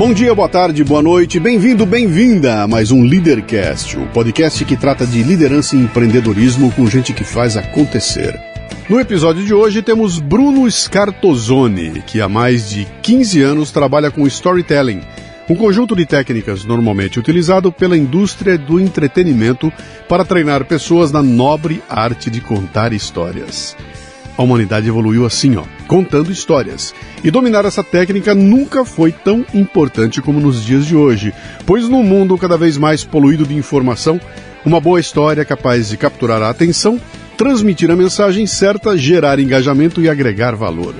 Bom 0.00 0.14
dia, 0.14 0.34
boa 0.34 0.48
tarde, 0.48 0.82
boa 0.82 1.02
noite, 1.02 1.38
bem-vindo, 1.38 1.84
bem-vinda 1.84 2.62
a 2.62 2.66
mais 2.66 2.90
um 2.90 3.02
Leadercast, 3.02 3.98
o 3.98 4.06
podcast 4.06 4.64
que 4.64 4.74
trata 4.74 5.06
de 5.06 5.22
liderança 5.22 5.76
e 5.76 5.78
empreendedorismo 5.78 6.72
com 6.72 6.86
gente 6.86 7.12
que 7.12 7.22
faz 7.22 7.54
acontecer. 7.54 8.40
No 8.88 8.98
episódio 8.98 9.44
de 9.44 9.52
hoje 9.52 9.82
temos 9.82 10.18
Bruno 10.18 10.70
Scartozoni, 10.70 12.02
que 12.06 12.18
há 12.18 12.30
mais 12.30 12.70
de 12.70 12.88
15 13.02 13.42
anos 13.42 13.70
trabalha 13.72 14.10
com 14.10 14.26
storytelling, 14.26 15.02
um 15.50 15.54
conjunto 15.54 15.94
de 15.94 16.06
técnicas 16.06 16.64
normalmente 16.64 17.18
utilizado 17.18 17.70
pela 17.70 17.94
indústria 17.94 18.56
do 18.56 18.80
entretenimento 18.80 19.70
para 20.08 20.24
treinar 20.24 20.64
pessoas 20.64 21.12
na 21.12 21.22
nobre 21.22 21.82
arte 21.90 22.30
de 22.30 22.40
contar 22.40 22.94
histórias. 22.94 23.76
A 24.36 24.42
humanidade 24.42 24.88
evoluiu 24.88 25.26
assim, 25.26 25.56
ó, 25.56 25.64
contando 25.86 26.32
histórias. 26.32 26.94
E 27.22 27.30
dominar 27.30 27.64
essa 27.64 27.84
técnica 27.84 28.34
nunca 28.34 28.84
foi 28.84 29.12
tão 29.12 29.44
importante 29.52 30.22
como 30.22 30.40
nos 30.40 30.64
dias 30.64 30.86
de 30.86 30.96
hoje, 30.96 31.32
pois 31.66 31.88
num 31.88 32.02
mundo 32.02 32.38
cada 32.38 32.56
vez 32.56 32.78
mais 32.78 33.04
poluído 33.04 33.44
de 33.44 33.54
informação, 33.54 34.20
uma 34.64 34.80
boa 34.80 35.00
história 35.00 35.44
capaz 35.44 35.88
de 35.88 35.96
capturar 35.96 36.42
a 36.42 36.50
atenção, 36.50 37.00
transmitir 37.36 37.90
a 37.90 37.96
mensagem 37.96 38.46
certa, 38.46 38.96
gerar 38.96 39.38
engajamento 39.38 40.00
e 40.00 40.08
agregar 40.08 40.54
valor. 40.54 40.94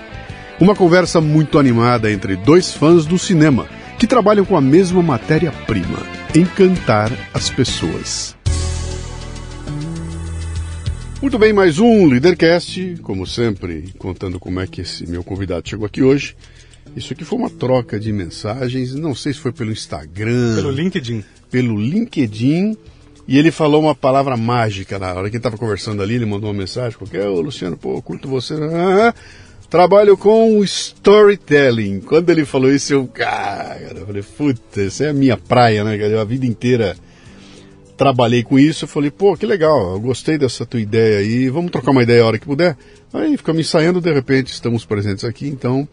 Uma 0.59 0.75
conversa 0.75 1.21
muito 1.21 1.59
animada 1.59 2.11
entre 2.11 2.37
dois 2.37 2.73
fãs 2.73 3.07
do 3.07 3.19
cinema, 3.19 3.67
que 3.99 4.07
trabalham 4.07 4.45
com 4.45 4.57
a 4.57 4.61
mesma 4.61 5.03
matéria-prima: 5.03 5.99
encantar 6.35 7.11
as 7.33 7.49
pessoas. 7.49 8.37
Muito 11.23 11.39
bem, 11.39 11.53
mais 11.53 11.79
um 11.79 12.07
Leadercast, 12.07 12.97
como 13.03 13.27
sempre, 13.27 13.93
contando 13.99 14.41
como 14.41 14.59
é 14.59 14.67
que 14.67 14.81
esse 14.81 15.07
meu 15.07 15.23
convidado 15.23 15.69
chegou 15.69 15.85
aqui 15.85 16.03
hoje. 16.03 16.35
Isso 16.97 17.13
aqui 17.13 17.27
foi 17.27 17.39
uma 17.39 17.51
troca 17.51 18.01
de 18.01 18.11
mensagens, 18.11 18.95
não 18.95 19.15
sei 19.15 19.35
se 19.35 19.39
foi 19.39 19.53
pelo 19.53 19.71
Instagram. 19.71 20.57
Pelo 20.57 20.71
LinkedIn. 20.71 21.23
Pelo 21.51 21.79
LinkedIn. 21.79 22.75
E 23.29 23.39
ele 23.39 23.51
falou 23.51 23.83
uma 23.83 23.95
palavra 23.95 24.35
mágica 24.35 24.99
na 24.99 25.13
hora 25.13 25.29
que 25.29 25.37
ele 25.37 25.41
estava 25.41 25.59
conversando 25.59 26.03
ali, 26.03 26.15
ele 26.15 26.25
mandou 26.25 26.49
uma 26.49 26.59
mensagem 26.59 26.97
qualquer, 26.97 27.29
ô 27.29 27.39
Luciano, 27.43 27.77
pô, 27.77 28.01
curto 28.01 28.27
você. 28.27 28.55
Ah, 28.55 29.15
trabalho 29.69 30.17
com 30.17 30.65
storytelling. 30.65 32.01
Quando 32.01 32.31
ele 32.31 32.47
falou 32.47 32.73
isso, 32.73 32.95
eu, 32.95 33.07
cara, 33.07 33.93
eu 33.95 34.07
falei, 34.07 34.23
puta, 34.23 34.83
isso 34.83 35.05
é 35.05 35.11
a 35.11 35.15
minha 35.15 35.37
praia, 35.37 35.85
né? 35.85 36.19
A 36.19 36.25
vida 36.25 36.47
inteira 36.47 36.97
trabalhei 38.01 38.43
com 38.43 38.59
isso, 38.59 38.85
eu 38.85 38.89
falei, 38.89 39.11
pô, 39.11 39.37
que 39.37 39.45
legal, 39.45 39.93
eu 39.93 40.01
gostei 40.01 40.39
dessa 40.39 40.65
tua 40.65 40.81
ideia 40.81 41.19
aí, 41.19 41.51
vamos 41.51 41.71
trocar 41.71 41.91
uma 41.91 42.03
ideia 42.03 42.23
a 42.23 42.27
hora 42.27 42.39
que 42.39 42.47
puder. 42.47 42.75
Aí 43.13 43.37
ficamos 43.37 43.61
ensaiando, 43.61 44.01
de 44.01 44.11
repente 44.11 44.51
estamos 44.55 44.87
presentes 44.87 45.23
aqui, 45.23 45.47
então 45.47 45.87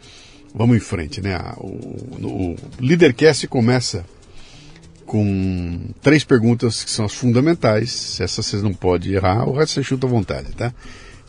vamos 0.55 0.77
em 0.77 0.79
frente, 0.79 1.19
né? 1.19 1.37
O, 1.57 1.65
o 1.65 2.55
Leadercast 2.79 3.45
começa 3.49 4.05
com 5.05 5.89
três 6.01 6.23
perguntas 6.23 6.81
que 6.81 6.89
são 6.89 7.03
as 7.03 7.13
fundamentais, 7.13 8.17
essas 8.21 8.45
vocês 8.45 8.63
não 8.63 8.73
podem 8.73 9.11
errar, 9.11 9.45
o 9.45 9.51
resto 9.51 9.73
você 9.73 9.83
chuta 9.83 10.07
à 10.07 10.09
vontade, 10.09 10.53
tá? 10.53 10.73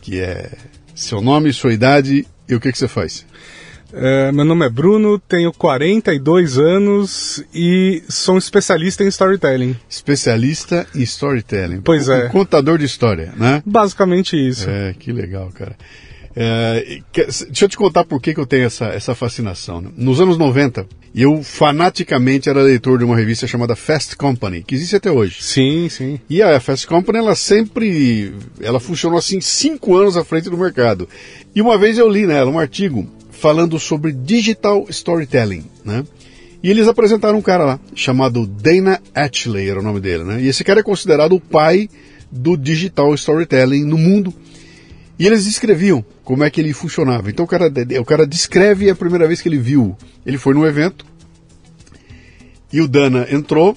Que 0.01 0.21
é 0.21 0.49
seu 0.95 1.21
nome, 1.21 1.53
sua 1.53 1.73
idade 1.73 2.25
e 2.49 2.55
o 2.55 2.61
que, 2.61 2.71
que 2.71 2.79
você 2.79 2.87
faz. 2.87 3.27
É, 3.93 4.31
meu 4.33 4.45
nome 4.45 4.67
é 4.67 4.69
Bruno, 4.69 5.19
tenho 5.19 5.53
42 5.53 6.59
anos 6.59 7.43
e 7.55 8.03
sou 8.09 8.35
um 8.35 8.39
especialista 8.39 9.03
em 9.03 9.09
storytelling. 9.09 9.77
Especialista 9.89 10.87
em 10.95 11.03
storytelling. 11.03 11.81
Pois 11.81 12.09
um, 12.09 12.13
é. 12.13 12.27
Um 12.27 12.29
contador 12.29 12.79
de 12.79 12.85
história, 12.85 13.33
né? 13.37 13.63
Basicamente 13.65 14.37
isso. 14.37 14.69
É, 14.69 14.95
que 14.99 15.11
legal, 15.11 15.51
cara. 15.53 15.77
É, 16.37 17.01
deixa 17.13 17.65
eu 17.65 17.69
te 17.69 17.77
contar 17.77 18.05
por 18.05 18.21
que, 18.21 18.33
que 18.33 18.39
eu 18.39 18.47
tenho 18.47 18.67
essa, 18.67 18.87
essa 18.87 19.15
fascinação. 19.15 19.81
Né? 19.81 19.91
Nos 19.97 20.21
anos 20.21 20.37
90, 20.39 20.87
eu 21.15 21.43
fanaticamente 21.43 22.49
era 22.49 22.63
leitor 22.63 22.99
de 22.99 23.05
uma 23.05 23.17
revista 23.17 23.47
chamada 23.47 23.75
Fast 23.75 24.15
Company, 24.17 24.63
que 24.63 24.75
existe 24.75 24.95
até 24.95 25.11
hoje. 25.11 25.43
Sim, 25.43 25.89
sim. 25.89 26.21
E 26.29 26.41
a 26.43 26.61
Fast 26.61 26.87
Company, 26.87 27.19
ela 27.19 27.35
sempre, 27.35 28.35
ela 28.61 28.79
funcionou 28.79 29.19
assim 29.19 29.41
cinco 29.41 29.97
anos 29.97 30.17
à 30.17 30.25
frente 30.25 30.51
do 30.51 30.57
mercado. 30.57 31.09
E 31.55 31.63
uma 31.63 31.77
vez 31.77 31.99
eu 31.99 32.09
li 32.09 32.27
nela 32.27 32.51
um 32.51 32.59
artigo 32.59 33.09
falando 33.39 33.79
sobre 33.79 34.13
digital 34.13 34.87
storytelling, 34.89 35.65
né? 35.85 36.05
E 36.63 36.71
eles 36.71 36.89
apresentaram 36.89 37.39
um 37.39 37.43
cara 37.43 37.65
lá, 37.65 37.81
chamado 37.95 38.47
Dana 38.47 39.01
Atchley, 39.15 39.69
era 39.69 39.79
o 39.79 39.83
nome 39.83 40.01
dele, 40.01 40.25
né? 40.25 40.43
E 40.43 40.49
esse 40.49 40.65
cara 40.65 40.81
é 40.81 40.83
considerado 40.83 41.37
o 41.37 41.41
pai 41.41 41.89
do 42.31 42.57
digital 42.57 43.15
storytelling 43.15 43.85
no 43.85 43.97
mundo. 43.97 44.35
E 45.19 45.27
eles 45.27 45.45
descreviam 45.45 46.05
como 46.25 46.43
é 46.43 46.51
que 46.51 46.61
ele 46.61 46.73
funcionava. 46.73 47.31
Então 47.31 47.45
o 47.45 47.49
cara, 47.49 47.73
o 48.01 48.05
cara 48.05 48.27
descreve 48.27 48.91
a 48.91 48.95
primeira 48.95 49.27
vez 49.27 49.41
que 49.41 49.49
ele 49.49 49.59
viu. 49.59 49.97
Ele 50.27 50.37
foi 50.37 50.55
num 50.55 50.67
evento 50.67 51.07
e 52.73 52.81
o 52.81 52.89
Dana 52.89 53.27
entrou 53.31 53.77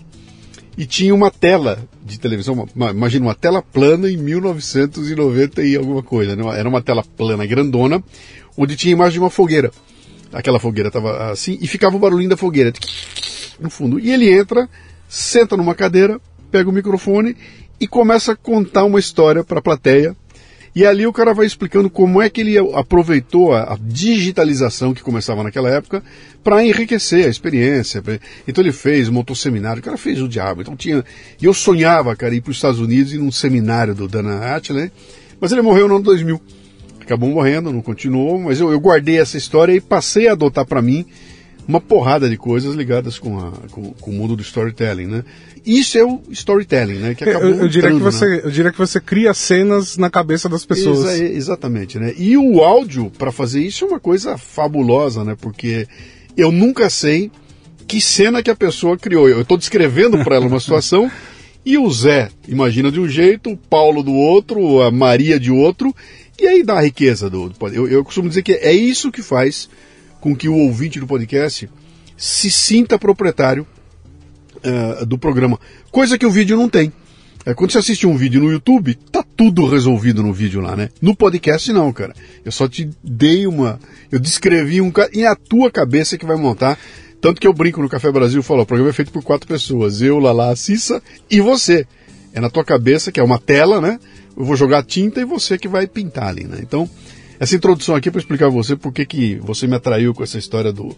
e 0.78 0.86
tinha 0.86 1.14
uma 1.14 1.30
tela 1.30 1.84
de 2.04 2.20
televisão, 2.20 2.68
uma, 2.76 2.92
imagina 2.92 3.26
uma 3.26 3.36
tela 3.36 3.62
plana 3.62 4.10
em 4.10 4.18
1990 4.18 5.64
e 5.64 5.76
alguma 5.76 6.02
coisa. 6.02 6.36
Né? 6.36 6.44
Era 6.58 6.68
uma 6.68 6.82
tela 6.82 7.04
plana 7.04 7.46
grandona, 7.46 8.04
onde 8.58 8.76
tinha 8.76 8.94
a 8.94 8.98
imagem 8.98 9.14
de 9.14 9.20
uma 9.20 9.30
fogueira. 9.30 9.72
Aquela 10.32 10.60
fogueira 10.60 10.88
estava 10.88 11.32
assim 11.32 11.58
e 11.62 11.68
ficava 11.68 11.96
o 11.96 12.00
barulhinho 12.00 12.30
da 12.30 12.38
fogueira 12.38 12.72
no 13.60 13.70
fundo. 13.70 14.00
E 14.00 14.12
ele 14.12 14.32
entra, 14.32 14.70
senta 15.08 15.58
numa 15.58 15.76
cadeira, 15.76 16.20
pega 16.50 16.70
o 16.70 16.74
microfone 16.74 17.36
e 17.80 17.88
começa 17.88 18.32
a 18.32 18.36
contar 18.36 18.86
uma 18.86 19.00
história 19.00 19.44
para 19.44 19.60
a 19.60 19.62
plateia. 19.62 20.16
E 20.74 20.86
ali 20.86 21.06
o 21.06 21.12
cara 21.12 21.34
vai 21.34 21.46
explicando 21.46 21.90
como 21.90 22.22
é 22.22 22.30
que 22.30 22.40
ele 22.40 22.58
aproveitou 22.74 23.54
a, 23.54 23.74
a 23.74 23.78
digitalização 23.82 24.94
que 24.94 25.04
começava 25.04 25.44
naquela 25.44 25.70
época 25.70 26.02
para 26.42 26.64
enriquecer 26.64 27.26
a 27.26 27.30
experiência. 27.30 28.02
Então 28.48 28.64
ele 28.64 28.72
fez, 28.72 29.10
montou 29.10 29.36
seminário, 29.36 29.82
o 29.82 29.84
cara 29.84 29.98
fez 29.98 30.22
o 30.22 30.30
diabo. 30.30 30.62
Então 30.62 30.76
tinha. 30.76 31.04
E 31.42 31.46
eu 31.46 31.54
sonhava, 31.54 32.16
cara, 32.16 32.34
ir 32.34 32.42
para 32.42 32.52
os 32.52 32.58
Estados 32.58 32.80
Unidos 32.80 33.14
e 33.14 33.18
num 33.18 33.32
seminário 33.32 33.94
do 33.94 34.08
Dana 34.08 34.56
Atley, 34.56 34.92
mas 35.42 35.52
ele 35.52 35.62
morreu 35.62 35.88
no 35.88 35.96
ano 35.96 36.04
2000. 36.06 36.42
Acabou 37.02 37.30
morrendo, 37.30 37.74
não 37.74 37.82
continuou, 37.82 38.40
mas 38.40 38.62
eu, 38.62 38.72
eu 38.72 38.80
guardei 38.80 39.20
essa 39.20 39.38
história 39.38 39.74
e 39.74 39.82
passei 39.82 40.30
a 40.30 40.32
adotar 40.32 40.66
para 40.66 40.82
mim 40.82 41.06
uma 41.72 41.80
porrada 41.80 42.30
de 42.30 42.36
coisas 42.36 42.76
ligadas 42.76 43.18
com, 43.18 43.40
a, 43.40 43.52
com, 43.72 43.94
com, 43.94 44.12
o 44.12 44.14
mundo 44.14 44.36
do 44.36 44.42
storytelling, 44.42 45.08
né? 45.08 45.24
Isso 45.66 45.98
é 45.98 46.04
o 46.04 46.22
storytelling, 46.30 46.98
né? 46.98 47.16
Que 47.16 47.24
acabou 47.24 47.50
eu, 47.50 47.56
eu, 47.62 47.68
diria 47.70 47.90
entrando, 47.90 47.98
que 47.98 48.04
você, 48.04 48.28
né? 48.28 48.42
eu 48.44 48.52
diria 48.52 48.72
que 48.72 48.78
você 48.78 49.00
cria 49.00 49.34
cenas 49.34 49.96
na 49.96 50.10
cabeça 50.10 50.50
das 50.50 50.66
pessoas. 50.66 51.06
Exa 51.06 51.24
exatamente, 51.24 51.98
né? 51.98 52.14
E 52.18 52.36
o 52.36 52.62
áudio 52.62 53.10
para 53.18 53.32
fazer 53.32 53.62
isso 53.62 53.86
é 53.86 53.88
uma 53.88 54.00
coisa 54.02 54.38
fabulosa, 54.38 55.24
né? 55.24 55.38
Porque 55.40 55.88
eu 56.36 56.52
nunca 56.52 56.90
sei 56.90 57.32
que 57.88 58.02
cena 58.02 58.44
que 58.44 58.52
a 58.52 58.56
pessoa 58.56 58.98
criou. 58.98 59.30
Eu 59.30 59.44
estou 59.44 59.58
descrevendo 59.58 60.22
para 60.26 60.36
ela 60.36 60.48
uma 60.48 60.60
situação 60.62 61.10
e 61.66 61.78
o 61.78 61.90
Zé 61.90 62.30
imagina 62.48 62.92
de 62.92 63.00
um 63.00 63.08
jeito, 63.08 63.52
o 63.52 63.58
Paulo 63.58 64.04
do 64.04 64.14
outro, 64.14 64.82
a 64.82 64.92
Maria 64.92 65.40
de 65.40 65.52
outro, 65.52 65.96
e 66.38 66.48
aí 66.48 66.64
dá 66.64 66.80
a 66.80 66.82
riqueza 66.82 67.30
do. 67.30 67.50
Eu, 67.72 67.88
eu 67.88 68.04
costumo 68.04 68.28
dizer 68.28 68.42
que 68.42 68.54
é 68.54 68.74
isso 68.74 69.12
que 69.12 69.22
faz 69.22 69.70
com 70.22 70.36
que 70.36 70.48
o 70.48 70.56
ouvinte 70.56 71.00
do 71.00 71.08
podcast 71.08 71.68
se 72.16 72.50
sinta 72.50 72.98
proprietário 72.98 73.68
uh, 74.58 75.06
do 75.06 75.18
programa. 75.18 75.60
Coisa 75.92 76.18
que 76.18 76.26
o 76.26 76.32
vídeo 76.32 76.56
não 76.56 76.70
tem. 76.70 76.94
É, 77.44 77.56
quando 77.56 77.72
você 77.72 77.80
assiste 77.80 78.06
um 78.06 78.16
vídeo 78.16 78.40
no 78.40 78.52
YouTube, 78.52 78.94
tá 79.12 79.26
tudo 79.36 79.66
resolvido 79.68 80.22
no 80.22 80.32
vídeo 80.32 80.62
lá, 80.62 80.76
né? 80.76 80.90
No 81.02 81.16
podcast 81.16 81.74
não, 81.74 81.92
cara. 81.92 82.14
Eu 82.46 82.52
só 82.52 82.68
te 82.68 82.88
dei 83.04 83.48
uma. 83.48 83.80
Eu 84.12 84.20
descrevi 84.20 84.80
um. 84.80 84.94
E 85.12 85.24
é 85.24 85.28
a 85.28 85.36
tua 85.36 85.72
cabeça 85.72 86.20
que 86.20 86.26
vai 86.26 86.38
montar. 86.38 86.78
Tanto 87.20 87.42
que 87.42 87.48
eu 87.48 87.54
brinco 87.54 87.82
no 87.82 87.90
Café 87.90 88.12
Brasil 88.12 88.42
e 88.42 88.44
falo: 88.44 88.62
o 88.62 88.66
programa 88.66 88.92
é 88.92 88.94
feito 88.94 89.12
por 89.12 89.24
quatro 89.24 89.48
pessoas. 89.48 90.04
Eu, 90.04 90.20
Lala, 90.20 90.56
Cissa 90.56 91.02
e 91.30 91.42
você. 91.42 91.88
É 92.32 92.40
na 92.40 92.50
tua 92.50 92.64
cabeça, 92.64 93.12
que 93.12 93.20
é 93.20 93.24
uma 93.24 93.40
tela, 93.40 93.82
né? 93.82 94.00
Eu 94.38 94.46
vou 94.46 94.56
jogar 94.56 94.84
tinta 94.84 95.20
e 95.20 95.26
você 95.26 95.58
que 95.58 95.68
vai 95.68 95.88
pintar 95.88 96.28
ali, 96.28 96.44
né? 96.44 96.60
Então, 96.62 96.88
essa 97.42 97.56
introdução 97.56 97.96
aqui 97.96 98.08
é 98.08 98.12
para 98.12 98.20
explicar 98.20 98.46
a 98.46 98.50
você 98.50 98.76
por 98.76 98.94
que, 98.94 99.04
que 99.04 99.36
você 99.42 99.66
me 99.66 99.76
atraiu 99.76 100.14
com 100.14 100.22
essa 100.22 100.38
história 100.38 100.72
do, 100.72 100.96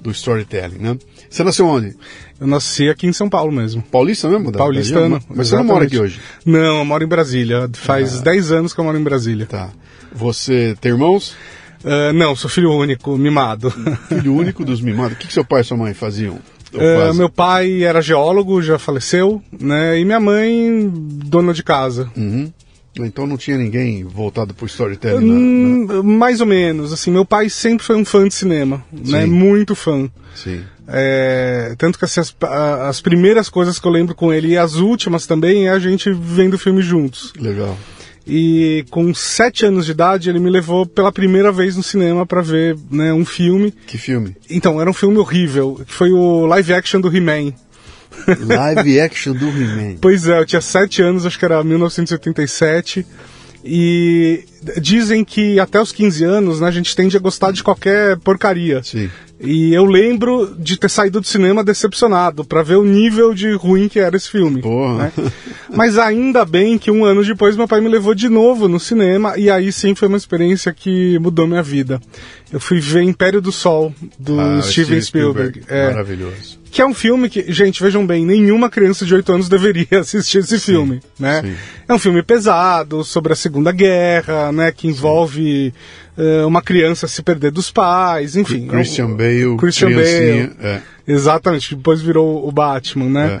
do 0.00 0.10
storytelling, 0.10 0.78
né? 0.78 0.98
Você 1.30 1.44
nasceu 1.44 1.64
onde? 1.64 1.94
Eu 2.40 2.48
nasci 2.48 2.88
aqui 2.88 3.06
em 3.06 3.12
São 3.12 3.28
Paulo 3.28 3.52
mesmo. 3.52 3.82
Paulista 3.82 4.28
mesmo? 4.28 4.50
Paulistano. 4.50 5.22
Mas 5.28 5.46
você 5.46 5.54
não 5.54 5.62
mora 5.62 5.84
aqui 5.84 5.96
hoje? 5.96 6.20
Não, 6.44 6.78
eu 6.78 6.84
moro 6.84 7.04
em 7.04 7.06
Brasília. 7.06 7.70
Faz 7.72 8.18
ah. 8.18 8.24
10 8.24 8.50
anos 8.50 8.74
que 8.74 8.80
eu 8.80 8.84
moro 8.84 8.98
em 8.98 9.02
Brasília. 9.04 9.46
Tá. 9.46 9.70
Você 10.12 10.76
tem 10.80 10.90
irmãos? 10.90 11.36
Uh, 11.84 12.12
não, 12.12 12.34
sou 12.34 12.50
filho 12.50 12.72
único, 12.72 13.16
mimado. 13.16 13.70
Filho 14.08 14.34
único 14.34 14.64
dos 14.64 14.80
mimados. 14.80 15.16
O 15.16 15.20
que, 15.20 15.28
que 15.28 15.32
seu 15.32 15.44
pai 15.44 15.60
e 15.60 15.64
sua 15.64 15.76
mãe 15.76 15.94
faziam? 15.94 16.40
Uh, 16.74 17.14
meu 17.14 17.30
pai 17.30 17.84
era 17.84 18.02
geólogo, 18.02 18.60
já 18.60 18.76
faleceu, 18.76 19.40
né? 19.52 20.00
E 20.00 20.04
minha 20.04 20.18
mãe, 20.18 20.90
dona 20.92 21.54
de 21.54 21.62
casa. 21.62 22.10
Uhum. 22.16 22.52
Então 23.04 23.26
não 23.26 23.36
tinha 23.36 23.56
ninguém 23.56 24.04
voltado 24.04 24.54
para 24.54 24.64
o 24.64 24.66
storytelling? 24.66 25.30
Hum, 25.30 25.86
na, 25.86 25.94
na... 25.94 26.02
Mais 26.02 26.40
ou 26.40 26.46
menos. 26.46 26.92
Assim, 26.92 27.10
meu 27.10 27.24
pai 27.24 27.48
sempre 27.50 27.84
foi 27.84 27.96
um 27.96 28.04
fã 28.04 28.26
de 28.26 28.34
cinema, 28.34 28.84
né? 28.92 29.00
Sim. 29.04 29.12
né? 29.12 29.26
Muito 29.26 29.74
fã. 29.74 30.08
Sim. 30.34 30.62
É, 30.88 31.74
tanto 31.76 31.98
que 31.98 32.04
assim, 32.04 32.20
as, 32.20 32.34
as 32.88 33.00
primeiras 33.00 33.48
coisas 33.48 33.78
que 33.78 33.86
eu 33.86 33.90
lembro 33.90 34.14
com 34.14 34.32
ele 34.32 34.48
e 34.48 34.58
as 34.58 34.76
últimas 34.76 35.26
também 35.26 35.66
é 35.66 35.70
a 35.70 35.78
gente 35.78 36.12
vendo 36.12 36.58
filme 36.58 36.80
juntos. 36.80 37.32
Legal. 37.38 37.76
E 38.26 38.84
com 38.90 39.14
sete 39.14 39.64
anos 39.64 39.86
de 39.86 39.92
idade 39.92 40.28
ele 40.28 40.40
me 40.40 40.50
levou 40.50 40.84
pela 40.84 41.12
primeira 41.12 41.52
vez 41.52 41.76
no 41.76 41.82
cinema 41.82 42.26
para 42.26 42.42
ver 42.42 42.76
né, 42.90 43.12
um 43.12 43.24
filme. 43.24 43.72
Que 43.86 43.96
filme? 43.96 44.36
Então 44.50 44.80
era 44.80 44.90
um 44.90 44.94
filme 44.94 45.16
horrível, 45.16 45.80
que 45.86 45.92
foi 45.92 46.10
o 46.10 46.44
live 46.46 46.74
action 46.74 47.00
do 47.00 47.14
He-Man. 47.14 47.52
Live 48.46 49.00
action 49.00 49.34
do 49.34 49.46
He-Man. 49.48 49.96
Pois 50.00 50.26
é, 50.28 50.38
eu 50.38 50.46
tinha 50.46 50.60
7 50.60 51.02
anos, 51.02 51.26
acho 51.26 51.38
que 51.38 51.44
era 51.44 51.62
1987. 51.62 53.06
E 53.64 54.44
dizem 54.80 55.24
que 55.24 55.58
até 55.58 55.80
os 55.80 55.90
15 55.90 56.24
anos, 56.24 56.60
né, 56.60 56.68
a 56.68 56.70
gente 56.70 56.94
tende 56.94 57.16
a 57.16 57.20
gostar 57.20 57.52
de 57.52 57.64
qualquer 57.64 58.16
porcaria. 58.18 58.80
Sim. 58.82 59.10
E 59.38 59.74
eu 59.74 59.84
lembro 59.84 60.54
de 60.58 60.78
ter 60.78 60.88
saído 60.88 61.20
do 61.20 61.26
cinema 61.26 61.62
decepcionado 61.62 62.42
para 62.42 62.62
ver 62.62 62.76
o 62.76 62.84
nível 62.84 63.34
de 63.34 63.52
ruim 63.52 63.86
que 63.86 63.98
era 63.98 64.16
esse 64.16 64.30
filme. 64.30 64.62
Porra. 64.62 65.12
Né? 65.16 65.32
Mas 65.74 65.98
ainda 65.98 66.44
bem 66.44 66.78
que 66.78 66.90
um 66.90 67.04
ano 67.04 67.22
depois 67.22 67.56
meu 67.56 67.68
pai 67.68 67.80
me 67.80 67.88
levou 67.88 68.14
de 68.14 68.30
novo 68.30 68.66
no 68.66 68.80
cinema 68.80 69.36
e 69.36 69.50
aí 69.50 69.70
sim 69.70 69.94
foi 69.94 70.08
uma 70.08 70.16
experiência 70.16 70.72
que 70.72 71.18
mudou 71.18 71.46
minha 71.46 71.62
vida. 71.62 72.00
Eu 72.50 72.60
fui 72.60 72.80
ver 72.80 73.02
Império 73.02 73.42
do 73.42 73.52
Sol, 73.52 73.92
do 74.18 74.40
ah, 74.40 74.62
Steven, 74.62 75.02
Spielberg. 75.02 75.60
Spielberg. 75.60 75.64
É, 75.68 75.90
Maravilhoso. 75.90 76.58
Que 76.76 76.82
é 76.82 76.86
um 76.86 76.92
filme 76.92 77.30
que, 77.30 77.50
gente, 77.50 77.82
vejam 77.82 78.06
bem, 78.06 78.26
nenhuma 78.26 78.68
criança 78.68 79.06
de 79.06 79.14
8 79.14 79.32
anos 79.32 79.48
deveria 79.48 79.86
assistir 79.98 80.40
esse 80.40 80.60
sim, 80.60 80.72
filme, 80.72 81.00
né? 81.18 81.40
Sim. 81.40 81.54
É 81.88 81.94
um 81.94 81.98
filme 81.98 82.22
pesado, 82.22 83.02
sobre 83.02 83.32
a 83.32 83.36
Segunda 83.36 83.72
Guerra, 83.72 84.52
né? 84.52 84.70
Que 84.70 84.86
envolve 84.86 85.72
uh, 86.18 86.46
uma 86.46 86.60
criança 86.60 87.08
se 87.08 87.22
perder 87.22 87.50
dos 87.50 87.70
pais, 87.70 88.36
enfim. 88.36 88.66
Christian 88.66 89.16
Bale, 89.16 89.56
Christian 89.56 89.88
Bale. 89.88 90.52
É. 90.60 90.82
Exatamente, 91.08 91.74
depois 91.74 92.02
virou 92.02 92.46
o 92.46 92.52
Batman, 92.52 93.08
né? 93.08 93.40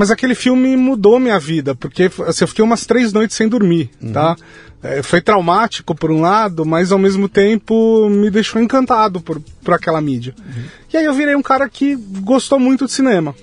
Mas 0.00 0.10
aquele 0.10 0.34
filme 0.34 0.78
mudou 0.78 1.20
minha 1.20 1.38
vida, 1.38 1.74
porque 1.74 2.10
assim, 2.26 2.44
eu 2.44 2.48
fiquei 2.48 2.64
umas 2.64 2.86
três 2.86 3.12
noites 3.12 3.36
sem 3.36 3.46
dormir, 3.46 3.90
uhum. 4.00 4.12
tá? 4.14 4.34
É, 4.82 5.02
foi 5.02 5.20
traumático 5.20 5.94
por 5.94 6.10
um 6.10 6.22
lado, 6.22 6.64
mas 6.64 6.90
ao 6.90 6.98
mesmo 6.98 7.28
tempo 7.28 8.08
me 8.08 8.30
deixou 8.30 8.62
encantado 8.62 9.20
por, 9.20 9.38
por 9.62 9.74
aquela 9.74 10.00
mídia. 10.00 10.34
Uhum. 10.38 10.62
E 10.90 10.96
aí 10.96 11.04
eu 11.04 11.12
virei 11.12 11.36
um 11.36 11.42
cara 11.42 11.68
que 11.68 11.96
gostou 11.96 12.58
muito 12.58 12.86
de 12.86 12.92
cinema 12.92 13.34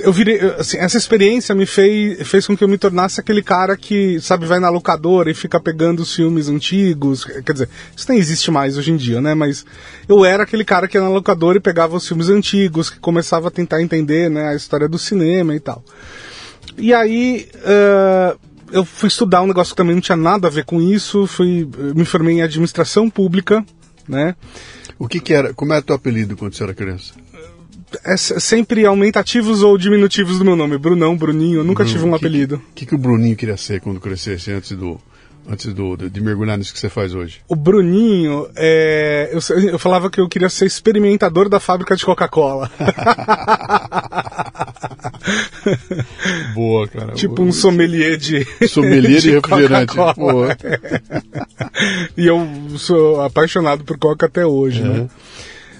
eu 0.00 0.12
virei, 0.12 0.38
assim, 0.58 0.78
essa 0.78 0.96
experiência 0.96 1.54
me 1.54 1.66
fez, 1.66 2.26
fez 2.28 2.46
com 2.46 2.56
que 2.56 2.62
eu 2.62 2.68
me 2.68 2.78
tornasse 2.78 3.20
aquele 3.20 3.42
cara 3.42 3.76
que, 3.76 4.20
sabe, 4.20 4.46
vai 4.46 4.58
na 4.58 4.68
locadora 4.68 5.30
e 5.30 5.34
fica 5.34 5.58
pegando 5.58 6.00
os 6.00 6.14
filmes 6.14 6.48
antigos. 6.48 7.24
Quer 7.24 7.52
dizer, 7.52 7.68
isso 7.96 8.06
nem 8.08 8.18
existe 8.18 8.50
mais 8.50 8.76
hoje 8.76 8.92
em 8.92 8.96
dia, 8.96 9.20
né? 9.20 9.34
Mas 9.34 9.64
eu 10.08 10.24
era 10.24 10.42
aquele 10.42 10.64
cara 10.64 10.86
que 10.88 10.96
ia 10.96 11.02
na 11.02 11.08
locadora 11.08 11.58
e 11.58 11.60
pegava 11.60 11.96
os 11.96 12.06
filmes 12.06 12.28
antigos, 12.28 12.90
que 12.90 12.98
começava 12.98 13.48
a 13.48 13.50
tentar 13.50 13.82
entender, 13.82 14.30
né, 14.30 14.48
a 14.48 14.54
história 14.54 14.88
do 14.88 14.98
cinema 14.98 15.54
e 15.54 15.60
tal. 15.60 15.82
E 16.76 16.92
aí, 16.92 17.48
uh, 17.56 18.38
eu 18.72 18.84
fui 18.84 19.08
estudar 19.08 19.42
um 19.42 19.46
negócio 19.46 19.72
que 19.72 19.76
também 19.76 19.94
não 19.94 20.02
tinha 20.02 20.16
nada 20.16 20.48
a 20.48 20.50
ver 20.50 20.64
com 20.64 20.80
isso, 20.80 21.26
fui, 21.26 21.68
me 21.94 22.04
formei 22.04 22.36
em 22.36 22.42
administração 22.42 23.08
pública, 23.08 23.64
né? 24.08 24.34
O 24.98 25.06
que 25.08 25.20
que 25.20 25.34
era, 25.34 25.52
como 25.52 25.72
era 25.72 25.82
teu 25.82 25.94
apelido 25.94 26.36
quando 26.36 26.54
você 26.54 26.62
era 26.62 26.74
criança? 26.74 27.12
É 28.04 28.16
sempre 28.16 28.84
aumentativos 28.84 29.62
ou 29.62 29.78
diminutivos 29.78 30.38
do 30.38 30.44
meu 30.44 30.56
nome. 30.56 30.78
Brunão, 30.78 31.16
Bruninho, 31.16 31.60
eu 31.60 31.64
nunca 31.64 31.84
Bruno, 31.84 31.98
tive 31.98 32.04
um 32.04 32.10
que, 32.10 32.16
apelido. 32.16 32.56
O 32.56 32.74
que, 32.74 32.86
que 32.86 32.94
o 32.94 32.98
Bruninho 32.98 33.36
queria 33.36 33.56
ser 33.56 33.80
quando 33.80 34.00
crescesse, 34.00 34.50
antes 34.50 34.72
do, 34.72 35.00
antes 35.48 35.72
do, 35.72 35.96
de, 35.96 36.20
mergulhar 36.20 36.58
nisso 36.58 36.72
que 36.72 36.80
você 36.80 36.88
faz 36.88 37.14
hoje? 37.14 37.40
O 37.48 37.54
Bruninho, 37.54 38.48
é, 38.56 39.30
eu, 39.32 39.40
eu 39.68 39.78
falava 39.78 40.10
que 40.10 40.20
eu 40.20 40.28
queria 40.28 40.48
ser 40.48 40.66
experimentador 40.66 41.48
da 41.48 41.60
fábrica 41.60 41.94
de 41.96 42.04
Coca-Cola. 42.04 42.70
Boa, 46.54 46.88
cara. 46.88 47.12
Tipo 47.12 47.42
um 47.42 47.52
sommelier 47.52 48.16
de. 48.16 48.46
Sommelier 48.68 49.20
de, 49.20 49.28
de 49.28 49.34
refrigerante. 49.34 49.94
Boa. 50.16 50.56
e 52.16 52.26
eu 52.26 52.46
sou 52.76 53.20
apaixonado 53.20 53.84
por 53.84 53.98
Coca 53.98 54.26
até 54.26 54.46
hoje, 54.46 54.82
né? 54.82 55.08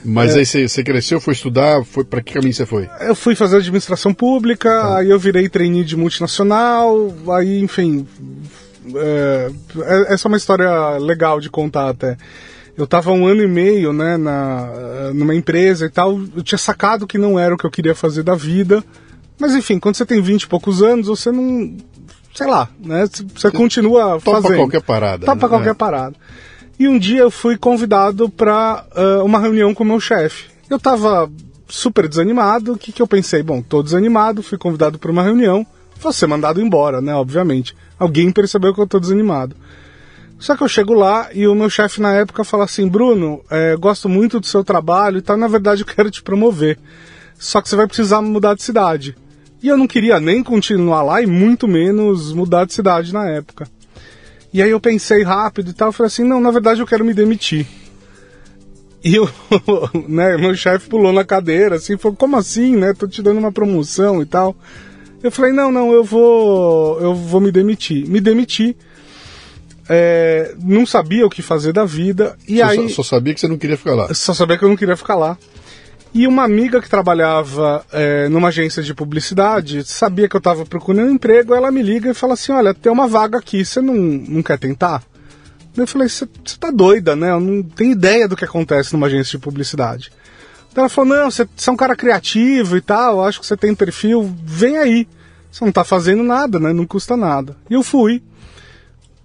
Mas 0.05 0.37
é. 0.37 0.41
aí 0.41 0.47
você, 0.47 0.85
cresceu, 0.85 1.21
foi 1.21 1.35
estudar, 1.35 1.85
foi 1.85 2.05
para 2.05 2.23
que 2.23 2.35
caminho 2.35 2.55
você 2.55 2.65
foi? 2.65 2.89
Eu 3.01 3.15
fui 3.15 3.35
fazer 3.35 3.57
administração 3.57 4.15
pública, 4.15 4.71
ah. 4.71 4.99
aí 4.99 5.11
eu 5.11 5.19
virei 5.19 5.49
trainee 5.49 5.85
de 5.85 5.97
multinacional, 5.97 7.13
aí 7.37 7.61
enfim, 7.61 8.07
é, 8.95 9.51
é, 9.79 10.15
essa 10.15 10.27
é 10.27 10.29
uma 10.29 10.37
história 10.37 10.97
legal 10.99 11.41
de 11.41 11.51
contar 11.51 11.89
até. 11.89 12.17
Eu 12.77 12.85
estava 12.85 13.11
um 13.11 13.27
ano 13.27 13.43
e 13.43 13.49
meio, 13.49 13.93
né, 13.93 14.17
na, 14.17 15.11
numa 15.15 15.35
empresa 15.35 15.87
e 15.87 15.91
tal, 15.91 16.21
eu 16.37 16.43
tinha 16.43 16.59
sacado 16.59 17.07
que 17.07 17.17
não 17.17 17.39
era 17.39 17.55
o 17.55 17.59
que 17.59 17.67
eu 17.67 17.71
queria 17.71 17.95
fazer 17.95 18.23
da 18.23 18.35
vida, 18.35 18.85
mas 19.39 19.55
enfim, 19.55 19.79
quando 19.79 19.97
você 19.97 20.05
tem 20.05 20.21
20 20.21 20.43
e 20.43 20.47
poucos 20.47 20.83
anos, 20.83 21.07
você 21.07 21.33
não, 21.33 21.75
sei 22.35 22.47
lá, 22.47 22.69
né, 22.79 23.07
você 23.35 23.51
continua 23.51 24.21
Topa 24.21 24.43
fazendo. 24.43 24.59
qualquer 24.59 24.83
parada. 24.83 25.25
Topa 25.25 25.47
né? 25.47 25.49
qualquer 25.49 25.71
é. 25.71 25.75
parada. 25.75 26.17
E 26.79 26.87
um 26.87 26.99
dia 26.99 27.21
eu 27.21 27.31
fui 27.31 27.57
convidado 27.57 28.29
para 28.29 28.85
uh, 28.95 29.01
ah, 29.01 29.25
uma 29.25 29.39
reunião 29.39 29.75
com 29.75 29.83
o 29.83 29.87
meu 29.87 29.99
chefe. 29.99 30.51
Eu 30.69 30.77
estava 30.77 31.31
super 31.69 32.07
desanimado. 32.07 32.75
O 32.75 32.79
que, 32.79 32.93
que 32.93 33.01
eu 33.01 33.07
pensei? 33.07 33.43
Bom, 33.43 33.63
tô 33.63 33.83
desanimado, 33.83 34.43
fui 34.43 34.59
convidado 34.59 34.99
para 34.99 35.11
uma 35.11 35.23
reunião, 35.23 35.67
vou 35.99 36.13
ser 36.13 36.27
mandado 36.27 36.61
embora, 36.61 37.01
né? 37.01 37.15
Obviamente. 37.15 37.75
Alguém 37.99 38.31
percebeu 38.31 38.75
que 38.75 38.81
eu 38.81 38.87
tô 38.87 39.01
desanimado. 39.01 39.57
Só 40.39 40.55
que 40.55 40.63
eu 40.63 40.69
chego 40.69 40.93
lá 40.93 41.31
e 41.33 41.49
o 41.49 41.55
meu 41.55 41.71
chefe 41.71 42.01
na 42.01 42.13
época 42.13 42.45
fala 42.45 42.65
assim: 42.65 42.87
Bruno, 42.87 43.43
é, 43.51 43.75
gosto 43.77 44.09
muito 44.09 44.39
do 44.39 44.47
seu 44.47 44.63
trabalho 44.63 45.19
e 45.19 45.23
tal, 45.23 45.37
na 45.37 45.49
verdade 45.49 45.83
eu 45.83 45.87
quero 45.87 46.11
te 46.11 46.23
promover. 46.23 46.79
Só 47.39 47.63
que 47.63 47.69
você 47.69 47.77
vai 47.77 47.87
precisar 47.87 48.21
mudar 48.21 48.55
de 48.55 48.63
cidade. 48.63 49.17
E 49.63 49.69
eu 49.69 49.79
não 49.79 49.87
queria 49.87 50.21
nem 50.21 50.43
continuar 50.43 51.03
lá 51.03 51.23
e 51.23 51.27
muito 51.27 51.67
menos 51.67 52.33
mudar 52.33 52.67
de 52.67 52.75
cidade 52.75 53.13
na 53.13 53.27
época. 53.29 53.67
E 54.53 54.63
aí 54.63 54.71
eu 54.71 54.81
pensei 54.81 55.23
rápido 55.23 55.71
e 55.71 55.75
tal, 55.75 55.93
falei 55.93 56.09
assim, 56.09 56.25
não, 56.25 56.41
na 56.41 56.51
verdade 56.51 56.81
eu 56.81 56.87
quero 56.87 57.05
me 57.05 57.13
demitir. 57.15 57.67
E 59.05 59.19
o 59.19 59.29
né, 60.09 60.37
meu 60.37 60.55
chefe 60.55 60.89
pulou 60.89 61.13
na 61.13 61.25
cadeira, 61.25 61.77
assim, 61.77 61.97
falou, 61.97 62.17
como 62.17 62.37
assim, 62.37 62.75
né? 62.75 62.93
Tô 62.93 63.07
te 63.07 63.23
dando 63.23 63.39
uma 63.39 63.53
promoção 63.53 64.21
e 64.21 64.27
tal. 64.27 64.57
Eu 65.23 65.31
falei, 65.31 65.53
não, 65.53 65.71
não, 65.71 65.93
eu 65.93 66.05
vou. 66.05 67.01
Eu 67.01 67.15
vou 67.15 67.41
me 67.41 67.53
demitir. 67.53 68.07
Me 68.09 68.21
demiti. 68.21 68.77
É, 69.89 70.55
não 70.61 70.85
sabia 70.85 71.25
o 71.25 71.31
que 71.31 71.43
fazer 71.43 71.73
da 71.73 71.85
vida. 71.85 72.37
E 72.49 72.59
só, 72.59 72.65
aí. 72.65 72.89
Só 72.89 73.03
sabia 73.03 73.35
que 73.35 73.41
você 73.41 73.49
não 73.49 73.59
queria 73.59 73.77
ficar 73.77 73.95
lá. 73.95 74.13
Só 74.15 74.35
sabia 74.35 74.59
que 74.59 74.65
eu 74.65 74.69
não 74.69 74.77
queria 74.77 74.97
ficar 74.97 75.15
lá. 75.15 75.39
E 76.15 76.27
uma 76.27 76.45
amiga 76.45 76.81
que 76.81 76.89
trabalhava 76.89 77.85
é, 77.93 78.29
numa 78.29 78.49
agência 78.49 78.83
de 78.83 78.95
publicidade 78.95 79.85
sabia 79.85 80.29
que 80.29 80.37
eu 80.37 80.39
estava 80.39 80.65
procurando 80.65 81.11
emprego. 81.11 81.55
Ela 81.55 81.71
me 81.71 81.83
liga 81.83 82.11
e 82.11 82.15
fala 82.15 82.35
assim: 82.35 82.53
Olha, 82.53 82.73
tem 82.73 82.91
uma 82.91 83.07
vaga 83.07 83.39
aqui, 83.39 83.65
você 83.65 83.81
não, 83.81 83.95
não 83.95 84.43
quer 84.43 84.59
tentar? 84.59 85.03
Eu 85.77 85.87
falei: 85.87 86.09
Você 86.09 86.27
tá 86.59 86.71
doida, 86.71 87.15
né? 87.15 87.31
Eu 87.31 87.41
não 87.41 87.63
tenho 87.63 87.93
ideia 87.93 88.27
do 88.27 88.37
que 88.37 88.45
acontece 88.45 88.93
numa 88.93 89.09
agência 89.09 89.33
de 89.33 89.39
publicidade. 89.39 90.11
Então 90.73 90.83
ela 90.83 90.89
falou: 90.89 91.15
Não, 91.17 91.31
você 91.31 91.43
é 91.43 91.71
um 91.71 91.77
cara 91.77 91.95
criativo 91.95 92.77
e 92.77 92.81
tal, 92.81 93.25
acho 93.25 93.41
que 93.41 93.47
você 93.47 93.57
tem 93.57 93.75
perfil, 93.75 94.35
vem 94.43 94.79
aí. 94.79 95.07
Você 95.51 95.65
não 95.65 95.73
tá 95.73 95.85
fazendo 95.85 96.23
nada, 96.23 96.59
né? 96.59 96.73
Não 96.73 96.87
custa 96.87 97.17
nada. 97.17 97.57
E 97.71 97.75
eu 97.75 97.83
fui. 97.83 98.23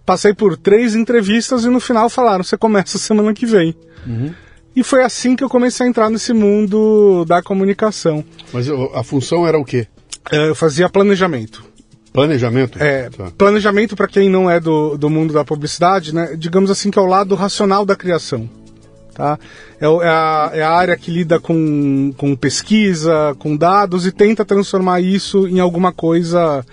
Passei 0.06 0.34
por 0.34 0.58
três 0.58 0.96
entrevistas 0.96 1.64
e 1.64 1.70
no 1.70 1.80
final 1.80 2.10
falaram: 2.10 2.44
Você 2.44 2.58
começa 2.58 2.98
semana 3.00 3.34
que 3.34 3.46
vem. 3.46 3.76
Uhum. 4.06 4.34
E 4.76 4.84
foi 4.84 5.04
assim 5.04 5.36
que 5.36 5.44
eu 5.44 5.50
comecei 5.50 5.86
a 5.86 5.90
entrar 5.90 6.10
nesse 6.10 6.34
mundo 6.34 7.26
da 7.26 7.42
comunicação. 7.42 8.24
Mas 8.54 8.68
a 8.70 9.04
função 9.04 9.46
era 9.46 9.60
o 9.60 9.66
quê? 9.66 9.88
É, 10.32 10.50
eu 10.50 10.56
fazia 10.56 10.88
planejamento. 10.88 11.64
Planejamento? 12.14 12.82
É, 12.82 13.10
tá. 13.10 13.32
planejamento 13.38 13.96
para 13.96 14.08
quem 14.08 14.30
não 14.30 14.50
é 14.50 14.60
do, 14.60 14.98
do 14.98 15.10
mundo 15.10 15.34
da 15.34 15.46
publicidade, 15.46 16.14
né? 16.14 16.36
Digamos 16.38 16.70
assim 16.70 16.92
que 16.92 17.00
é 17.00 17.02
o 17.02 17.06
lado 17.06 17.36
racional 17.36 17.86
da 17.86 17.96
criação. 17.96 18.50
Tá? 19.14 19.38
É, 19.80 19.86
é, 19.86 20.08
a, 20.08 20.52
é 20.54 20.62
a 20.62 20.72
área 20.72 20.98
que 20.98 21.12
lida 21.12 21.40
com, 21.40 22.14
com 22.18 22.36
pesquisa, 22.36 23.36
com 23.40 23.56
dados 23.58 24.06
e 24.06 24.12
tenta 24.12 24.46
transformar 24.46 25.02
isso 25.02 25.48
em 25.48 25.60
alguma 25.60 25.92
coisa, 25.92 26.66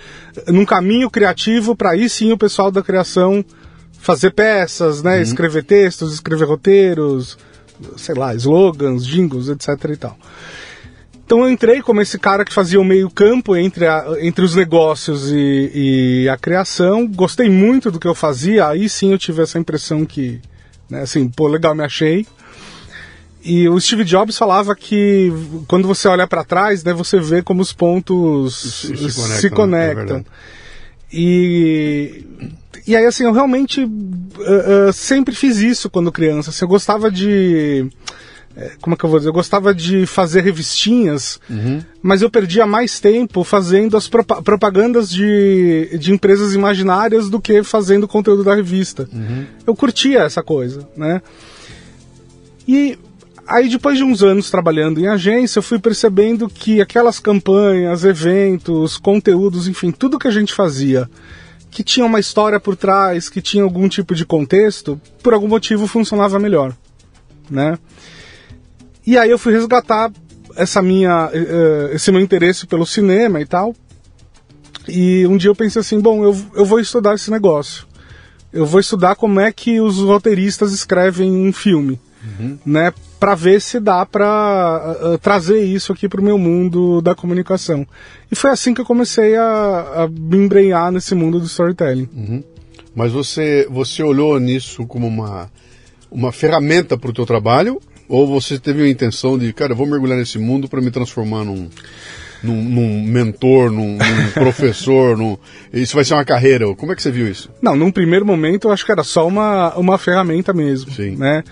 num 0.47 0.65
caminho 0.65 1.11
criativo 1.11 1.75
para 1.75 1.91
aí 1.91 2.09
sim 2.09 2.33
o 2.33 2.39
pessoal 2.39 2.71
da 2.71 2.83
criação 2.83 3.45
fazer 3.93 4.31
peças, 4.31 5.03
né? 5.03 5.17
Uhum. 5.17 5.23
Escrever 5.23 5.65
textos, 5.65 6.15
escrever 6.15 6.47
roteiros, 6.47 7.37
sei 7.97 8.15
lá, 8.15 8.35
slogans, 8.35 9.07
jingles, 9.07 9.49
etc 9.49 9.69
e 9.91 9.97
tal. 9.97 10.17
Então 11.25 11.41
eu 11.41 11.51
entrei 11.51 11.83
como 11.83 12.01
esse 12.01 12.19
cara 12.19 12.43
que 12.43 12.55
fazia 12.55 12.81
o 12.81 12.85
meio 12.85 13.11
campo 13.11 13.55
entre, 13.55 13.87
a, 13.87 14.17
entre 14.21 14.43
os 14.43 14.55
negócios 14.55 15.31
e, 15.31 15.71
e, 15.75 16.29
a 16.29 16.39
criação. 16.39 17.07
Gostei 17.07 17.51
muito 17.51 17.91
do 17.91 18.01
que 18.01 18.09
eu 18.09 18.15
fazia. 18.15 18.67
Aí 18.67 18.89
sim 18.89 19.13
eu 19.13 19.19
tive 19.19 19.43
essa 19.43 19.59
impressão 19.59 20.07
que, 20.07 20.41
né, 20.89 21.03
assim, 21.03 21.29
pô, 21.29 21.47
legal, 21.47 21.75
me 21.75 21.85
achei. 21.85 22.27
E 23.45 23.69
o 23.69 23.79
Steve 23.79 24.05
Jobs 24.05 24.39
falava 24.39 24.75
que 24.75 25.31
quando 25.67 25.87
você 25.87 26.09
olha 26.09 26.27
para 26.27 26.45
trás, 26.45 26.83
né, 26.83 26.95
você 26.95 27.21
vê 27.21 27.43
como 27.43 27.61
os 27.61 27.75
pontos 27.75 28.57
se, 28.57 28.97
se 28.97 29.15
conectam. 29.15 29.41
Se 29.41 29.51
conectam. 29.51 30.17
É 30.19 30.25
e 31.13 32.25
e 32.89 32.97
aí, 32.97 33.05
assim, 33.05 33.25
eu 33.25 33.33
realmente 33.33 33.85
uh, 33.85 33.89
uh, 34.89 34.93
sempre 34.95 35.35
fiz 35.35 35.59
isso 35.59 35.91
quando 35.91 36.11
criança. 36.11 36.49
Assim, 36.49 36.65
eu 36.65 36.69
gostava 36.69 37.11
de. 37.11 37.87
Eh, 38.57 38.73
como 38.81 38.95
é 38.95 38.97
que 38.97 39.05
eu 39.05 39.11
vou 39.11 39.19
dizer? 39.19 39.29
Eu 39.29 39.35
gostava 39.35 39.75
de 39.75 40.07
fazer 40.07 40.41
revistinhas, 40.41 41.39
uhum. 41.51 41.83
mas 42.01 42.23
eu 42.23 42.31
perdia 42.31 42.67
mais 42.67 42.99
tempo 42.99 43.45
fazendo 43.45 43.95
as 43.95 44.09
propagandas 44.09 45.11
de, 45.11 45.99
de 45.99 46.15
empresas 46.15 46.55
imaginárias 46.55 47.29
do 47.29 47.39
que 47.39 47.63
fazendo 47.63 48.05
o 48.05 48.09
conteúdo 48.09 48.43
da 48.43 48.55
revista. 48.55 49.07
Uhum. 49.13 49.45
Eu 49.67 49.77
curtia 49.77 50.21
essa 50.21 50.43
coisa, 50.43 50.89
né? 50.97 51.21
E 52.67 52.99
aí, 53.47 53.69
depois 53.69 53.99
de 53.99 54.05
uns 54.05 54.23
anos 54.23 54.51
trabalhando 54.51 54.99
em 54.99 55.09
agência, 55.09 55.59
eu 55.59 55.63
fui 55.63 55.79
percebendo 55.79 56.49
que 56.49 56.81
aquelas 56.81 57.21
campanhas, 57.21 58.03
eventos, 58.03 58.97
conteúdos, 58.97 59.69
enfim, 59.69 59.91
tudo 59.91 60.19
que 60.19 60.27
a 60.27 60.31
gente 60.33 60.55
fazia 60.55 61.07
que 61.71 61.83
tinha 61.83 62.05
uma 62.05 62.21
história 62.21 62.59
por 62.59 62.77
trás, 62.77 63.29
que 63.29 63.43
tinha 63.43 63.63
algum 63.63 63.89
tipo 63.89 64.15
de 64.15 64.25
contexto, 64.25 65.01
por 65.23 65.35
algum 65.35 65.49
motivo 65.49 65.87
funcionava 65.87 66.39
melhor, 66.39 66.75
né? 67.51 67.79
E 69.07 69.17
aí 69.17 69.31
eu 69.31 69.39
fui 69.39 69.53
resgatar 69.53 70.11
essa 70.57 70.83
minha, 70.83 71.29
uh, 71.29 71.95
esse 71.95 72.11
meu 72.11 72.21
interesse 72.21 72.67
pelo 72.67 72.85
cinema 72.85 73.41
e 73.41 73.47
tal. 73.47 73.75
E 74.89 75.27
um 75.27 75.37
dia 75.37 75.51
eu 75.51 75.55
pensei 75.55 75.81
assim, 75.81 76.01
bom, 76.01 76.25
eu, 76.25 76.37
eu 76.55 76.65
vou 76.65 76.81
estudar 76.81 77.15
esse 77.15 77.31
negócio. 77.31 77.87
Eu 78.53 78.67
vou 78.67 78.81
estudar 78.81 79.15
como 79.15 79.39
é 79.39 79.53
que 79.53 79.81
os 79.81 79.99
roteiristas 79.99 80.73
escrevem 80.73 81.31
um 81.31 81.53
filme, 81.53 82.01
uhum. 82.39 82.59
né? 82.65 82.93
para 83.19 83.35
ver 83.35 83.61
se 83.61 83.81
dá 83.81 84.07
para 84.07 84.97
uh, 85.03 85.15
uh, 85.15 85.19
trazer 85.19 85.61
isso 85.61 85.93
aqui 85.93 86.09
para 86.09 86.21
o 86.21 86.25
meu 86.25 86.39
mundo 86.39 87.01
da 87.03 87.15
comunicação. 87.15 87.87
E 88.31 88.37
foi 88.37 88.51
assim 88.51 88.73
que 88.73 88.81
eu 88.81 88.85
comecei 88.85 89.37
a, 89.37 90.05
a 90.05 90.09
me 90.09 90.37
embrenhar 90.37 90.93
nesse 90.93 91.15
mundo 91.15 91.41
do 91.41 91.47
storytelling. 91.47 92.09
Uhum. 92.15 92.45
Mas 92.95 93.13
você, 93.13 93.67
você 93.71 94.03
olhou 94.03 94.39
nisso 94.39 94.87
como 94.87 95.07
uma, 95.07 95.51
uma 96.11 96.33
ferramenta 96.33 96.97
para 96.97 97.11
o 97.11 97.13
teu 97.13 97.27
trabalho? 97.27 97.81
Ou 98.09 98.27
você 98.27 98.59
teve 98.59 98.83
a 98.83 98.89
intenção 98.89 99.37
de, 99.37 99.53
cara, 99.53 99.73
eu 99.73 99.77
vou 99.77 99.87
mergulhar 99.87 100.17
nesse 100.17 100.39
mundo 100.39 100.69
para 100.69 100.81
me 100.81 100.91
transformar 100.91 101.45
num, 101.45 101.69
num, 102.43 102.63
num 102.63 103.03
mentor, 103.03 103.71
num, 103.71 103.99
num 103.99 104.31
professor, 104.33 105.17
num... 105.17 105.37
isso 105.73 105.95
vai 105.95 106.05
ser 106.05 106.15
uma 106.15 106.25
carreira? 106.25 106.75
Como 106.75 106.93
é 106.93 106.97
que 106.97 107.03
você 107.03 107.11
viu 107.11 107.29
isso? 107.29 107.51
Não, 107.61 107.77
num 107.77 107.91
primeiro 107.91 108.25
momento 108.25 108.69
eu 108.69 108.73
acho 108.73 108.85
que 108.85 108.93
era 108.93 109.05
só 109.05 109.27
uma, 109.27 109.75
uma 109.77 109.99
ferramenta 109.99 110.53
mesmo, 110.55 110.91
Sim. 110.93 111.17
né? 111.17 111.45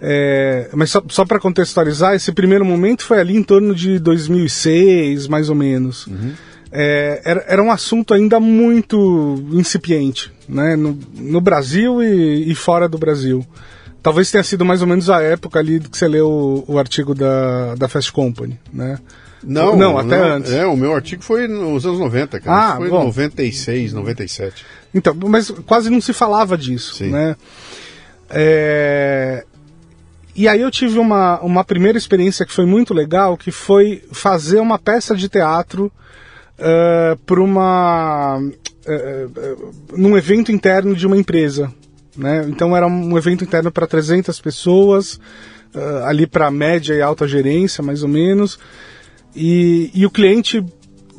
É, 0.00 0.68
mas 0.74 0.90
só, 0.90 1.02
só 1.08 1.24
para 1.24 1.40
contextualizar, 1.40 2.14
esse 2.14 2.30
primeiro 2.32 2.64
momento 2.64 3.02
foi 3.02 3.18
ali 3.18 3.36
em 3.36 3.42
torno 3.42 3.74
de 3.74 3.98
2006, 3.98 5.26
mais 5.26 5.48
ou 5.48 5.54
menos. 5.54 6.06
Uhum. 6.06 6.32
É, 6.70 7.22
era, 7.24 7.44
era 7.48 7.62
um 7.62 7.70
assunto 7.70 8.12
ainda 8.12 8.38
muito 8.38 9.42
incipiente, 9.52 10.32
né? 10.48 10.76
no, 10.76 10.98
no 11.14 11.40
Brasil 11.40 12.02
e, 12.02 12.50
e, 12.50 12.54
fora 12.54 12.88
do 12.88 12.98
Brasil. 12.98 13.44
Talvez 14.02 14.30
tenha 14.30 14.44
sido 14.44 14.64
mais 14.64 14.80
ou 14.80 14.86
menos 14.86 15.10
a 15.10 15.20
época 15.20 15.58
ali 15.58 15.80
que 15.80 15.96
você 15.96 16.06
leu 16.06 16.28
o, 16.28 16.74
o 16.74 16.78
artigo 16.78 17.14
da, 17.14 17.74
da 17.74 17.88
Fast 17.88 18.12
Company, 18.12 18.58
né? 18.72 18.98
Não, 19.42 19.76
não, 19.76 19.96
até 19.96 20.18
não, 20.18 20.36
antes. 20.36 20.52
É, 20.52 20.66
o 20.66 20.76
meu 20.76 20.94
artigo 20.94 21.22
foi 21.22 21.46
nos 21.46 21.86
anos 21.86 22.00
90, 22.00 22.40
cara. 22.40 22.74
Ah, 22.74 22.76
foi 22.76 22.88
bom. 22.88 23.04
96, 23.04 23.92
97. 23.92 24.66
Então, 24.92 25.16
mas 25.26 25.50
quase 25.64 25.90
não 25.90 26.00
se 26.00 26.12
falava 26.12 26.58
disso, 26.58 26.94
Sim. 26.94 27.10
né? 27.10 27.36
É, 28.30 29.44
e 30.38 30.46
aí 30.46 30.60
eu 30.60 30.70
tive 30.70 31.00
uma, 31.00 31.40
uma 31.40 31.64
primeira 31.64 31.98
experiência 31.98 32.46
que 32.46 32.52
foi 32.52 32.64
muito 32.64 32.94
legal, 32.94 33.36
que 33.36 33.50
foi 33.50 34.04
fazer 34.12 34.60
uma 34.60 34.78
peça 34.78 35.16
de 35.16 35.28
teatro 35.28 35.86
uh, 35.86 35.90
eh, 36.60 37.18
para 37.26 37.40
uma 37.40 38.38
uh, 38.38 38.42
uh, 38.46 39.74
num 39.96 40.16
evento 40.16 40.52
interno 40.52 40.94
de 40.94 41.08
uma 41.08 41.16
empresa, 41.16 41.74
né? 42.16 42.46
Então 42.48 42.76
era 42.76 42.86
um 42.86 43.18
evento 43.18 43.42
interno 43.42 43.72
para 43.72 43.84
300 43.84 44.40
pessoas, 44.40 45.18
ali 46.04 46.24
para 46.24 46.52
média 46.52 46.94
e 46.94 47.02
alta 47.02 47.26
gerência, 47.26 47.82
mais 47.82 48.04
ou 48.04 48.08
menos. 48.08 48.60
E, 49.34 49.90
e 49.92 50.06
o 50.06 50.10
cliente 50.10 50.64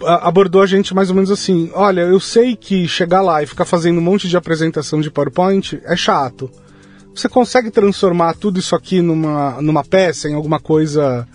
abordou 0.01 0.61
a 0.61 0.65
gente 0.65 0.95
mais 0.95 1.09
ou 1.09 1.15
menos 1.15 1.29
assim: 1.29 1.69
olha, 1.73 2.01
eu 2.03 2.21
sei 2.21 2.55
que 2.55 2.87
chegar 2.87 3.21
lá 3.21 3.43
e 3.43 3.47
ficar 3.47 3.65
fazendo 3.65 3.97
um 3.97 4.01
monte 4.01 4.29
de 4.29 4.37
apresentação 4.37 5.01
de 5.01 5.11
PowerPoint 5.11 5.77
é 5.83 5.97
chato 5.97 6.49
você 7.19 7.29
consegue 7.29 7.69
transformar 7.69 8.33
tudo 8.35 8.59
isso 8.59 8.75
aqui 8.75 9.01
numa, 9.01 9.61
numa 9.61 9.83
peça, 9.83 10.29
em 10.29 10.33
alguma 10.33 10.59
coisa 10.59 11.27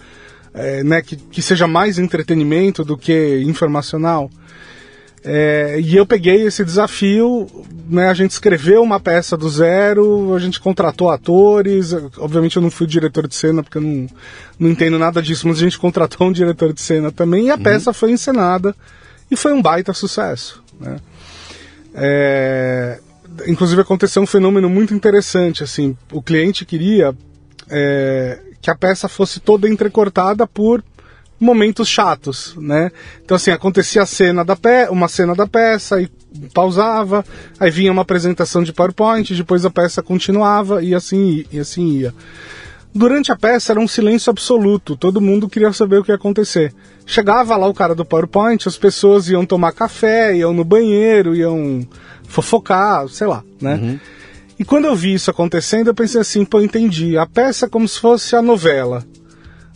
é, 0.55 0.83
né, 0.83 1.03
que, 1.03 1.17
que 1.17 1.43
seja 1.43 1.67
mais 1.67 1.99
entretenimento 1.99 2.85
do 2.85 2.97
que 2.97 3.43
informacional. 3.47 4.31
É, 5.27 5.81
e 5.81 5.97
eu 5.97 6.05
peguei 6.05 6.43
esse 6.43 6.63
desafio, 6.63 7.49
né, 7.89 8.09
a 8.09 8.15
gente 8.15 8.33
escreveu 8.33 8.83
uma 8.83 9.01
peça 9.01 9.39
do 9.39 9.49
zero, 9.49 10.35
a 10.35 10.39
gente 10.39 10.61
contratou 10.61 11.11
atores, 11.11 11.95
obviamente 12.19 12.57
eu 12.57 12.63
não 12.63 12.71
fui 12.71 12.87
diretor 12.87 13.27
de 13.27 13.35
cena 13.35 13.63
porque 13.63 13.79
eu 13.79 13.83
não, 13.83 14.07
não 14.59 14.71
entendo 14.71 14.99
nada 14.99 15.23
disso, 15.23 15.49
mas 15.49 15.57
a 15.57 15.61
gente 15.61 15.79
contratou 15.79 16.29
um 16.29 16.33
diretor 16.33 16.75
de 16.75 16.83
cena 16.83 17.11
também 17.11 17.47
e 17.47 17.51
a 17.51 17.55
uhum. 17.55 17.63
peça 17.63 17.93
foi 17.95 18.11
encenada 18.11 18.77
e 19.31 19.37
foi 19.37 19.55
um 19.55 19.63
baita 19.63 19.95
sucesso. 19.95 20.63
Né? 20.79 20.97
É, 21.95 23.01
inclusive 23.47 23.81
aconteceu 23.81 24.23
um 24.23 24.27
fenômeno 24.27 24.69
muito 24.69 24.95
interessante, 24.95 25.63
assim, 25.63 25.97
o 26.13 26.23
cliente 26.23 26.65
queria 26.65 27.15
é, 27.69 28.39
que 28.61 28.71
a 28.71 28.75
peça 28.75 29.09
fosse 29.09 29.41
toda 29.41 29.69
entrecortada 29.69 30.47
por 30.47 30.83
momentos 31.39 31.89
chatos, 31.89 32.55
né? 32.57 32.91
Então 33.25 33.37
assim, 33.37 33.51
acontecia 33.51 34.03
a 34.03 34.07
cena 34.07 34.45
da 34.45 34.57
pe 34.57 34.89
uma 34.91 35.09
cena 35.09 35.35
da 35.35 35.47
peça 35.47 36.01
e 36.01 36.09
pausava, 36.53 37.25
aí 37.59 37.71
vinha 37.71 37.93
uma 37.93 38.03
apresentação 38.03 38.63
de 38.63 38.73
PowerPoint, 38.73 39.35
depois 39.35 39.65
a 39.65 39.71
peça 39.71 40.03
continuava 40.03 40.83
e 40.83 40.95
assim 40.95 41.45
e 41.53 41.59
assim 41.59 41.99
ia. 41.99 42.15
Durante 42.95 43.33
a 43.33 43.37
peça 43.37 43.73
era 43.73 43.81
um 43.81 43.89
silêncio 43.89 44.31
absoluto, 44.31 44.97
todo 44.97 45.21
mundo 45.21 45.49
queria 45.49 45.73
saber 45.73 45.99
o 45.99 46.05
que 46.05 46.13
ia 46.13 46.15
acontecer. 46.15 46.73
Chegava 47.05 47.57
lá 47.57 47.67
o 47.67 47.75
cara 47.75 47.95
do 47.95 48.05
PowerPoint, 48.05 48.69
as 48.69 48.79
pessoas 48.79 49.29
iam 49.29 49.45
tomar 49.45 49.73
café, 49.73 50.37
iam 50.37 50.53
no 50.55 50.65
banheiro, 50.65 51.35
iam 51.35 51.87
fofocar, 52.27 53.09
sei 53.09 53.27
lá, 53.27 53.43
né? 53.61 53.75
Uhum. 53.75 54.01
E 54.59 54.65
quando 54.65 54.85
eu 54.85 54.95
vi 54.95 55.15
isso 55.15 55.31
acontecendo, 55.31 55.89
eu 55.89 55.95
pensei 55.95 56.21
assim, 56.21 56.45
pô, 56.45 56.61
entendi. 56.61 57.19
A 57.19 57.27
peça 57.27 57.67
é 57.67 57.69
como 57.69 57.89
se 57.89 57.99
fosse 57.99 58.37
a 58.37 58.43
novela, 58.43 59.05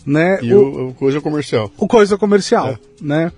né? 0.07 0.38
E 0.43 0.55
o, 0.55 0.88
o 0.88 0.95
coisa 0.95 1.21
comercial. 1.21 1.71
O 1.76 1.88
coisa 1.88 2.17
comercial, 2.17 2.69
é. 2.69 2.78
né? 3.00 3.33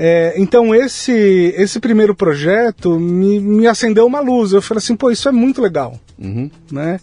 É, 0.00 0.34
então 0.36 0.72
esse 0.72 1.12
esse 1.56 1.80
primeiro 1.80 2.14
projeto 2.14 3.00
me, 3.00 3.40
me 3.40 3.66
acendeu 3.66 4.06
uma 4.06 4.20
luz. 4.20 4.52
Eu 4.52 4.62
falei 4.62 4.78
assim, 4.78 4.94
pô, 4.94 5.10
isso 5.10 5.28
é 5.28 5.32
muito 5.32 5.60
legal, 5.60 5.98
uhum. 6.18 6.50
né? 6.70 7.00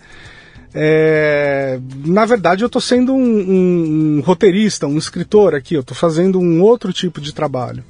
É, 0.78 1.80
na 2.06 2.26
verdade, 2.26 2.64
eu 2.64 2.68
estou 2.68 2.82
sendo 2.82 3.14
um, 3.14 3.18
um, 3.18 4.18
um, 4.18 4.22
roteirista, 4.22 4.88
um 4.88 4.98
escritor 4.98 5.56
aqui. 5.56 5.74
Eu 5.74 5.82
estou 5.82 5.96
fazendo 5.96 6.40
um 6.40 6.62
outro 6.62 6.92
tipo 6.92 7.22
de 7.22 7.34
trabalho. 7.34 7.82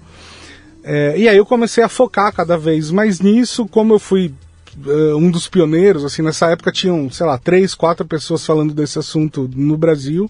É, 0.87 1.17
e 1.17 1.27
aí 1.27 1.35
eu 1.35 1.45
comecei 1.45 1.83
a 1.83 1.89
focar 1.89 2.31
cada 2.31 2.55
vez 2.59 2.91
mais 2.91 3.19
nisso, 3.19 3.65
como 3.65 3.95
eu 3.95 3.99
fui 3.99 4.31
uh, 4.85 5.17
um 5.17 5.31
dos 5.31 5.47
pioneiros, 5.47 6.05
assim, 6.05 6.21
nessa 6.21 6.51
época 6.51 6.71
tinham, 6.71 7.09
sei 7.09 7.25
lá, 7.25 7.39
três, 7.39 7.73
quatro 7.73 8.05
pessoas 8.05 8.45
falando 8.45 8.71
desse 8.71 8.99
assunto 8.99 9.49
no 9.55 9.75
Brasil. 9.75 10.29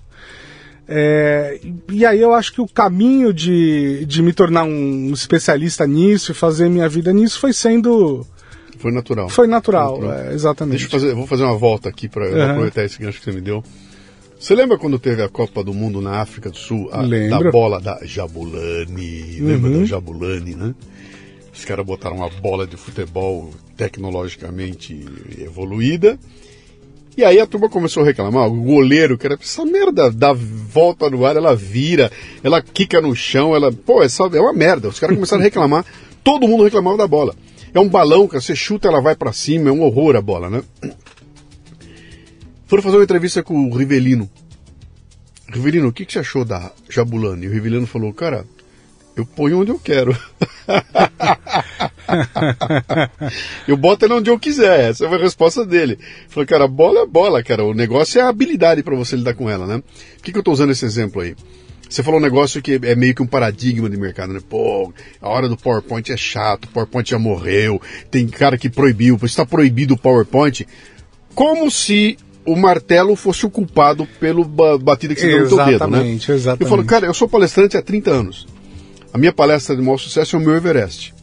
É, 0.87 1.59
e 1.91 2.05
aí 2.05 2.21
eu 2.21 2.33
acho 2.33 2.53
que 2.53 2.61
o 2.61 2.67
caminho 2.67 3.33
de, 3.33 4.05
de 4.05 4.21
me 4.21 4.31
tornar 4.31 4.63
um 4.63 5.11
especialista 5.11 5.85
nisso 5.85 6.31
e 6.31 6.35
fazer 6.35 6.69
minha 6.69 6.87
vida 6.87 7.11
nisso 7.11 7.37
foi 7.37 7.51
sendo. 7.51 8.25
Foi 8.77 8.91
natural. 8.91 9.27
Foi 9.27 9.47
natural, 9.47 9.97
Foi 9.97 10.07
natural. 10.07 10.29
É, 10.29 10.33
exatamente. 10.33 10.79
Deixa 10.79 10.95
eu 10.95 10.99
fazer, 11.01 11.15
vou 11.15 11.27
fazer 11.27 11.43
uma 11.43 11.57
volta 11.57 11.89
aqui 11.89 12.07
para 12.07 12.29
uhum. 12.29 12.51
aproveitar 12.51 12.85
esse 12.85 12.99
gancho 12.99 13.17
que 13.19 13.25
você 13.25 13.31
me 13.31 13.41
deu. 13.41 13.61
Você 14.39 14.53
lembra 14.53 14.77
quando 14.77 14.99
teve 14.99 15.23
a 15.23 15.29
Copa 15.29 15.63
do 15.63 15.73
Mundo 15.73 16.01
na 16.01 16.19
África 16.21 16.49
do 16.49 16.57
Sul? 16.57 16.89
A, 16.91 17.01
da 17.03 17.51
bola 17.51 17.79
da 17.79 17.99
Jabulani. 18.03 19.39
Uhum. 19.39 19.47
Lembra 19.47 19.71
da 19.71 19.85
Jabulani, 19.85 20.55
né? 20.55 20.75
Os 21.53 21.63
caras 21.63 21.85
botaram 21.85 22.17
uma 22.17 22.29
bola 22.29 22.67
de 22.67 22.75
futebol 22.75 23.49
tecnologicamente 23.77 25.05
evoluída. 25.39 26.19
E 27.17 27.23
aí 27.23 27.39
a 27.39 27.47
turma 27.47 27.69
começou 27.69 28.03
a 28.03 28.05
reclamar, 28.05 28.47
o 28.49 28.61
goleiro, 28.61 29.17
que 29.17 29.25
era 29.25 29.37
essa 29.41 29.63
merda 29.63 30.11
dá 30.11 30.33
volta 30.33 31.09
no 31.09 31.25
ar, 31.25 31.37
ela 31.37 31.55
vira, 31.55 32.11
ela 32.43 32.61
quica 32.61 32.99
no 32.99 33.15
chão, 33.15 33.55
ela. 33.55 33.71
Pô, 33.71 34.03
é, 34.03 34.09
só, 34.09 34.27
é 34.27 34.39
uma 34.39 34.51
merda. 34.51 34.89
Os 34.89 34.99
caras 34.99 35.15
começaram 35.15 35.41
a 35.41 35.45
reclamar, 35.45 35.85
todo 36.21 36.47
mundo 36.47 36.65
reclamava 36.65 36.97
da 36.97 37.07
bola. 37.07 37.33
É 37.73 37.79
um 37.79 37.87
balão 37.87 38.27
que 38.27 38.35
você 38.35 38.53
chuta, 38.53 38.89
ela 38.89 39.01
vai 39.01 39.15
para 39.15 39.31
cima, 39.31 39.69
é 39.69 39.71
um 39.71 39.81
horror 39.81 40.17
a 40.17 40.21
bola, 40.21 40.49
né? 40.49 40.61
Foram 42.75 42.83
fazer 42.83 42.97
uma 42.97 43.05
entrevista 43.05 43.41
com 43.41 43.69
o 43.69 43.73
Rivelino. 43.73 44.29
Rivelino, 45.47 45.87
o 45.87 45.93
que, 45.93 46.05
que 46.05 46.11
você 46.11 46.19
achou 46.19 46.43
da 46.43 46.73
Jabulani? 46.89 47.45
E 47.45 47.47
o 47.47 47.51
Rivelino 47.53 47.87
falou, 47.87 48.11
cara, 48.11 48.45
eu 49.15 49.25
ponho 49.25 49.61
onde 49.61 49.71
eu 49.71 49.79
quero. 49.79 50.13
eu 53.65 53.77
boto 53.77 54.03
ele 54.03 54.15
onde 54.15 54.29
eu 54.29 54.37
quiser. 54.37 54.89
Essa 54.89 55.07
foi 55.07 55.17
a 55.17 55.21
resposta 55.21 55.65
dele. 55.65 55.97
Falou, 56.27 56.45
cara, 56.45 56.67
bola 56.67 57.03
é 57.03 57.05
bola, 57.05 57.41
cara. 57.41 57.63
O 57.63 57.73
negócio 57.73 58.19
é 58.19 58.23
a 58.23 58.27
habilidade 58.27 58.83
para 58.83 58.93
você 58.93 59.15
lidar 59.15 59.35
com 59.35 59.49
ela, 59.49 59.65
né? 59.65 59.81
Por 60.17 60.23
que, 60.23 60.33
que 60.33 60.37
eu 60.37 60.41
estou 60.41 60.53
usando 60.53 60.71
esse 60.71 60.83
exemplo 60.83 61.21
aí? 61.21 61.33
Você 61.89 62.03
falou 62.03 62.19
um 62.19 62.23
negócio 62.23 62.61
que 62.61 62.77
é 62.83 62.93
meio 62.93 63.15
que 63.15 63.23
um 63.23 63.27
paradigma 63.27 63.89
de 63.89 63.95
mercado, 63.95 64.33
né? 64.33 64.41
Pô, 64.49 64.93
a 65.21 65.29
hora 65.29 65.47
do 65.47 65.55
PowerPoint 65.55 66.11
é 66.11 66.17
chato, 66.17 66.65
o 66.65 66.71
PowerPoint 66.71 67.09
já 67.09 67.17
morreu, 67.17 67.81
tem 68.11 68.27
cara 68.27 68.57
que 68.57 68.69
proibiu, 68.69 69.17
está 69.23 69.45
proibido 69.45 69.93
o 69.93 69.97
PowerPoint. 69.97 70.67
Como 71.33 71.71
se 71.71 72.17
o 72.45 72.55
martelo 72.55 73.15
fosse 73.15 73.45
o 73.45 73.49
culpado 73.49 74.07
pelo 74.19 74.43
batida 74.43 75.15
que 75.15 75.21
você 75.21 75.27
deu 75.27 75.43
no 75.43 75.47
teu 75.47 75.57
dedo, 75.57 75.67
né? 75.67 75.75
Exatamente, 75.75 76.31
exatamente. 76.31 76.61
Eu 76.63 76.67
falo, 76.69 76.85
cara, 76.85 77.05
eu 77.05 77.13
sou 77.13 77.27
palestrante 77.27 77.77
há 77.77 77.81
30 77.81 78.11
anos. 78.11 78.47
A 79.13 79.17
minha 79.17 79.33
palestra 79.33 79.75
de 79.75 79.81
maior 79.81 79.97
sucesso 79.97 80.35
é 80.35 80.39
o 80.39 80.41
meu 80.41 80.55
Everest. 80.55 81.13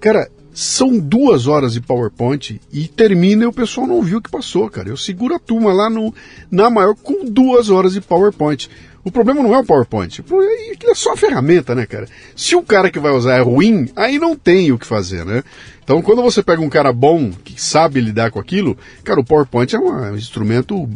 Cara, 0.00 0.28
são 0.54 0.98
duas 0.98 1.46
horas 1.46 1.72
de 1.72 1.80
PowerPoint 1.80 2.60
e 2.72 2.86
termina 2.86 3.44
e 3.44 3.46
o 3.46 3.52
pessoal 3.52 3.86
não 3.86 4.00
viu 4.00 4.18
o 4.18 4.22
que 4.22 4.30
passou, 4.30 4.70
cara. 4.70 4.88
Eu 4.88 4.96
seguro 4.96 5.34
a 5.34 5.38
turma 5.38 5.72
lá 5.72 5.90
no, 5.90 6.14
na 6.50 6.70
maior 6.70 6.94
com 6.94 7.24
duas 7.24 7.70
horas 7.70 7.92
de 7.94 8.00
PowerPoint. 8.00 8.70
O 9.04 9.12
problema 9.12 9.42
não 9.42 9.54
é 9.54 9.58
o 9.58 9.64
PowerPoint, 9.64 10.22
aquilo 10.22 10.90
é 10.90 10.94
só 10.94 11.10
uma 11.10 11.16
ferramenta, 11.16 11.74
né, 11.74 11.84
cara? 11.84 12.08
Se 12.34 12.56
o 12.56 12.62
cara 12.62 12.90
que 12.90 12.98
vai 12.98 13.12
usar 13.12 13.36
é 13.36 13.40
ruim, 13.42 13.90
aí 13.94 14.18
não 14.18 14.34
tem 14.34 14.72
o 14.72 14.78
que 14.78 14.86
fazer, 14.86 15.26
né? 15.26 15.42
Então, 15.82 16.00
quando 16.00 16.22
você 16.22 16.42
pega 16.42 16.62
um 16.62 16.70
cara 16.70 16.90
bom, 16.90 17.30
que 17.30 17.60
sabe 17.60 18.00
lidar 18.00 18.30
com 18.30 18.40
aquilo, 18.40 18.78
cara, 19.04 19.20
o 19.20 19.24
PowerPoint 19.24 19.76
é 19.76 19.78
um 19.78 20.16
instrumento 20.16 20.88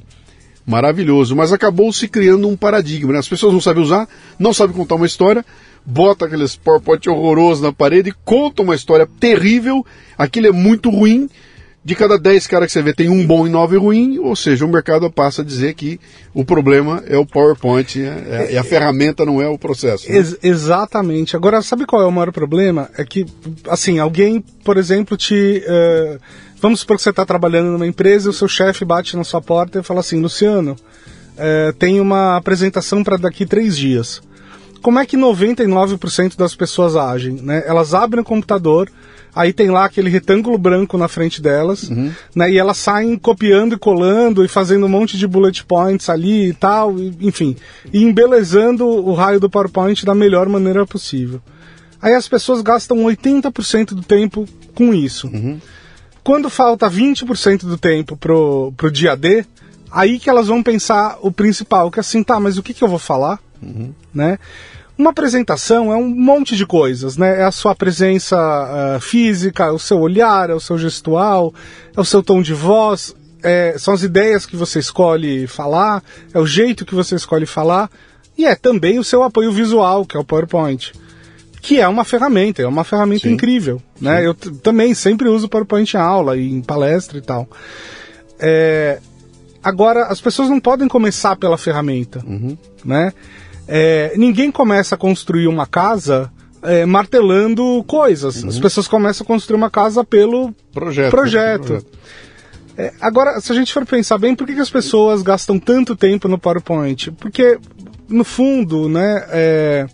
maravilhoso, 0.64 1.36
mas 1.36 1.52
acabou 1.52 1.92
se 1.92 2.08
criando 2.08 2.48
um 2.48 2.56
paradigma, 2.56 3.12
né? 3.12 3.18
As 3.18 3.28
pessoas 3.28 3.52
não 3.52 3.60
sabem 3.60 3.82
usar, 3.82 4.08
não 4.38 4.54
sabem 4.54 4.74
contar 4.74 4.94
uma 4.94 5.06
história, 5.06 5.44
bota 5.84 6.24
aqueles 6.24 6.56
PowerPoint 6.56 7.08
horrorosos 7.10 7.62
na 7.62 7.72
parede, 7.72 8.14
conta 8.24 8.62
uma 8.62 8.74
história 8.74 9.06
terrível, 9.20 9.84
aquilo 10.16 10.46
é 10.46 10.52
muito 10.52 10.88
ruim. 10.88 11.28
De 11.88 11.94
cada 11.94 12.18
10 12.18 12.46
caras 12.46 12.66
que 12.66 12.72
você 12.74 12.82
vê, 12.82 12.92
tem 12.92 13.08
um 13.08 13.26
bom 13.26 13.46
e 13.46 13.50
nove 13.50 13.78
ruim, 13.78 14.18
ou 14.18 14.36
seja, 14.36 14.62
o 14.62 14.68
mercado 14.68 15.10
passa 15.10 15.40
a 15.40 15.44
dizer 15.44 15.72
que 15.72 15.98
o 16.34 16.44
problema 16.44 17.02
é 17.06 17.16
o 17.16 17.24
PowerPoint 17.24 17.98
é, 17.98 18.52
é, 18.52 18.58
a 18.58 18.62
ferramenta 18.62 19.24
não 19.24 19.40
é 19.40 19.48
o 19.48 19.56
processo. 19.56 20.06
Né? 20.06 20.18
Ex 20.18 20.36
exatamente. 20.42 21.34
Agora, 21.34 21.62
sabe 21.62 21.86
qual 21.86 22.02
é 22.02 22.04
o 22.04 22.12
maior 22.12 22.30
problema? 22.30 22.90
É 22.98 23.06
que, 23.06 23.24
assim, 23.66 23.98
alguém, 23.98 24.44
por 24.62 24.76
exemplo, 24.76 25.16
te. 25.16 25.64
Uh, 25.66 26.20
vamos 26.60 26.80
supor 26.80 26.98
que 26.98 27.02
você 27.02 27.08
está 27.08 27.24
trabalhando 27.24 27.70
numa 27.70 27.86
empresa 27.86 28.26
e 28.26 28.30
o 28.30 28.34
seu 28.34 28.48
chefe 28.48 28.84
bate 28.84 29.16
na 29.16 29.24
sua 29.24 29.40
porta 29.40 29.78
e 29.78 29.82
fala 29.82 30.00
assim: 30.00 30.20
Luciano, 30.20 30.72
uh, 30.72 31.72
tem 31.78 32.02
uma 32.02 32.36
apresentação 32.36 33.02
para 33.02 33.16
daqui 33.16 33.46
três 33.46 33.74
dias 33.74 34.20
como 34.82 34.98
é 34.98 35.06
que 35.06 35.16
99% 35.16 36.36
das 36.36 36.54
pessoas 36.54 36.94
agem? 36.94 37.32
Né? 37.32 37.64
Elas 37.66 37.94
abrem 37.94 38.22
o 38.22 38.24
computador, 38.24 38.88
aí 39.38 39.52
tem 39.52 39.70
lá 39.70 39.84
aquele 39.84 40.10
retângulo 40.10 40.58
branco 40.58 40.98
na 40.98 41.06
frente 41.06 41.40
delas, 41.40 41.84
uhum. 41.84 42.12
né? 42.34 42.50
E 42.50 42.58
elas 42.58 42.76
saem 42.76 43.16
copiando 43.16 43.76
e 43.76 43.78
colando 43.78 44.44
e 44.44 44.48
fazendo 44.48 44.86
um 44.86 44.88
monte 44.88 45.16
de 45.16 45.28
bullet 45.28 45.64
points 45.64 46.10
ali 46.10 46.48
e 46.48 46.52
tal, 46.52 46.98
e, 46.98 47.16
enfim, 47.20 47.54
e 47.92 48.02
embelezando 48.02 48.84
o 48.84 49.14
raio 49.14 49.38
do 49.38 49.48
PowerPoint 49.48 50.04
da 50.04 50.12
melhor 50.12 50.48
maneira 50.48 50.84
possível. 50.84 51.40
Aí 52.02 52.14
as 52.14 52.26
pessoas 52.26 52.62
gastam 52.62 52.96
80% 52.98 53.94
do 53.94 54.02
tempo 54.02 54.44
com 54.74 54.92
isso. 54.92 55.28
Uhum. 55.28 55.60
Quando 56.24 56.50
falta 56.50 56.90
20% 56.90 57.60
do 57.60 57.78
tempo 57.78 58.16
pro, 58.16 58.72
pro 58.76 58.90
dia 58.90 59.16
D, 59.16 59.46
aí 59.88 60.18
que 60.18 60.28
elas 60.28 60.48
vão 60.48 60.64
pensar 60.64 61.16
o 61.22 61.30
principal, 61.30 61.92
que 61.92 62.00
é 62.00 62.02
assim, 62.02 62.24
tá, 62.24 62.40
mas 62.40 62.58
o 62.58 62.62
que, 62.62 62.74
que 62.74 62.82
eu 62.82 62.88
vou 62.88 62.98
falar? 62.98 63.38
Uhum. 63.62 63.92
Né? 64.12 64.36
Uma 64.98 65.10
apresentação 65.10 65.92
é 65.92 65.96
um 65.96 66.08
monte 66.08 66.56
de 66.56 66.66
coisas, 66.66 67.16
né? 67.16 67.40
É 67.40 67.44
a 67.44 67.52
sua 67.52 67.72
presença 67.72 68.36
uh, 68.36 69.00
física, 69.00 69.66
é 69.66 69.70
o 69.70 69.78
seu 69.78 70.00
olhar, 70.00 70.50
é 70.50 70.54
o 70.54 70.60
seu 70.60 70.76
gestual, 70.76 71.54
é 71.96 72.00
o 72.00 72.04
seu 72.04 72.20
tom 72.20 72.42
de 72.42 72.52
voz, 72.52 73.14
é, 73.42 73.76
são 73.78 73.94
as 73.94 74.02
ideias 74.02 74.44
que 74.44 74.56
você 74.56 74.78
escolhe 74.78 75.46
falar, 75.46 76.02
é 76.34 76.38
o 76.38 76.46
jeito 76.46 76.84
que 76.84 76.94
você 76.94 77.14
escolhe 77.14 77.46
falar, 77.46 77.90
e 78.36 78.44
é 78.44 78.54
também 78.54 78.98
o 78.98 79.04
seu 79.04 79.22
apoio 79.22 79.52
visual, 79.52 80.04
que 80.04 80.16
é 80.16 80.20
o 80.20 80.24
PowerPoint. 80.24 80.92
Que 81.60 81.80
é 81.80 81.88
uma 81.88 82.04
ferramenta, 82.04 82.62
é 82.62 82.66
uma 82.66 82.84
ferramenta 82.84 83.28
Sim. 83.28 83.34
incrível. 83.34 83.82
Né? 84.00 84.24
Eu 84.24 84.32
também 84.34 84.94
sempre 84.94 85.28
uso 85.28 85.48
PowerPoint 85.48 85.92
em 85.92 86.00
aula 86.00 86.36
e 86.36 86.48
em 86.48 86.62
palestra 86.62 87.18
e 87.18 87.20
tal. 87.20 87.48
É, 88.38 89.00
agora, 89.62 90.06
as 90.06 90.20
pessoas 90.20 90.48
não 90.48 90.60
podem 90.60 90.86
começar 90.86 91.34
pela 91.36 91.58
ferramenta. 91.58 92.22
Uhum. 92.24 92.56
Né? 92.84 93.12
É, 93.68 94.14
ninguém 94.16 94.50
começa 94.50 94.94
a 94.94 94.98
construir 94.98 95.46
uma 95.46 95.66
casa 95.66 96.32
é, 96.62 96.86
martelando 96.86 97.84
coisas. 97.86 98.42
Uhum. 98.42 98.48
As 98.48 98.58
pessoas 98.58 98.88
começam 98.88 99.24
a 99.24 99.26
construir 99.26 99.56
uma 99.56 99.70
casa 99.70 100.02
pelo 100.02 100.52
projeto. 100.72 101.10
projeto. 101.10 101.86
É, 102.76 102.92
agora, 103.00 103.40
se 103.40 103.52
a 103.52 103.54
gente 103.54 103.72
for 103.72 103.84
pensar 103.84 104.18
bem, 104.18 104.34
por 104.34 104.46
que, 104.46 104.54
que, 104.54 104.60
as 104.60 104.70
pessoas 104.70 105.20
gastam 105.20 105.58
tanto 105.58 105.94
tempo 105.94 106.28
no 106.28 106.38
PowerPoint? 106.38 107.10
Porque, 107.12 107.58
no 108.08 108.24
fundo, 108.24 108.88
né, 108.88 109.26
é, 109.30 109.86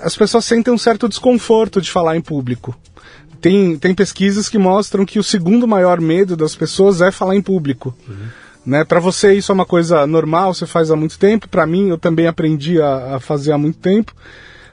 as 0.00 0.16
pessoas 0.16 0.44
sentem 0.44 0.72
um 0.72 0.78
certo 0.78 1.08
desconforto 1.08 1.80
de 1.80 1.90
falar 1.90 2.16
em 2.16 2.20
público. 2.20 2.76
Tem, 3.40 3.78
tem 3.78 3.94
pesquisas 3.94 4.48
que 4.48 4.58
mostram 4.58 5.06
que 5.06 5.18
o 5.18 5.22
segundo 5.22 5.66
maior 5.66 6.00
medo 6.00 6.36
das 6.36 6.54
pessoas 6.54 7.00
é 7.00 7.10
falar 7.10 7.36
em 7.36 7.42
público. 7.42 7.94
Uhum. 8.08 8.28
Né? 8.64 8.84
Para 8.84 9.00
você 9.00 9.34
isso 9.34 9.50
é 9.50 9.54
uma 9.54 9.64
coisa 9.64 10.06
normal, 10.06 10.52
você 10.54 10.66
faz 10.66 10.90
há 10.90 10.96
muito 10.96 11.18
tempo. 11.18 11.48
Para 11.48 11.66
mim, 11.66 11.88
eu 11.88 11.98
também 11.98 12.26
aprendi 12.26 12.80
a, 12.80 13.16
a, 13.16 13.20
fazer 13.20 13.52
há 13.52 13.58
muito 13.58 13.78
tempo, 13.78 14.14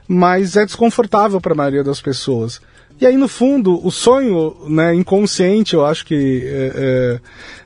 mas 0.06 0.56
é 0.56 0.64
desconfortável 0.64 1.40
para 1.40 1.52
a 1.52 1.56
maioria 1.56 1.84
das 1.84 2.00
pessoas. 2.00 2.60
E 3.00 3.06
aí, 3.06 3.16
no 3.16 3.28
fundo, 3.28 3.84
o 3.86 3.92
sonho 3.92 4.56
né, 4.68 4.92
inconsciente, 4.92 5.74
eu 5.74 5.86
acho 5.86 6.04
que 6.04 6.42
é, 6.44 6.72
é, 6.74 7.20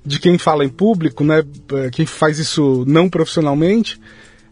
de 0.04 0.20
quem 0.20 0.36
fala 0.36 0.64
em 0.64 0.68
público, 0.68 1.24
né, 1.24 1.42
é, 1.72 1.90
quem 1.90 2.04
faz 2.04 2.38
isso 2.38 2.84
não 2.86 3.08
profissionalmente, 3.08 3.98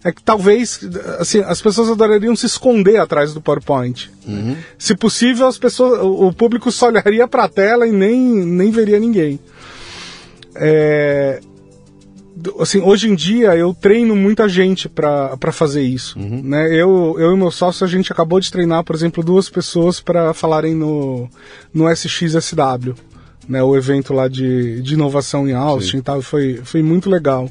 é 0.03 0.11
que 0.11 0.23
talvez 0.23 0.81
assim, 1.19 1.41
as 1.41 1.61
pessoas 1.61 1.91
adorariam 1.91 2.35
se 2.35 2.47
esconder 2.47 2.97
atrás 2.97 3.35
do 3.35 3.43
PowerPoint. 3.43 4.11
Uhum. 4.27 4.57
Se 4.79 4.95
possível, 4.97 5.47
as 5.47 5.59
pessoas, 5.59 6.01
o, 6.01 6.29
o 6.29 6.33
público 6.33 6.73
só 6.73 6.87
olharia 6.89 7.29
para 7.29 7.45
a 7.45 7.49
tela 7.49 7.87
e 7.87 7.93
nem, 7.93 8.19
nem 8.19 8.71
veria 8.71 8.99
ninguém. 8.99 9.39
É, 10.55 11.41
assim, 12.59 12.81
hoje 12.81 13.09
em 13.09 13.15
dia 13.15 13.57
eu 13.57 13.75
treino 13.75 14.15
muita 14.15 14.49
gente 14.49 14.89
para 14.89 15.53
fazer 15.53 15.83
isso. 15.83 16.19
Uhum. 16.19 16.43
Né? 16.43 16.67
Eu, 16.75 17.17
eu 17.19 17.33
e 17.33 17.37
meu 17.37 17.51
sócio, 17.51 17.85
a 17.85 17.89
gente 17.89 18.13
acabou 18.13 18.41
de 18.41 18.51
treinar, 18.51 18.85
por 18.85 18.95
exemplo, 18.95 19.23
duas 19.23 19.49
pessoas 19.49 20.01
para 20.01 20.33
falarem 20.33 20.75
no, 20.75 21.29
no 21.73 21.91
SXSW, 21.91 22.95
né? 23.49 23.63
o 23.63 23.77
evento 23.77 24.13
lá 24.13 24.29
de, 24.29 24.81
de 24.83 24.95
inovação 24.95 25.49
em 25.49 25.53
Austin 25.53 25.99
e 25.99 26.03
tal. 26.03 26.23
Foi, 26.23 26.61
foi 26.65 26.83
muito 26.83 27.11
legal. 27.11 27.49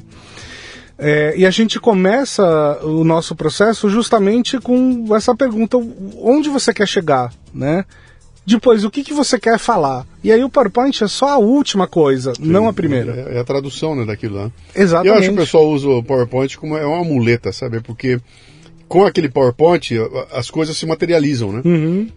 É, 1.02 1.32
e 1.34 1.46
a 1.46 1.50
gente 1.50 1.80
começa 1.80 2.78
o 2.82 3.02
nosso 3.04 3.34
processo 3.34 3.88
justamente 3.88 4.58
com 4.58 5.06
essa 5.16 5.34
pergunta: 5.34 5.78
onde 6.18 6.50
você 6.50 6.74
quer 6.74 6.86
chegar? 6.86 7.32
Né? 7.54 7.86
Depois, 8.50 8.84
o 8.84 8.90
que, 8.90 9.04
que 9.04 9.14
você 9.14 9.38
quer 9.38 9.58
falar? 9.58 10.06
E 10.24 10.32
aí 10.32 10.42
o 10.42 10.50
PowerPoint 10.50 11.02
é 11.02 11.08
só 11.08 11.28
a 11.28 11.38
última 11.38 11.86
coisa, 11.86 12.34
Sim, 12.34 12.42
não 12.44 12.68
a 12.68 12.72
primeira. 12.72 13.28
É, 13.30 13.36
é, 13.36 13.40
a 13.40 13.44
tradução 13.44 13.94
né, 13.94 14.04
daquilo 14.04 14.36
lá. 14.36 14.50
Exatamente. 14.74 15.06
E 15.06 15.08
eu 15.08 15.18
acho 15.18 15.28
que 15.28 15.34
o 15.34 15.38
pessoal 15.38 15.68
usa 15.68 15.88
o 15.88 16.02
PowerPoint 16.02 16.58
como 16.58 16.76
é 16.76 16.84
uma 16.84 17.04
muleta, 17.04 17.52
sabe? 17.52 17.80
Porque 17.80 18.20
com 18.88 19.06
aquele 19.06 19.28
PowerPoint 19.28 19.92
as 20.32 20.50
coisas 20.50 20.76
se 20.76 20.84
materializam, 20.84 21.52
né? 21.52 21.62
Uhum. 21.64 22.08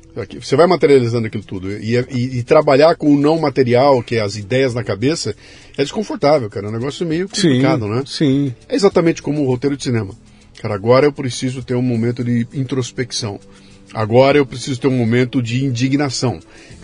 Você 0.41 0.55
vai 0.55 0.65
materializando 0.65 1.27
aquilo 1.27 1.43
tudo. 1.43 1.71
E, 1.71 1.95
e, 1.95 2.39
e, 2.39 2.43
trabalhar 2.43 2.95
com 2.95 3.13
o 3.13 3.19
não 3.19 3.39
material, 3.39 4.01
que 4.01 4.15
é 4.15 4.21
as 4.21 4.35
ideias 4.35 4.73
na 4.73 4.83
cabeça, 4.83 5.35
é 5.77 5.83
desconfortável, 5.83 6.49
cara. 6.49 6.65
É 6.65 6.69
um 6.69 6.73
negócio 6.73 7.05
meio 7.05 7.29
complicado, 7.29 7.83
sim, 7.83 7.89
né? 7.91 8.03
Sim. 8.07 8.55
É 8.67 8.75
exatamente 8.75 9.21
como 9.21 9.43
o 9.43 9.45
roteiro 9.45 9.77
de 9.77 9.83
cinema. 9.83 10.15
Cara, 10.59 10.73
agora 10.73 11.05
eu 11.05 11.13
preciso 11.13 11.61
ter 11.61 11.75
um 11.75 11.81
momento 11.81 12.23
de 12.23 12.47
introspecção. 12.53 13.39
Agora 13.93 14.37
eu 14.37 14.45
preciso 14.45 14.79
ter 14.79 14.87
um 14.87 14.97
momento 14.97 15.41
de 15.41 15.63
indignação. 15.63 16.39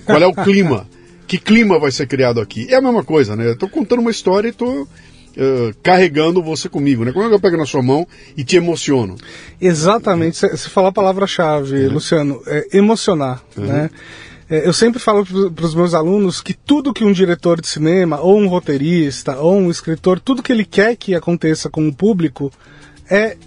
Qual 0.05 0.21
é 0.21 0.27
o 0.27 0.33
clima? 0.33 0.87
que 1.29 1.37
clima 1.37 1.77
vai 1.77 1.91
ser 1.91 2.07
criado 2.07 2.41
aqui? 2.41 2.67
É 2.71 2.75
a 2.77 2.81
mesma 2.81 3.03
coisa, 3.03 3.35
né? 3.35 3.49
Eu 3.49 3.55
tô 3.55 3.69
contando 3.69 3.99
uma 3.99 4.09
história 4.09 4.49
e 4.49 4.51
tô 4.51 4.81
uh, 4.81 4.87
carregando 5.83 6.41
você 6.41 6.67
comigo, 6.67 7.05
né? 7.05 7.11
Como 7.11 7.23
é 7.23 7.29
que 7.29 7.35
eu 7.35 7.39
pego 7.39 7.55
na 7.55 7.67
sua 7.67 7.83
mão 7.83 8.05
e 8.35 8.43
te 8.43 8.57
emociono? 8.57 9.15
Exatamente. 9.61 10.39
Você 10.39 10.69
falou 10.69 10.89
a 10.89 10.91
palavra-chave, 10.91 11.85
uhum. 11.85 11.93
Luciano, 11.93 12.41
é 12.47 12.75
emocionar, 12.75 13.43
uhum. 13.55 13.63
né? 13.63 13.91
É, 14.49 14.67
eu 14.67 14.73
sempre 14.73 14.99
falo 14.99 15.23
para 15.23 15.65
os 15.65 15.75
meus 15.75 15.93
alunos 15.93 16.41
que 16.41 16.55
tudo 16.55 16.91
que 16.91 17.05
um 17.05 17.11
diretor 17.11 17.61
de 17.61 17.67
cinema, 17.67 18.19
ou 18.19 18.39
um 18.39 18.47
roteirista, 18.47 19.37
ou 19.37 19.55
um 19.55 19.69
escritor, 19.69 20.19
tudo 20.19 20.41
que 20.41 20.51
ele 20.51 20.65
quer 20.65 20.95
que 20.95 21.13
aconteça 21.13 21.69
com 21.69 21.87
o 21.87 21.93
público 21.93 22.51
é 23.07 23.37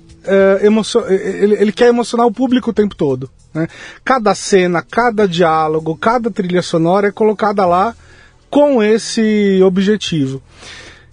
emocio 0.62 1.04
ele, 1.08 1.56
ele, 1.56 1.72
quer 1.72 1.88
emocionar 1.88 2.24
o 2.24 2.32
público 2.32 2.70
o 2.70 2.72
tempo 2.72 2.94
todo. 2.94 3.28
Né? 3.54 3.68
Cada 4.04 4.34
cena, 4.34 4.82
cada 4.82 5.26
diálogo, 5.26 5.96
cada 5.96 6.30
trilha 6.30 6.62
sonora 6.62 7.08
é 7.08 7.12
colocada 7.12 7.66
lá 7.66 7.94
com 8.50 8.82
esse 8.82 9.60
objetivo. 9.62 10.42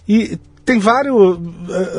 E 0.08 0.38
tem 0.64 0.78
vários, 0.78 1.38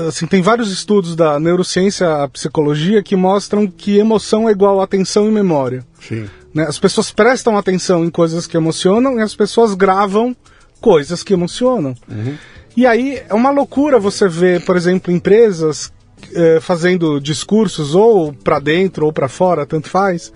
assim, 0.08 0.26
tem 0.26 0.42
vários 0.42 0.72
estudos 0.72 1.16
da 1.16 1.40
neurociência, 1.40 2.24
a 2.24 2.28
psicologia, 2.28 3.04
que 3.04 3.16
mostram 3.16 3.68
que 3.68 3.98
emoção 3.98 4.48
é 4.48 4.52
igual 4.52 4.80
a 4.80 4.84
atenção 4.84 5.28
e 5.28 5.32
memória. 5.32 5.86
Sim. 6.00 6.30
Né? 6.54 6.64
As 6.64 6.80
pessoas 6.80 7.12
prestam 7.12 7.58
atenção 7.58 8.06
em 8.06 8.10
coisas 8.10 8.48
que 8.48 8.56
emocionam 8.56 9.20
e 9.20 9.22
as 9.22 9.36
pessoas 9.36 9.74
gravam 9.74 10.36
coisas 10.80 11.24
que 11.24 11.34
emocionam. 11.34 11.96
Uhum. 12.10 12.38
E 12.76 12.86
aí 12.86 13.22
é 13.28 13.34
uma 13.34 13.50
loucura 13.50 14.00
você 14.00 14.28
ver, 14.28 14.64
por 14.64 14.78
exemplo, 14.78 15.12
empresas 15.14 15.92
é, 16.34 16.60
fazendo 16.60 17.20
discursos 17.20 17.96
ou 17.96 18.34
para 18.34 18.60
dentro 18.60 19.06
ou 19.06 19.14
para 19.14 19.28
fora, 19.28 19.66
tanto 19.66 19.90
faz, 19.90 20.32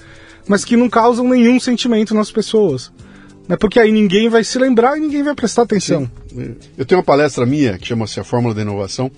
mas 0.47 0.63
que 0.63 0.75
não 0.75 0.89
causam 0.89 1.27
nenhum 1.27 1.59
sentimento 1.59 2.13
nas 2.13 2.31
pessoas. 2.31 2.91
Né? 3.47 3.55
Porque 3.55 3.79
aí 3.79 3.91
ninguém 3.91 4.29
vai 4.29 4.43
se 4.43 4.57
lembrar 4.57 4.97
e 4.97 5.01
ninguém 5.01 5.23
vai 5.23 5.35
prestar 5.35 5.63
atenção. 5.63 6.09
Sim. 6.27 6.55
Eu 6.77 6.85
tenho 6.85 6.99
uma 6.99 7.05
palestra 7.05 7.45
minha 7.45 7.77
que 7.77 7.87
chama-se 7.87 8.19
A 8.19 8.23
Fórmula 8.23 8.53
da 8.53 8.61
Inovação, 8.61 9.11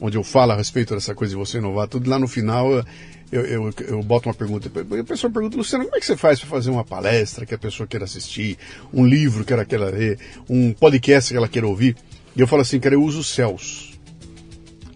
onde 0.00 0.16
eu 0.16 0.24
falo 0.24 0.52
a 0.52 0.56
respeito 0.56 0.94
dessa 0.94 1.14
coisa 1.14 1.32
de 1.32 1.38
você 1.38 1.58
inovar 1.58 1.88
tudo. 1.88 2.08
Lá 2.08 2.18
no 2.18 2.28
final 2.28 2.84
eu, 3.30 3.44
eu, 3.44 3.70
eu 3.86 4.02
boto 4.02 4.28
uma 4.28 4.34
pergunta. 4.34 4.70
A 4.98 5.04
pessoa 5.04 5.30
pergunta, 5.30 5.56
Luciano, 5.56 5.84
como 5.84 5.96
é 5.96 6.00
que 6.00 6.06
você 6.06 6.16
faz 6.16 6.40
para 6.40 6.48
fazer 6.48 6.70
uma 6.70 6.84
palestra 6.84 7.44
que 7.44 7.54
a 7.54 7.58
pessoa 7.58 7.86
queira 7.86 8.04
assistir, 8.04 8.56
um 8.92 9.06
livro 9.06 9.44
que 9.44 9.52
ela 9.52 9.64
queira 9.64 9.90
ler, 9.90 10.18
um 10.48 10.72
podcast 10.72 11.30
que 11.30 11.36
ela 11.36 11.48
queira 11.48 11.66
ouvir? 11.66 11.96
E 12.34 12.40
eu 12.40 12.46
falo 12.46 12.62
assim, 12.62 12.80
cara, 12.80 12.94
eu 12.94 13.02
uso 13.02 13.22
céus. 13.22 13.97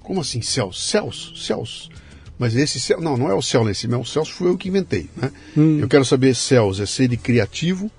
Como 0.03 0.21
assim 0.21 0.43
céus? 0.43 0.89
Céus? 0.89 1.33
Céus. 1.37 1.91
Mas 2.39 2.57
esse 2.57 2.81
céu. 2.81 3.01
Não, 3.01 3.17
não 3.17 3.31
é 3.31 3.35
o 3.35 3.43
céu 3.43 3.65
nesse, 3.65 3.87
o 3.87 4.05
céus 4.05 4.29
foi 4.29 4.49
eu 4.49 4.57
que 4.57 4.69
inventei. 4.69 5.09
Né? 5.17 5.31
Hum. 5.57 5.79
Eu 5.81 5.89
quero 5.89 6.05
saber 6.05 6.35
céus 6.35 6.81
é 6.81 6.87
ser 6.87 7.09
de 7.09 7.17
criativo, 7.17 7.91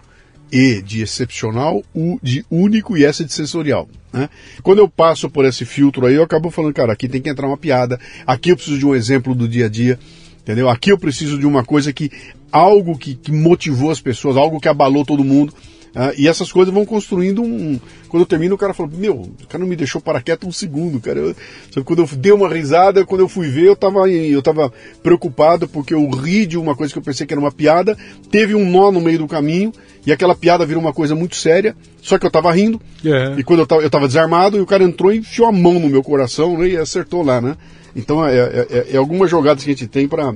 E 0.52 0.82
de 0.82 1.02
excepcional, 1.02 1.84
U 1.96 2.20
de 2.22 2.46
único 2.52 2.96
e 2.96 3.06
S 3.06 3.24
de 3.24 3.34
sensorial. 3.34 3.88
Né? 4.12 4.30
Quando 4.62 4.80
eu 4.80 4.88
passo 4.88 5.30
por 5.30 5.46
esse 5.46 5.66
filtro 5.66 6.06
aí, 6.06 6.14
eu 6.14 6.24
acabo 6.24 6.52
falando, 6.52 6.74
cara, 6.74 6.94
aqui 6.94 7.08
tem 7.08 7.22
que 7.22 7.30
entrar 7.30 7.48
uma 7.48 7.58
piada, 7.58 8.00
aqui 8.28 8.52
eu 8.52 8.56
preciso 8.56 8.78
de 8.78 8.86
um 8.86 8.94
exemplo 8.94 9.34
do 9.34 9.48
dia 9.48 9.66
a 9.66 9.70
dia, 9.70 9.98
entendeu? 10.42 10.70
Aqui 10.70 10.92
eu 10.92 10.98
preciso 10.98 11.40
de 11.40 11.48
uma 11.48 11.64
coisa 11.64 11.92
que. 11.92 12.12
algo 12.52 12.98
que, 12.98 13.16
que 13.16 13.32
motivou 13.32 13.90
as 13.90 14.00
pessoas, 14.00 14.38
algo 14.38 14.60
que 14.60 14.68
abalou 14.68 15.04
todo 15.04 15.24
mundo. 15.24 15.54
Ah, 15.96 16.12
e 16.18 16.28
essas 16.28 16.52
coisas 16.52 16.74
vão 16.74 16.86
construindo 16.86 17.44
um. 17.44 17.80
Quando 18.10 18.22
eu 18.22 18.26
termino, 18.26 18.56
o 18.56 18.58
cara 18.58 18.74
fala: 18.74 18.90
Meu, 18.92 19.14
o 19.16 19.48
cara 19.48 19.62
não 19.62 19.68
me 19.68 19.76
deixou 19.76 20.02
parar 20.02 20.24
quieto 20.24 20.48
um 20.48 20.52
segundo, 20.52 21.00
cara. 21.00 21.20
Eu, 21.20 21.36
sabe, 21.72 21.86
quando 21.86 22.00
eu 22.00 22.08
dei 22.18 22.32
uma 22.32 22.50
risada, 22.50 23.06
quando 23.06 23.22
eu 23.22 23.28
fui 23.28 23.48
ver, 23.48 23.66
eu 23.66 23.76
tava, 23.76 24.10
eu 24.10 24.42
tava 24.42 24.74
preocupado 25.04 25.68
porque 25.68 25.94
eu 25.94 26.10
ri 26.10 26.48
de 26.48 26.58
uma 26.58 26.76
coisa 26.76 26.92
que 26.92 26.98
eu 26.98 27.04
pensei 27.04 27.28
que 27.28 27.34
era 27.34 27.40
uma 27.40 27.52
piada, 27.52 27.96
teve 28.32 28.56
um 28.56 28.68
nó 28.70 28.92
no 28.92 29.00
meio 29.00 29.20
do 29.20 29.28
caminho, 29.28 29.72
e 30.06 30.12
aquela 30.12 30.34
piada 30.34 30.66
virou 30.66 30.82
uma 30.82 30.94
coisa 30.94 31.14
muito 31.14 31.36
séria, 31.36 31.76
só 32.02 32.18
que 32.18 32.26
eu 32.26 32.32
tava 32.32 32.52
rindo, 32.52 32.82
yeah. 33.06 33.40
e 33.40 33.44
quando 33.44 33.60
eu 33.60 33.68
tava, 33.68 33.84
eu 33.84 33.90
tava 33.90 34.08
desarmado, 34.08 34.58
e 34.58 34.62
o 34.62 34.66
cara 34.66 34.84
entrou 34.84 35.14
e 35.14 35.20
enfiou 35.20 35.48
a 35.48 35.52
mão 35.52 35.80
no 35.80 35.90
meu 35.90 36.02
coração 36.02 36.58
né, 36.58 36.70
e 36.70 36.78
acertou 36.78 37.24
lá, 37.24 37.40
né? 37.40 37.56
Então 37.96 38.26
é, 38.26 38.36
é, 38.36 38.68
é, 38.70 38.88
é 38.94 38.98
algumas 38.98 39.30
jogadas 39.30 39.64
que 39.64 39.70
a 39.70 39.74
gente 39.74 39.88
tem 39.88 40.08
para 40.08 40.34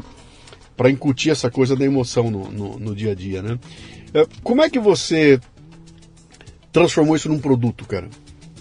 para 0.77 0.91
incutir 0.91 1.31
essa 1.31 1.49
coisa 1.49 1.75
da 1.75 1.83
emoção 1.83 2.29
no, 2.29 2.51
no, 2.51 2.79
no 2.79 2.95
dia 2.95 3.13
a 3.13 3.15
dia, 3.15 3.41
né? 3.41 3.57
É, 4.17 4.25
como 4.43 4.63
é 4.63 4.69
que 4.69 4.79
você 4.79 5.39
transformou 6.71 7.15
isso 7.15 7.29
num 7.29 7.37
produto, 7.37 7.85
cara? 7.85 8.09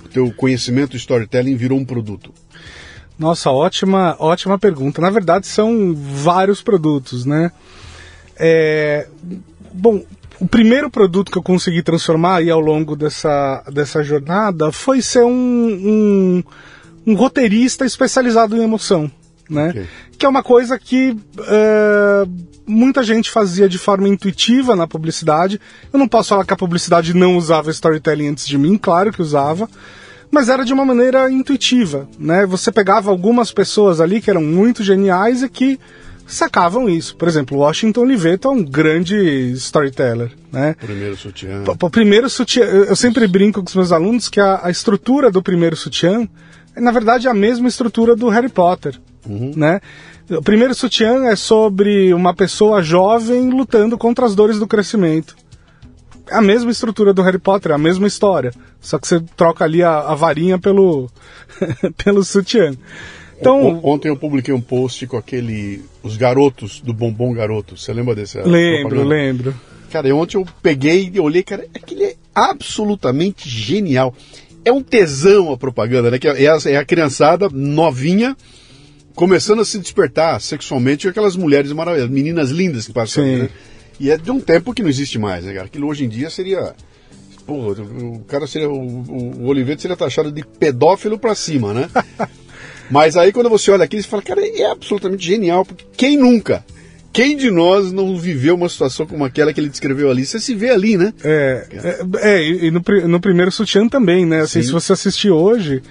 O 0.04 0.08
teu 0.08 0.30
conhecimento 0.32 0.98
storytelling 0.98 1.56
virou 1.56 1.78
um 1.78 1.84
produto. 1.84 2.30
Nossa, 3.18 3.50
ótima, 3.50 4.14
ótima 4.18 4.58
pergunta. 4.58 5.00
Na 5.00 5.08
verdade, 5.08 5.46
são 5.46 5.94
vários 5.94 6.60
produtos, 6.60 7.24
né? 7.24 7.50
É, 8.36 9.08
bom, 9.72 10.04
o 10.38 10.46
primeiro 10.46 10.90
produto 10.90 11.32
que 11.32 11.38
eu 11.38 11.42
consegui 11.42 11.82
transformar 11.82 12.36
aí 12.36 12.50
ao 12.50 12.60
longo 12.60 12.94
dessa, 12.94 13.64
dessa 13.72 14.02
jornada 14.02 14.70
foi 14.70 15.00
ser 15.00 15.24
um, 15.24 15.32
um, 15.32 16.44
um 17.06 17.14
roteirista 17.14 17.86
especializado 17.86 18.54
em 18.58 18.62
emoção 18.62 19.10
né? 19.48 19.70
Okay. 19.70 19.86
Que 20.18 20.26
é 20.26 20.28
uma 20.28 20.42
coisa 20.42 20.78
que 20.78 21.10
uh, 21.10 22.30
muita 22.66 23.02
gente 23.02 23.30
fazia 23.30 23.68
de 23.68 23.78
forma 23.78 24.08
intuitiva 24.08 24.74
na 24.74 24.86
publicidade. 24.86 25.60
Eu 25.92 25.98
não 25.98 26.08
posso 26.08 26.30
falar 26.30 26.44
que 26.44 26.52
a 26.52 26.56
publicidade 26.56 27.14
não 27.14 27.36
usava 27.36 27.70
storytelling 27.70 28.28
antes 28.28 28.46
de 28.46 28.58
mim, 28.58 28.76
claro 28.76 29.12
que 29.12 29.22
usava, 29.22 29.68
mas 30.30 30.48
era 30.48 30.64
de 30.64 30.72
uma 30.72 30.84
maneira 30.84 31.30
intuitiva, 31.30 32.08
né? 32.18 32.44
Você 32.46 32.72
pegava 32.72 33.10
algumas 33.10 33.52
pessoas 33.52 34.00
ali 34.00 34.20
que 34.20 34.30
eram 34.30 34.42
muito 34.42 34.82
geniais 34.82 35.42
e 35.42 35.48
que 35.48 35.78
sacavam 36.26 36.88
isso. 36.88 37.16
Por 37.16 37.28
exemplo, 37.28 37.58
Washington 37.58 38.00
Oliveto 38.00 38.48
é 38.48 38.50
um 38.50 38.64
grande 38.64 39.16
storyteller, 39.52 40.32
né? 40.52 40.74
Primeiro 40.80 41.16
sutiã. 41.16 41.62
O 41.80 41.90
primeiro 41.90 42.28
sutiã, 42.28 42.64
eu 42.64 42.96
sempre 42.96 43.26
brinco 43.28 43.62
com 43.62 43.68
os 43.68 43.76
meus 43.76 43.92
alunos 43.92 44.28
que 44.28 44.40
a, 44.40 44.60
a 44.64 44.70
estrutura 44.70 45.30
do 45.30 45.42
primeiro 45.42 45.76
sutiã 45.76 46.28
é, 46.74 46.80
na 46.80 46.90
verdade, 46.90 47.26
a 47.26 47.32
mesma 47.32 47.68
estrutura 47.68 48.14
do 48.14 48.28
Harry 48.28 48.50
Potter 48.50 49.00
uhum. 49.28 49.52
né? 49.56 49.80
O 50.30 50.42
primeiro 50.42 50.74
sutiã 50.74 51.26
é 51.26 51.36
sobre 51.36 52.12
uma 52.12 52.34
pessoa 52.34 52.82
jovem 52.82 53.48
lutando 53.50 53.96
contra 53.96 54.26
as 54.26 54.34
dores 54.34 54.58
do 54.58 54.66
crescimento. 54.66 55.36
É 56.28 56.34
a 56.34 56.42
mesma 56.42 56.70
estrutura 56.70 57.14
do 57.14 57.22
Harry 57.22 57.38
Potter, 57.38 57.70
é 57.70 57.74
a 57.74 57.78
mesma 57.78 58.06
história. 58.08 58.52
Só 58.80 58.98
que 58.98 59.06
você 59.06 59.20
troca 59.36 59.64
ali 59.64 59.82
a, 59.82 60.00
a 60.00 60.14
varinha 60.14 60.58
pelo, 60.58 61.08
pelo 62.02 62.24
sutiã. 62.24 62.74
Então, 63.38 63.80
Ontem 63.84 64.08
eu 64.08 64.16
publiquei 64.16 64.52
um 64.52 64.60
post 64.60 65.06
com 65.06 65.16
aquele. 65.16 65.84
Os 66.02 66.16
garotos 66.16 66.80
do 66.80 66.92
Bombom 66.92 67.32
Garoto. 67.32 67.76
Você 67.76 67.92
lembra 67.92 68.14
desse? 68.14 68.38
Lembro, 68.38 68.88
propaganda? 68.88 69.08
lembro. 69.08 69.54
Cara, 69.90 70.14
ontem 70.14 70.36
eu 70.36 70.46
peguei 70.62 71.10
e 71.12 71.20
olhei, 71.20 71.42
cara, 71.42 71.66
aquele 71.74 72.04
é 72.04 72.16
absolutamente 72.34 73.48
genial. 73.48 74.14
É 74.64 74.72
um 74.72 74.82
tesão 74.82 75.52
a 75.52 75.56
propaganda, 75.56 76.10
né? 76.10 76.18
Que 76.18 76.26
é 76.26 76.48
a, 76.48 76.58
é 76.66 76.76
a 76.76 76.84
criançada 76.84 77.48
novinha 77.52 78.36
começando 79.16 79.62
a 79.62 79.64
se 79.64 79.78
despertar 79.78 80.40
sexualmente 80.40 81.08
aquelas 81.08 81.34
mulheres 81.34 81.72
maravilhosas, 81.72 82.12
meninas 82.12 82.50
lindas 82.50 82.86
que 82.86 82.92
passam, 82.92 83.24
né? 83.24 83.48
E 83.98 84.10
é 84.10 84.18
de 84.18 84.30
um 84.30 84.38
tempo 84.38 84.74
que 84.74 84.82
não 84.82 84.90
existe 84.90 85.18
mais, 85.18 85.44
né, 85.44 85.54
cara? 85.54 85.64
Aquilo 85.64 85.88
hoje 85.88 86.04
em 86.04 86.08
dia 86.08 86.28
seria. 86.28 86.74
Pô, 87.46 87.72
o 87.72 88.24
cara 88.28 88.46
seria. 88.46 88.68
O, 88.68 88.76
o, 88.76 89.46
Oliveto 89.46 89.80
seria 89.80 89.96
taxado 89.96 90.30
de 90.30 90.44
pedófilo 90.44 91.18
pra 91.18 91.34
cima, 91.34 91.72
né? 91.72 91.88
Mas 92.90 93.16
aí 93.16 93.32
quando 93.32 93.48
você 93.48 93.70
olha 93.70 93.84
aqui, 93.84 94.00
você 94.00 94.06
fala, 94.06 94.22
cara, 94.22 94.46
é 94.46 94.70
absolutamente 94.70 95.24
genial, 95.24 95.64
porque 95.64 95.84
quem 95.96 96.16
nunca? 96.16 96.64
Quem 97.12 97.34
de 97.34 97.50
nós 97.50 97.90
não 97.92 98.16
viveu 98.18 98.54
uma 98.54 98.68
situação 98.68 99.06
como 99.06 99.24
aquela 99.24 99.50
que 99.50 99.58
ele 99.58 99.70
descreveu 99.70 100.10
ali? 100.10 100.26
Você 100.26 100.38
se 100.38 100.54
vê 100.54 100.68
ali, 100.68 100.98
né? 100.98 101.14
É, 101.24 101.66
é, 101.72 102.36
é 102.36 102.66
e 102.66 102.70
no, 102.70 102.82
no 103.08 103.18
primeiro 103.18 103.50
sutiã 103.50 103.88
também, 103.88 104.26
né? 104.26 104.42
Assim, 104.42 104.62
se 104.62 104.70
você 104.70 104.92
assistir 104.92 105.30
hoje, 105.30 105.82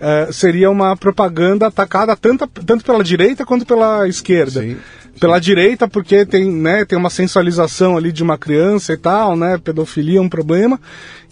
é, 0.00 0.30
seria 0.32 0.70
uma 0.70 0.96
propaganda 0.96 1.66
atacada 1.66 2.16
tanto, 2.16 2.46
tanto 2.46 2.84
pela 2.84 3.02
direita 3.02 3.44
quanto 3.44 3.66
pela 3.66 4.06
esquerda. 4.08 4.62
Sim, 4.62 4.74
sim. 4.74 5.18
Pela 5.20 5.40
direita, 5.40 5.88
porque 5.88 6.24
tem, 6.24 6.48
né, 6.48 6.84
tem 6.84 6.96
uma 6.96 7.10
sensualização 7.10 7.96
ali 7.96 8.12
de 8.12 8.22
uma 8.22 8.38
criança 8.38 8.92
e 8.92 8.96
tal, 8.96 9.36
né? 9.36 9.58
Pedofilia 9.58 10.20
é 10.20 10.22
um 10.22 10.28
problema. 10.28 10.80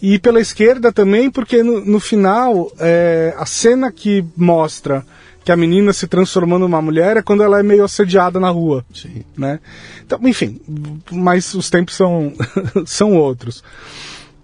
E 0.03 0.19
pela 0.19 0.41
esquerda 0.41 0.91
também, 0.91 1.31
porque 1.31 1.63
no, 1.63 1.85
no 1.85 2.01
final, 2.01 2.71
é, 2.81 3.33
a 3.39 3.47
cena 3.47 3.93
que 3.93 4.25
mostra 4.37 5.05
que 5.45 5.53
a 5.53 5.57
menina 5.57 5.93
se 5.93 6.09
transformando 6.09 6.63
numa 6.63 6.83
mulher 6.83 7.17
é 7.17 7.23
quando 7.23 7.45
ela 7.45 7.61
é 7.61 7.63
meio 7.63 7.85
assediada 7.85 8.41
na 8.41 8.51
rua. 8.51 8.85
Sim. 8.93 9.23
Né? 9.37 9.61
Então, 10.05 10.19
enfim, 10.25 10.61
mas 11.13 11.55
os 11.55 11.71
tempos 11.71 11.95
são, 11.95 12.33
são 12.85 13.15
outros. 13.15 13.63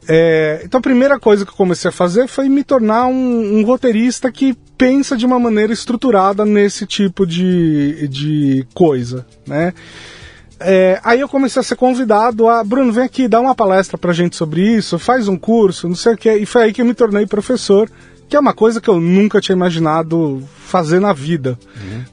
É, 0.08 0.62
então 0.64 0.78
a 0.78 0.82
primeira 0.82 1.18
coisa 1.18 1.44
que 1.44 1.52
eu 1.52 1.56
comecei 1.56 1.88
a 1.88 1.92
fazer 1.92 2.26
foi 2.26 2.48
me 2.48 2.64
tornar 2.64 3.06
um, 3.06 3.58
um 3.58 3.64
roteirista 3.64 4.32
que 4.32 4.56
pensa 4.76 5.16
de 5.16 5.24
uma 5.24 5.38
maneira 5.38 5.72
estruturada 5.72 6.44
nesse 6.44 6.86
tipo 6.86 7.24
de, 7.24 8.08
de 8.08 8.66
coisa, 8.74 9.24
né? 9.46 9.72
É, 10.58 11.00
aí 11.02 11.20
eu 11.20 11.28
comecei 11.28 11.60
a 11.60 11.62
ser 11.62 11.76
convidado 11.76 12.48
a 12.48 12.62
Bruno, 12.62 12.92
vem 12.92 13.04
aqui, 13.04 13.26
dá 13.26 13.40
uma 13.40 13.54
palestra 13.54 13.98
pra 13.98 14.12
gente 14.12 14.36
sobre 14.36 14.76
isso, 14.76 14.98
faz 14.98 15.26
um 15.26 15.36
curso, 15.36 15.88
não 15.88 15.94
sei 15.96 16.14
o 16.14 16.16
que, 16.16 16.32
e 16.32 16.46
foi 16.46 16.64
aí 16.64 16.72
que 16.72 16.80
eu 16.80 16.86
me 16.86 16.94
tornei 16.94 17.26
professor, 17.26 17.90
que 18.28 18.36
é 18.36 18.40
uma 18.40 18.54
coisa 18.54 18.80
que 18.80 18.88
eu 18.88 19.00
nunca 19.00 19.40
tinha 19.40 19.56
imaginado 19.56 20.42
fazer 20.64 21.00
na 21.00 21.12
vida. 21.12 21.58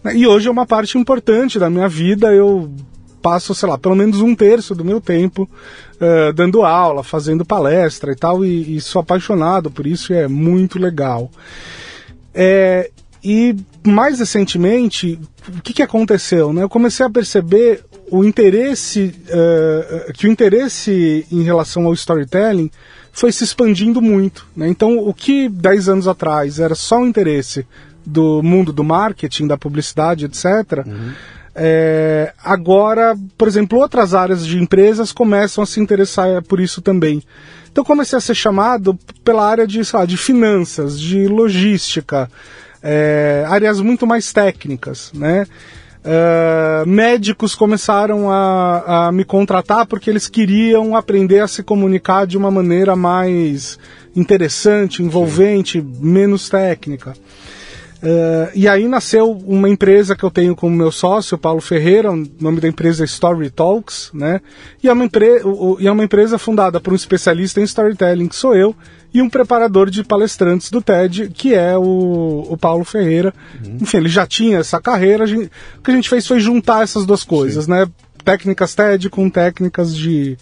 Uhum. 0.04 0.12
E 0.12 0.28
hoje 0.28 0.48
é 0.48 0.52
uma 0.52 0.66
parte 0.66 0.98
importante 0.98 1.60
da 1.60 1.70
minha 1.70 1.88
vida, 1.88 2.34
eu 2.34 2.72
passo, 3.20 3.54
sei 3.54 3.70
lá, 3.70 3.78
pelo 3.78 3.96
menos 3.96 4.22
um 4.22 4.34
terço 4.34 4.74
do 4.74 4.86
meu 4.86 5.00
tempo 5.00 5.50
uh, 5.96 6.34
dando 6.34 6.64
aula, 6.64 7.04
fazendo 7.04 7.46
palestra 7.46 8.12
e 8.12 8.16
tal, 8.16 8.44
e, 8.44 8.78
e, 8.78 8.82
sou 8.82 9.02
apaixonado 9.02 9.70
por 9.70 9.86
isso 9.86 10.14
e 10.14 10.16
é 10.16 10.28
muito 10.28 10.80
legal. 10.80 11.30
É, 12.34 12.90
e 13.24 13.56
mais 13.86 14.20
recentemente, 14.20 15.20
o 15.48 15.62
que, 15.62 15.74
que 15.74 15.84
aconteceu? 15.84 16.54
Né? 16.54 16.64
Eu 16.64 16.70
comecei 16.70 17.06
a 17.06 17.10
perceber 17.10 17.84
o 18.10 18.24
interesse, 18.24 19.14
uh, 19.28 20.14
que 20.14 20.28
o 20.28 20.32
interesse 20.32 21.26
em 21.32 21.44
relação 21.44 21.86
ao 21.86 21.94
storytelling 21.94 22.72
foi 23.12 23.32
se 23.32 23.44
expandindo 23.44 24.02
muito. 24.02 24.48
Né? 24.56 24.68
Então, 24.70 24.98
o 24.98 25.14
que 25.14 25.50
10 25.50 25.90
anos 25.90 26.08
atrás 26.08 26.60
era 26.60 26.76
só 26.76 27.02
o 27.02 27.06
interesse 27.06 27.68
do 28.06 28.42
mundo 28.42 28.72
do 28.72 28.84
marketing, 28.84 29.46
da 29.46 29.58
publicidade, 29.58 30.26
etc., 30.26 30.86
uhum 30.86 31.14
é, 31.62 32.32
agora, 32.42 33.18
por 33.38 33.46
exemplo, 33.46 33.80
outras 33.80 34.14
áreas 34.14 34.46
de 34.46 34.58
empresas 34.58 35.12
começam 35.12 35.62
a 35.62 35.68
se 35.68 35.82
interessar 35.82 36.42
por 36.44 36.58
isso 36.62 36.82
também. 36.82 37.22
Então 37.70 37.84
comecei 37.84 38.18
a 38.18 38.22
ser 38.22 38.34
chamado 38.34 38.98
pela 39.26 39.46
área 39.46 39.68
de, 39.68 39.82
lá, 39.94 40.06
de 40.06 40.16
finanças, 40.16 40.98
de 40.98 41.28
logística, 41.28 42.32
é, 42.82 43.44
áreas 43.46 43.82
muito 43.82 44.08
mais 44.08 44.32
técnicas, 44.32 45.12
né? 45.14 45.46
Uh, 46.00 46.88
médicos 46.88 47.56
começaram 47.56 48.32
a, 48.32 49.08
a, 49.08 49.12
me 49.12 49.26
contratar 49.26 49.86
porque 49.86 50.10
eles 50.10 50.30
queriam 50.30 50.96
aprender 50.96 51.42
a 51.42 51.48
se 51.48 51.62
comunicar 51.62 52.26
de 52.26 52.38
uma 52.38 52.50
maneira 52.50 52.96
mais 52.96 53.78
interessante, 54.16 55.04
envolvente, 55.04 55.82
Sim. 55.82 55.94
menos 56.00 56.48
técnica. 56.48 57.14
Uh, 58.02 58.50
e 58.56 58.66
aí 58.66 58.88
nasceu 58.88 59.32
uma 59.46 59.68
empresa 59.68 60.16
que 60.16 60.24
eu 60.24 60.32
tenho 60.32 60.56
como 60.56 60.76
meu 60.76 60.92
sócio, 60.92 61.38
Paulo 61.38 61.60
Ferreira, 61.60 62.12
o 62.12 62.26
nome 62.40 62.62
da 62.62 62.68
empresa 62.68 63.04
é 63.04 63.06
Story 63.06 63.50
Talks, 63.50 64.10
né? 64.14 64.40
E 64.82 64.88
é, 64.88 64.94
uma 64.94 65.04
empre 65.04 65.42
e 65.80 65.88
é 65.88 65.92
uma 65.92 66.04
empresa 66.04 66.38
fundada 66.38 66.80
por 66.80 66.94
um 66.94 66.96
especialista 66.96 67.60
em 67.60 67.64
storytelling, 67.64 68.30
que 68.30 68.36
sou 68.38 68.56
eu, 68.56 68.74
e 69.14 69.22
um 69.22 69.30
preparador 69.30 69.90
de 69.90 70.02
palestrantes 70.04 70.72
do 70.72 70.82
TED, 70.82 71.30
que 71.34 71.54
é 71.54 71.78
o, 71.78 72.48
o 72.50 72.58
Paulo 72.58 72.86
Ferreira. 72.86 73.34
Uhum. 73.66 73.80
Enfim, 73.82 73.98
ele 73.98 74.10
já 74.10 74.26
tinha 74.26 74.60
essa 74.60 74.80
carreira, 74.80 75.28
gente, 75.28 75.52
o 75.78 75.82
que 75.84 75.92
a 75.92 75.96
gente 75.96 76.10
fez 76.10 76.26
foi 76.26 76.40
juntar 76.40 76.84
essas 76.84 77.06
duas 77.06 77.24
coisas, 77.26 77.66
Sim. 77.66 77.72
né? 77.72 77.88
Técnicas 78.24 78.76
TED 78.76 79.10
com 79.10 79.30
técnicas 79.30 79.96
de, 79.96 80.38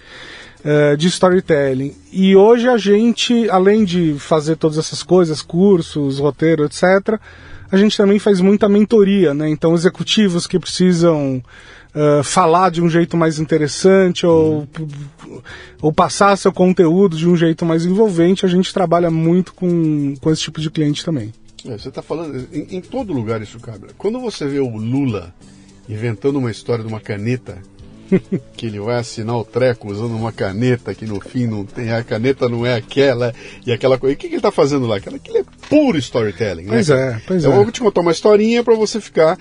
uh, 0.68 0.98
de 0.98 1.08
storytelling. 1.08 1.96
E 2.12 2.36
hoje 2.36 2.68
a 2.68 2.78
gente, 2.78 3.50
além 3.50 3.86
de 3.86 4.16
fazer 4.20 4.58
todas 4.58 4.78
essas 4.78 5.02
coisas, 5.02 5.42
cursos, 5.42 6.20
roteiro, 6.20 6.66
etc., 6.66 7.20
a 7.72 7.78
gente 7.78 7.98
também 7.98 8.20
faz 8.20 8.40
muita 8.40 8.70
mentoria, 8.70 9.34
né? 9.34 9.50
Então, 9.50 9.74
executivos 9.74 10.48
que 10.48 10.58
precisam 10.58 11.44
uh, 11.94 12.24
falar 12.24 12.72
de 12.72 12.82
um 12.82 12.90
jeito 12.90 13.18
mais 13.18 13.40
interessante 13.40 14.26
ou, 14.26 14.68
ou 15.82 15.92
passar 15.92 16.38
seu 16.38 16.52
conteúdo 16.54 17.18
de 17.18 17.28
um 17.28 17.36
jeito 17.36 17.66
mais 17.66 17.86
envolvente, 17.86 18.46
a 18.46 18.50
gente 18.50 18.74
trabalha 18.74 19.12
muito 19.12 19.54
com, 19.54 20.14
com 20.22 20.32
esse 20.32 20.44
tipo 20.44 20.62
de 20.62 20.70
cliente 20.70 21.04
também. 21.04 21.34
É, 21.66 21.78
você 21.78 21.90
está 21.90 22.02
falando, 22.02 22.48
em, 22.54 22.78
em, 22.78 22.82
todo 22.82 23.12
lugar 23.12 23.42
isso 23.42 23.60
cabe. 23.60 23.88
Quando 23.98 24.20
você 24.22 24.48
vê 24.48 24.60
o 24.60 24.78
Lula 24.78 25.34
inventando 25.90 26.40
uma 26.40 26.52
história 26.52 26.84
de 26.84 26.90
uma 26.90 27.02
caneta 27.02 27.58
que 28.56 28.66
ele 28.66 28.80
vai 28.80 28.98
assinar 28.98 29.38
o 29.38 29.44
treco 29.44 29.92
usando 29.92 30.16
uma 30.16 30.32
caneta 30.32 30.94
que 30.94 31.06
no 31.06 31.20
fim 31.20 31.46
não 31.46 31.66
tem, 31.66 31.92
a 31.92 32.04
caneta 32.04 32.48
não 32.48 32.66
é 32.66 32.76
aquela 32.76 33.34
e 33.66 33.72
aquela 33.72 33.98
coisa. 33.98 34.14
E 34.14 34.16
o 34.16 34.18
que, 34.18 34.28
que 34.28 34.34
ele 34.34 34.40
está 34.40 34.52
fazendo 34.52 34.86
lá? 34.86 34.98
Aquilo 34.98 35.38
é 35.38 35.44
puro 35.70 35.98
storytelling, 35.98 36.64
né? 36.64 36.70
Pois 36.70 36.90
é, 36.90 37.22
pois 37.26 37.44
então, 37.44 37.56
é. 37.56 37.60
Eu 37.60 37.64
vou 37.64 37.72
te 37.72 37.82
contar 37.82 38.02
uma 38.02 38.12
historinha 38.12 38.64
para 38.64 38.76
você 38.76 39.00
ficar. 39.02 39.38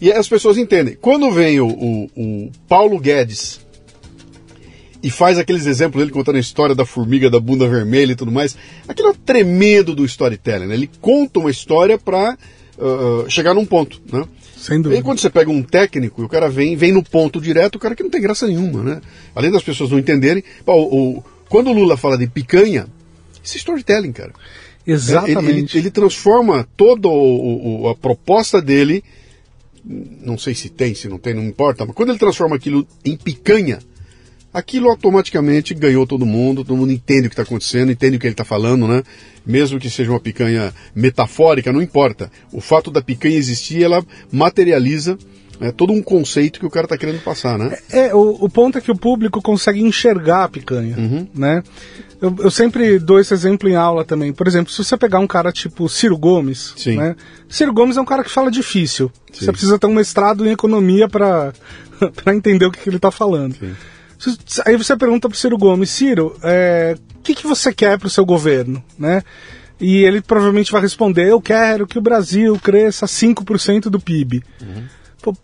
E 0.00 0.10
as 0.12 0.28
pessoas 0.28 0.58
entendem. 0.58 0.96
Quando 1.00 1.30
vem 1.30 1.60
o, 1.60 1.68
o, 1.68 2.10
o 2.16 2.50
Paulo 2.68 2.98
Guedes 2.98 3.60
e 5.02 5.10
faz 5.10 5.38
aqueles 5.38 5.66
exemplos 5.66 6.00
dele 6.00 6.12
contando 6.12 6.36
a 6.36 6.40
história 6.40 6.74
da 6.74 6.84
formiga 6.84 7.30
da 7.30 7.40
bunda 7.40 7.68
vermelha 7.68 8.12
e 8.12 8.16
tudo 8.16 8.30
mais, 8.30 8.56
aquilo 8.86 9.10
é 9.10 9.14
tremendo 9.24 9.94
do 9.94 10.04
storytelling, 10.04 10.66
né? 10.66 10.74
Ele 10.74 10.90
conta 11.00 11.40
uma 11.40 11.50
história 11.50 11.98
para 11.98 12.36
uh, 12.78 13.28
chegar 13.28 13.54
num 13.54 13.66
ponto, 13.66 14.00
né? 14.12 14.24
Sem 14.62 14.76
dúvida. 14.76 14.94
E 14.94 14.98
aí 14.98 15.02
quando 15.02 15.18
você 15.18 15.28
pega 15.28 15.50
um 15.50 15.60
técnico 15.60 16.22
e 16.22 16.24
o 16.24 16.28
cara 16.28 16.48
vem, 16.48 16.76
vem 16.76 16.92
no 16.92 17.02
ponto 17.02 17.40
direto, 17.40 17.74
o 17.74 17.78
cara 17.80 17.96
que 17.96 18.02
não 18.02 18.10
tem 18.10 18.20
graça 18.20 18.46
nenhuma, 18.46 18.80
né? 18.80 19.00
Além 19.34 19.50
das 19.50 19.62
pessoas 19.62 19.90
não 19.90 19.98
entenderem. 19.98 20.44
O, 20.64 21.16
o, 21.16 21.24
quando 21.48 21.68
o 21.68 21.72
Lula 21.72 21.96
fala 21.96 22.16
de 22.16 22.28
picanha, 22.28 22.86
isso 23.42 23.56
é 23.56 23.58
storytelling, 23.58 24.12
cara. 24.12 24.32
Exatamente. 24.86 25.48
Ele, 25.48 25.58
ele, 25.58 25.68
ele 25.74 25.90
transforma 25.90 26.68
toda 26.76 27.08
a 27.90 27.94
proposta 27.96 28.62
dele, 28.62 29.02
não 29.84 30.38
sei 30.38 30.54
se 30.54 30.68
tem, 30.68 30.94
se 30.94 31.08
não 31.08 31.18
tem, 31.18 31.34
não 31.34 31.42
importa, 31.42 31.84
mas 31.84 31.96
quando 31.96 32.10
ele 32.10 32.18
transforma 32.20 32.54
aquilo 32.54 32.86
em 33.04 33.16
picanha, 33.16 33.80
aquilo 34.52 34.90
automaticamente 34.90 35.74
ganhou 35.74 36.06
todo 36.06 36.26
mundo, 36.26 36.64
todo 36.64 36.76
mundo 36.76 36.92
entende 36.92 37.26
o 37.26 37.30
que 37.30 37.34
está 37.34 37.42
acontecendo, 37.42 37.90
entende 37.90 38.16
o 38.16 38.20
que 38.20 38.26
ele 38.26 38.34
está 38.34 38.44
falando, 38.44 38.86
né? 38.86 39.02
Mesmo 39.44 39.78
que 39.80 39.90
seja 39.90 40.10
uma 40.10 40.20
picanha 40.20 40.72
metafórica, 40.94 41.72
não 41.72 41.82
importa. 41.82 42.30
O 42.52 42.60
fato 42.60 42.90
da 42.90 43.02
picanha 43.02 43.36
existir, 43.36 43.82
ela 43.82 44.04
materializa 44.30 45.18
né, 45.62 45.70
todo 45.70 45.92
um 45.92 46.02
conceito 46.02 46.58
que 46.58 46.66
o 46.66 46.70
cara 46.70 46.86
está 46.86 46.98
querendo 46.98 47.22
passar, 47.22 47.56
né? 47.56 47.78
É, 47.90 48.08
é, 48.08 48.14
o, 48.14 48.36
o, 48.40 48.48
ponto 48.48 48.78
é 48.78 48.80
que 48.80 48.90
o 48.90 48.96
público 48.96 49.40
consegue 49.40 49.80
enxergar 49.80 50.44
a 50.44 50.48
picanha, 50.48 50.96
uhum. 50.96 51.26
né? 51.32 51.62
Eu, 52.20 52.34
eu, 52.40 52.50
sempre 52.50 52.98
dou 52.98 53.20
esse 53.20 53.32
exemplo 53.32 53.68
em 53.68 53.76
aula 53.76 54.04
também. 54.04 54.32
Por 54.32 54.46
exemplo, 54.48 54.72
se 54.72 54.82
você 54.82 54.96
pegar 54.96 55.18
um 55.18 55.26
cara 55.26 55.52
tipo 55.52 55.88
Ciro 55.88 56.18
Gomes, 56.18 56.74
Sim. 56.76 56.96
né? 56.96 57.16
Ciro 57.48 57.72
Gomes 57.72 57.96
é 57.96 58.00
um 58.00 58.04
cara 58.04 58.24
que 58.24 58.30
fala 58.30 58.50
difícil. 58.50 59.10
Sim. 59.32 59.44
Você 59.44 59.52
precisa 59.52 59.78
ter 59.78 59.86
um 59.86 59.94
mestrado 59.94 60.46
em 60.46 60.50
economia 60.50 61.08
para 61.08 61.52
entender 62.34 62.66
o 62.66 62.70
que, 62.72 62.80
que 62.80 62.88
ele 62.88 62.96
está 62.96 63.10
falando. 63.10 63.54
Sim. 63.54 63.72
Aí 64.66 64.76
você 64.76 64.96
pergunta 64.96 65.28
pro 65.28 65.38
Ciro 65.38 65.58
Gomes, 65.58 65.90
Ciro, 65.90 66.36
é, 66.42 66.96
o 67.16 67.22
que, 67.22 67.34
que 67.34 67.46
você 67.46 67.72
quer 67.72 67.98
pro 67.98 68.10
seu 68.10 68.24
governo, 68.24 68.82
né? 68.98 69.22
E 69.80 70.04
ele 70.04 70.20
provavelmente 70.20 70.70
vai 70.70 70.80
responder, 70.80 71.28
eu 71.28 71.40
quero 71.40 71.86
que 71.86 71.98
o 71.98 72.02
Brasil 72.02 72.56
cresça 72.62 73.06
5% 73.06 73.84
do 73.84 73.98
PIB. 73.98 74.42
Uhum. 74.60 74.84
Pô, 75.20 75.36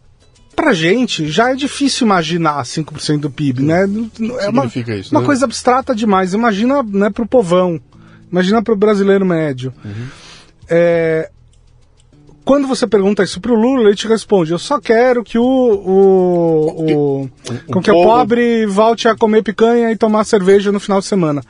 pra 0.55 0.73
gente, 0.73 1.27
já 1.29 1.51
é 1.51 1.57
difícil 1.57 2.07
imaginar 2.07 2.63
5% 2.63 3.21
do 3.21 3.31
PIB, 3.31 3.63
né? 3.63 3.83
É 3.83 4.49
uma, 4.49 4.67
isso, 4.67 5.11
uma 5.11 5.21
né? 5.21 5.27
coisa 5.27 5.45
abstrata 5.45 5.95
demais. 5.95 6.35
Imagina 6.35 6.85
né, 6.85 7.11
pro 7.11 7.27
povão, 7.27 7.81
imagina 8.31 8.63
pro 8.63 8.77
brasileiro 8.77 9.27
médio. 9.27 9.75
Uhum. 9.85 10.07
É, 10.69 11.31
quando 12.49 12.67
você 12.67 12.87
pergunta 12.87 13.23
isso 13.23 13.43
pro 13.43 13.55
Lula, 13.55 13.89
ele 13.89 13.95
te 13.95 14.09
responde: 14.09 14.53
eu 14.53 14.59
só 14.59 14.81
quero 14.81 15.23
que 15.23 15.39
o. 15.39 15.45
o, 15.45 16.83
o, 16.83 17.21
o 17.25 17.31
com 17.71 17.83
que 17.83 17.91
o 17.91 18.03
pobre 18.03 18.65
volte 18.65 19.07
a 19.07 19.15
comer 19.15 19.43
picanha 19.43 19.93
e 19.93 19.97
tomar 19.99 20.25
cerveja 20.25 20.73
no 20.73 20.81
final 20.81 20.99
de 20.99 21.05
semana. 21.05 21.43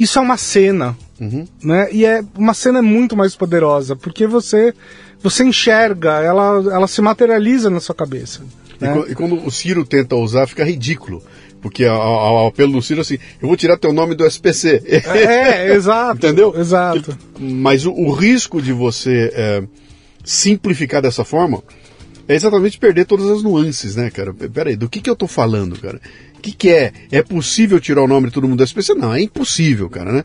Isso 0.00 0.18
é 0.18 0.22
uma 0.22 0.38
cena. 0.38 0.96
Uhum. 1.20 1.46
Né? 1.62 1.88
E 1.92 2.06
é 2.06 2.24
uma 2.34 2.54
cena 2.54 2.80
muito 2.80 3.14
mais 3.14 3.36
poderosa, 3.36 3.94
porque 3.94 4.26
você 4.26 4.72
você 5.22 5.44
enxerga, 5.44 6.22
ela, 6.22 6.64
ela 6.72 6.88
se 6.88 7.02
materializa 7.02 7.68
na 7.68 7.78
sua 7.78 7.94
cabeça. 7.94 8.40
Né? 8.80 9.04
E, 9.10 9.14
quando 9.14 9.34
o 9.44 9.50
Ciro 9.50 9.84
tenta 9.84 10.16
usar, 10.16 10.46
fica 10.46 10.64
ridículo. 10.64 11.22
Porque 11.60 11.84
ao 11.84 12.46
apelo 12.46 12.72
do 12.72 12.82
Ciro 12.82 13.02
assim, 13.02 13.18
eu 13.42 13.48
vou 13.48 13.58
tirar 13.58 13.76
teu 13.76 13.92
nome 13.92 14.14
do 14.14 14.24
SPC. 14.24 14.82
É, 14.86 15.74
exato. 15.74 16.16
Entendeu? 16.24 16.58
Exato. 16.58 17.14
Mas 17.38 17.84
o, 17.84 17.92
o 17.92 18.10
risco 18.10 18.62
de 18.62 18.72
você. 18.72 19.30
É, 19.34 19.62
simplificar 20.26 21.00
dessa 21.00 21.24
forma 21.24 21.62
é 22.28 22.34
exatamente 22.34 22.78
perder 22.78 23.06
todas 23.06 23.30
as 23.30 23.42
nuances, 23.42 23.94
né, 23.94 24.10
cara? 24.10 24.34
Pera 24.34 24.70
aí, 24.70 24.76
do 24.76 24.88
que, 24.88 25.00
que 25.00 25.08
eu 25.08 25.14
tô 25.14 25.28
falando, 25.28 25.80
cara? 25.80 26.00
O 26.36 26.40
que, 26.40 26.50
que 26.50 26.68
é? 26.70 26.92
É 27.12 27.22
possível 27.22 27.80
tirar 27.80 28.02
o 28.02 28.08
nome 28.08 28.26
de 28.26 28.34
todo 28.34 28.48
mundo 28.48 28.58
da 28.58 28.64
SPC? 28.64 28.94
Não, 28.94 29.14
é 29.14 29.22
impossível, 29.22 29.88
cara, 29.88 30.12
né? 30.12 30.24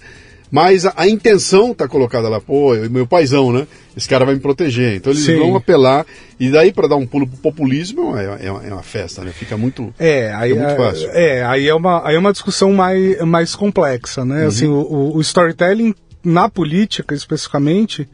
Mas 0.50 0.86
a, 0.86 0.94
a 0.98 1.08
intenção 1.08 1.72
está 1.72 1.88
colocada 1.88 2.28
lá, 2.28 2.42
pô, 2.42 2.74
meu 2.90 3.08
paizão, 3.08 3.54
né? 3.54 3.66
Esse 3.96 4.10
cara 4.10 4.26
vai 4.26 4.34
me 4.34 4.42
proteger. 4.42 4.96
Então 4.96 5.14
eles 5.14 5.24
Sim. 5.24 5.38
vão 5.38 5.56
apelar. 5.56 6.06
E 6.40 6.50
daí, 6.50 6.74
para 6.74 6.90
dar 6.90 6.98
um 6.98 7.06
pulo 7.06 7.26
pro 7.26 7.38
populismo, 7.38 8.18
é, 8.18 8.26
é, 8.26 8.48
é, 8.48 8.74
uma 8.74 8.84
festa, 8.84 9.24
né? 9.24 9.32
Fica 9.32 9.56
muito, 9.56 9.94
é, 9.98 10.34
aí, 10.34 10.54
muito 10.54 10.76
fácil. 10.76 11.10
É, 11.12 11.44
aí 11.44 11.68
é 11.68 11.74
uma, 11.74 12.06
aí 12.06 12.16
é 12.16 12.20
uma 12.20 12.34
discussão 12.34 12.74
mais, 12.74 13.22
mais 13.22 13.56
complexa, 13.56 14.26
né? 14.26 14.42
Uhum. 14.42 14.48
Assim, 14.48 14.68
o, 14.68 15.16
o 15.16 15.22
storytelling 15.22 15.94
na 16.24 16.50
política, 16.50 17.16
especificamente, 17.16 18.08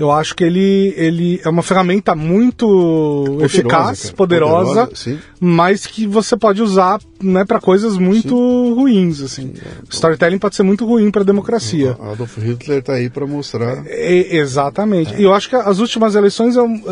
eu 0.00 0.10
acho 0.10 0.34
que 0.34 0.42
ele, 0.42 0.94
ele 0.96 1.40
é 1.44 1.48
uma 1.50 1.62
ferramenta 1.62 2.14
muito 2.14 2.66
poderosa, 2.66 3.44
eficaz, 3.44 4.02
cara. 4.04 4.14
poderosa, 4.14 4.86
poderosa 4.86 5.18
mas 5.38 5.84
que 5.84 6.06
você 6.06 6.38
pode 6.38 6.62
usar 6.62 6.98
né, 7.22 7.44
para 7.44 7.60
coisas 7.60 7.98
muito 7.98 8.34
sim. 8.34 8.72
ruins. 8.72 9.20
Assim. 9.20 9.42
Sim, 9.42 9.60
é, 9.60 9.82
Storytelling 9.90 10.38
pode 10.38 10.56
ser 10.56 10.62
muito 10.62 10.86
ruim 10.86 11.10
para 11.10 11.20
a 11.20 11.24
democracia. 11.24 11.98
Adolf 12.00 12.38
Hitler 12.38 12.78
está 12.78 12.94
aí 12.94 13.10
para 13.10 13.26
mostrar. 13.26 13.84
É, 13.86 14.36
exatamente. 14.36 15.12
É. 15.12 15.20
E 15.20 15.24
eu 15.24 15.34
acho 15.34 15.50
que 15.50 15.56
as 15.56 15.80
últimas 15.80 16.14
eleições 16.14 16.56
é 16.56 16.62
um, 16.62 16.82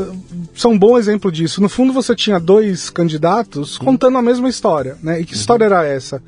são 0.54 0.72
um 0.72 0.78
bom 0.78 0.98
exemplo 0.98 1.32
disso. 1.32 1.62
No 1.62 1.68
fundo, 1.70 1.94
você 1.94 2.14
tinha 2.14 2.38
dois 2.38 2.90
candidatos 2.90 3.78
contando 3.78 4.18
a 4.18 4.22
mesma 4.22 4.50
história. 4.50 4.98
Né? 5.02 5.22
E 5.22 5.24
que 5.24 5.32
história 5.32 5.66
uhum. 5.66 5.72
era 5.72 5.86
essa? 5.86 6.22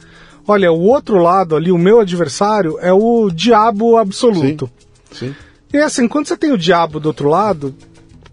Olha, 0.49 0.73
o 0.73 0.81
outro 0.81 1.19
lado 1.19 1.55
ali, 1.55 1.71
o 1.71 1.77
meu 1.77 2.01
adversário, 2.01 2.79
é 2.81 2.91
o 2.91 3.31
diabo 3.31 3.99
absoluto. 3.99 4.71
Sim. 5.13 5.27
sim. 5.27 5.35
E 5.73 5.79
assim, 5.79 6.09
quando 6.09 6.27
você 6.27 6.37
tem 6.37 6.53
o 6.53 6.59
diabo 6.59 6.99
do 6.99 7.07
outro 7.07 7.29
lado, 7.29 7.75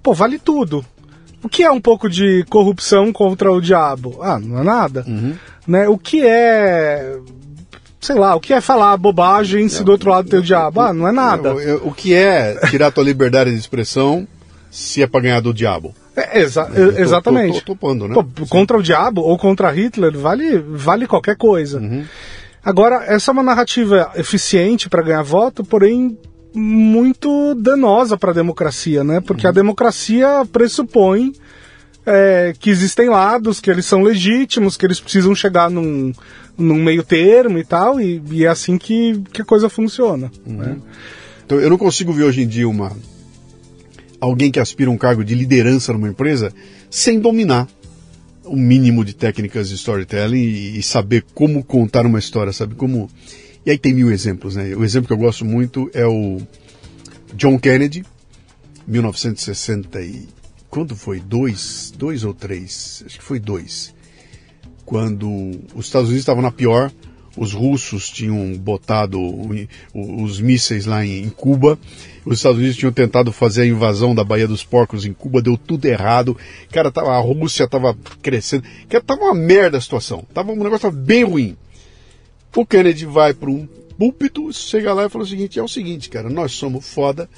pô, 0.01 0.13
vale 0.13 0.39
tudo. 0.39 0.83
O 1.43 1.49
que 1.49 1.63
é 1.63 1.71
um 1.71 1.79
pouco 1.79 2.09
de 2.09 2.43
corrupção 2.49 3.13
contra 3.13 3.51
o 3.51 3.61
diabo? 3.61 4.19
Ah, 4.21 4.39
não 4.39 4.59
é 4.59 4.63
nada. 4.63 5.03
Uhum. 5.07 5.35
Né? 5.67 5.87
O 5.87 5.97
que 5.97 6.25
é. 6.25 7.17
Sei 7.99 8.15
lá, 8.15 8.35
o 8.35 8.39
que 8.39 8.53
é 8.53 8.61
falar 8.61 8.95
bobagem 8.97 9.67
se 9.67 9.83
do 9.83 9.91
outro 9.91 10.09
lado 10.09 10.29
tem 10.29 10.39
o 10.39 10.43
diabo? 10.43 10.81
Ah, 10.81 10.93
não 10.93 11.07
é 11.07 11.11
nada. 11.11 11.53
O, 11.53 11.89
o 11.89 11.93
que 11.93 12.13
é 12.13 12.55
tirar 12.69 12.91
tua 12.91 13.03
liberdade 13.03 13.51
de 13.51 13.57
expressão 13.57 14.27
se 14.69 15.01
é 15.01 15.07
pra 15.07 15.19
ganhar 15.19 15.39
do 15.39 15.53
diabo? 15.53 15.93
É, 16.15 16.41
exa 16.41 16.69
é, 16.73 17.01
exatamente. 17.01 17.59
Tô, 17.59 17.59
tô, 17.59 17.65
tô 17.65 17.73
topando, 17.73 18.07
né? 18.07 18.15
Pô, 18.15 18.47
contra 18.47 18.77
o 18.77 18.83
diabo 18.83 19.21
ou 19.21 19.37
contra 19.37 19.71
Hitler 19.71 20.17
vale, 20.17 20.57
vale 20.57 21.05
qualquer 21.05 21.35
coisa. 21.35 21.79
Uhum. 21.79 22.03
Agora, 22.63 23.03
essa 23.07 23.31
é 23.31 23.33
uma 23.33 23.43
narrativa 23.43 24.11
eficiente 24.15 24.89
para 24.89 25.03
ganhar 25.03 25.21
voto, 25.21 25.63
porém 25.63 26.17
muito 26.53 27.55
danosa 27.55 28.17
para 28.17 28.31
a 28.31 28.33
democracia, 28.33 29.03
né? 29.03 29.19
Porque 29.21 29.45
uhum. 29.45 29.51
a 29.51 29.53
democracia 29.53 30.27
pressupõe 30.51 31.33
é, 32.05 32.53
que 32.57 32.69
existem 32.69 33.09
lados, 33.09 33.59
que 33.59 33.69
eles 33.69 33.85
são 33.85 34.01
legítimos, 34.01 34.77
que 34.77 34.85
eles 34.85 34.99
precisam 34.99 35.35
chegar 35.35 35.69
num, 35.69 36.13
num 36.57 36.81
meio 36.81 37.03
termo 37.03 37.57
e 37.57 37.65
tal, 37.65 37.99
e, 37.99 38.21
e 38.31 38.45
é 38.45 38.47
assim 38.47 38.77
que, 38.77 39.21
que 39.31 39.41
a 39.41 39.45
coisa 39.45 39.69
funciona. 39.69 40.31
Uhum. 40.45 40.57
Né? 40.57 40.77
Então 41.45 41.59
eu 41.59 41.69
não 41.69 41.77
consigo 41.77 42.13
ver 42.13 42.23
hoje 42.23 42.41
em 42.41 42.47
dia 42.47 42.67
uma 42.67 42.95
alguém 44.19 44.51
que 44.51 44.59
aspira 44.59 44.89
um 44.89 44.97
cargo 44.97 45.23
de 45.23 45.35
liderança 45.35 45.93
numa 45.93 46.09
empresa 46.09 46.51
sem 46.89 47.19
dominar 47.19 47.67
o 48.43 48.55
mínimo 48.55 49.03
de 49.03 49.13
técnicas 49.13 49.69
de 49.69 49.75
storytelling 49.75 50.37
e, 50.37 50.79
e 50.79 50.83
saber 50.83 51.23
como 51.33 51.63
contar 51.63 52.05
uma 52.05 52.19
história, 52.19 52.53
sabe 52.53 52.75
como 52.75 53.09
e 53.67 53.71
aí 53.71 53.77
tem 53.77 53.93
mil 53.93 54.09
exemplos, 54.09 54.55
né? 54.55 54.73
O 54.77 54.85
exemplo 54.85 55.07
que 55.07 55.13
eu 55.13 55.17
gosto 55.17 55.43
muito 55.43 55.91
é 55.93 56.07
o 56.07 56.37
John 57.33 57.59
Kennedy, 57.59 58.05
1960 58.87 59.99
e... 59.99 60.25
Quando 60.69 60.95
foi? 60.95 61.19
Dois? 61.19 61.91
Dois 61.97 62.23
ou 62.23 62.33
três? 62.33 63.03
Acho 63.05 63.17
que 63.17 63.23
foi 63.25 63.41
dois. 63.41 63.93
Quando 64.85 65.27
os 65.75 65.85
Estados 65.85 66.07
Unidos 66.07 66.21
estavam 66.21 66.41
na 66.41 66.49
pior, 66.49 66.89
os 67.35 67.51
russos 67.51 68.09
tinham 68.09 68.57
botado 68.57 69.19
os 69.93 70.39
mísseis 70.39 70.85
lá 70.85 71.05
em 71.05 71.27
Cuba, 71.27 71.77
os 72.25 72.37
Estados 72.37 72.59
Unidos 72.59 72.77
tinham 72.77 72.93
tentado 72.93 73.33
fazer 73.33 73.63
a 73.63 73.67
invasão 73.67 74.15
da 74.15 74.23
Baía 74.23 74.47
dos 74.47 74.63
Porcos 74.63 75.05
em 75.05 75.11
Cuba, 75.11 75.41
deu 75.41 75.57
tudo 75.57 75.83
errado. 75.87 76.37
Cara, 76.71 76.89
a 76.95 77.19
Rússia 77.19 77.65
estava 77.65 77.93
crescendo. 78.21 78.63
Cara, 78.87 79.03
tava 79.03 79.25
uma 79.25 79.35
merda 79.35 79.77
a 79.77 79.81
situação. 79.81 80.25
Tava, 80.33 80.53
um 80.53 80.55
negócio 80.55 80.89
tava 80.89 80.95
bem 80.95 81.25
ruim. 81.25 81.57
O 82.55 82.65
Kennedy 82.65 83.05
vai 83.05 83.33
para 83.33 83.49
um 83.49 83.67
púlpito, 83.97 84.51
chega 84.53 84.93
lá 84.93 85.05
e 85.05 85.09
fala 85.09 85.23
o 85.23 85.27
seguinte: 85.27 85.59
é 85.59 85.63
o 85.63 85.67
seguinte, 85.67 86.09
cara, 86.09 86.29
nós 86.29 86.53
somos 86.53 86.87
foda, 86.87 87.29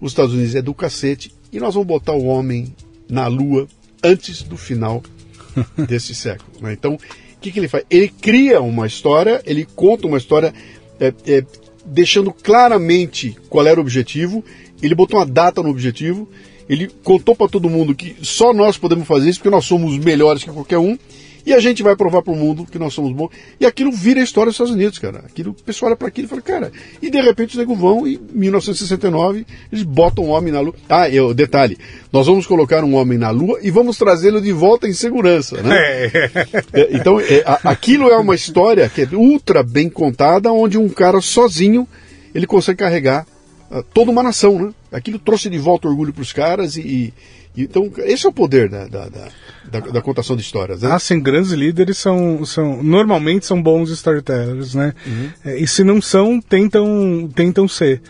os 0.00 0.12
Estados 0.12 0.34
Unidos 0.34 0.54
é 0.54 0.62
do 0.62 0.74
cacete, 0.74 1.32
e 1.52 1.58
nós 1.58 1.74
vamos 1.74 1.88
botar 1.88 2.12
o 2.12 2.24
homem 2.24 2.74
na 3.08 3.26
Lua 3.26 3.68
antes 4.02 4.42
do 4.42 4.56
final 4.56 5.02
desse 5.88 6.14
século. 6.14 6.50
Né? 6.60 6.72
Então, 6.72 6.94
o 6.94 6.98
que, 7.40 7.52
que 7.52 7.58
ele 7.58 7.68
faz? 7.68 7.84
Ele 7.90 8.08
cria 8.08 8.60
uma 8.60 8.86
história, 8.86 9.42
ele 9.44 9.66
conta 9.74 10.06
uma 10.06 10.18
história 10.18 10.54
é, 10.98 11.12
é, 11.26 11.44
deixando 11.84 12.32
claramente 12.32 13.36
qual 13.48 13.66
era 13.66 13.78
o 13.78 13.82
objetivo, 13.82 14.44
ele 14.82 14.94
botou 14.94 15.18
uma 15.18 15.26
data 15.26 15.62
no 15.62 15.70
objetivo, 15.70 16.28
ele 16.68 16.88
contou 17.04 17.34
para 17.34 17.48
todo 17.48 17.70
mundo 17.70 17.94
que 17.94 18.16
só 18.22 18.52
nós 18.52 18.76
podemos 18.76 19.06
fazer 19.06 19.30
isso 19.30 19.38
porque 19.38 19.50
nós 19.50 19.64
somos 19.64 19.96
melhores 19.98 20.42
que 20.42 20.50
qualquer 20.50 20.78
um 20.78 20.98
e 21.46 21.54
a 21.54 21.60
gente 21.60 21.80
vai 21.80 21.94
provar 21.94 22.22
para 22.22 22.32
o 22.32 22.36
mundo 22.36 22.66
que 22.66 22.76
nós 22.76 22.92
somos 22.92 23.12
bons. 23.12 23.30
E 23.60 23.64
aquilo 23.64 23.92
vira 23.92 24.20
a 24.20 24.24
história 24.24 24.48
dos 24.48 24.56
Estados 24.56 24.72
Unidos, 24.72 24.98
cara. 24.98 25.22
Aquilo, 25.24 25.52
o 25.52 25.62
pessoal 25.62 25.90
olha 25.90 25.96
para 25.96 26.08
aquilo 26.08 26.26
e 26.26 26.28
fala, 26.28 26.42
cara. 26.42 26.72
E 27.00 27.08
de 27.08 27.20
repente 27.20 27.50
os 27.50 27.56
negros 27.56 27.78
vão, 27.78 28.04
e 28.04 28.14
em 28.14 28.38
1969, 28.38 29.46
eles 29.72 29.84
botam 29.84 30.24
um 30.24 30.30
homem 30.30 30.52
na 30.52 30.60
Lua. 30.60 30.74
Ah, 30.88 31.08
eu, 31.08 31.32
detalhe: 31.32 31.78
nós 32.12 32.26
vamos 32.26 32.48
colocar 32.48 32.82
um 32.82 32.96
homem 32.96 33.16
na 33.16 33.30
Lua 33.30 33.60
e 33.62 33.70
vamos 33.70 33.96
trazê-lo 33.96 34.40
de 34.40 34.50
volta 34.50 34.88
em 34.88 34.92
segurança, 34.92 35.62
né? 35.62 35.76
É. 35.76 36.30
é 36.72 36.88
então, 36.90 37.20
é, 37.20 37.44
a, 37.46 37.70
aquilo 37.70 38.08
é 38.10 38.16
uma 38.16 38.34
história 38.34 38.88
que 38.88 39.02
é 39.02 39.08
ultra 39.12 39.62
bem 39.62 39.88
contada, 39.88 40.52
onde 40.52 40.76
um 40.76 40.88
cara 40.88 41.20
sozinho 41.20 41.86
ele 42.34 42.46
consegue 42.46 42.80
carregar 42.80 43.24
uh, 43.70 43.84
toda 43.94 44.10
uma 44.10 44.22
nação, 44.22 44.58
né? 44.58 44.72
Aquilo 44.90 45.18
trouxe 45.18 45.48
de 45.48 45.58
volta 45.58 45.88
orgulho 45.88 46.12
para 46.12 46.22
os 46.22 46.32
caras 46.32 46.76
e, 46.76 46.80
e, 46.80 47.14
então 47.64 47.90
esse 47.98 48.26
é 48.26 48.28
o 48.28 48.32
poder 48.32 48.68
da, 48.68 48.86
da, 48.86 49.08
da 49.08 49.28
da, 49.70 50.00
contação 50.00 50.36
de 50.36 50.42
histórias, 50.42 50.82
né? 50.82 50.90
Ah, 50.92 50.98
sim, 50.98 51.20
grandes 51.20 51.50
líderes 51.50 51.98
são, 51.98 52.44
são 52.44 52.82
normalmente 52.82 53.46
são 53.46 53.60
bons 53.60 53.90
storytellers, 53.90 54.74
né? 54.74 54.94
Uhum. 55.06 55.30
É, 55.44 55.58
e 55.58 55.66
se 55.66 55.82
não 55.82 56.00
são, 56.00 56.40
tentam, 56.40 57.28
tentam 57.34 57.66
ser. 57.66 58.00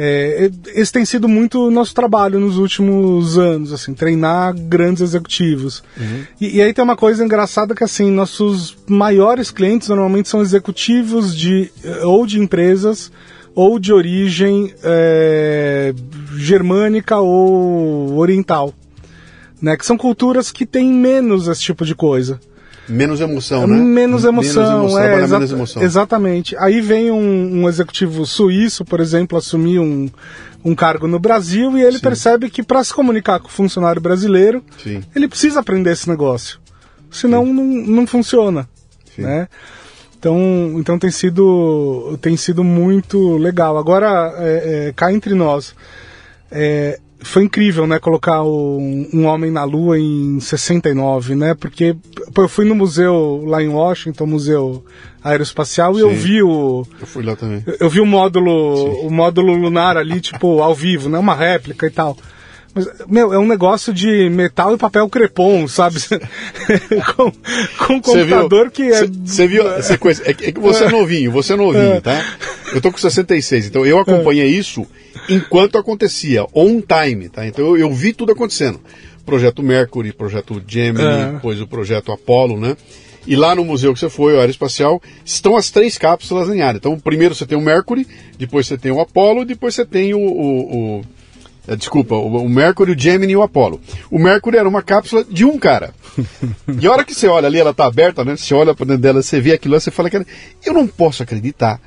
É, 0.00 0.48
esse 0.76 0.92
tem 0.92 1.04
sido 1.04 1.28
muito 1.28 1.72
nosso 1.72 1.92
trabalho 1.92 2.38
nos 2.38 2.56
últimos 2.56 3.36
anos, 3.36 3.72
assim, 3.72 3.94
treinar 3.94 4.54
grandes 4.54 5.02
executivos. 5.02 5.82
Uhum. 5.96 6.22
E, 6.40 6.58
e, 6.58 6.62
aí 6.62 6.72
tem 6.72 6.84
uma 6.84 6.96
coisa 6.96 7.24
engraçada 7.24 7.74
que 7.74 7.82
assim, 7.82 8.08
nossos 8.10 8.76
maiores 8.86 9.50
clientes 9.50 9.88
normalmente 9.88 10.28
são 10.28 10.40
executivos 10.40 11.36
de 11.36 11.70
ou 12.04 12.24
de 12.26 12.38
empresas 12.38 13.10
ou 13.56 13.76
de 13.76 13.92
origem 13.92 14.72
é, 14.84 15.92
germânica 16.36 17.18
ou 17.18 18.16
oriental 18.16 18.72
né? 19.60 19.76
Que 19.76 19.84
são 19.84 19.96
culturas 19.96 20.50
que 20.50 20.66
têm 20.66 20.92
menos 20.92 21.48
esse 21.48 21.62
tipo 21.62 21.84
de 21.84 21.94
coisa. 21.94 22.40
Menos 22.88 23.20
emoção, 23.20 23.66
né? 23.66 23.76
Menos 23.76 24.24
emoção, 24.24 24.62
menos 24.62 24.92
emoção 24.92 25.02
é, 25.02 25.22
exa 25.22 25.36
menos 25.36 25.52
emoção. 25.52 25.82
exatamente. 25.82 26.56
Aí 26.56 26.80
vem 26.80 27.10
um, 27.10 27.62
um, 27.62 27.68
executivo 27.68 28.24
suíço, 28.24 28.84
por 28.84 28.98
exemplo, 28.98 29.36
assumir 29.36 29.78
um, 29.78 30.08
um 30.64 30.74
cargo 30.74 31.06
no 31.06 31.18
Brasil 31.18 31.76
e 31.76 31.82
ele 31.82 31.98
Sim. 31.98 32.02
percebe 32.02 32.48
que 32.48 32.62
para 32.62 32.82
se 32.82 32.94
comunicar 32.94 33.40
com 33.40 33.48
o 33.48 33.50
funcionário 33.50 34.00
brasileiro, 34.00 34.64
Sim. 34.82 35.02
ele 35.14 35.28
precisa 35.28 35.60
aprender 35.60 35.92
esse 35.92 36.08
negócio. 36.08 36.58
Senão 37.10 37.44
não, 37.44 37.64
não 37.64 38.06
funciona, 38.06 38.68
né? 39.18 39.48
Então, 40.18 40.74
então 40.76 40.98
tem 40.98 41.10
sido 41.10 42.18
tem 42.20 42.36
sido 42.36 42.64
muito 42.64 43.36
legal. 43.36 43.76
Agora, 43.78 44.34
é, 44.38 44.88
é, 44.88 44.92
cá 44.92 45.12
entre 45.12 45.34
nós, 45.34 45.74
é, 46.50 46.98
foi 47.20 47.44
incrível, 47.44 47.86
né, 47.86 47.98
colocar 47.98 48.42
o, 48.42 48.78
um 49.12 49.24
homem 49.24 49.50
na 49.50 49.64
Lua 49.64 49.98
em 49.98 50.38
69, 50.40 51.34
né? 51.34 51.54
Porque 51.54 51.96
pô, 52.32 52.42
eu 52.42 52.48
fui 52.48 52.64
no 52.64 52.74
museu 52.74 53.44
lá 53.46 53.62
em 53.62 53.68
Washington, 53.68 54.26
museu 54.26 54.84
aeroespacial, 55.22 55.94
Sim. 55.94 56.00
e 56.00 56.02
eu 56.02 56.10
vi 56.10 56.42
o. 56.42 56.86
Eu 57.00 57.06
fui 57.06 57.24
lá 57.24 57.34
também. 57.34 57.62
Eu, 57.66 57.76
eu 57.80 57.90
vi 57.90 58.00
o 58.00 58.06
módulo, 58.06 58.76
Sim. 58.76 59.06
o 59.06 59.10
módulo 59.10 59.54
lunar 59.54 59.96
ali, 59.96 60.20
tipo, 60.22 60.62
ao 60.62 60.74
vivo, 60.74 61.08
né? 61.08 61.18
Uma 61.18 61.34
réplica 61.34 61.86
e 61.86 61.90
tal. 61.90 62.16
Mas, 62.74 62.86
meu, 63.08 63.32
é 63.32 63.38
um 63.38 63.46
negócio 63.46 63.92
de 63.92 64.28
metal 64.30 64.74
e 64.74 64.78
papel 64.78 65.08
crepom, 65.08 65.66
sabe? 65.66 65.96
com, 67.16 67.32
com 67.32 67.94
um 67.94 68.00
computador 68.00 68.64
viu, 68.64 68.70
que 68.70 68.82
é. 68.82 69.06
Você 69.06 69.48
viu 69.48 69.66
essa 69.74 69.98
coisa? 69.98 70.22
É, 70.24 70.32
que 70.32 70.58
você 70.60 70.84
é 70.84 70.90
novinho, 70.90 71.32
você 71.32 71.54
é 71.54 71.56
novinho, 71.56 71.94
é. 71.94 72.00
tá? 72.00 72.24
Eu 72.72 72.80
tô 72.80 72.92
com 72.92 72.98
66, 72.98 73.66
então 73.66 73.84
eu 73.84 73.98
acompanhei 73.98 74.48
isso 74.48 74.86
enquanto 75.28 75.78
acontecia, 75.78 76.46
on 76.54 76.80
time, 76.80 77.28
tá? 77.28 77.46
Então 77.46 77.64
eu, 77.66 77.76
eu 77.76 77.92
vi 77.92 78.12
tudo 78.12 78.32
acontecendo. 78.32 78.80
Projeto 79.24 79.62
Mercury, 79.62 80.12
projeto 80.12 80.62
Gemini, 80.66 81.04
é. 81.04 81.32
depois 81.32 81.60
o 81.60 81.66
projeto 81.66 82.12
Apollo, 82.12 82.58
né? 82.58 82.76
E 83.26 83.36
lá 83.36 83.54
no 83.54 83.62
museu 83.62 83.92
que 83.92 84.00
você 84.00 84.08
foi, 84.08 84.34
o 84.34 84.40
Aeroespacial, 84.40 85.02
estão 85.22 85.54
as 85.54 85.70
três 85.70 85.98
cápsulas 85.98 86.48
em 86.48 86.62
área. 86.62 86.78
Então, 86.78 86.98
primeiro 86.98 87.34
você 87.34 87.44
tem 87.44 87.58
o 87.58 87.60
Mercury, 87.60 88.06
depois 88.38 88.66
você 88.66 88.78
tem 88.78 88.90
o 88.90 89.00
Apollo, 89.00 89.44
depois 89.44 89.74
você 89.74 89.84
tem 89.84 90.14
o. 90.14 90.18
o, 90.18 90.98
o 90.98 91.04
é, 91.66 91.76
desculpa, 91.76 92.14
o, 92.14 92.44
o 92.44 92.48
Mercury, 92.48 92.92
o 92.92 92.98
Gemini 92.98 93.34
e 93.34 93.36
o 93.36 93.42
Apollo. 93.42 93.78
O 94.10 94.18
Mercury 94.18 94.56
era 94.56 94.66
uma 94.66 94.80
cápsula 94.80 95.22
de 95.22 95.44
um 95.44 95.58
cara. 95.58 95.92
e 96.80 96.86
a 96.86 96.90
hora 96.90 97.04
que 97.04 97.14
você 97.14 97.28
olha 97.28 97.46
ali, 97.46 97.58
ela 97.58 97.72
está 97.72 97.84
aberta, 97.84 98.24
né? 98.24 98.34
Você 98.34 98.54
olha 98.54 98.74
para 98.74 98.86
dentro 98.86 99.02
dela, 99.02 99.22
você 99.22 99.38
vê 99.38 99.52
aquilo 99.52 99.74
lá, 99.74 99.80
você 99.80 99.90
fala, 99.90 100.08
cara, 100.08 100.26
eu 100.64 100.72
não 100.72 100.86
posso 100.86 101.22
acreditar 101.22 101.78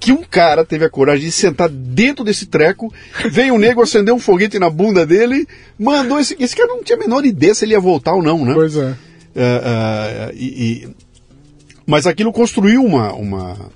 que 0.00 0.12
um 0.12 0.22
cara 0.22 0.64
teve 0.64 0.84
a 0.84 0.90
coragem 0.90 1.26
de 1.26 1.32
sentar 1.32 1.68
dentro 1.68 2.24
desse 2.24 2.46
treco, 2.46 2.92
veio 3.30 3.54
um 3.54 3.58
nego 3.58 3.82
acender 3.82 4.14
um 4.14 4.18
foguete 4.18 4.58
na 4.58 4.70
bunda 4.70 5.04
dele, 5.04 5.46
mandou 5.78 6.20
esse. 6.20 6.36
Esse 6.38 6.56
cara 6.56 6.68
não 6.68 6.82
tinha 6.82 6.96
a 6.96 7.00
menor 7.00 7.24
ideia 7.24 7.54
se 7.54 7.64
ele 7.64 7.72
ia 7.72 7.80
voltar 7.80 8.14
ou 8.14 8.22
não, 8.22 8.44
né? 8.44 8.54
Pois 8.54 8.76
é. 8.76 8.90
Uh, 8.90 8.92
uh, 8.92 10.34
e, 10.34 10.84
e, 10.84 10.88
mas 11.86 12.06
aquilo 12.06 12.32
construiu 12.32 12.84
uma, 12.84 13.12
uma, 13.12 13.70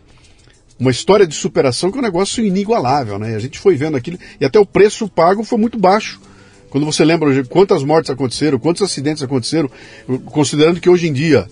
uma 0.79 0.91
história 0.91 1.27
de 1.27 1.35
superação 1.35 1.91
que 1.91 1.99
é 1.99 2.01
um 2.01 2.05
negócio 2.05 2.45
inigualável, 2.45 3.19
né? 3.19 3.35
A 3.35 3.39
gente 3.39 3.59
foi 3.59 3.77
vendo 3.77 3.97
aquilo, 3.97 4.19
e 4.41 4.45
até 4.45 4.59
o 4.59 4.67
preço 4.67 5.09
pago 5.09 5.43
foi 5.45 5.59
muito 5.59 5.79
baixo. 5.79 6.21
Quando 6.71 6.87
você 6.87 7.05
lembra 7.05 7.33
de 7.35 7.49
quantas 7.49 7.83
mortes 7.83 8.11
aconteceram, 8.11 8.59
quantos 8.59 8.83
acidentes 8.83 9.23
aconteceram, 9.23 9.71
considerando 10.27 10.81
que 10.81 10.89
hoje 10.89 11.07
em 11.07 11.13
dia 11.13 11.47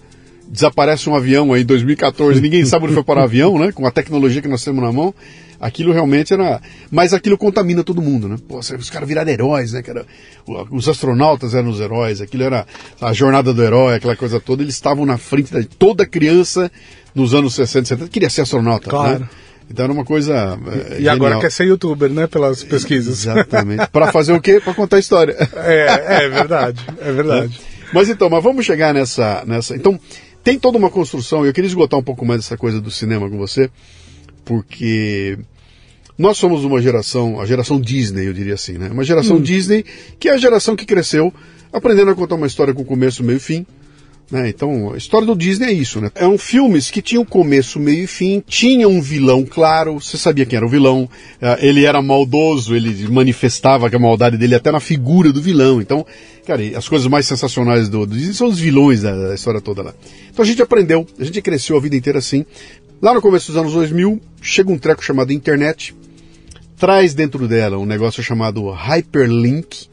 desaparece 0.51 1.09
um 1.09 1.15
avião 1.15 1.53
aí 1.53 1.63
em 1.63 1.65
2014, 1.65 2.41
ninguém 2.41 2.65
sabe 2.65 2.87
onde 2.87 2.95
foi 2.95 3.05
para 3.05 3.21
o 3.21 3.23
avião, 3.25 3.59
né? 3.59 3.71
Com 3.73 3.87
a 3.87 3.91
tecnologia 3.91 4.43
que 4.43 4.49
nós 4.49 4.65
temos 4.65 4.83
na 4.83 4.93
mão, 4.93 5.15
aquilo 5.61 5.93
realmente 5.93 6.35
era. 6.35 6.61
Mas 6.91 7.15
aquilo 7.15 7.39
contamina 7.39 7.85
todo 7.85 8.03
mundo, 8.03 8.29
né? 8.29 8.37
Pô, 8.49 8.59
os 8.59 8.91
caras 8.91 9.09
viraram 9.09 9.31
heróis, 9.31 9.73
né? 9.73 9.83
Era... 9.87 10.05
Os 10.71 10.89
astronautas 10.89 11.55
eram 11.55 11.69
os 11.69 11.81
heróis, 11.81 12.21
aquilo 12.21 12.43
era 12.43 12.67
a 13.01 13.13
jornada 13.13 13.55
do 13.55 13.63
herói, 13.63 13.95
aquela 13.95 14.17
coisa 14.17 14.41
toda. 14.41 14.63
Eles 14.63 14.75
estavam 14.75 15.07
na 15.07 15.17
frente 15.17 15.53
de 15.53 15.65
toda 15.65 16.05
criança 16.05 16.71
nos 17.15 17.33
anos 17.35 17.55
60, 17.55 17.87
70 17.87 18.11
queria 18.11 18.31
ser 18.31 18.43
astronauta, 18.43 18.87
né? 18.87 18.91
claro. 18.91 19.21
né? 19.21 19.29
Então 19.71 19.85
era 19.85 19.93
uma 19.93 20.05
coisa. 20.05 20.59
É, 20.67 20.95
e 20.95 20.97
genial. 20.97 21.15
agora 21.15 21.39
quer 21.39 21.53
ser 21.53 21.65
youtuber, 21.69 22.11
né? 22.11 22.27
Pelas 22.27 22.65
pesquisas. 22.65 23.21
Exatamente. 23.21 23.87
Para 23.93 24.11
fazer 24.11 24.33
o 24.33 24.41
quê? 24.41 24.61
Para 24.61 24.75
contar 24.75 24.97
a 24.97 24.99
história. 24.99 25.37
É, 25.55 26.25
é 26.25 26.29
verdade. 26.29 26.85
É 27.01 27.13
verdade. 27.13 27.61
É. 27.67 27.71
Mas 27.93 28.09
então, 28.09 28.29
mas 28.29 28.43
vamos 28.43 28.67
chegar 28.67 28.93
nessa. 28.93 29.45
nessa... 29.47 29.77
Então, 29.77 29.99
tem 30.43 30.59
toda 30.59 30.79
uma 30.79 30.91
construção, 30.91 31.45
e 31.45 31.49
eu 31.49 31.53
queria 31.53 31.69
esgotar 31.69 31.99
um 31.99 32.03
pouco 32.03 32.25
mais 32.25 32.41
essa 32.41 32.57
coisa 32.57 32.81
do 32.81 32.91
cinema 32.91 33.29
com 33.29 33.37
você, 33.37 33.71
porque 34.45 35.39
nós 36.17 36.37
somos 36.39 36.65
uma 36.65 36.81
geração, 36.83 37.41
a 37.41 37.47
geração 37.47 37.81
Disney, 37.81 38.27
eu 38.27 38.33
diria 38.33 38.55
assim, 38.55 38.79
né? 38.79 38.89
Uma 38.91 39.05
geração 39.05 39.37
hum. 39.37 39.43
Disney 39.43 39.85
que 40.19 40.29
é 40.29 40.33
a 40.33 40.39
geração 40.39 40.77
que 40.77 40.85
cresceu 40.85 41.33
aprendendo 41.73 42.11
a 42.11 42.15
contar 42.15 42.35
uma 42.35 42.47
história 42.47 42.75
com 42.75 42.85
começo, 42.85 43.23
meio 43.23 43.37
e 43.37 43.41
fim. 43.41 43.67
Né? 44.31 44.49
Então, 44.49 44.93
a 44.93 44.97
história 44.97 45.27
do 45.27 45.35
Disney 45.35 45.67
é 45.67 45.73
isso, 45.73 46.01
né? 46.01 46.11
Eram 46.15 46.39
filmes 46.39 46.91
que 46.91 47.03
tinham 47.03 47.25
começo, 47.25 47.81
meio 47.81 48.05
e 48.05 48.07
fim, 48.07 48.43
tinha 48.47 48.89
um 48.89 49.01
vilão 49.01 49.45
claro, 49.45 50.01
você 50.01 50.17
sabia 50.17 50.47
quem 50.47 50.57
era 50.57 50.65
o 50.65 50.69
vilão, 50.69 51.09
eh, 51.41 51.59
ele 51.63 51.85
era 51.85 52.01
maldoso, 52.01 52.77
ele 52.77 53.09
manifestava 53.09 53.89
a 53.89 53.99
maldade 53.99 54.37
dele 54.37 54.55
até 54.55 54.71
na 54.71 54.79
figura 54.79 55.33
do 55.33 55.43
vilão. 55.43 55.81
Então, 55.81 56.07
Cara, 56.51 56.63
as 56.77 56.89
coisas 56.89 57.07
mais 57.07 57.27
sensacionais 57.27 57.89
do, 57.89 58.05
do 58.05 58.17
Disney 58.17 58.35
são 58.35 58.49
os 58.49 58.59
vilões 58.59 59.03
da, 59.03 59.15
da, 59.15 59.35
história 59.35 59.61
toda 59.61 59.83
lá. 59.83 59.95
Então 60.31 60.43
a 60.43 60.47
gente 60.47 60.61
aprendeu, 60.61 61.07
a 61.17 61.23
gente 61.23 61.41
cresceu 61.41 61.77
a 61.77 61.81
vida 61.81 61.95
inteira 61.95 62.19
assim. 62.19 62.45
Lá 63.01 63.15
no 63.15 63.21
começo 63.21 63.53
dos 63.53 63.57
anos 63.57 63.73
2000, 63.73 64.21
chega 64.43 64.73
um 64.73 64.77
treco 64.77 65.05
chamado 65.05 65.33
internet, 65.33 65.95
traz 66.77 67.15
dentro 67.15 67.47
dela 67.47 67.79
um 67.79 67.87
negócio 67.87 68.21
chamado 68.21 68.69
hyperlink, 68.71 69.87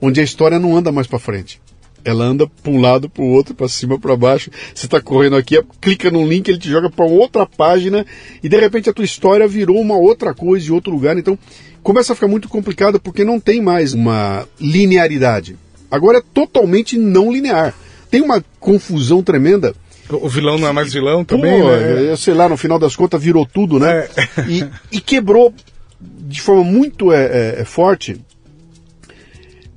onde 0.00 0.20
a 0.20 0.24
história 0.24 0.58
não 0.58 0.74
anda 0.74 0.90
mais 0.90 1.06
para 1.06 1.18
frente. 1.18 1.60
Ela 2.04 2.24
anda 2.24 2.46
para 2.46 2.72
um 2.72 2.80
lado, 2.80 3.08
para 3.08 3.22
o 3.22 3.28
outro, 3.28 3.54
para 3.54 3.68
cima, 3.68 3.98
para 3.98 4.16
baixo. 4.16 4.50
Você 4.74 4.86
está 4.86 5.00
correndo 5.00 5.36
aqui, 5.36 5.60
clica 5.80 6.10
num 6.10 6.26
link, 6.26 6.48
ele 6.48 6.58
te 6.58 6.70
joga 6.70 6.90
para 6.90 7.04
outra 7.04 7.46
página 7.46 8.06
e 8.42 8.48
de 8.48 8.58
repente 8.58 8.88
a 8.88 8.92
tua 8.92 9.04
história 9.04 9.46
virou 9.46 9.78
uma 9.78 9.96
outra 9.96 10.34
coisa 10.34 10.68
em 10.68 10.72
outro 10.72 10.92
lugar. 10.92 11.16
Então 11.18 11.38
começa 11.82 12.12
a 12.12 12.14
ficar 12.14 12.28
muito 12.28 12.48
complicado 12.48 13.00
porque 13.00 13.24
não 13.24 13.38
tem 13.38 13.60
mais 13.60 13.94
uma 13.94 14.46
linearidade. 14.60 15.56
Agora 15.90 16.18
é 16.18 16.22
totalmente 16.32 16.96
não 16.96 17.32
linear. 17.32 17.74
Tem 18.10 18.22
uma 18.22 18.44
confusão 18.58 19.22
tremenda. 19.22 19.74
O 20.08 20.28
vilão 20.28 20.58
não 20.58 20.68
é 20.68 20.72
mais 20.72 20.92
vilão 20.92 21.24
também, 21.24 21.60
Pô, 21.60 21.68
né? 21.68 22.16
Sei 22.16 22.34
lá, 22.34 22.48
no 22.48 22.56
final 22.56 22.78
das 22.78 22.96
contas 22.96 23.22
virou 23.22 23.46
tudo, 23.46 23.78
né? 23.78 24.08
É. 24.16 24.42
E, 24.48 24.68
e, 24.90 25.00
quebrou 25.00 25.54
de 26.00 26.40
forma 26.40 26.64
muito 26.64 27.12
é, 27.12 27.24
é, 27.24 27.60
é, 27.60 27.64
forte 27.64 28.20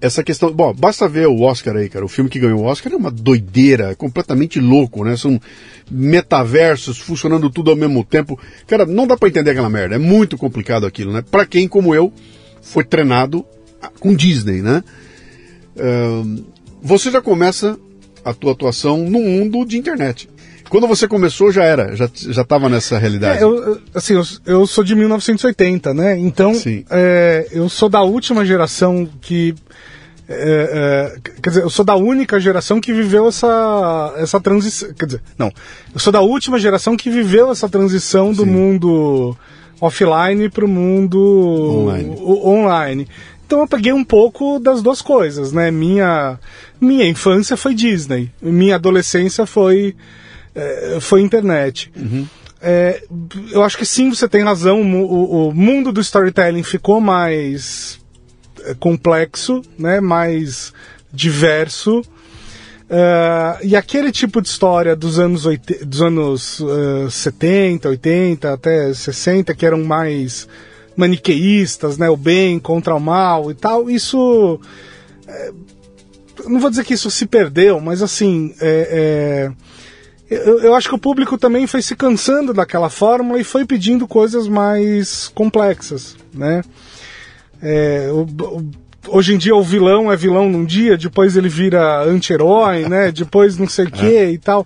essa 0.04 0.22
questão. 0.22 0.52
Bom, 0.52 0.74
basta 0.74 1.08
ver 1.08 1.28
o 1.28 1.42
Oscar 1.42 1.78
aí, 1.78 1.88
cara. 1.88 2.04
O 2.04 2.10
filme 2.10 2.30
que 2.30 2.38
ganhou 2.38 2.60
o 2.60 2.66
Oscar 2.66 2.92
é 2.92 2.96
uma 2.98 3.10
doideira, 3.10 3.96
completamente 3.96 4.60
louco, 4.60 5.06
né? 5.06 5.16
São 5.16 5.40
metaversos 5.90 7.00
funcionando 7.00 7.50
tudo 7.50 7.72
ao 7.72 7.78
mesmo 7.78 8.04
tempo. 8.04 8.38
Cara, 8.68 8.86
não 8.86 9.08
dá 9.08 9.16
para 9.16 9.30
entender 9.30 9.52
aquela 9.52 9.70
merda. 9.70 9.96
É 9.96 9.98
muito 9.98 10.38
complicado 10.38 10.86
aquilo, 10.86 11.14
né? 11.14 11.24
Para 11.32 11.46
quem, 11.46 11.70
como 11.70 11.96
eu, 11.96 12.12
foi 12.62 12.84
treinado 12.84 13.46
com 14.00 14.14
Disney, 14.14 14.62
né? 14.62 14.84
você 16.82 17.10
já 17.10 17.20
começa 17.20 17.80
a 18.24 18.32
tua 18.32 18.52
atuação 18.52 19.10
no 19.10 19.20
mundo 19.20 19.66
de 19.66 19.78
internet. 19.78 20.30
Quando 20.74 20.88
você 20.88 21.08
começou 21.08 21.52
já 21.52 21.64
era, 21.64 21.96
já 21.96 22.10
já 22.16 22.42
estava 22.42 22.68
nessa 22.68 22.98
realidade. 22.98 23.38
É, 23.38 23.44
eu, 23.44 23.80
assim, 23.94 24.16
eu, 24.16 24.24
eu, 24.44 24.66
sou 24.66 24.84
de 24.84 24.96
1980, 24.96 25.94
né? 25.94 26.18
Então, 26.18 26.52
é, 26.90 27.48
eu 27.52 27.70
sou 27.70 27.88
da 27.88 28.02
última 28.02 28.44
geração 28.44 29.08
que 29.22 29.54
é, 30.28 31.14
é, 31.14 31.32
quer 31.44 31.50
dizer, 31.52 31.62
eu 31.62 31.70
sou 31.70 31.86
da 31.86 31.96
única 31.96 32.40
geração 32.40 32.82
que 32.82 32.92
viveu 32.92 33.28
essa, 33.28 34.16
essa 34.18 34.42
transição. 34.42 34.92
Quer 34.94 35.06
dizer, 35.06 35.22
não. 35.38 35.52
Eu 35.94 36.00
sou 36.00 36.12
da 36.12 36.22
última 36.22 36.58
geração 36.58 36.98
que 36.98 37.08
viveu 37.08 37.52
essa 37.52 37.70
transição 37.70 38.34
do 38.34 38.44
Sim. 38.44 38.50
mundo 38.50 39.38
offline 39.80 40.50
para 40.50 40.66
o 40.66 40.68
mundo 40.68 41.84
online. 41.84 42.16
online. 42.20 43.08
Então 43.46 43.60
eu 43.60 43.68
peguei 43.68 43.94
um 43.94 44.04
pouco 44.04 44.58
das 44.58 44.82
duas 44.82 45.04
coisas, 45.04 45.54
né? 45.54 45.70
Minha, 45.70 46.40
minha 46.82 47.08
infância 47.08 47.56
foi 47.56 47.76
Disney, 47.76 48.32
minha 48.42 48.74
adolescência 48.74 49.46
foi, 49.46 49.96
é, 50.56 50.98
foi 51.00 51.22
internet. 51.22 51.92
Uhum. 51.96 52.28
É, 52.62 53.04
eu 53.52 53.62
acho 53.62 53.78
que 53.78 53.86
sim, 53.86 54.10
você 54.10 54.28
tem 54.28 54.42
razão, 54.44 54.82
o, 54.82 55.50
o 55.50 55.54
mundo 55.54 55.92
do 55.92 56.00
storytelling 56.00 56.64
ficou 56.64 57.02
mais 57.02 58.00
é, 58.64 58.74
complexo, 58.74 59.62
né? 59.78 60.00
mais 60.00 60.74
diverso. 61.12 62.02
Uh, 62.84 63.58
e 63.64 63.76
aquele 63.76 64.12
tipo 64.12 64.42
de 64.42 64.48
história 64.48 64.96
dos 64.96 65.18
anos, 65.18 65.46
80, 65.46 65.86
dos 65.86 66.02
anos 66.02 66.60
uh, 66.60 67.10
70, 67.10 67.90
80 67.90 68.54
até 68.54 68.94
60, 68.94 69.56
que 69.56 69.66
eram 69.66 69.84
mais 69.84 70.48
maniqueístas, 70.96 71.98
né, 71.98 72.08
o 72.10 72.16
bem 72.16 72.60
contra 72.60 72.94
o 72.94 73.00
mal 73.00 73.50
e 73.50 73.56
tal, 73.56 73.90
isso. 73.90 74.60
É, 75.28 75.52
não 76.46 76.60
vou 76.60 76.70
dizer 76.70 76.84
que 76.84 76.94
isso 76.94 77.10
se 77.10 77.26
perdeu, 77.26 77.80
mas 77.80 78.02
assim. 78.02 78.54
É, 78.62 79.50
é, 79.50 79.73
eu, 80.34 80.60
eu, 80.60 80.76
acho 80.76 80.90
que 80.90 80.96
o 80.96 81.00
público 81.00 81.38
também 81.38 81.68
foi 81.68 81.82
se 81.82 81.96
cansando 81.96 82.54
daquela 82.54 82.90
fórmula 82.90 83.40
e 83.40 83.44
foi 83.44 83.66
pedindo 83.66 84.08
coisas 84.08 84.48
mais 84.48 85.28
complexas, 85.30 86.16
né? 86.34 86.62
É, 87.62 88.10
o, 88.12 88.22
o, 88.24 88.72
hoje 89.08 89.34
em 89.34 89.38
dia 89.38 89.56
o 89.56 89.64
vilão 89.64 90.12
é 90.12 90.16
vilão 90.16 90.50
num 90.50 90.66
dia, 90.66 90.98
depois 90.98 91.38
ele 91.38 91.50
vira 91.50 92.04
anti-herói, 92.04 92.88
né? 92.88 93.12
Depois 93.16 93.58
não 93.58 93.68
sei 93.68 93.86
o 93.86 93.92
que 93.92 94.06
é. 94.06 94.32
e 94.32 94.38
tal. 94.38 94.66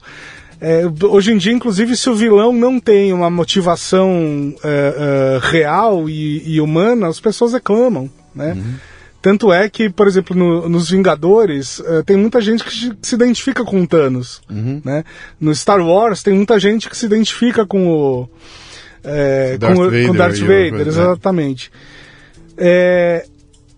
É, 0.59 0.83
hoje 1.03 1.31
em 1.31 1.37
dia, 1.37 1.53
inclusive, 1.53 1.95
se 1.95 2.09
o 2.09 2.15
vilão 2.15 2.51
não 2.51 2.79
tem 2.79 3.13
uma 3.13 3.29
motivação 3.29 4.55
é, 4.63 4.93
é, 4.97 5.39
real 5.51 6.09
e, 6.09 6.41
e, 6.55 6.59
humana, 6.59 7.07
as 7.07 7.19
pessoas 7.19 7.53
reclamam, 7.53 8.09
né? 8.33 8.53
Uhum. 8.53 8.73
Tanto 9.21 9.51
é 9.51 9.69
que, 9.69 9.89
por 9.89 10.07
exemplo, 10.07 10.35
no, 10.35 10.69
nos 10.69 10.89
Vingadores, 10.89 11.79
uh, 11.79 12.03
tem 12.05 12.15
muita 12.15 12.39
gente 12.39 12.63
que 12.63 12.95
se 13.01 13.15
identifica 13.15 13.63
com 13.63 13.81
o 13.81 13.87
Thanos. 13.87 14.41
Uhum. 14.49 14.81
Né? 14.83 15.03
No 15.39 15.53
Star 15.53 15.81
Wars, 15.81 16.21
tem 16.21 16.33
muita 16.33 16.59
gente 16.59 16.89
que 16.89 16.95
se 16.95 17.05
identifica 17.05 17.65
com 17.65 17.87
o. 17.87 18.29
É, 19.03 19.57
Darth 19.57 19.75
com, 19.75 19.83
Vader, 19.83 20.07
com 20.07 20.15
Darth 20.15 20.39
Vader, 20.39 20.87
exatamente. 20.87 21.71
É, 22.57 23.25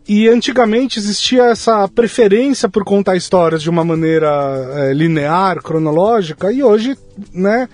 e 0.07 0.27
antigamente 0.27 0.97
existia 0.97 1.43
essa 1.45 1.87
preferência 1.87 2.67
por 2.67 2.83
contar 2.83 3.15
histórias 3.15 3.61
de 3.61 3.69
uma 3.69 3.83
maneira 3.83 4.29
é, 4.75 4.93
linear, 4.93 5.61
cronológica, 5.61 6.51
e 6.51 6.63
hoje, 6.63 6.97
né, 7.31 7.69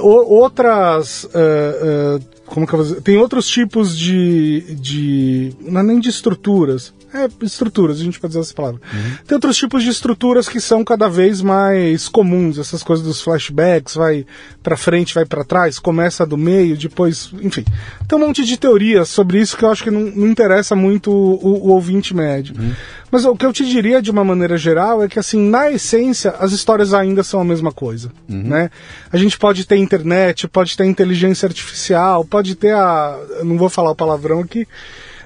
outras. 0.00 1.28
É, 1.34 2.18
é, 2.20 2.33
como 2.46 2.66
que 2.66 2.74
eu 2.74 2.78
vou 2.78 2.86
dizer? 2.86 3.00
Tem 3.02 3.16
outros 3.16 3.46
tipos 3.48 3.96
de. 3.96 4.74
de 4.74 5.52
não 5.60 5.80
é 5.80 5.84
nem 5.84 6.00
de 6.00 6.08
estruturas, 6.08 6.92
é, 7.14 7.28
estruturas, 7.44 8.00
a 8.00 8.04
gente 8.04 8.18
pode 8.18 8.32
dizer 8.32 8.40
essa 8.40 8.54
palavra. 8.54 8.80
Uhum. 8.92 9.16
Tem 9.26 9.36
outros 9.36 9.56
tipos 9.56 9.82
de 9.82 9.88
estruturas 9.88 10.48
que 10.48 10.60
são 10.60 10.84
cada 10.84 11.08
vez 11.08 11.40
mais 11.40 12.08
comuns, 12.08 12.58
essas 12.58 12.82
coisas 12.82 13.06
dos 13.06 13.20
flashbacks, 13.20 13.94
vai 13.94 14.26
para 14.62 14.76
frente, 14.76 15.14
vai 15.14 15.24
para 15.24 15.44
trás, 15.44 15.78
começa 15.78 16.26
do 16.26 16.36
meio, 16.36 16.76
depois, 16.76 17.30
enfim. 17.40 17.64
Tem 18.08 18.18
um 18.18 18.26
monte 18.26 18.44
de 18.44 18.56
teorias 18.56 19.08
sobre 19.08 19.40
isso 19.40 19.56
que 19.56 19.64
eu 19.64 19.70
acho 19.70 19.84
que 19.84 19.90
não, 19.90 20.00
não 20.00 20.26
interessa 20.26 20.74
muito 20.74 21.10
o, 21.10 21.66
o 21.66 21.68
ouvinte 21.68 22.14
médio. 22.14 22.54
Uhum. 22.58 22.72
Mas 23.14 23.24
o 23.24 23.36
que 23.36 23.46
eu 23.46 23.52
te 23.52 23.64
diria 23.64 24.02
de 24.02 24.10
uma 24.10 24.24
maneira 24.24 24.56
geral 24.56 25.00
é 25.00 25.08
que, 25.08 25.20
assim, 25.20 25.38
na 25.48 25.70
essência, 25.70 26.34
as 26.40 26.50
histórias 26.50 26.92
ainda 26.92 27.22
são 27.22 27.40
a 27.40 27.44
mesma 27.44 27.70
coisa, 27.70 28.10
uhum. 28.28 28.42
né? 28.42 28.70
A 29.12 29.16
gente 29.16 29.38
pode 29.38 29.64
ter 29.64 29.76
internet, 29.76 30.48
pode 30.48 30.76
ter 30.76 30.84
inteligência 30.84 31.46
artificial, 31.46 32.24
pode 32.24 32.56
ter 32.56 32.74
a... 32.74 33.16
Não 33.44 33.56
vou 33.56 33.68
falar 33.68 33.92
o 33.92 33.94
palavrão 33.94 34.40
aqui, 34.40 34.66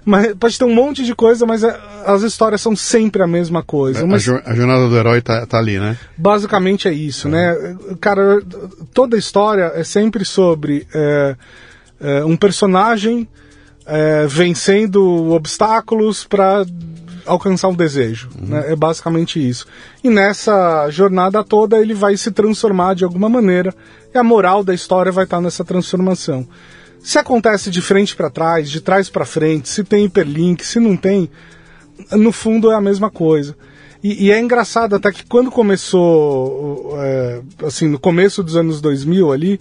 mas 0.05 0.35
pode 0.35 0.59
ter 0.59 0.65
um 0.65 0.75
monte 0.75 1.05
de 1.05 1.15
coisa, 1.15 1.47
mas 1.47 1.63
é, 1.63 1.79
as 2.07 2.23
histórias 2.23 2.61
são 2.61 2.75
sempre 2.75 3.23
a 3.23 3.27
mesma 3.27 3.63
coisa. 3.63 4.07
Mas, 4.07 4.29
a, 4.29 4.55
jornada 4.55 4.89
do 4.89 4.97
herói 4.97 5.21
tá, 5.21 5.47
tá 5.47 5.59
ali, 5.59 5.79
né? 5.79 5.97
Basicamente 6.17 6.89
é 6.89 6.93
isso, 6.93 7.29
uhum. 7.29 7.35
né? 7.35 7.77
Cara, 8.01 8.43
toda 8.93 9.17
história 9.17 9.73
é 9.75 9.85
sempre 9.85 10.25
sobre. 10.25 10.87
É, 10.95 11.37
é, 12.01 12.25
um 12.25 12.37
personagem 12.37 13.29
é, 13.87 14.27
vencendo 14.27 15.33
obstáculos 15.33 16.25
para 16.25 16.65
alcançar 17.27 17.69
um 17.69 17.75
desejo. 17.75 18.29
Uhum. 18.41 18.49
Né? 18.49 18.73
É 18.73 18.77
basicamente 18.77 19.47
isso. 19.47 19.67
E 20.03 20.09
nessa 20.09 20.89
jornada 20.91 21.45
toda 21.45 21.79
ele 21.79 21.95
vai 21.95 22.17
se 22.17 22.31
transformar 22.31 22.95
de 22.95 23.05
alguma 23.05 23.29
maneira 23.29 23.75
e 24.15 24.19
a 24.19 24.25
moral 24.25 24.65
da 24.65 24.75
história 24.75 25.13
vai 25.13 25.25
estar 25.25 25.41
nessa 25.41 25.65
transformação. 25.65 26.47
Se 27.03 27.19
acontece 27.19 27.71
de 27.71 27.81
frente 27.81 28.15
para 28.15 28.31
trás, 28.31 28.71
de 28.71 28.81
trás 28.81 29.09
para 29.09 29.25
frente, 29.25 29.69
se 29.69 29.85
tem 29.85 30.05
hiperlink, 30.05 30.65
se 30.65 30.79
não 30.79 30.97
tem, 30.97 31.31
no 32.13 32.33
fundo 32.33 32.71
é 32.71 32.75
a 32.75 32.81
mesma 32.81 33.11
coisa. 33.11 33.57
E, 34.03 34.27
e 34.27 34.31
é 34.31 34.39
engraçado 34.39 34.95
até 34.95 35.11
que 35.11 35.25
quando 35.25 35.51
começou, 35.51 36.95
é, 36.99 37.41
assim, 37.65 37.89
no 37.89 37.99
começo 37.99 38.43
dos 38.43 38.57
anos 38.57 38.81
2000 38.81 39.33
ali, 39.33 39.61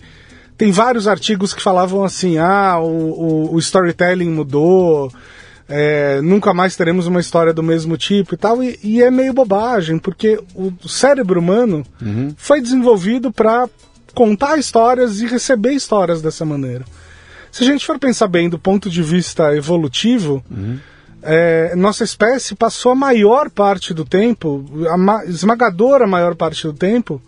tem 0.58 0.72
vários 0.72 1.08
artigos 1.08 1.54
que 1.54 1.62
falavam 1.62 2.04
assim, 2.04 2.38
ah, 2.38 2.80
o, 2.80 2.88
o, 2.88 3.56
o 3.56 3.60
storytelling 3.60 4.30
mudou, 4.30 5.12
é, 5.70 6.22
nunca 6.22 6.54
mais 6.54 6.76
teremos 6.76 7.08
uma 7.08 7.20
história 7.20 7.54
do 7.54 7.62
mesmo 7.62 7.98
tipo 7.98 8.34
e 8.34 8.38
tal, 8.38 8.64
e, 8.64 8.80
e 8.84 9.02
é 9.02 9.12
meio 9.12 9.34
bobagem, 9.34 10.00
porque 10.00 10.40
o 10.56 10.88
cérebro 10.88 11.40
humano 11.40 11.84
uhum. 12.02 12.34
foi 12.38 12.62
desenvolvido 12.62 13.32
para 13.32 13.70
contar 14.14 14.58
histórias 14.58 15.20
e 15.20 15.28
receber 15.28 15.74
histórias 15.74 16.22
dessa 16.22 16.46
maneira. 16.46 16.86
Se 17.52 17.64
a 17.64 17.66
gente 17.66 17.86
for 17.86 17.98
pensar 18.00 18.28
bem 18.28 18.50
do 18.50 18.60
ponto 18.60 18.90
de 18.90 19.02
vista 19.02 19.56
evolutivo, 19.56 20.44
uhum. 20.50 20.78
é, 21.22 21.76
nossa 21.76 22.04
espécie 22.04 22.56
passou 22.56 22.92
a 22.92 22.96
maior 22.96 23.50
parte 23.50 23.94
do 23.94 24.06
tempo, 24.06 24.66
a 24.90 24.98
ma 24.98 25.26
esmagadora 25.26 26.08
maior 26.08 26.36
parte 26.36 26.68
do 26.68 26.74
tempo, 26.74 27.22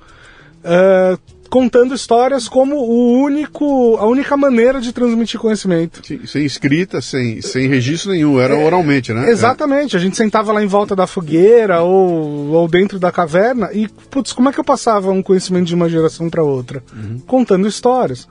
uh, 0.64 1.20
contando 1.50 1.96
histórias 1.96 2.48
como 2.48 2.76
o 2.76 3.22
único, 3.24 3.98
a 3.98 4.06
única 4.06 4.38
maneira 4.38 4.80
de 4.80 4.94
transmitir 4.94 5.40
conhecimento. 5.40 6.06
Sim, 6.06 6.26
sem 6.26 6.46
escrita, 6.46 7.02
sem, 7.02 7.42
sem 7.42 7.68
registro 7.68 8.12
nenhum, 8.12 8.40
era 8.40 8.54
é, 8.54 8.66
oralmente, 8.66 9.12
né? 9.12 9.30
Exatamente, 9.30 9.96
a 9.96 10.00
gente 10.00 10.16
sentava 10.16 10.54
lá 10.54 10.64
em 10.64 10.68
volta 10.68 10.96
da 10.96 11.08
fogueira 11.08 11.82
ou, 11.82 12.50
ou 12.52 12.68
dentro 12.68 13.00
da 13.00 13.12
caverna 13.12 13.70
e, 13.74 13.88
putz, 14.10 14.32
como 14.32 14.50
é 14.50 14.54
que 14.54 14.60
eu 14.60 14.64
passava 14.64 15.12
um 15.12 15.24
conhecimento 15.24 15.66
de 15.66 15.76
uma 15.76 15.90
geração 15.90 16.30
para 16.30 16.44
outra? 16.44 16.84
Uhum. 16.94 17.20
Contando 17.26 17.68
histórias. 17.68 18.28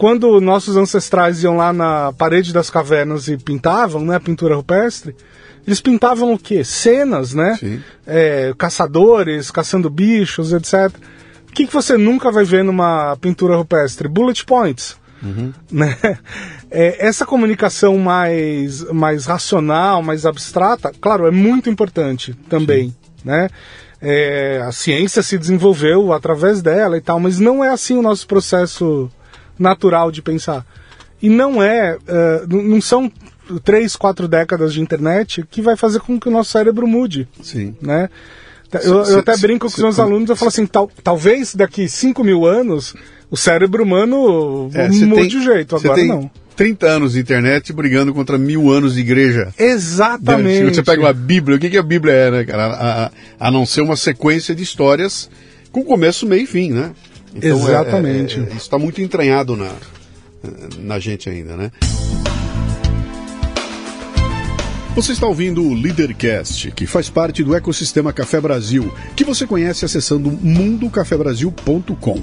Quando 0.00 0.40
nossos 0.40 0.78
ancestrais 0.78 1.42
iam 1.42 1.58
lá 1.58 1.74
na 1.74 2.10
parede 2.14 2.54
das 2.54 2.70
cavernas 2.70 3.28
e 3.28 3.36
pintavam, 3.36 4.02
né, 4.02 4.16
a 4.16 4.20
pintura 4.20 4.56
rupestre, 4.56 5.14
eles 5.66 5.78
pintavam 5.78 6.32
o 6.32 6.38
quê? 6.38 6.64
Cenas, 6.64 7.34
né? 7.34 7.58
É, 8.06 8.54
caçadores, 8.56 9.50
caçando 9.50 9.90
bichos, 9.90 10.54
etc. 10.54 10.90
O 11.46 11.52
que, 11.52 11.66
que 11.66 11.72
você 11.74 11.98
nunca 11.98 12.32
vai 12.32 12.46
ver 12.46 12.64
numa 12.64 13.14
pintura 13.20 13.56
rupestre? 13.56 14.08
Bullet 14.08 14.42
points. 14.46 14.96
Uhum. 15.22 15.52
Né? 15.70 15.94
É, 16.70 17.06
essa 17.06 17.26
comunicação 17.26 17.98
mais, 17.98 18.82
mais 18.90 19.26
racional, 19.26 20.02
mais 20.02 20.24
abstrata, 20.24 20.94
claro, 20.98 21.26
é 21.26 21.30
muito 21.30 21.68
importante 21.68 22.32
também. 22.48 22.96
Né? 23.22 23.50
É, 24.00 24.62
a 24.64 24.72
ciência 24.72 25.22
se 25.22 25.36
desenvolveu 25.36 26.10
através 26.14 26.62
dela 26.62 26.96
e 26.96 27.02
tal, 27.02 27.20
mas 27.20 27.38
não 27.38 27.62
é 27.62 27.68
assim 27.68 27.98
o 27.98 28.02
nosso 28.02 28.26
processo 28.26 29.10
natural 29.60 30.10
de 30.10 30.22
pensar. 30.22 30.66
E 31.22 31.28
não 31.28 31.62
é, 31.62 31.96
uh, 31.96 32.56
não 32.56 32.80
são 32.80 33.12
três, 33.62 33.94
quatro 33.94 34.26
décadas 34.26 34.72
de 34.72 34.80
internet 34.80 35.44
que 35.50 35.60
vai 35.60 35.76
fazer 35.76 36.00
com 36.00 36.18
que 36.18 36.28
o 36.28 36.30
nosso 36.30 36.50
cérebro 36.50 36.86
mude. 36.86 37.28
Sim. 37.42 37.76
Né? 37.80 38.08
Eu, 38.82 39.02
eu 39.04 39.18
até 39.18 39.36
brinco 39.36 39.66
com 39.66 39.66
os 39.66 39.78
meus 39.78 39.98
alunos, 39.98 40.30
eu 40.30 40.36
falo 40.36 40.48
assim, 40.48 40.64
tal, 40.64 40.90
talvez 41.02 41.54
daqui 41.54 41.88
5 41.88 42.22
mil 42.22 42.46
anos 42.46 42.94
o 43.28 43.36
cérebro 43.36 43.82
humano 43.82 44.70
é, 44.72 44.88
mude 44.88 45.28
de 45.28 45.44
jeito, 45.44 45.76
agora 45.76 46.04
não. 46.04 46.30
30 46.56 46.86
anos 46.86 47.12
de 47.14 47.20
internet 47.20 47.72
brigando 47.72 48.12
contra 48.12 48.36
mil 48.36 48.70
anos 48.70 48.94
de 48.94 49.00
igreja. 49.00 49.48
Exatamente. 49.58 50.74
Você 50.74 50.82
pega 50.82 51.00
uma 51.00 51.12
Bíblia, 51.12 51.56
o 51.56 51.60
que, 51.60 51.70
que 51.70 51.78
a 51.78 51.82
Bíblia 51.82 52.12
é, 52.12 52.30
né, 52.30 52.44
cara? 52.44 52.66
A, 52.66 53.04
a, 53.06 53.10
a 53.40 53.50
não 53.50 53.64
ser 53.64 53.80
uma 53.80 53.96
sequência 53.96 54.54
de 54.54 54.62
histórias 54.62 55.30
com 55.72 55.82
começo, 55.82 56.26
meio 56.26 56.42
e 56.42 56.46
fim, 56.46 56.70
né? 56.70 56.90
Então, 57.34 57.50
Exatamente. 57.50 58.38
É, 58.38 58.42
é, 58.42 58.44
é, 58.44 58.48
isso 58.48 58.56
está 58.56 58.78
muito 58.78 59.00
entranhado 59.00 59.56
na, 59.56 59.72
na 60.78 60.98
gente 60.98 61.28
ainda, 61.28 61.56
né? 61.56 61.70
Você 64.94 65.12
está 65.12 65.26
ouvindo 65.26 65.62
o 65.62 65.72
Leadercast, 65.72 66.72
que 66.72 66.84
faz 66.84 67.08
parte 67.08 67.44
do 67.44 67.54
ecossistema 67.54 68.12
Café 68.12 68.40
Brasil, 68.40 68.92
que 69.14 69.24
você 69.24 69.46
conhece 69.46 69.84
acessando 69.84 70.30
mundocafebrasil.com. 70.30 72.22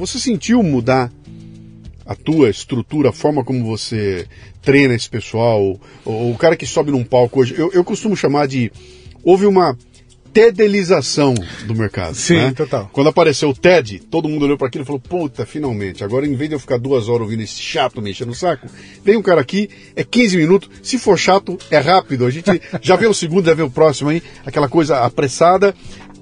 Você 0.00 0.18
sentiu 0.18 0.62
mudar 0.62 1.12
a 2.06 2.14
tua 2.14 2.48
estrutura, 2.48 3.10
a 3.10 3.12
forma 3.12 3.44
como 3.44 3.66
você 3.66 4.26
treina 4.62 4.94
esse 4.94 5.10
pessoal, 5.10 5.78
o, 6.06 6.30
o 6.30 6.36
cara 6.38 6.56
que 6.56 6.64
sobe 6.64 6.90
num 6.90 7.04
palco 7.04 7.40
hoje, 7.40 7.54
eu, 7.56 7.70
eu 7.72 7.84
costumo 7.84 8.16
chamar 8.16 8.48
de. 8.48 8.72
Houve 9.22 9.44
uma 9.44 9.76
tedelização 10.32 11.34
do 11.66 11.74
mercado. 11.74 12.14
Sim, 12.14 12.36
né? 12.36 12.52
total. 12.52 12.88
Quando 12.94 13.08
apareceu 13.08 13.50
o 13.50 13.54
TED, 13.54 14.00
todo 14.10 14.26
mundo 14.26 14.46
olhou 14.46 14.56
para 14.56 14.68
aquilo 14.68 14.84
e 14.84 14.86
falou: 14.86 15.00
Puta, 15.00 15.44
finalmente, 15.44 16.02
agora 16.02 16.26
em 16.26 16.34
vez 16.34 16.48
de 16.48 16.56
eu 16.56 16.60
ficar 16.60 16.78
duas 16.78 17.06
horas 17.06 17.22
ouvindo 17.22 17.42
esse 17.42 17.60
chato 17.60 18.00
mexendo 18.00 18.28
no 18.28 18.34
saco, 18.34 18.68
vem 19.04 19.18
um 19.18 19.22
cara 19.22 19.42
aqui, 19.42 19.68
é 19.94 20.02
15 20.02 20.36
minutos, 20.38 20.70
se 20.82 20.98
for 20.98 21.18
chato, 21.18 21.58
é 21.70 21.78
rápido. 21.78 22.24
A 22.24 22.30
gente 22.30 22.50
já 22.80 22.96
vê 22.96 23.06
o 23.06 23.12
segundo, 23.12 23.44
já 23.44 23.54
vê 23.54 23.62
o 23.62 23.70
próximo 23.70 24.08
aí, 24.08 24.22
aquela 24.46 24.68
coisa 24.68 25.04
apressada, 25.04 25.74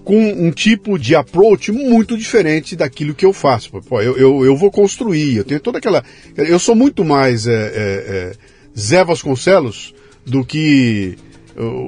com 0.09 0.17
um 0.17 0.51
tipo 0.51 0.99
de 0.99 1.15
approach 1.15 1.71
muito 1.71 2.17
diferente 2.17 2.75
daquilo 2.75 3.15
que 3.15 3.27
eu 3.27 3.33
faço. 3.35 3.71
Pô, 3.71 4.01
eu, 4.01 4.17
eu, 4.17 4.43
eu 4.43 4.57
vou 4.57 4.71
construir, 4.71 5.37
eu 5.37 5.45
tenho 5.45 5.61
toda 5.61 5.77
aquela. 5.77 6.03
Eu 6.35 6.59
sou 6.59 6.75
muito 6.75 7.05
mais 7.05 7.47
é, 7.47 7.53
é, 7.53 7.57
é, 7.77 8.33
Zé 8.75 9.05
Vasconcelos 9.05 9.95
do 10.25 10.43
que 10.47 11.19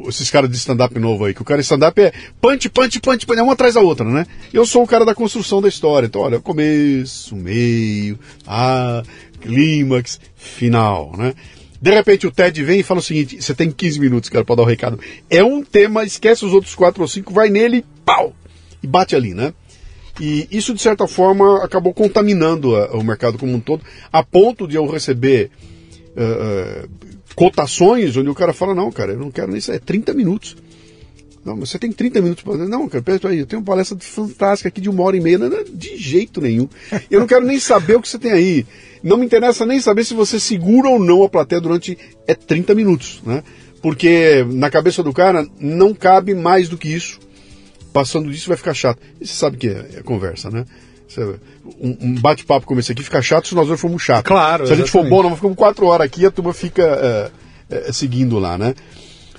esses 0.07 0.31
caras 0.31 0.51
de 0.51 0.57
stand-up 0.59 0.99
novo 0.99 1.25
aí, 1.25 1.33
que 1.33 1.41
o 1.41 1.45
cara 1.47 1.61
de 1.61 1.65
stand-up 1.65 1.99
é 1.99 2.13
punch, 2.39 2.69
punch, 2.69 3.01
punch, 3.01 3.25
punch, 3.25 3.39
é 3.39 3.43
uma 3.43 3.55
atrás 3.55 3.73
da 3.73 3.81
outra, 3.81 4.05
né? 4.05 4.27
Eu 4.53 4.67
sou 4.67 4.83
o 4.83 4.87
cara 4.87 5.07
da 5.07 5.15
construção 5.15 5.63
da 5.63 5.69
história. 5.69 6.07
Então, 6.07 6.21
olha, 6.21 6.41
começo, 6.41 7.35
meio, 7.35 8.19
ah, 8.47 9.03
clímax, 9.41 10.21
final, 10.37 11.15
né? 11.17 11.33
De 11.81 11.91
repente 11.91 12.27
o 12.27 12.31
Ted 12.31 12.63
vem 12.63 12.81
e 12.81 12.83
fala 12.83 13.01
o 13.01 13.03
seguinte: 13.03 13.41
você 13.41 13.55
tem 13.55 13.71
15 13.71 13.99
minutos, 13.99 14.29
cara, 14.29 14.45
para 14.45 14.57
dar 14.57 14.63
o 14.63 14.67
recado. 14.67 15.01
É 15.31 15.43
um 15.43 15.65
tema, 15.65 16.05
esquece 16.05 16.45
os 16.45 16.53
outros 16.53 16.75
quatro 16.75 17.01
ou 17.01 17.09
cinco, 17.09 17.33
vai 17.33 17.49
nele, 17.49 17.85
pau! 18.15 18.35
E 18.83 18.87
bate 18.87 19.15
ali, 19.15 19.35
né? 19.35 19.53
E 20.21 20.47
isso, 20.51 20.75
de 20.75 20.83
certa 20.83 21.07
forma, 21.07 21.65
acabou 21.65 21.95
contaminando 21.95 22.75
o 22.93 23.03
mercado 23.03 23.39
como 23.39 23.55
um 23.55 23.61
todo, 23.61 23.83
a 24.13 24.23
ponto 24.23 24.69
de 24.69 24.77
eu 24.77 24.87
receber 24.87 25.51
uh, 26.11 26.89
cotações 27.35 28.17
onde 28.17 28.29
o 28.29 28.35
cara 28.35 28.53
fala: 28.53 28.75
não, 28.75 28.91
cara, 28.93 29.13
eu 29.13 29.19
não 29.19 29.31
quero 29.31 29.51
nem 29.51 29.61
sair, 29.61 29.77
é 29.77 29.79
30 29.79 30.13
minutos. 30.13 30.57
Não, 31.43 31.57
você 31.57 31.79
tem 31.79 31.91
30 31.91 32.21
minutos 32.21 32.45
para. 32.45 32.69
Não, 32.69 32.87
cara, 32.87 33.03
peraí, 33.03 33.39
eu 33.39 33.47
tenho 33.47 33.61
uma 33.61 33.67
palestra 33.67 33.97
fantástica 33.99 34.69
aqui 34.69 34.81
de 34.81 34.91
uma 34.91 35.03
hora 35.03 35.17
e 35.17 35.21
meia. 35.21 35.39
Não, 35.39 35.49
não, 35.49 35.65
de 35.65 35.97
jeito 35.97 36.39
nenhum. 36.39 36.69
Eu 37.11 37.21
não 37.21 37.27
quero 37.27 37.47
nem 37.47 37.59
saber 37.59 37.97
o 37.97 38.03
que 38.03 38.09
você 38.09 38.19
tem 38.19 38.33
aí. 38.33 38.67
Não 39.03 39.17
me 39.17 39.25
interessa 39.25 39.65
nem 39.65 39.81
saber 39.81 40.05
se 40.05 40.13
você 40.13 40.39
segura 40.39 40.91
ou 40.91 40.99
não 40.99 41.23
a 41.23 41.31
plateia 41.31 41.61
durante 41.61 41.97
é 42.27 42.35
30 42.35 42.75
minutos, 42.75 43.23
né? 43.25 43.43
Porque 43.81 44.45
na 44.51 44.69
cabeça 44.69 45.03
do 45.03 45.15
cara 45.15 45.49
não 45.59 45.95
cabe 45.95 46.35
mais 46.35 46.69
do 46.69 46.77
que 46.77 46.93
isso. 46.93 47.19
Passando 47.93 48.31
disso 48.31 48.49
vai 48.49 48.57
ficar 48.57 48.75
chato. 48.75 49.01
E 49.21 49.27
você 49.27 49.35
sabe 49.35 49.57
que 49.57 49.69
é, 49.69 49.87
é 49.97 50.03
conversa, 50.03 50.51
né? 50.51 50.65
Um, 51.81 51.97
um 52.01 52.15
bate-papo 52.15 52.67
como 52.67 52.79
esse 52.79 52.93
aqui 52.93 53.03
fica 53.03 53.21
chato 53.21 53.49
se 53.49 53.55
nós 53.55 53.67
dois 53.67 53.81
formos 53.81 54.03
chatos. 54.03 54.29
Claro. 54.29 54.67
Se 54.67 54.73
a 54.73 54.77
gente 54.77 54.91
for 54.91 55.05
bom, 55.09 55.23
nós 55.25 55.35
ficamos 55.35 55.57
quatro 55.57 55.87
horas 55.87 56.07
aqui 56.07 56.23
e 56.23 56.27
a 56.27 56.31
turma 56.31 56.53
fica 56.53 56.83
é, 56.83 57.31
é, 57.89 57.93
seguindo 57.93 58.39
lá, 58.39 58.57
né? 58.57 58.75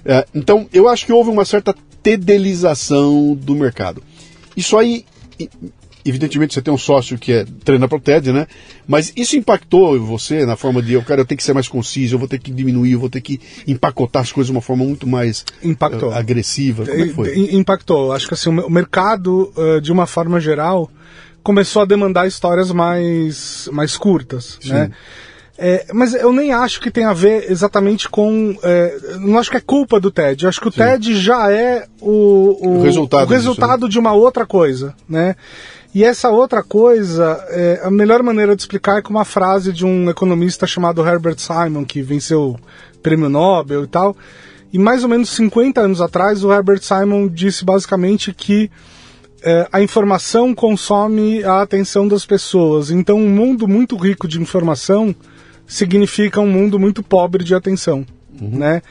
É, 0.03 0.25
então, 0.35 0.67
eu 0.73 0.89
acho 0.89 1.05
que 1.05 1.13
houve 1.13 1.29
uma 1.29 1.45
certa 1.45 1.73
tedelização 2.03 3.35
do 3.35 3.55
mercado. 3.55 4.03
Isso 4.57 4.77
aí 4.77 5.05
evidentemente 6.05 6.53
você 6.53 6.61
tem 6.61 6.73
um 6.73 6.77
sócio 6.77 7.17
que 7.17 7.31
é 7.31 7.45
treina 7.63 7.87
para 7.87 7.97
o 7.97 8.01
TED, 8.01 8.31
né? 8.31 8.47
Mas 8.87 9.11
isso 9.15 9.35
impactou 9.35 9.99
você 9.99 10.45
na 10.45 10.55
forma 10.55 10.81
de, 10.81 10.93
eu 10.93 11.03
cara, 11.03 11.21
eu 11.21 11.25
tenho 11.25 11.37
que 11.37 11.43
ser 11.43 11.53
mais 11.53 11.67
conciso, 11.67 12.15
eu 12.15 12.19
vou 12.19 12.27
ter 12.27 12.39
que 12.39 12.51
diminuir, 12.51 12.93
eu 12.93 12.99
vou 12.99 13.09
ter 13.09 13.21
que 13.21 13.39
empacotar 13.67 14.21
as 14.21 14.31
coisas 14.31 14.47
de 14.47 14.51
uma 14.51 14.61
forma 14.61 14.83
muito 14.83 15.07
mais 15.07 15.45
Uh, 16.07 16.11
agressiva. 16.13 16.85
Como 16.85 17.03
é 17.03 17.07
que 17.07 17.13
foi? 17.13 17.55
Impactou. 17.55 18.11
Acho 18.11 18.27
que 18.27 18.33
assim, 18.33 18.49
o 18.49 18.69
mercado, 18.69 19.51
uh, 19.55 19.81
de 19.81 19.91
uma 19.91 20.05
forma 20.05 20.39
geral, 20.39 20.89
começou 21.43 21.81
a 21.81 21.85
demandar 21.85 22.27
histórias 22.27 22.71
mais, 22.71 23.69
mais 23.71 23.97
curtas, 23.97 24.57
Sim. 24.61 24.73
né? 24.73 24.91
É, 25.63 25.85
mas 25.93 26.15
eu 26.15 26.33
nem 26.33 26.51
acho 26.51 26.81
que 26.81 26.89
tem 26.89 27.05
a 27.05 27.13
ver 27.13 27.51
exatamente 27.51 28.09
com. 28.09 28.57
É, 28.63 28.97
não 29.19 29.37
acho 29.37 29.51
que 29.51 29.57
é 29.57 29.61
culpa 29.61 29.99
do 29.99 30.09
TED. 30.09 30.43
Eu 30.43 30.49
acho 30.49 30.59
que 30.59 30.67
o 30.67 30.71
Sim. 30.71 30.79
TED 30.79 31.15
já 31.15 31.51
é 31.51 31.85
o, 31.99 32.09
o, 32.09 32.79
o 32.79 32.81
resultado, 32.81 33.29
o 33.29 33.31
resultado 33.31 33.81
disso, 33.81 33.85
né? 33.85 33.91
de 33.91 33.99
uma 33.99 34.13
outra 34.13 34.43
coisa, 34.43 34.95
né? 35.07 35.35
E 35.93 36.05
essa 36.05 36.29
outra 36.29 36.63
coisa, 36.63 37.43
é, 37.49 37.81
a 37.83 37.91
melhor 37.91 38.23
maneira 38.23 38.55
de 38.55 38.61
explicar 38.61 38.99
é 38.99 39.01
com 39.01 39.09
uma 39.09 39.25
frase 39.25 39.73
de 39.73 39.85
um 39.85 40.09
economista 40.09 40.65
chamado 40.65 41.05
Herbert 41.05 41.37
Simon, 41.37 41.83
que 41.83 42.01
venceu 42.01 42.51
o 42.51 42.97
prêmio 42.99 43.27
Nobel 43.27 43.83
e 43.83 43.87
tal. 43.87 44.15
E 44.71 44.79
mais 44.79 45.03
ou 45.03 45.09
menos 45.09 45.29
50 45.31 45.81
anos 45.81 45.99
atrás, 45.99 46.45
o 46.45 46.51
Herbert 46.51 46.81
Simon 46.81 47.27
disse 47.27 47.65
basicamente 47.65 48.33
que 48.33 48.71
é, 49.43 49.67
a 49.71 49.81
informação 49.81 50.55
consome 50.55 51.43
a 51.43 51.61
atenção 51.61 52.07
das 52.07 52.25
pessoas. 52.25 52.89
Então, 52.89 53.17
um 53.17 53.29
mundo 53.29 53.67
muito 53.67 53.97
rico 53.97 54.29
de 54.29 54.39
informação 54.39 55.13
significa 55.67 56.39
um 56.39 56.47
mundo 56.47 56.79
muito 56.79 57.03
pobre 57.03 57.43
de 57.43 57.53
atenção. 57.53 58.05
Uhum. 58.39 58.59
Né? 58.59 58.81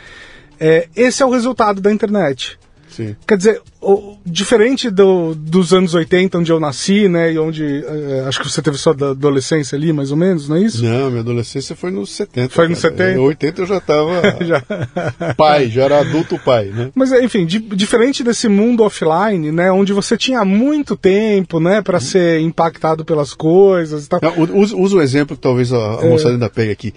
É, 0.59 0.87
esse 0.95 1.23
é 1.23 1.27
o 1.27 1.31
resultado 1.31 1.81
da 1.81 1.91
internet. 1.91 2.59
Sim. 2.91 3.17
Quer 3.27 3.37
dizer, 3.37 3.63
o, 3.81 4.17
diferente 4.27 4.91
do, 4.91 5.35
dos 5.35 5.73
anos 5.73 5.95
80, 5.95 6.39
onde 6.39 6.53
eu 6.53 6.61
nasci, 6.61 7.09
né, 7.09 7.33
e 7.33 7.39
onde 7.39 7.85
é, 7.85 8.25
acho 8.27 8.41
que 8.41 8.51
você 8.51 8.61
teve 8.61 8.77
sua 8.77 8.93
adolescência 8.93 9.77
ali, 9.77 9.93
mais 9.93 10.11
ou 10.11 10.17
menos, 10.17 10.49
não 10.49 10.57
é 10.57 10.63
isso? 10.63 10.85
Não, 10.85 11.09
minha 11.09 11.21
adolescência 11.21 11.75
foi 11.77 11.91
nos 11.91 12.11
70. 12.11 12.51
Foi 12.51 12.69
nos 12.69 12.79
70? 12.79 13.13
Em 13.13 13.19
80 13.19 13.63
eu 13.63 13.67
já 13.67 13.79
estava 13.79 14.23
já... 14.45 15.35
pai, 15.35 15.69
já 15.69 15.85
era 15.85 16.01
adulto 16.01 16.39
pai, 16.39 16.67
né? 16.67 16.91
Mas, 16.95 17.13
enfim, 17.13 17.47
di 17.47 17.59
diferente 17.59 18.23
desse 18.25 18.49
mundo 18.49 18.83
offline, 18.83 19.53
né, 19.53 19.71
onde 19.71 19.93
você 19.93 20.17
tinha 20.17 20.45
muito 20.45 20.97
tempo, 20.97 21.61
né, 21.61 21.81
para 21.81 21.99
uhum. 21.99 22.05
ser 22.05 22.41
impactado 22.41 23.05
pelas 23.05 23.33
coisas 23.33 24.07
e 24.07 24.09
tal. 24.09 24.21
usa, 24.55 24.77
usa 24.77 24.97
um 24.97 25.01
exemplo 25.01 25.37
que 25.37 25.43
talvez 25.43 25.73
a, 25.73 26.01
a 26.01 26.05
é... 26.05 26.09
moçada 26.09 26.35
ainda 26.35 26.51
pegue 26.51 26.73
aqui. 26.73 26.95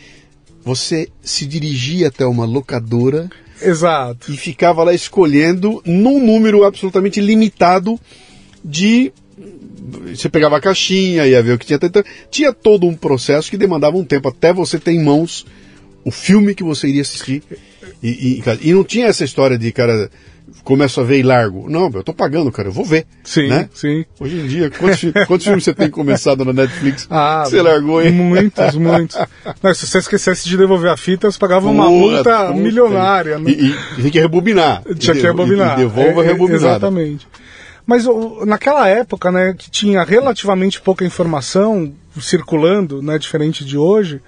Você 0.65 1.09
se 1.21 1.45
dirigia 1.45 2.07
até 2.07 2.25
uma 2.25 2.45
locadora 2.45 3.29
Exato. 3.61 4.31
E 4.31 4.37
ficava 4.37 4.83
lá 4.83 4.93
escolhendo 4.93 5.81
num 5.85 6.23
número 6.23 6.63
absolutamente 6.63 7.21
limitado 7.21 7.99
de. 8.63 9.11
Você 10.15 10.29
pegava 10.29 10.57
a 10.57 10.61
caixinha, 10.61 11.27
ia 11.27 11.43
ver 11.43 11.53
o 11.53 11.57
que 11.57 11.65
tinha. 11.65 11.79
Então, 11.81 12.03
tinha 12.31 12.53
todo 12.53 12.87
um 12.87 12.95
processo 12.95 13.49
que 13.49 13.57
demandava 13.57 13.97
um 13.97 14.03
tempo 14.03 14.29
até 14.29 14.53
você 14.53 14.79
ter 14.79 14.91
em 14.91 15.03
mãos 15.03 15.45
o 16.05 16.11
filme 16.11 16.55
que 16.55 16.63
você 16.63 16.87
iria 16.87 17.01
assistir. 17.01 17.43
E, 18.01 18.41
e, 18.41 18.43
e 18.61 18.73
não 18.73 18.83
tinha 18.83 19.07
essa 19.07 19.23
história 19.23 19.57
de, 19.57 19.71
cara, 19.71 20.09
começo 20.63 21.01
a 21.01 21.03
ver 21.03 21.19
e 21.19 21.23
largo. 21.23 21.69
Não, 21.69 21.89
eu 21.93 22.03
tô 22.03 22.13
pagando, 22.13 22.51
cara, 22.51 22.69
eu 22.69 22.71
vou 22.71 22.85
ver. 22.85 23.05
Sim, 23.23 23.47
né? 23.47 23.69
sim. 23.73 24.05
Hoje 24.19 24.39
em 24.39 24.47
dia, 24.47 24.69
quantos, 24.71 25.01
quantos 25.27 25.45
filmes 25.45 25.63
você 25.63 25.73
tem 25.73 25.89
começado 25.89 26.43
na 26.45 26.53
Netflix? 26.53 27.07
Ah, 27.15 27.43
você 27.45 27.61
largou, 27.61 28.01
hein? 28.01 28.11
Muitos, 28.11 28.75
muitos. 28.75 29.17
Não, 29.61 29.73
se 29.73 29.85
você 29.85 29.99
esquecesse 29.99 30.49
de 30.49 30.57
devolver 30.57 30.91
a 30.91 30.97
fita, 30.97 31.29
você 31.29 31.37
pagava 31.37 31.69
uma 31.69 31.87
multa 31.87 32.47
puta, 32.47 32.53
milionária. 32.53 33.37
Né? 33.37 33.51
E, 33.51 33.69
e, 33.69 33.75
tinha 33.95 34.11
que 34.11 34.19
rebobinar. 34.19 34.81
Tinha 34.97 35.15
que 35.15 35.21
rebobinar. 35.21 35.77
E, 35.77 35.81
e 35.81 35.85
devolva 35.85 36.23
é, 36.23 36.27
rebobinada. 36.27 36.65
Exatamente. 36.65 37.27
Mas 37.85 38.05
naquela 38.45 38.87
época, 38.87 39.31
né, 39.31 39.53
que 39.57 39.69
tinha 39.69 40.03
relativamente 40.03 40.81
pouca 40.81 41.05
informação 41.05 41.93
circulando, 42.19 43.01
né, 43.01 43.17
diferente 43.17 43.65
de 43.65 43.77
hoje, 43.77 44.21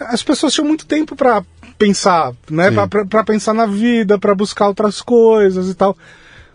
as 0.00 0.22
pessoas 0.22 0.52
tinham 0.52 0.66
muito 0.66 0.86
tempo 0.86 1.16
para 1.16 1.42
pensar, 1.78 2.32
né? 2.50 2.70
Para 3.08 3.24
pensar 3.24 3.54
na 3.54 3.66
vida, 3.66 4.18
para 4.18 4.34
buscar 4.34 4.68
outras 4.68 5.00
coisas 5.00 5.70
e 5.70 5.74
tal. 5.74 5.96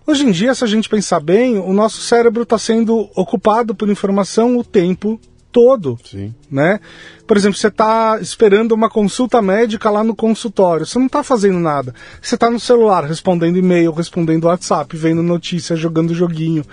Hoje 0.05 0.25
em 0.25 0.31
dia, 0.31 0.53
se 0.53 0.63
a 0.63 0.67
gente 0.67 0.89
pensar 0.89 1.21
bem, 1.21 1.57
o 1.57 1.71
nosso 1.71 2.01
cérebro 2.01 2.43
está 2.43 2.57
sendo 2.57 3.09
ocupado 3.15 3.73
por 3.73 3.89
informação 3.89 4.57
o 4.57 4.63
tempo 4.63 5.19
todo, 5.53 5.97
Sim. 6.03 6.33
né? 6.51 6.79
Por 7.25 7.37
exemplo, 7.37 7.57
você 7.57 7.67
está 7.67 8.17
esperando 8.19 8.73
uma 8.73 8.89
consulta 8.89 9.41
médica 9.41 9.89
lá 9.89 10.03
no 10.03 10.15
consultório, 10.15 10.85
você 10.85 10.99
não 10.99 11.05
está 11.05 11.23
fazendo 11.23 11.59
nada. 11.59 11.93
Você 12.21 12.35
está 12.35 12.49
no 12.49 12.59
celular 12.59 13.05
respondendo 13.05 13.57
e-mail, 13.57 13.91
respondendo 13.91 14.45
WhatsApp, 14.45 14.97
vendo 14.97 15.21
notícias, 15.23 15.79
jogando 15.79 16.13
joguinho. 16.13 16.65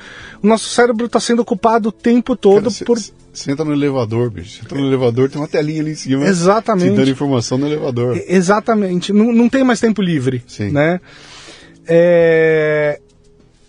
O 0.43 0.47
nosso 0.47 0.68
cérebro 0.70 1.07
está 1.07 1.20
sendo 1.20 1.43
ocupado 1.43 1.91
o 1.91 1.93
tempo 1.93 2.35
todo 2.35 2.72
Cara, 2.72 2.85
por 2.85 2.99
Senta 3.33 3.64
no 3.64 3.72
elevador, 3.72 4.28
bicho. 4.31 4.61
Senta 4.62 4.74
no 4.74 4.87
elevador, 4.87 5.31
tem 5.31 5.41
uma 5.41 5.47
telinha 5.47 5.81
ali 5.81 5.93
em 5.93 5.95
cima. 5.95 6.26
Exatamente. 6.26 6.91
Te 6.91 6.97
dando 6.97 7.11
informação 7.11 7.59
no 7.59 7.66
elevador. 7.66 8.20
Exatamente. 8.26 9.12
Não, 9.12 9.33
não 9.33 9.49
tem 9.49 9.62
mais 9.62 9.78
tempo 9.78 10.03
livre. 10.03 10.43
Sim. 10.49 10.70
Né? 10.70 11.01
É... 11.87 13.01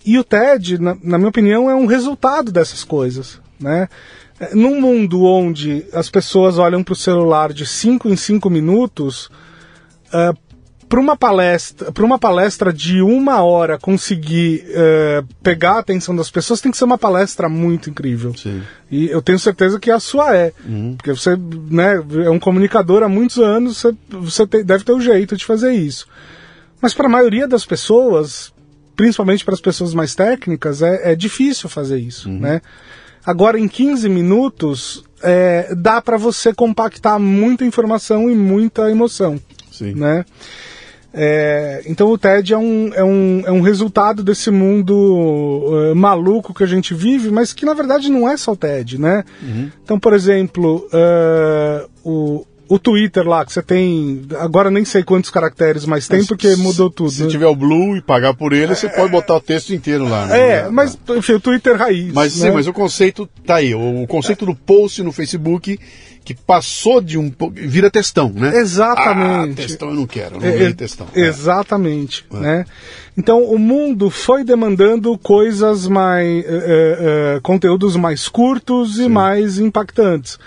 E 0.03 0.17
o 0.17 0.23
TED, 0.23 0.79
na, 0.79 0.97
na, 1.03 1.17
minha 1.19 1.29
opinião, 1.29 1.69
é 1.69 1.75
um 1.75 1.85
resultado 1.85 2.51
dessas 2.51 2.83
coisas. 2.83 3.39
Né? 3.59 3.87
Num 4.53 4.81
mundo 4.81 5.23
onde 5.23 5.85
as 5.93 6.09
pessoas 6.09 6.57
olham 6.57 6.83
para 6.83 6.93
o 6.93 6.95
celular 6.95 7.53
de 7.53 7.65
5 7.65 8.09
em 8.09 8.15
5 8.15 8.49
minutos, 8.49 9.29
uh, 10.07 10.35
para 10.91 10.99
uma 10.99 11.15
palestra 11.15 11.89
para 11.89 12.03
uma 12.03 12.19
palestra 12.19 12.73
de 12.73 13.01
uma 13.01 13.41
hora 13.41 13.79
conseguir 13.79 14.65
uh, 14.67 15.25
pegar 15.41 15.75
a 15.75 15.79
atenção 15.79 16.13
das 16.13 16.29
pessoas 16.29 16.59
tem 16.59 16.69
que 16.69 16.77
ser 16.77 16.83
uma 16.83 16.97
palestra 16.97 17.47
muito 17.47 17.89
incrível 17.89 18.35
Sim. 18.35 18.61
e 18.91 19.07
eu 19.07 19.21
tenho 19.21 19.39
certeza 19.39 19.79
que 19.79 19.89
a 19.89 20.01
sua 20.01 20.35
é 20.35 20.51
uhum. 20.67 20.95
porque 20.97 21.13
você 21.13 21.37
né 21.69 21.93
é 22.25 22.29
um 22.29 22.37
comunicador 22.37 23.03
há 23.03 23.07
muitos 23.07 23.37
anos 23.37 23.77
você, 23.77 23.95
você 24.09 24.45
te, 24.45 24.63
deve 24.65 24.83
ter 24.83 24.91
o 24.91 24.97
um 24.97 25.01
jeito 25.01 25.37
de 25.37 25.45
fazer 25.45 25.71
isso 25.71 26.05
mas 26.81 26.93
para 26.93 27.05
a 27.05 27.09
maioria 27.09 27.47
das 27.47 27.65
pessoas 27.65 28.51
principalmente 28.93 29.45
para 29.45 29.53
as 29.53 29.61
pessoas 29.61 29.93
mais 29.93 30.13
técnicas 30.13 30.81
é, 30.81 31.13
é 31.13 31.15
difícil 31.15 31.69
fazer 31.69 31.99
isso 31.99 32.27
uhum. 32.27 32.37
né 32.37 32.61
agora 33.25 33.59
em 33.59 33.67
15 33.67 34.09
minutos 34.09 35.03
é, 35.23 35.73
dá 35.75 36.01
para 36.01 36.17
você 36.17 36.53
compactar 36.53 37.19
muita 37.19 37.65
informação 37.65 38.29
e 38.29 38.35
muita 38.35 38.89
emoção 38.89 39.39
Sim. 39.71 39.93
né 39.93 40.25
é, 41.13 41.81
então 41.85 42.09
o 42.09 42.17
TED 42.17 42.53
é 42.53 42.57
um, 42.57 42.91
é 42.93 43.03
um, 43.03 43.43
é 43.45 43.51
um 43.51 43.61
resultado 43.61 44.23
desse 44.23 44.49
mundo 44.49 44.93
uh, 44.95 45.95
maluco 45.95 46.53
que 46.53 46.63
a 46.63 46.67
gente 46.67 46.93
vive, 46.93 47.29
mas 47.29 47.51
que 47.51 47.65
na 47.65 47.73
verdade 47.73 48.09
não 48.09 48.29
é 48.29 48.37
só 48.37 48.53
o 48.53 48.55
TED, 48.55 48.97
né? 48.97 49.25
Uhum. 49.43 49.69
Então, 49.83 49.99
por 49.99 50.13
exemplo, 50.13 50.87
uh, 50.87 51.89
o, 52.03 52.45
o 52.71 52.79
Twitter 52.79 53.27
lá, 53.27 53.45
que 53.45 53.51
você 53.51 53.61
tem. 53.61 54.21
Agora 54.39 54.71
nem 54.71 54.85
sei 54.85 55.03
quantos 55.03 55.29
caracteres 55.29 55.85
mais 55.85 56.07
tem, 56.07 56.23
porque 56.25 56.55
mudou 56.55 56.89
tudo. 56.89 57.11
Se 57.11 57.23
né? 57.23 57.29
tiver 57.29 57.47
o 57.47 57.53
Blue 57.53 57.97
e 57.97 58.01
pagar 58.01 58.33
por 58.33 58.53
ele, 58.53 58.73
você 58.73 58.87
pode 58.87 59.11
botar 59.11 59.35
o 59.35 59.41
texto 59.41 59.73
inteiro 59.73 60.07
lá. 60.07 60.25
Né? 60.27 60.39
É, 60.39 60.69
mas 60.69 60.97
enfim, 61.09 61.33
o 61.33 61.39
Twitter 61.41 61.75
raiz. 61.75 62.13
Mas 62.13 62.37
né? 62.37 62.47
sim, 62.47 62.55
mas 62.55 62.67
o 62.67 62.73
conceito 62.73 63.27
tá 63.45 63.55
aí. 63.55 63.75
O, 63.75 64.07
conceito 64.07 64.45
do 64.45 64.55
post 64.55 65.03
no 65.03 65.11
Facebook 65.11 65.77
que 66.23 66.33
passou 66.33 67.01
de 67.01 67.17
um 67.17 67.29
vira 67.53 67.91
textão, 67.91 68.31
né? 68.33 68.55
Exatamente. 68.55 69.51
Ah, 69.51 69.55
textão 69.55 69.89
eu 69.89 69.95
não 69.95 70.07
quero, 70.07 70.39
não 70.39 70.47
é, 70.47 70.71
textão. 70.71 71.07
É. 71.13 71.19
Exatamente, 71.19 72.25
é. 72.31 72.37
né? 72.37 72.65
Então 73.17 73.43
o 73.43 73.59
mundo 73.59 74.09
foi 74.09 74.45
demandando 74.45 75.17
coisas 75.17 75.89
mais, 75.89 76.45
é, 76.47 77.39
conteúdos 77.43 77.97
mais 77.97 78.29
curtos 78.29 78.93
e 78.93 79.03
Sim. 79.03 79.09
mais 79.09 79.59
impactantes 79.59 80.39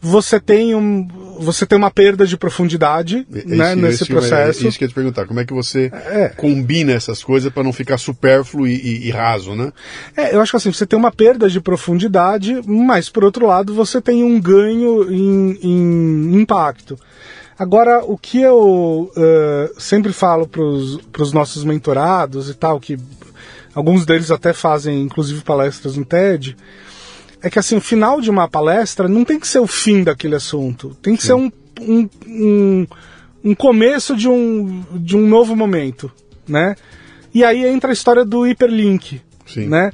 você 0.00 0.40
tem, 0.40 0.74
um, 0.74 1.06
você 1.38 1.66
tem 1.66 1.76
uma 1.76 1.90
perda 1.90 2.26
de 2.26 2.36
profundidade 2.36 3.26
né, 3.28 3.74
nesse 3.74 4.06
processo. 4.06 4.64
É, 4.64 4.68
isso 4.68 4.78
que 4.78 4.84
eu 4.84 4.86
ia 4.86 4.90
te 4.90 4.94
perguntar, 4.94 5.26
como 5.26 5.40
é 5.40 5.44
que 5.44 5.52
você 5.52 5.90
é. 5.92 6.28
combina 6.28 6.92
essas 6.92 7.22
coisas 7.22 7.52
para 7.52 7.62
não 7.62 7.72
ficar 7.72 7.98
supérfluo 7.98 8.66
e, 8.66 8.74
e, 8.74 9.08
e, 9.08 9.10
raso, 9.10 9.54
né? 9.54 9.70
É, 10.16 10.34
eu 10.34 10.40
acho 10.40 10.52
que 10.52 10.56
assim, 10.56 10.72
você 10.72 10.86
tem 10.86 10.98
uma 10.98 11.12
perda 11.12 11.50
de 11.50 11.60
profundidade, 11.60 12.62
mas 12.66 13.10
por 13.10 13.24
outro 13.24 13.46
lado 13.46 13.74
você 13.74 14.00
tem 14.00 14.24
um 14.24 14.40
ganho 14.40 15.12
em, 15.12 15.58
em 15.62 16.40
impacto. 16.40 16.98
Agora, 17.58 18.02
o 18.02 18.16
que 18.16 18.40
eu 18.40 19.12
uh, 19.14 19.80
sempre 19.80 20.14
falo 20.14 20.48
para 20.48 20.62
os 20.62 21.32
nossos 21.34 21.62
mentorados 21.62 22.48
e 22.48 22.54
tal, 22.54 22.80
que 22.80 22.98
alguns 23.74 24.06
deles 24.06 24.30
até 24.30 24.54
fazem 24.54 25.02
inclusive 25.02 25.42
palestras 25.42 25.94
no 25.94 26.06
TED, 26.06 26.56
é 27.42 27.50
que 27.50 27.58
assim, 27.58 27.76
o 27.76 27.80
final 27.80 28.20
de 28.20 28.30
uma 28.30 28.48
palestra 28.48 29.08
não 29.08 29.24
tem 29.24 29.38
que 29.38 29.48
ser 29.48 29.58
o 29.58 29.66
fim 29.66 30.02
daquele 30.02 30.34
assunto. 30.34 30.96
Tem 31.02 31.16
que 31.16 31.22
Sim. 31.22 31.26
ser 31.28 31.34
um, 31.34 31.52
um, 31.80 32.08
um, 32.26 32.86
um, 33.44 33.54
começo 33.54 34.16
de 34.16 34.28
um, 34.28 34.84
de 34.92 35.16
um 35.16 35.26
novo 35.26 35.56
momento, 35.56 36.10
né? 36.46 36.76
E 37.32 37.44
aí 37.44 37.64
entra 37.66 37.90
a 37.90 37.92
história 37.92 38.24
do 38.24 38.46
hiperlink, 38.46 39.20
Sim. 39.46 39.68
né? 39.68 39.90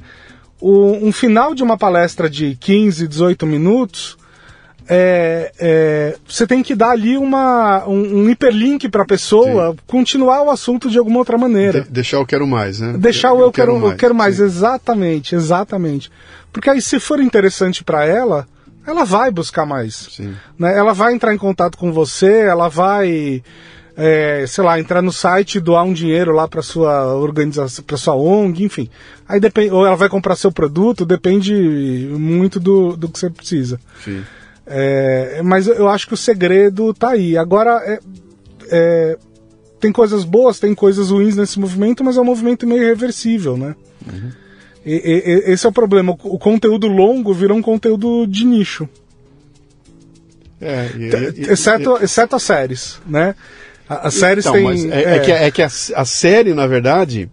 O, 0.59 0.91
um 0.93 1.11
final 1.11 1.53
de 1.53 1.63
uma 1.63 1.77
palestra 1.77 2.29
de 2.29 2.55
15, 2.55 3.07
18 3.07 3.45
minutos, 3.45 4.17
é, 4.89 5.51
é, 5.59 6.15
você 6.25 6.47
tem 6.47 6.63
que 6.63 6.73
dar 6.73 6.91
ali 6.91 7.17
uma, 7.17 7.85
um, 7.87 8.23
um 8.23 8.29
hiperlink 8.29 8.87
para 8.89 9.03
a 9.03 9.05
pessoa 9.05 9.71
Sim. 9.71 9.77
continuar 9.85 10.41
o 10.43 10.49
assunto 10.49 10.89
de 10.89 10.97
alguma 10.97 11.19
outra 11.19 11.37
maneira. 11.37 11.81
De, 11.81 11.89
deixar 11.89 12.19
o 12.19 12.25
quero 12.25 12.47
mais, 12.47 12.79
né? 12.79 12.95
Deixar 12.97 13.33
o 13.33 13.39
eu, 13.39 13.41
eu 13.41 13.51
quero, 13.51 13.73
quero 13.73 13.79
mais, 13.79 13.91
eu 13.91 13.97
quero 13.97 14.15
mais, 14.15 14.39
exatamente, 14.39 15.35
exatamente. 15.35 16.09
Porque 16.57 16.71
aí, 16.71 16.81
se 16.81 16.99
for 16.99 17.19
interessante 17.19 17.83
para 17.83 18.03
ela, 18.03 18.47
ela 18.83 19.05
vai 19.05 19.29
buscar 19.29 19.63
mais. 19.63 20.07
Sim. 20.11 20.35
Né? 20.57 20.75
Ela 20.75 20.91
vai 20.91 21.13
entrar 21.13 21.31
em 21.31 21.37
contato 21.37 21.77
com 21.77 21.93
você, 21.93 22.31
ela 22.31 22.67
vai 22.67 23.43
é, 23.95 24.43
sei 24.47 24.63
lá, 24.63 24.79
entrar 24.79 25.03
no 25.03 25.11
site 25.11 25.55
e 25.55 25.61
doar 25.61 25.83
um 25.83 25.93
dinheiro 25.93 26.31
lá 26.31 26.47
para 26.47 26.63
sua 26.63 27.13
organização, 27.13 27.85
para 27.85 27.95
sua 27.95 28.15
ONG, 28.15 28.63
enfim. 28.63 28.89
Aí 29.29 29.39
depende, 29.39 29.71
ou 29.71 29.85
ela 29.85 29.95
vai 29.95 30.09
comprar 30.09 30.35
seu 30.35 30.51
produto, 30.51 31.05
depende 31.05 31.53
muito 32.17 32.59
do, 32.59 32.97
do 32.97 33.07
que 33.07 33.19
você 33.19 33.29
precisa. 33.29 33.79
Sim. 34.03 34.23
É, 34.65 35.43
mas 35.43 35.67
eu 35.67 35.87
acho 35.87 36.07
que 36.07 36.15
o 36.15 36.17
segredo 36.17 36.91
tá 36.91 37.09
aí. 37.09 37.37
Agora, 37.37 37.83
é, 37.85 37.99
é, 38.71 39.17
tem 39.79 39.91
coisas 39.91 40.23
boas, 40.23 40.57
tem 40.57 40.73
coisas 40.73 41.11
ruins 41.11 41.35
nesse 41.35 41.59
movimento, 41.59 42.03
mas 42.03 42.17
é 42.17 42.21
um 42.21 42.25
movimento 42.25 42.65
meio 42.65 42.81
irreversível, 42.81 43.55
né? 43.55 43.75
Uhum. 44.11 44.31
E, 44.87 44.93
e, 44.93 45.51
esse 45.51 45.65
é 45.65 45.69
o 45.69 45.73
problema. 45.73 46.17
O 46.23 46.39
conteúdo 46.39 46.87
longo 46.87 47.33
virou 47.33 47.57
um 47.57 47.61
conteúdo 47.61 48.25
de 48.25 48.45
nicho. 48.45 48.87
É, 50.61 50.89
e, 50.97 51.51
exceto, 51.51 51.97
exceto 52.01 52.35
as 52.35 52.43
séries, 52.43 52.99
né? 53.05 53.35
As 53.87 54.13
séries 54.13 54.45
então, 54.45 54.53
têm. 54.53 54.91
É, 54.91 54.95
é, 54.95 55.15
é, 55.15 55.19
que, 55.19 55.31
é 55.31 55.51
que 55.51 55.61
a, 55.61 55.67
a, 55.67 56.05
série, 56.05 56.53
na 56.53 56.65
verdade, 56.65 57.29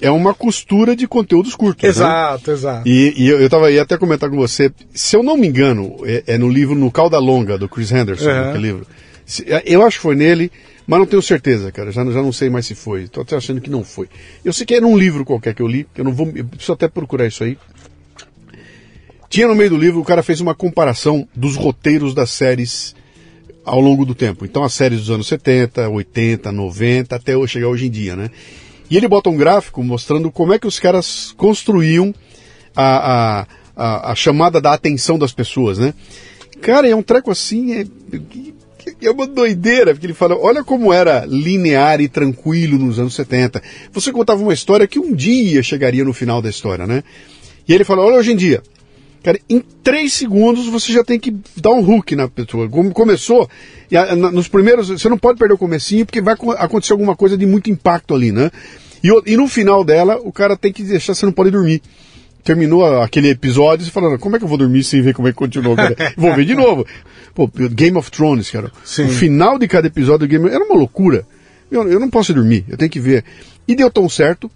é 0.00 0.10
uma 0.10 0.34
costura 0.34 0.96
de 0.96 1.06
conteúdos 1.06 1.54
curtos. 1.54 1.82
Né? 1.82 1.88
Exato, 1.88 2.50
né? 2.50 2.56
exato. 2.56 2.88
E, 2.88 3.14
e 3.16 3.28
eu, 3.28 3.40
eu 3.40 3.48
tava 3.48 3.70
ia 3.70 3.82
até 3.82 3.96
comentar 3.96 4.28
com 4.28 4.36
você, 4.36 4.72
se 4.92 5.16
eu 5.16 5.22
não 5.22 5.36
me 5.36 5.46
engano, 5.46 5.96
é, 6.04 6.24
é 6.26 6.38
no 6.38 6.48
livro 6.48 6.74
No 6.74 6.90
Calda 6.90 7.18
Longa, 7.18 7.56
do 7.56 7.68
Chris 7.68 7.92
Henderson, 7.92 8.28
uhum. 8.28 8.50
aquele 8.50 8.62
livro. 8.62 8.86
É, 9.46 9.62
eu 9.64 9.82
acho 9.82 9.98
que 9.98 10.02
foi 10.02 10.16
nele, 10.16 10.50
mas 10.86 10.98
não 10.98 11.06
tenho 11.06 11.22
certeza, 11.22 11.70
cara. 11.70 11.92
Já, 11.92 12.04
já 12.04 12.22
não 12.22 12.32
sei 12.32 12.50
mais 12.50 12.66
se 12.66 12.74
foi. 12.74 13.08
Tô 13.08 13.20
até 13.20 13.36
achando 13.36 13.60
que 13.60 13.70
não 13.70 13.84
foi. 13.84 14.08
Eu 14.44 14.52
sei 14.52 14.66
que 14.66 14.74
era 14.74 14.86
um 14.86 14.96
livro 14.96 15.24
qualquer 15.24 15.54
que 15.54 15.62
eu 15.62 15.66
li, 15.66 15.86
eu 15.96 16.04
não 16.04 16.12
vou. 16.12 16.32
Eu 16.34 16.44
preciso 16.44 16.72
até 16.72 16.88
procurar 16.88 17.26
isso 17.26 17.44
aí. 17.44 17.56
Tinha 19.28 19.46
no 19.46 19.54
meio 19.54 19.70
do 19.70 19.76
livro, 19.76 20.00
o 20.00 20.04
cara 20.04 20.22
fez 20.22 20.40
uma 20.40 20.54
comparação 20.54 21.28
dos 21.34 21.54
roteiros 21.54 22.12
das 22.14 22.30
séries 22.30 22.96
ao 23.64 23.80
longo 23.80 24.04
do 24.04 24.14
tempo. 24.14 24.44
Então 24.44 24.64
as 24.64 24.72
séries 24.72 25.00
dos 25.00 25.10
anos 25.10 25.28
70, 25.28 25.88
80, 25.88 26.50
90, 26.50 27.14
até 27.14 27.46
chegar 27.46 27.68
hoje 27.68 27.86
em 27.86 27.90
dia, 27.90 28.16
né? 28.16 28.30
E 28.90 28.96
ele 28.96 29.06
bota 29.06 29.30
um 29.30 29.36
gráfico 29.36 29.82
mostrando 29.84 30.32
como 30.32 30.52
é 30.52 30.58
que 30.58 30.66
os 30.66 30.80
caras 30.80 31.32
construíam 31.36 32.12
a, 32.74 33.42
a, 33.42 33.46
a, 33.76 34.12
a 34.12 34.14
chamada 34.16 34.60
da 34.60 34.72
atenção 34.72 35.16
das 35.16 35.32
pessoas, 35.32 35.78
né? 35.78 35.94
Cara, 36.60 36.88
é 36.88 36.94
um 36.94 37.02
treco 37.02 37.30
assim, 37.30 37.74
é, 37.74 37.86
é 39.02 39.10
uma 39.10 39.26
doideira, 39.26 39.92
porque 39.92 40.06
ele 40.06 40.14
fala, 40.14 40.36
olha 40.36 40.62
como 40.64 40.92
era 40.92 41.24
linear 41.26 42.00
e 42.00 42.08
tranquilo 42.08 42.78
nos 42.78 42.98
anos 42.98 43.14
70. 43.14 43.62
Você 43.92 44.12
contava 44.12 44.42
uma 44.42 44.54
história 44.54 44.86
que 44.86 44.98
um 44.98 45.14
dia 45.14 45.62
chegaria 45.62 46.04
no 46.04 46.12
final 46.12 46.40
da 46.40 46.48
história, 46.48 46.86
né? 46.86 47.02
E 47.68 47.74
ele 47.74 47.84
fala, 47.84 48.02
olha 48.02 48.16
hoje 48.16 48.32
em 48.32 48.36
dia, 48.36 48.62
Cara, 49.22 49.38
em 49.50 49.62
três 49.82 50.14
segundos 50.14 50.66
você 50.66 50.92
já 50.92 51.04
tem 51.04 51.18
que 51.18 51.36
dar 51.56 51.72
um 51.72 51.86
hook 51.86 52.16
na 52.16 52.26
pessoa. 52.26 52.68
Como 52.68 52.90
começou, 52.92 53.48
nos 54.32 54.48
primeiros, 54.48 54.88
você 54.88 55.08
não 55.08 55.18
pode 55.18 55.38
perder 55.38 55.54
o 55.54 55.58
comecinho 55.58 56.06
porque 56.06 56.22
vai 56.22 56.34
acontecer 56.58 56.92
alguma 56.92 57.14
coisa 57.14 57.36
de 57.36 57.44
muito 57.44 57.70
impacto 57.70 58.14
ali, 58.14 58.32
né? 58.32 58.50
E, 59.04 59.32
e 59.32 59.36
no 59.36 59.46
final 59.46 59.84
dela, 59.84 60.18
o 60.22 60.32
cara 60.32 60.56
tem 60.56 60.72
que 60.72 60.82
deixar, 60.82 61.14
você 61.14 61.26
não 61.26 61.32
pode 61.32 61.50
dormir. 61.50 61.82
Terminou 62.42 63.02
aquele 63.02 63.28
episódio, 63.28 63.84
você 63.84 63.90
falando, 63.90 64.18
como 64.18 64.36
é 64.36 64.38
que 64.38 64.44
eu 64.44 64.48
vou 64.48 64.56
dormir 64.56 64.82
sem 64.82 65.02
ver 65.02 65.12
como 65.12 65.28
é 65.28 65.32
que 65.32 65.36
continuou? 65.36 65.76
Cara? 65.76 65.94
vou 66.16 66.34
ver 66.34 66.46
de 66.46 66.54
novo. 66.54 66.86
Pô, 67.48 67.68
Game 67.70 67.96
of 67.96 68.10
Thrones, 68.10 68.50
cara. 68.50 68.70
Sim. 68.84 69.04
O 69.04 69.08
final 69.08 69.58
de 69.58 69.66
cada 69.66 69.86
episódio 69.86 70.26
do 70.26 70.30
Game 70.30 70.44
of 70.44 70.54
era 70.54 70.62
uma 70.62 70.76
loucura. 70.76 71.24
Eu, 71.70 71.88
eu 71.88 71.98
não 71.98 72.10
posso 72.10 72.34
dormir, 72.34 72.66
eu 72.68 72.76
tenho 72.76 72.90
que 72.90 73.00
ver. 73.00 73.24
E 73.66 73.74
deu 73.74 73.90
tão 73.90 74.08
certo 74.10 74.50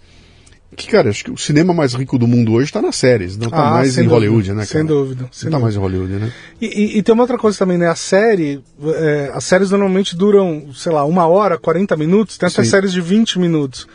que, 0.75 0.87
cara, 0.87 1.09
acho 1.09 1.23
que 1.23 1.31
o 1.31 1.37
cinema 1.37 1.73
mais 1.73 1.93
rico 1.93 2.19
do 2.19 2.27
mundo 2.27 2.51
hoje 2.51 2.65
está 2.65 2.81
nas 2.81 2.95
séries, 2.97 3.37
não 3.37 3.47
está 3.47 3.69
ah, 3.69 3.71
mais 3.71 3.97
em 3.97 4.03
dúvida, 4.03 4.13
Hollywood, 4.13 4.49
né, 4.49 4.65
cara? 4.65 4.67
Sem 4.67 4.85
dúvida. 4.85 5.29
Sem 5.31 5.49
não 5.49 5.57
está 5.57 5.63
mais 5.63 5.75
em 5.75 5.79
Hollywood, 5.79 6.13
né? 6.13 6.31
E, 6.61 6.65
e, 6.65 6.97
e, 6.97 7.01
tem 7.01 7.13
uma 7.13 7.23
outra 7.23 7.37
coisa 7.37 7.57
também, 7.57 7.77
né? 7.77 7.87
A 7.87 7.95
série, 7.95 8.61
é, 8.83 9.31
as 9.33 9.45
séries 9.45 9.71
normalmente 9.71 10.15
duram, 10.15 10.67
sei 10.75 10.91
lá, 10.91 11.05
uma 11.05 11.25
hora, 11.25 11.57
40 11.57 11.95
minutos, 11.95 12.37
tem 12.37 12.45
essas 12.45 12.67
séries 12.67 12.91
de 12.91 13.01
20 13.01 13.39
minutos. 13.39 13.87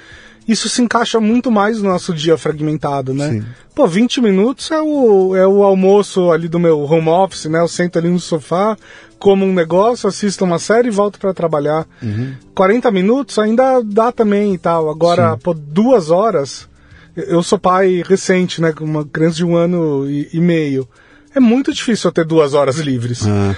Isso 0.51 0.69
se 0.69 0.83
encaixa 0.83 1.21
muito 1.21 1.51
mais 1.51 1.81
no 1.81 1.89
nosso 1.89 2.13
dia 2.13 2.37
fragmentado, 2.37 3.15
né? 3.15 3.31
Sim. 3.31 3.45
Pô, 3.75 3.87
20 3.87 4.21
minutos 4.21 4.71
é 4.71 4.81
o, 4.81 5.37
é 5.37 5.47
o 5.47 5.63
almoço 5.63 6.31
ali 6.31 6.49
do 6.49 6.59
meu 6.59 6.81
home 6.81 7.09
office, 7.09 7.45
né? 7.45 7.61
Eu 7.61 7.69
sento 7.69 7.99
ali 7.99 8.09
no 8.09 8.19
sofá, 8.19 8.77
como 9.19 9.45
um 9.45 9.53
negócio, 9.53 10.09
assisto 10.09 10.45
uma 10.45 10.59
série 10.59 10.89
e 10.89 10.91
volto 10.91 11.21
para 11.21 11.33
trabalhar. 11.33 11.87
Uhum. 12.03 12.35
40 12.55 12.91
minutos 12.91 13.39
ainda 13.39 13.81
dá 13.81 14.11
também 14.11 14.55
e 14.55 14.59
tal. 14.59 14.91
Agora, 14.91 15.35
Sim. 15.35 15.39
pô, 15.39 15.55
duas 15.55 16.11
horas 16.11 16.69
eu 17.17 17.43
sou 17.43 17.59
pai 17.59 18.03
recente, 18.07 18.61
né? 18.61 18.73
Com 18.73 18.85
uma 18.85 19.05
criança 19.05 19.37
de 19.37 19.45
um 19.45 19.57
ano 19.57 20.09
e, 20.09 20.29
e 20.33 20.41
meio. 20.41 20.89
É 21.35 21.39
muito 21.39 21.73
difícil 21.73 22.09
eu 22.09 22.13
ter 22.13 22.25
duas 22.25 22.55
horas 22.55 22.77
livres. 22.79 23.23
Ah. 23.27 23.55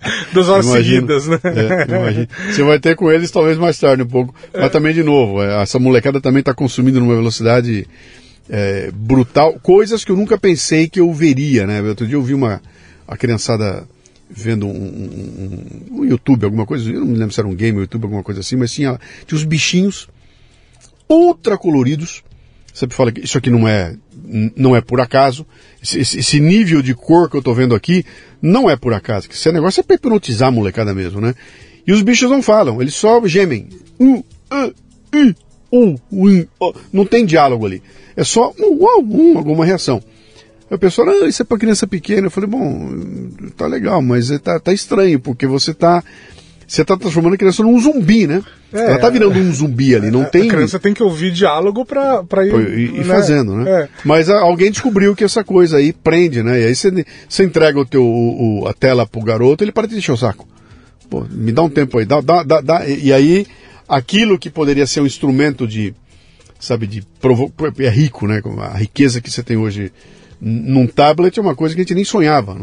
duas 0.32 0.48
horas 0.48 0.66
imagino, 0.66 1.06
seguidas, 1.06 1.26
né? 1.28 1.38
É, 1.44 2.52
Você 2.52 2.62
vai 2.62 2.80
ter 2.80 2.96
com 2.96 3.12
eles 3.12 3.30
talvez 3.30 3.58
mais 3.58 3.78
tarde 3.78 4.02
um 4.02 4.06
pouco. 4.06 4.34
É. 4.52 4.60
Mas 4.62 4.72
também, 4.72 4.94
de 4.94 5.02
novo, 5.02 5.42
é, 5.42 5.62
essa 5.62 5.78
molecada 5.78 6.20
também 6.20 6.40
está 6.40 6.54
consumindo 6.54 6.98
numa 6.98 7.14
velocidade 7.14 7.86
é, 8.48 8.90
brutal. 8.92 9.58
Coisas 9.62 10.04
que 10.04 10.10
eu 10.10 10.16
nunca 10.16 10.38
pensei 10.38 10.88
que 10.88 11.00
eu 11.00 11.12
veria, 11.12 11.66
né? 11.66 11.82
Outro 11.82 12.06
dia 12.06 12.16
eu 12.16 12.22
vi 12.22 12.32
uma 12.32 12.62
a 13.06 13.16
criançada 13.16 13.86
vendo 14.28 14.66
um, 14.66 14.70
um, 14.70 16.00
um, 16.00 16.04
YouTube, 16.04 16.44
alguma 16.44 16.66
coisa, 16.66 16.90
eu 16.90 17.00
não 17.00 17.06
me 17.06 17.16
lembro 17.16 17.32
se 17.32 17.38
era 17.38 17.48
um 17.48 17.54
game, 17.54 17.78
YouTube, 17.78 18.04
alguma 18.04 18.22
coisa 18.22 18.40
assim, 18.40 18.56
mas 18.56 18.72
tinha, 18.72 18.98
tinha 19.26 19.36
os 19.36 19.44
bichinhos 19.44 20.08
ultra 21.08 21.56
coloridos. 21.56 22.22
Sempre 22.72 22.96
fala 22.96 23.12
que 23.12 23.20
isso 23.20 23.38
aqui 23.38 23.50
não 23.50 23.68
é, 23.68 23.96
não 24.56 24.74
é 24.74 24.80
por 24.80 25.00
acaso. 25.00 25.46
Esse, 25.82 26.18
esse 26.18 26.40
nível 26.40 26.80
de 26.80 26.94
cor 26.94 27.28
que 27.28 27.36
eu 27.36 27.40
estou 27.40 27.54
vendo 27.54 27.74
aqui 27.74 28.04
não 28.40 28.70
é 28.70 28.76
por 28.76 28.94
acaso. 28.94 29.28
Esse 29.30 29.52
negócio 29.52 29.80
é 29.80 29.82
para 29.82 29.96
hipnotizar 29.96 30.48
a 30.48 30.52
molecada 30.52 30.94
mesmo, 30.94 31.20
né? 31.20 31.34
E 31.86 31.92
os 31.92 32.02
bichos 32.02 32.30
não 32.30 32.42
falam, 32.42 32.80
eles 32.80 32.94
só 32.94 33.26
gemem. 33.26 33.68
Não 36.92 37.04
tem 37.04 37.26
diálogo 37.26 37.66
ali. 37.66 37.82
É 38.16 38.24
só 38.24 38.52
um, 38.58 38.86
um, 39.02 39.36
alguma 39.38 39.64
reação. 39.64 40.02
A 40.70 40.78
pessoa, 40.78 41.10
ah, 41.10 41.28
isso 41.28 41.42
é 41.42 41.44
para 41.44 41.58
criança 41.58 41.86
pequena. 41.86 42.26
Eu 42.26 42.30
falei, 42.30 42.48
bom, 42.48 42.90
tá 43.56 43.66
legal, 43.66 44.00
mas 44.00 44.30
tá, 44.40 44.58
tá 44.58 44.72
estranho, 44.72 45.20
porque 45.20 45.46
você 45.46 45.74
tá 45.74 46.02
você 46.74 46.82
está 46.82 46.96
transformando 46.96 47.34
a 47.34 47.36
criança 47.36 47.62
num 47.62 47.78
zumbi, 47.78 48.26
né? 48.26 48.42
É, 48.72 48.86
Ela 48.86 48.96
está 48.96 49.08
virando 49.08 49.38
um 49.38 49.52
zumbi 49.52 49.94
ali, 49.94 50.10
não 50.10 50.22
a, 50.22 50.24
tem... 50.24 50.48
A 50.48 50.54
criança 50.54 50.78
tem 50.78 50.92
que 50.92 51.02
ouvir 51.02 51.30
diálogo 51.32 51.84
para 51.84 52.24
ir... 52.44 52.78
Ir, 52.78 52.92
né? 52.92 53.04
fazendo, 53.04 53.56
né? 53.56 53.70
É. 53.70 53.88
Mas 54.04 54.28
a, 54.28 54.40
alguém 54.40 54.70
descobriu 54.70 55.14
que 55.14 55.22
essa 55.22 55.44
coisa 55.44 55.76
aí 55.76 55.92
prende, 55.92 56.42
né? 56.42 56.60
E 56.60 56.64
aí 56.66 56.74
você, 56.74 57.04
você 57.28 57.44
entrega 57.44 57.78
o 57.78 57.86
teu, 57.86 58.04
o, 58.04 58.66
a 58.66 58.72
tela 58.72 59.06
pro 59.06 59.22
garoto, 59.22 59.62
ele 59.62 59.72
para 59.72 59.86
de 59.86 59.96
encher 59.96 60.12
o 60.12 60.16
saco. 60.16 60.48
Pô, 61.08 61.24
me 61.30 61.52
dá 61.52 61.62
um 61.62 61.70
tempo 61.70 61.98
aí, 61.98 62.04
dá, 62.04 62.20
dá, 62.20 62.42
dá, 62.42 62.60
dá. 62.60 62.86
E 62.86 63.12
aí, 63.12 63.46
aquilo 63.88 64.38
que 64.38 64.50
poderia 64.50 64.86
ser 64.86 65.00
um 65.00 65.06
instrumento 65.06 65.68
de, 65.68 65.94
sabe, 66.58 66.86
de 66.86 67.02
provo... 67.20 67.52
é 67.78 67.88
rico, 67.88 68.26
né? 68.26 68.42
A 68.58 68.76
riqueza 68.76 69.20
que 69.20 69.30
você 69.30 69.42
tem 69.42 69.56
hoje 69.56 69.92
num 70.40 70.86
tablet 70.86 71.38
é 71.38 71.42
uma 71.42 71.54
coisa 71.54 71.74
que 71.74 71.80
a 71.80 71.84
gente 71.84 71.94
nem 71.94 72.04
sonhava. 72.04 72.56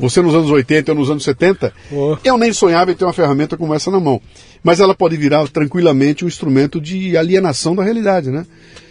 Você 0.00 0.22
nos 0.22 0.34
anos 0.34 0.50
80, 0.50 0.90
eu 0.90 0.94
nos 0.94 1.10
anos 1.10 1.22
70, 1.22 1.72
oh. 1.92 2.16
eu 2.24 2.38
nem 2.38 2.52
sonhava 2.52 2.90
em 2.90 2.94
ter 2.94 3.04
uma 3.04 3.12
ferramenta 3.12 3.56
como 3.56 3.74
essa 3.74 3.90
na 3.90 4.00
mão. 4.00 4.20
Mas 4.64 4.80
ela 4.80 4.94
pode 4.94 5.16
virar 5.16 5.46
tranquilamente 5.48 6.24
um 6.24 6.28
instrumento 6.28 6.80
de 6.80 7.16
alienação 7.16 7.76
da 7.76 7.84
realidade, 7.84 8.30
né? 8.30 8.46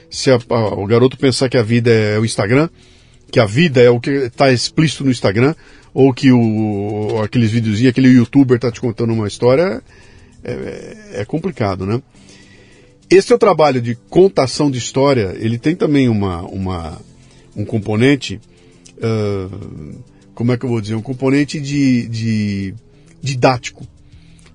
Se 0.09 0.29
a, 0.29 0.39
a, 0.49 0.73
o 0.75 0.85
garoto 0.85 1.17
pensar 1.17 1.49
que 1.49 1.57
a 1.57 1.63
vida 1.63 1.91
é 1.91 2.19
o 2.19 2.25
Instagram, 2.25 2.69
que 3.31 3.39
a 3.39 3.45
vida 3.45 3.81
é 3.81 3.89
o 3.89 3.99
que 3.99 4.11
está 4.11 4.51
explícito 4.51 5.03
no 5.03 5.11
Instagram, 5.11 5.55
ou 5.93 6.13
que 6.13 6.31
o, 6.31 7.21
aqueles 7.23 7.49
videozinhos, 7.49 7.89
aquele 7.89 8.09
youtuber 8.09 8.57
está 8.57 8.71
te 8.71 8.79
contando 8.79 9.11
uma 9.11 9.27
história, 9.27 9.81
é, 10.43 10.51
é, 10.51 11.21
é 11.21 11.25
complicado, 11.25 11.85
né? 11.85 12.01
Esse 13.09 13.33
é 13.33 13.35
o 13.35 13.39
trabalho 13.39 13.81
de 13.81 13.95
contação 14.09 14.69
de 14.69 14.77
história, 14.77 15.35
ele 15.39 15.57
tem 15.57 15.75
também 15.75 16.07
uma, 16.07 16.41
uma, 16.43 17.01
um 17.55 17.65
componente 17.65 18.39
uh, 18.97 20.03
como 20.39 20.53
é 20.53 20.57
que 20.57 20.63
eu 20.63 20.69
vou 20.69 20.79
dizer, 20.79 20.95
um 20.95 21.01
componente 21.01 21.59
de, 21.59 22.07
de 22.07 22.73
didático, 23.21 23.85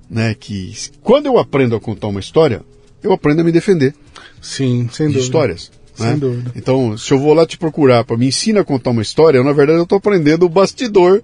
né? 0.09 0.35
Que 0.35 0.73
quando 1.03 1.27
eu 1.27 1.37
aprendo 1.37 1.77
a 1.77 1.81
contar 1.81 2.07
uma 2.07 2.21
história, 2.21 2.63
eu 3.03 3.13
aprendo 3.13 3.43
a 3.43 3.45
me 3.45 3.53
defender. 3.53 3.95
Sim, 4.41 4.89
sem 4.91 5.09
de 5.09 5.13
dúvida. 5.13 5.19
histórias. 5.19 5.71
Sem 5.95 6.07
né? 6.07 6.17
dúvida. 6.17 6.53
Então, 6.57 6.97
se 6.97 7.13
eu 7.13 7.19
vou 7.19 7.35
lá 7.35 7.47
te 7.47 7.59
procurar 7.59 8.03
para 8.03 8.17
me 8.17 8.27
ensinar 8.27 8.63
a 8.63 8.65
contar 8.65 8.93
uma 8.93 9.03
história, 9.03 9.37
eu, 9.37 9.45
na 9.45 9.53
verdade 9.53 9.79
eu 9.79 9.83
estou 9.83 9.99
aprendendo 9.99 10.47
o 10.47 10.49
bastidor 10.49 11.23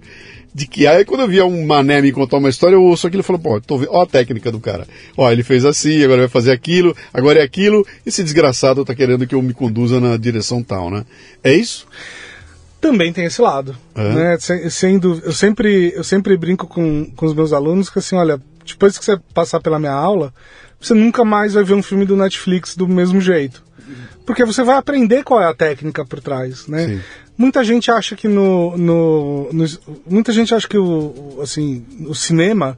de 0.53 0.67
que 0.67 0.85
aí 0.85 1.03
quando 1.05 1.21
eu 1.21 1.27
via 1.27 1.43
um 1.43 1.65
mané 1.65 1.99
me 1.99 2.11
contar 2.11 2.37
uma 2.37 2.49
história, 2.49 2.75
eu 2.75 2.83
ouço 2.83 3.07
aquilo 3.07 3.21
e 3.21 3.25
falo, 3.25 3.39
pô, 3.39 3.59
tô 3.59 3.79
vendo, 3.79 3.89
ó 3.91 4.03
a 4.03 4.05
técnica 4.05 4.51
do 4.51 4.59
cara. 4.59 4.87
Ó, 5.17 5.31
ele 5.31 5.41
fez 5.41 5.65
assim, 5.65 6.03
agora 6.03 6.19
vai 6.21 6.29
fazer 6.29 6.51
aquilo, 6.51 6.95
agora 7.11 7.39
é 7.39 7.43
aquilo, 7.43 7.83
esse 8.05 8.21
desgraçado 8.21 8.85
tá 8.85 8.93
querendo 8.93 9.25
que 9.25 9.33
eu 9.33 9.41
me 9.41 9.55
conduza 9.55 9.99
na 9.99 10.17
direção 10.17 10.61
tal, 10.61 10.91
né? 10.91 11.03
É 11.43 11.51
isso? 11.51 11.87
Também 12.81 13.13
tem 13.13 13.25
esse 13.25 13.41
lado. 13.41 13.77
É. 13.95 14.13
Né? 14.13 14.37
Sendo, 14.69 15.21
eu, 15.23 15.31
sempre, 15.31 15.93
eu 15.95 16.03
sempre 16.03 16.35
brinco 16.35 16.67
com, 16.67 17.05
com 17.15 17.25
os 17.25 17.33
meus 17.33 17.53
alunos 17.53 17.89
que 17.89 17.99
assim, 17.99 18.15
olha, 18.15 18.41
depois 18.65 18.97
que 18.97 19.05
você 19.05 19.17
passar 19.33 19.61
pela 19.61 19.79
minha 19.79 19.93
aula, 19.93 20.33
você 20.79 20.93
nunca 20.93 21.23
mais 21.23 21.53
vai 21.53 21.63
ver 21.63 21.75
um 21.75 21.83
filme 21.83 22.05
do 22.05 22.17
Netflix 22.17 22.75
do 22.75 22.87
mesmo 22.87 23.21
jeito. 23.21 23.63
Porque 24.25 24.45
você 24.45 24.63
vai 24.63 24.77
aprender 24.77 25.23
qual 25.23 25.41
é 25.41 25.45
a 25.45 25.53
técnica 25.53 26.05
por 26.05 26.19
trás, 26.21 26.67
né? 26.67 26.87
Sim. 26.87 27.01
Muita 27.37 27.63
gente 27.63 27.89
acha 27.91 28.15
que 28.15 28.27
no, 28.27 28.77
no, 28.77 29.49
no, 29.51 29.65
muita 30.05 30.31
gente 30.31 30.53
acha 30.53 30.67
que 30.67 30.77
o 30.77 31.39
assim 31.41 31.83
o 32.07 32.13
cinema 32.13 32.77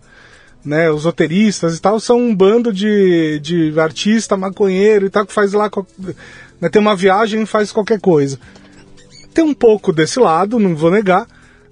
né, 0.64 0.89
os 0.89 1.04
roteiristas 1.04 1.78
e 1.78 1.82
tal, 1.82 1.99
são 1.99 2.18
um 2.18 2.34
bando 2.34 2.72
de, 2.72 3.39
de 3.39 3.78
artista, 3.80 4.38
maconheiro 4.38 5.06
e 5.06 5.10
tal, 5.10 5.26
que 5.26 5.34
faz 5.34 5.51
lá, 5.51 5.70
né, 6.62 6.70
tem 6.70 6.82
uma 6.82 6.95
viagem 6.95 7.41
e 7.41 7.45
faz 7.45 7.72
qualquer 7.72 7.99
coisa. 7.99 8.39
Tem 9.34 9.43
um 9.43 9.53
pouco 9.53 9.91
desse 9.91 10.19
lado, 10.19 10.59
não 10.59 10.75
vou 10.75 10.91
negar, 10.91 11.27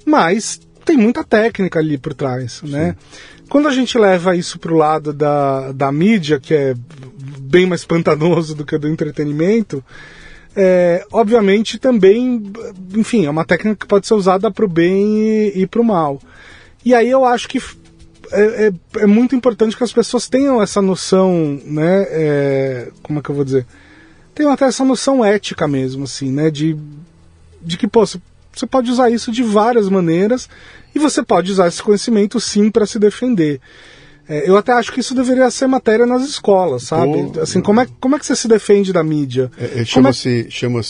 mas 0.06 0.60
tem 0.84 0.98
muita 0.98 1.24
técnica 1.24 1.80
ali 1.80 1.98
por 1.98 2.14
trás, 2.14 2.62
né? 2.64 2.96
Quando 3.50 3.68
a 3.68 3.72
gente 3.72 3.98
leva 3.98 4.36
isso 4.36 4.58
para 4.58 4.74
o 4.74 4.78
lado 4.78 5.12
da, 5.12 5.72
da 5.74 5.92
mídia, 5.92 6.40
que 6.40 6.54
é 6.54 6.74
bem 7.40 7.66
mais 7.66 7.84
pantanoso 7.84 8.56
do 8.56 8.66
que 8.66 8.78
do 8.78 8.88
entretenimento, 8.88 9.84
é, 10.56 11.06
obviamente 11.12 11.78
também, 11.78 12.44
enfim, 12.96 13.26
é 13.26 13.30
uma 13.30 13.46
técnica 13.46 13.78
que 13.78 13.88
pode 13.88 14.08
ser 14.08 14.14
usada 14.14 14.50
para 14.50 14.66
o 14.66 14.70
bem 14.70 15.18
e, 15.18 15.62
e 15.62 15.68
para 15.68 15.82
o 15.82 15.84
mal. 15.84 16.20
E 16.84 16.96
aí 16.96 17.10
eu 17.10 17.26
acho 17.26 17.48
que 17.48 17.62
é, 18.32 18.68
é, 18.68 18.72
é, 19.02 19.06
muito 19.06 19.36
importante 19.36 19.76
que 19.76 19.84
as 19.84 19.92
pessoas 19.92 20.28
tenham 20.28 20.62
essa 20.62 20.82
noção, 20.82 21.60
né? 21.66 22.06
É, 22.10 22.88
como 23.04 23.20
é 23.20 23.22
que 23.22 23.30
eu 23.30 23.36
vou 23.36 23.44
dizer? 23.44 23.66
Tenham 24.34 24.52
até 24.52 24.66
essa 24.66 24.86
noção 24.86 25.24
ética 25.24 25.68
mesmo, 25.68 26.06
assim, 26.06 26.32
né? 26.32 26.50
De, 26.50 26.78
de 27.64 27.78
que, 27.78 27.88
pô, 27.88 28.06
você 28.06 28.66
pode 28.70 28.92
usar 28.92 29.10
isso 29.10 29.32
de 29.32 29.44
várias 29.44 29.90
maneiras 29.90 30.50
e 30.94 31.00
você 31.00 31.24
pode 31.24 31.52
usar 31.52 31.68
esse 31.68 31.82
conhecimento 31.82 32.40
sim 32.40 32.70
para 32.70 32.86
se 32.86 33.00
defender. 33.00 33.60
É, 34.28 34.48
eu 34.50 34.56
até 34.56 34.72
acho 34.72 34.94
que 34.94 35.00
isso 35.00 35.16
deveria 35.16 35.50
ser 35.50 35.68
matéria 35.68 36.06
nas 36.06 36.24
escolas, 36.24 36.84
sabe? 36.84 37.40
assim, 37.42 37.60
como 37.60 37.82
é, 37.82 37.88
como 38.00 38.16
é 38.16 38.20
que 38.20 38.26
você 38.26 38.36
se 38.36 38.48
defende 38.48 38.94
da 38.94 39.04
mídia? 39.04 39.52
É, 39.58 39.82
é 39.82 39.86
chama-se 39.86 40.46
é... 40.48 40.50
chama 40.50 40.82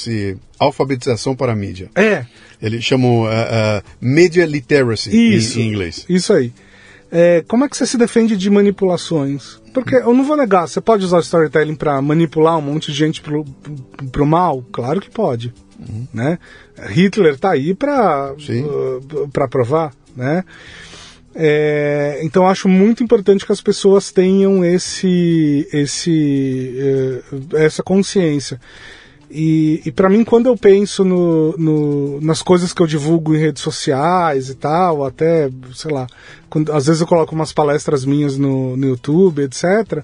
alfabetização 0.60 1.36
para 1.36 1.54
a 1.54 1.56
mídia. 1.56 1.90
É. 1.96 2.26
Eles 2.62 2.84
chamam 2.84 3.24
uh, 3.24 3.26
uh, 3.26 3.84
media 4.00 4.46
literacy 4.46 5.10
isso, 5.10 5.58
em, 5.58 5.64
em 5.64 5.68
inglês. 5.70 6.06
Isso 6.08 6.34
aí. 6.34 6.54
É, 7.12 7.44
como 7.48 7.66
é 7.66 7.70
que 7.70 7.76
você 7.76 7.86
se 7.86 7.98
defende 7.98 8.38
de 8.38 8.50
manipulações? 8.50 9.60
Porque 9.74 9.96
eu 9.96 10.14
não 10.14 10.24
vou 10.24 10.38
negar, 10.38 10.68
você 10.68 10.80
pode 10.80 11.04
usar 11.04 11.18
o 11.18 11.22
storytelling 11.22 11.76
para 11.76 12.02
manipular 12.02 12.58
um 12.58 12.62
monte 12.62 12.92
de 12.92 12.98
gente 12.98 13.22
pro, 13.22 13.44
pro, 13.44 14.08
pro 14.08 14.26
mal? 14.26 14.64
Claro 14.72 15.02
que 15.02 15.10
pode. 15.10 15.54
Uhum. 15.82 16.08
Né? 16.14 16.38
Hitler 16.90 17.38
tá 17.38 17.52
aí 17.52 17.74
para 17.74 18.34
uh, 18.34 19.30
para 19.30 19.48
provar, 19.48 19.94
né? 20.16 20.44
É, 21.34 22.20
então 22.24 22.46
acho 22.46 22.68
muito 22.68 23.02
importante 23.04 23.46
que 23.46 23.52
as 23.54 23.62
pessoas 23.62 24.12
tenham 24.12 24.66
esse, 24.66 25.66
esse, 25.72 27.24
uh, 27.32 27.58
essa 27.58 27.82
consciência. 27.82 28.60
E, 29.34 29.82
e 29.86 29.92
para 29.92 30.10
mim, 30.10 30.26
quando 30.26 30.48
eu 30.48 30.58
penso 30.58 31.06
no, 31.06 31.56
no, 31.58 32.20
nas 32.20 32.42
coisas 32.42 32.74
que 32.74 32.82
eu 32.82 32.88
divulgo 32.88 33.34
em 33.34 33.40
redes 33.40 33.64
sociais 33.64 34.50
e 34.50 34.56
tal, 34.56 35.06
até, 35.06 35.50
sei 35.74 35.90
lá, 35.90 36.06
quando, 36.50 36.70
às 36.74 36.88
vezes 36.88 37.00
eu 37.00 37.08
coloco 37.08 37.34
umas 37.34 37.54
palestras 37.54 38.04
minhas 38.04 38.38
no, 38.38 38.76
no 38.76 38.88
YouTube, 38.88 39.44
etc., 39.44 40.04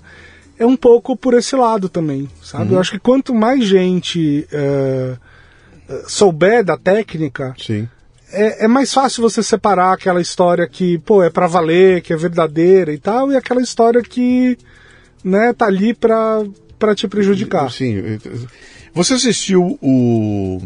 é 0.57 0.65
um 0.65 0.77
pouco 0.77 1.15
por 1.15 1.33
esse 1.33 1.55
lado 1.55 1.89
também, 1.89 2.27
sabe? 2.41 2.69
Uhum. 2.69 2.75
Eu 2.75 2.79
acho 2.79 2.91
que 2.91 2.99
quanto 2.99 3.35
mais 3.35 3.65
gente 3.65 4.47
uh, 4.51 5.19
souber 6.07 6.63
da 6.63 6.77
técnica, 6.77 7.55
Sim. 7.57 7.87
É, 8.31 8.65
é, 8.65 8.67
mais 8.67 8.93
fácil 8.93 9.21
você 9.21 9.41
separar 9.41 9.93
aquela 9.93 10.21
história 10.21 10.67
que, 10.67 10.97
pô, 10.99 11.23
é 11.23 11.29
para 11.29 11.47
valer, 11.47 12.01
que 12.01 12.11
é 12.11 12.17
verdadeira 12.17 12.93
e 12.93 12.97
tal, 12.97 13.31
e 13.31 13.37
aquela 13.37 13.61
história 13.61 14.01
que, 14.01 14.57
né, 15.23 15.53
tá 15.53 15.65
ali 15.65 15.93
pra, 15.93 16.43
pra 16.77 16.93
te 16.93 17.07
prejudicar. 17.07 17.71
Sim. 17.71 18.19
Você 18.93 19.13
assistiu 19.13 19.79
o, 19.81 20.61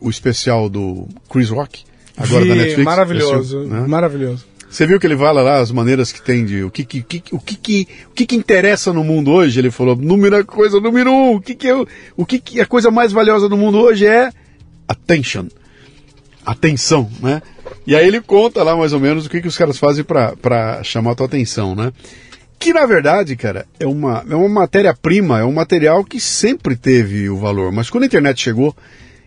o 0.00 0.10
especial 0.10 0.68
do 0.68 1.06
Chris 1.30 1.50
Rock? 1.50 1.84
Agora 2.16 2.42
Vi, 2.42 2.48
da 2.48 2.54
Netflix? 2.56 2.84
Maravilhoso, 2.84 3.64
né? 3.64 3.86
maravilhoso. 3.86 4.44
Você 4.68 4.86
viu 4.86 5.00
que 5.00 5.06
ele 5.06 5.16
fala 5.16 5.40
lá 5.40 5.60
as 5.60 5.70
maneiras 5.70 6.12
que 6.12 6.20
tem 6.20 6.44
de 6.44 6.62
o 6.62 6.70
que 6.70 6.84
que, 6.84 7.02
que, 7.02 7.22
o 7.34 7.38
que, 7.38 7.56
que 7.56 7.88
o 8.10 8.14
que, 8.14 8.26
que 8.26 8.36
interessa 8.36 8.92
no 8.92 9.02
mundo 9.02 9.30
hoje? 9.30 9.58
Ele 9.58 9.70
falou 9.70 9.96
número 9.96 10.44
coisa 10.44 10.78
número 10.78 11.10
um, 11.10 11.36
o 11.36 11.40
que 11.40 11.54
que 11.54 11.68
é, 11.68 11.74
o 12.16 12.26
que, 12.26 12.38
que 12.38 12.60
a 12.60 12.66
coisa 12.66 12.90
mais 12.90 13.10
valiosa 13.10 13.48
no 13.48 13.56
mundo 13.56 13.78
hoje 13.78 14.06
é 14.06 14.30
attention, 14.88 15.46
atenção, 16.44 17.10
né? 17.20 17.42
E 17.86 17.94
aí 17.94 18.06
ele 18.06 18.20
conta 18.20 18.62
lá 18.62 18.76
mais 18.76 18.92
ou 18.92 19.00
menos 19.00 19.26
o 19.26 19.30
que, 19.30 19.40
que 19.40 19.48
os 19.48 19.56
caras 19.56 19.78
fazem 19.78 20.04
para 20.04 20.82
chamar 20.82 21.12
a 21.12 21.14
tua 21.14 21.26
atenção, 21.26 21.74
né? 21.74 21.92
Que 22.58 22.72
na 22.72 22.86
verdade, 22.86 23.36
cara, 23.36 23.66
é 23.78 23.86
uma, 23.86 24.24
é 24.28 24.34
uma 24.34 24.48
matéria-prima, 24.48 25.38
é 25.38 25.44
um 25.44 25.52
material 25.52 26.04
que 26.04 26.18
sempre 26.18 26.74
teve 26.74 27.28
o 27.28 27.36
valor. 27.36 27.70
Mas 27.70 27.88
quando 27.88 28.02
a 28.02 28.06
internet 28.06 28.42
chegou 28.42 28.74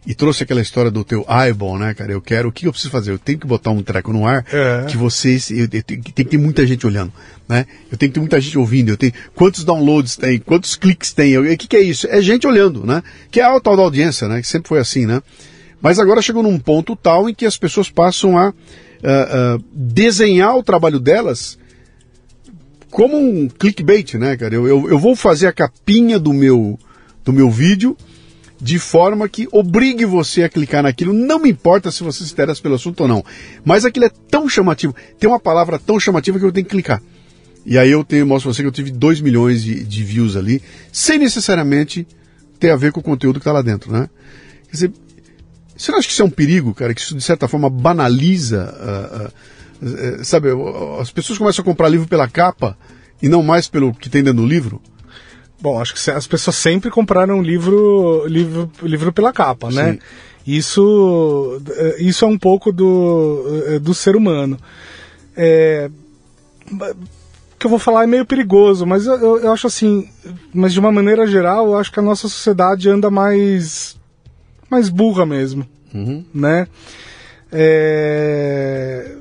e 0.05 0.15
trouxe 0.15 0.43
aquela 0.43 0.61
história 0.61 0.89
do 0.89 1.03
teu 1.03 1.25
eyeball, 1.29 1.77
né, 1.77 1.93
cara? 1.93 2.11
Eu 2.11 2.21
quero, 2.21 2.49
o 2.49 2.51
que 2.51 2.65
eu 2.65 2.71
preciso 2.71 2.91
fazer? 2.91 3.11
Eu 3.11 3.19
tenho 3.19 3.37
que 3.37 3.45
botar 3.45 3.69
um 3.69 3.83
treco 3.83 4.11
no 4.11 4.25
ar 4.25 4.43
é. 4.51 4.85
que 4.87 4.97
vocês, 4.97 5.51
eu, 5.51 5.67
eu, 5.71 5.83
tem 5.83 6.01
que 6.01 6.23
ter 6.25 6.37
muita 6.37 6.65
gente 6.65 6.85
olhando, 6.87 7.13
né? 7.47 7.65
Eu 7.91 7.97
tenho 7.97 8.11
que 8.11 8.15
ter 8.15 8.19
muita 8.19 8.41
gente 8.41 8.57
ouvindo, 8.57 8.89
eu 8.89 8.97
tenho, 8.97 9.13
quantos 9.35 9.63
downloads 9.63 10.17
tem, 10.17 10.39
quantos 10.39 10.75
cliques 10.75 11.13
tem, 11.13 11.37
o 11.37 11.57
que 11.57 11.67
que 11.67 11.75
é 11.75 11.81
isso? 11.81 12.07
É 12.09 12.19
gente 12.21 12.47
olhando, 12.47 12.85
né? 12.85 13.03
Que 13.29 13.39
é 13.39 13.43
a 13.43 13.59
tal 13.59 13.77
da 13.77 13.83
audiência, 13.83 14.27
né? 14.27 14.41
Que 14.41 14.47
sempre 14.47 14.67
foi 14.67 14.79
assim, 14.79 15.05
né? 15.05 15.21
Mas 15.81 15.99
agora 15.99 16.21
chegou 16.21 16.43
num 16.43 16.59
ponto 16.59 16.95
tal 16.95 17.29
em 17.29 17.33
que 17.33 17.45
as 17.45 17.57
pessoas 17.57 17.89
passam 17.89 18.37
a 18.37 18.49
uh, 18.49 18.53
uh, 18.53 19.63
desenhar 19.73 20.55
o 20.55 20.63
trabalho 20.63 20.99
delas 20.99 21.57
como 22.89 23.17
um 23.17 23.47
clickbait, 23.47 24.15
né, 24.15 24.35
cara? 24.35 24.53
Eu, 24.53 24.67
eu, 24.67 24.89
eu, 24.89 24.99
vou 24.99 25.15
fazer 25.15 25.47
a 25.47 25.53
capinha 25.53 26.19
do 26.19 26.33
meu, 26.33 26.77
do 27.23 27.31
meu 27.31 27.49
vídeo 27.49 27.95
de 28.59 28.77
forma 28.77 29.27
que 29.27 29.47
obrigue 29.51 30.05
você 30.05 30.43
a 30.43 30.49
clicar 30.49 30.83
naquilo. 30.83 31.13
Não 31.13 31.39
me 31.39 31.49
importa 31.49 31.89
se 31.89 32.03
você 32.03 32.23
se 32.23 32.31
interessa 32.31 32.61
pelo 32.61 32.75
assunto 32.75 33.01
ou 33.01 33.07
não. 33.07 33.25
Mas 33.65 33.85
aquilo 33.85 34.05
é 34.05 34.11
tão 34.29 34.47
chamativo. 34.47 34.93
Tem 35.17 35.27
uma 35.27 35.39
palavra 35.39 35.79
tão 35.79 35.99
chamativa 35.99 36.37
que 36.37 36.45
eu 36.45 36.51
tenho 36.51 36.65
que 36.65 36.71
clicar. 36.71 37.01
E 37.65 37.77
aí 37.77 37.89
eu 37.89 38.03
tenho, 38.03 38.27
mostro 38.27 38.49
pra 38.49 38.55
você 38.55 38.61
que 38.61 38.67
eu 38.67 38.71
tive 38.71 38.91
2 38.91 39.21
milhões 39.21 39.63
de, 39.63 39.83
de 39.83 40.03
views 40.03 40.35
ali, 40.35 40.61
sem 40.91 41.17
necessariamente 41.17 42.07
ter 42.59 42.71
a 42.71 42.75
ver 42.75 42.91
com 42.91 42.99
o 42.99 43.03
conteúdo 43.03 43.39
que 43.39 43.41
está 43.41 43.51
lá 43.51 43.61
dentro, 43.61 43.91
né? 43.91 44.09
Quer 44.65 44.71
dizer, 44.71 44.91
você 45.81 45.91
não 45.91 45.97
acha 45.97 46.07
que 46.07 46.13
isso 46.13 46.21
é 46.21 46.25
um 46.25 46.29
perigo, 46.29 46.75
cara? 46.75 46.93
Que 46.93 47.01
isso 47.01 47.15
de 47.15 47.23
certa 47.23 47.47
forma 47.47 47.69
banaliza, 47.69 49.31
uh, 49.81 49.85
uh, 49.85 50.19
uh, 50.19 50.23
sabe? 50.23 50.49
As 50.99 51.09
pessoas 51.09 51.39
começam 51.39 51.63
a 51.63 51.65
comprar 51.65 51.89
livro 51.89 52.07
pela 52.07 52.27
capa 52.27 52.77
e 53.19 53.27
não 53.27 53.41
mais 53.41 53.67
pelo 53.67 53.91
que 53.91 54.07
tem 54.09 54.23
dentro 54.23 54.43
do 54.43 54.47
livro? 54.47 54.79
Bom, 55.59 55.81
acho 55.81 55.93
que 55.93 56.11
as 56.11 56.27
pessoas 56.27 56.55
sempre 56.55 56.91
compraram 56.91 57.41
livro, 57.41 58.25
livro, 58.27 58.71
livro 58.83 59.11
pela 59.11 59.33
capa, 59.33 59.71
né? 59.71 59.93
Sim. 59.93 59.99
Isso, 60.45 61.61
eh, 61.69 61.97
isso 61.99 62.25
é 62.25 62.27
um 62.27 62.37
pouco 62.37 62.71
do, 62.71 63.63
eh, 63.67 63.79
do 63.79 63.93
ser 63.93 64.15
humano. 64.15 64.57
É, 65.35 65.89
o 66.71 67.57
que 67.59 67.67
eu 67.67 67.69
vou 67.69 67.77
falar 67.77 68.03
é 68.03 68.07
meio 68.07 68.25
perigoso, 68.25 68.87
mas 68.87 69.05
eu, 69.05 69.37
eu 69.39 69.51
acho 69.51 69.67
assim, 69.67 70.09
mas 70.51 70.73
de 70.73 70.79
uma 70.79 70.91
maneira 70.91 71.27
geral, 71.27 71.67
eu 71.67 71.77
acho 71.77 71.91
que 71.91 71.99
a 71.99 72.03
nossa 72.03 72.27
sociedade 72.27 72.89
anda 72.89 73.11
mais 73.11 74.00
mais 74.71 74.89
burra 74.89 75.25
mesmo, 75.25 75.67
uhum. 75.93 76.23
né? 76.33 76.67
É... 77.51 79.15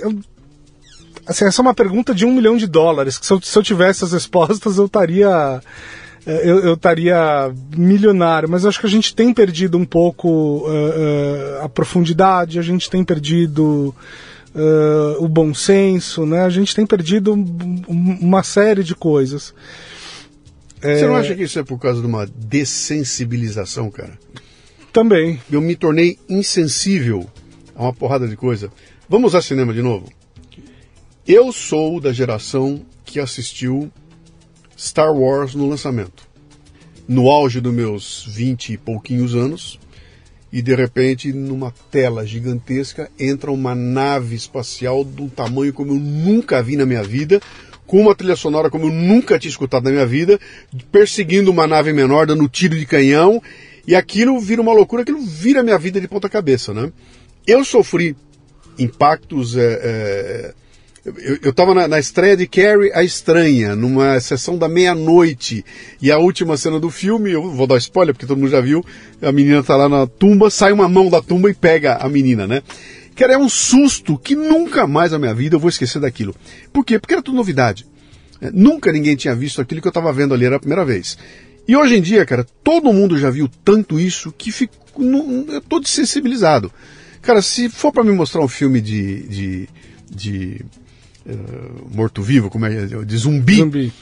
Eu... 0.00 0.18
Assim, 1.24 1.44
essa 1.44 1.62
é 1.62 1.64
uma 1.64 1.72
pergunta 1.72 2.12
de 2.12 2.26
um 2.26 2.34
milhão 2.34 2.56
de 2.56 2.66
dólares, 2.66 3.16
que 3.16 3.24
se 3.24 3.32
eu, 3.32 3.40
se 3.40 3.56
eu 3.56 3.62
tivesse 3.62 4.04
as 4.04 4.12
respostas 4.12 4.76
eu 4.76 4.86
estaria... 4.86 5.62
É, 6.24 6.48
eu 6.48 6.74
estaria 6.74 7.52
milionário, 7.76 8.48
mas 8.48 8.62
eu 8.62 8.68
acho 8.68 8.78
que 8.78 8.86
a 8.86 8.90
gente 8.90 9.12
tem 9.12 9.34
perdido 9.34 9.76
um 9.76 9.84
pouco 9.84 10.28
uh, 10.28 10.68
uh, 10.68 11.64
a 11.64 11.68
profundidade, 11.68 12.60
a 12.60 12.62
gente 12.62 12.88
tem 12.88 13.02
perdido 13.02 13.92
uh, 14.54 15.24
o 15.24 15.28
bom 15.28 15.52
senso, 15.52 16.24
né? 16.24 16.42
A 16.42 16.48
gente 16.48 16.76
tem 16.76 16.86
perdido 16.86 17.32
uma 17.88 18.44
série 18.44 18.84
de 18.84 18.94
coisas. 18.94 19.52
Você 20.80 21.06
não 21.06 21.16
acha 21.16 21.34
que 21.34 21.42
isso 21.42 21.58
é 21.58 21.64
por 21.64 21.78
causa 21.78 22.00
de 22.00 22.06
uma 22.06 22.24
dessensibilização, 22.24 23.90
cara? 23.90 24.16
Também. 24.92 25.40
Eu 25.50 25.62
me 25.62 25.74
tornei 25.74 26.18
insensível 26.28 27.26
a 27.74 27.84
uma 27.84 27.94
porrada 27.94 28.28
de 28.28 28.36
coisa. 28.36 28.70
Vamos 29.08 29.30
usar 29.32 29.40
cinema 29.40 29.72
de 29.72 29.80
novo? 29.80 30.12
Eu 31.26 31.50
sou 31.50 31.98
da 31.98 32.12
geração 32.12 32.84
que 33.04 33.18
assistiu 33.18 33.90
Star 34.78 35.10
Wars 35.10 35.54
no 35.54 35.66
lançamento. 35.66 36.28
No 37.08 37.30
auge 37.30 37.58
dos 37.58 37.72
meus 37.72 38.26
vinte 38.28 38.74
e 38.74 38.76
pouquinhos 38.76 39.34
anos, 39.34 39.80
e 40.52 40.60
de 40.60 40.74
repente, 40.74 41.32
numa 41.32 41.72
tela 41.90 42.26
gigantesca, 42.26 43.10
entra 43.18 43.50
uma 43.50 43.74
nave 43.74 44.36
espacial 44.36 45.02
de 45.04 45.22
um 45.22 45.28
tamanho 45.28 45.72
como 45.72 45.92
eu 45.92 45.98
nunca 45.98 46.62
vi 46.62 46.76
na 46.76 46.84
minha 46.84 47.02
vida, 47.02 47.40
com 47.86 48.00
uma 48.00 48.14
trilha 48.14 48.36
sonora 48.36 48.68
como 48.68 48.86
eu 48.86 48.92
nunca 48.92 49.38
tinha 49.38 49.50
escutado 49.50 49.84
na 49.84 49.90
minha 49.90 50.06
vida, 50.06 50.38
perseguindo 50.90 51.50
uma 51.50 51.66
nave 51.66 51.94
menor, 51.94 52.26
dando 52.26 52.46
tiro 52.46 52.78
de 52.78 52.84
canhão, 52.84 53.42
e 53.86 53.94
aquilo 53.94 54.38
vira 54.40 54.62
uma 54.62 54.72
loucura, 54.72 55.02
aquilo 55.02 55.20
vira 55.20 55.62
minha 55.62 55.78
vida 55.78 56.00
de 56.00 56.08
ponta 56.08 56.28
cabeça, 56.28 56.72
né? 56.72 56.92
Eu 57.46 57.64
sofri 57.64 58.16
impactos. 58.78 59.56
É, 59.56 59.62
é, 59.62 60.54
eu 61.42 61.50
estava 61.50 61.74
na, 61.74 61.88
na, 61.88 61.98
estreia 61.98 62.36
de 62.36 62.46
Carrie 62.46 62.92
a 62.94 63.02
Estranha, 63.02 63.74
numa 63.74 64.20
sessão 64.20 64.56
da 64.56 64.68
meia-noite. 64.68 65.64
E 66.00 66.12
a 66.12 66.18
última 66.18 66.56
cena 66.56 66.78
do 66.78 66.90
filme, 66.90 67.32
eu 67.32 67.50
vou 67.50 67.66
dar 67.66 67.76
spoiler 67.78 68.14
porque 68.14 68.26
todo 68.26 68.38
mundo 68.38 68.50
já 68.50 68.60
viu, 68.60 68.84
a 69.20 69.32
menina 69.32 69.58
está 69.58 69.76
lá 69.76 69.88
na 69.88 70.06
tumba, 70.06 70.48
sai 70.48 70.70
uma 70.72 70.88
mão 70.88 71.10
da 71.10 71.20
tumba 71.20 71.50
e 71.50 71.54
pega 71.54 71.96
a 71.96 72.08
menina, 72.08 72.46
né? 72.46 72.62
Cara, 73.16 73.34
é 73.34 73.38
um 73.38 73.48
susto 73.48 74.16
que 74.16 74.36
nunca 74.36 74.86
mais 74.86 75.10
na 75.10 75.18
minha 75.18 75.34
vida 75.34 75.56
eu 75.56 75.60
vou 75.60 75.68
esquecer 75.68 76.00
daquilo. 76.00 76.34
Por 76.72 76.84
quê? 76.84 77.00
Porque 77.00 77.14
era 77.14 77.22
tudo 77.22 77.34
novidade. 77.34 77.84
É, 78.40 78.50
nunca 78.52 78.92
ninguém 78.92 79.16
tinha 79.16 79.34
visto 79.34 79.60
aquilo 79.60 79.80
que 79.80 79.88
eu 79.88 79.90
estava 79.90 80.12
vendo 80.12 80.34
ali, 80.34 80.44
era 80.44 80.56
a 80.56 80.60
primeira 80.60 80.84
vez. 80.84 81.18
E 81.72 81.76
hoje 81.76 81.96
em 81.96 82.02
dia, 82.02 82.26
cara, 82.26 82.46
todo 82.62 82.92
mundo 82.92 83.16
já 83.16 83.30
viu 83.30 83.48
tanto 83.64 83.98
isso 83.98 84.30
que 84.36 84.52
fico, 84.52 84.74
eu 85.48 85.58
tô 85.62 85.80
desensibilizado. 85.80 86.70
Cara, 87.22 87.40
se 87.40 87.70
for 87.70 87.90
para 87.90 88.04
me 88.04 88.12
mostrar 88.12 88.42
um 88.42 88.48
filme 88.48 88.78
de, 88.78 89.22
de, 89.22 89.68
de 90.14 90.60
uh, 91.24 91.88
morto-vivo, 91.96 92.50
como 92.50 92.66
é 92.66 92.84
de 92.84 93.16
zumbi, 93.16 93.56
zumbi, 93.56 93.92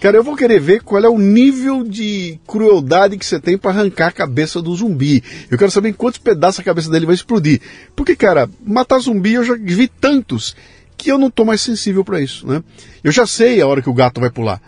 cara, 0.00 0.16
eu 0.16 0.24
vou 0.24 0.34
querer 0.34 0.58
ver 0.58 0.82
qual 0.82 1.04
é 1.04 1.08
o 1.08 1.20
nível 1.20 1.84
de 1.84 2.36
crueldade 2.48 3.16
que 3.16 3.24
você 3.24 3.38
tem 3.38 3.56
para 3.56 3.70
arrancar 3.70 4.08
a 4.08 4.12
cabeça 4.12 4.60
do 4.60 4.74
zumbi. 4.74 5.22
Eu 5.48 5.56
quero 5.56 5.70
saber 5.70 5.90
em 5.90 5.92
quantos 5.92 6.18
pedaços 6.18 6.58
a 6.58 6.64
cabeça 6.64 6.90
dele 6.90 7.06
vai 7.06 7.14
explodir. 7.14 7.60
Porque, 7.94 8.16
cara, 8.16 8.50
matar 8.66 8.98
zumbi 8.98 9.34
eu 9.34 9.44
já 9.44 9.54
vi 9.54 9.86
tantos 9.86 10.56
que 10.96 11.12
eu 11.12 11.16
não 11.16 11.30
tô 11.30 11.44
mais 11.44 11.60
sensível 11.60 12.04
para 12.04 12.20
isso, 12.20 12.44
né? 12.44 12.60
Eu 13.04 13.12
já 13.12 13.24
sei 13.24 13.60
a 13.60 13.68
hora 13.68 13.80
que 13.80 13.88
o 13.88 13.94
gato 13.94 14.20
vai 14.20 14.30
pular. 14.30 14.60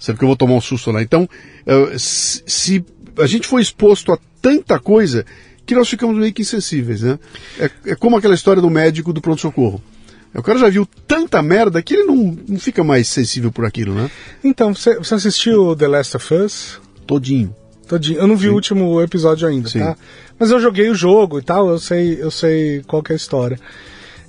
Sabe 0.00 0.18
que 0.18 0.24
eu 0.24 0.28
vou 0.28 0.36
tomar 0.36 0.54
um 0.54 0.60
susto 0.60 0.90
lá. 0.90 1.02
Então, 1.02 1.28
uh, 1.66 1.98
se 1.98 2.84
a 3.18 3.26
gente 3.26 3.46
for 3.46 3.60
exposto 3.60 4.12
a 4.12 4.18
tanta 4.40 4.80
coisa, 4.80 5.26
que 5.66 5.74
nós 5.74 5.88
ficamos 5.88 6.16
meio 6.16 6.32
que 6.32 6.42
insensíveis, 6.42 7.02
né? 7.02 7.18
É, 7.58 7.70
é 7.92 7.94
como 7.94 8.16
aquela 8.16 8.34
história 8.34 8.62
do 8.62 8.70
médico 8.70 9.12
do 9.12 9.20
pronto-socorro. 9.20 9.80
O 10.34 10.42
cara 10.42 10.58
já 10.58 10.68
viu 10.68 10.88
tanta 11.06 11.42
merda 11.42 11.82
que 11.82 11.94
ele 11.94 12.04
não, 12.04 12.36
não 12.48 12.58
fica 12.58 12.82
mais 12.82 13.08
sensível 13.08 13.52
por 13.52 13.64
aquilo, 13.64 13.94
né? 13.94 14.10
Então, 14.42 14.74
você, 14.74 14.96
você 14.96 15.14
assistiu 15.14 15.76
The 15.76 15.88
Last 15.88 16.16
of 16.16 16.34
Us? 16.34 16.80
Todinho. 17.06 17.54
Todinho. 17.86 18.20
Eu 18.20 18.26
não 18.26 18.36
vi 18.36 18.46
Sim. 18.46 18.52
o 18.52 18.54
último 18.54 19.02
episódio 19.02 19.46
ainda, 19.46 19.68
Sim. 19.68 19.80
tá? 19.80 19.96
Mas 20.38 20.50
eu 20.50 20.60
joguei 20.60 20.88
o 20.88 20.94
jogo 20.94 21.38
e 21.38 21.42
tal, 21.42 21.68
eu 21.68 21.78
sei, 21.78 22.18
eu 22.20 22.30
sei 22.30 22.82
qual 22.86 23.02
é 23.08 23.12
a 23.12 23.16
história. 23.16 23.58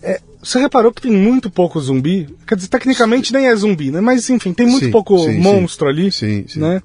É, 0.02 0.20
você 0.42 0.60
reparou 0.60 0.92
que 0.92 1.02
tem 1.02 1.12
muito 1.12 1.50
pouco 1.50 1.80
zumbi? 1.80 2.28
Quer 2.48 2.56
dizer, 2.56 2.68
tecnicamente 2.68 3.32
nem 3.32 3.48
é 3.48 3.56
zumbi, 3.56 3.92
né? 3.92 4.02
Mas 4.02 4.30
enfim, 4.30 4.54
tem 4.54 4.66
muito 4.66 4.86
sim, 4.86 4.92
pouco 4.92 5.18
sim, 5.20 5.40
monstro 5.40 5.88
sim. 5.88 5.92
ali, 5.92 6.12
sim, 6.12 6.46
né? 6.60 6.82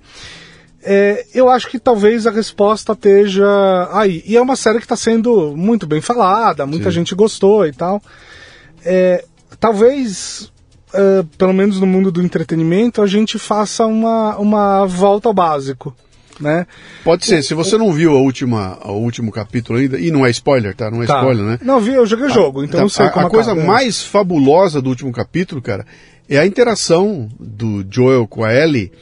É, 0.88 1.26
eu 1.34 1.48
acho 1.48 1.68
que 1.68 1.80
talvez 1.80 2.28
a 2.28 2.30
resposta 2.30 2.92
esteja 2.92 3.44
aí. 3.90 4.22
E 4.24 4.36
é 4.36 4.40
uma 4.40 4.54
série 4.54 4.78
que 4.78 4.84
está 4.84 4.94
sendo 4.94 5.56
muito 5.56 5.84
bem 5.84 6.00
falada, 6.00 6.64
muita 6.64 6.90
Sim. 6.90 6.98
gente 6.98 7.12
gostou 7.12 7.66
e 7.66 7.72
tal. 7.72 8.00
É, 8.84 9.24
talvez, 9.58 10.52
é, 10.94 11.24
pelo 11.36 11.52
menos 11.52 11.80
no 11.80 11.86
mundo 11.88 12.12
do 12.12 12.22
entretenimento, 12.22 13.02
a 13.02 13.06
gente 13.08 13.36
faça 13.36 13.84
uma, 13.84 14.36
uma 14.38 14.86
volta 14.86 15.28
ao 15.28 15.34
básico. 15.34 15.92
Né? 16.38 16.66
Pode 17.02 17.24
ser, 17.24 17.42
se 17.42 17.54
você 17.54 17.78
não 17.78 17.92
viu 17.92 18.10
a 18.10 18.20
última, 18.20 18.78
o 18.84 18.98
último 18.98 19.32
capítulo 19.32 19.78
ainda, 19.78 19.98
e 19.98 20.10
não 20.10 20.26
é 20.26 20.30
spoiler, 20.30 20.74
tá? 20.74 20.90
Não 20.90 21.02
é 21.02 21.06
tá. 21.06 21.18
spoiler, 21.18 21.44
né? 21.44 21.58
Não, 21.62 21.80
vi, 21.80 21.94
eu 21.94 22.04
joguei 22.04 22.26
o 22.26 22.30
jogo, 22.30 22.62
então 22.62 22.80
a, 22.80 22.82
não 22.82 22.88
sei 22.90 23.06
a, 23.06 23.10
como 23.10 23.26
A 23.26 23.30
coisa 23.30 23.54
mais 23.54 24.02
fabulosa 24.02 24.82
do 24.82 24.90
último 24.90 25.10
capítulo, 25.12 25.62
cara, 25.62 25.86
é 26.28 26.38
a 26.38 26.46
interação 26.46 27.28
do 27.40 27.84
Joel 27.90 28.26
com 28.26 28.44
a 28.44 28.54
Ellie 28.54 28.92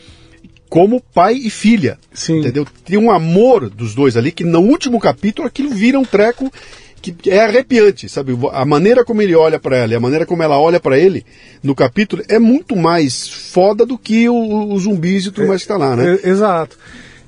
como 0.68 1.00
pai 1.00 1.34
e 1.34 1.50
filha. 1.50 1.98
Sim. 2.12 2.40
Entendeu? 2.40 2.66
Tem 2.84 2.98
um 2.98 3.10
amor 3.10 3.70
dos 3.70 3.94
dois 3.94 4.16
ali 4.16 4.32
que 4.32 4.44
no 4.44 4.60
último 4.60 4.98
capítulo 4.98 5.46
aquilo 5.46 5.70
vira 5.70 5.98
um 5.98 6.04
treco 6.04 6.52
que 7.00 7.30
é 7.30 7.44
arrepiante, 7.44 8.08
sabe? 8.08 8.32
A 8.52 8.64
maneira 8.64 9.04
como 9.04 9.20
ele 9.20 9.34
olha 9.34 9.58
para 9.58 9.76
ela 9.76 9.92
e 9.92 9.96
a 9.96 10.00
maneira 10.00 10.24
como 10.24 10.42
ela 10.42 10.58
olha 10.58 10.80
para 10.80 10.98
ele 10.98 11.24
no 11.62 11.74
capítulo 11.74 12.22
é 12.28 12.38
muito 12.38 12.74
mais 12.74 13.28
foda 13.28 13.84
do 13.84 13.98
que 13.98 14.28
o, 14.28 14.72
os 14.72 14.84
zumbis 14.84 15.26
e 15.26 15.30
tudo 15.30 15.44
é, 15.44 15.48
mais 15.48 15.62
que 15.62 15.68
tá 15.68 15.76
lá, 15.76 15.94
né? 15.94 16.18
É, 16.22 16.28
exato. 16.28 16.78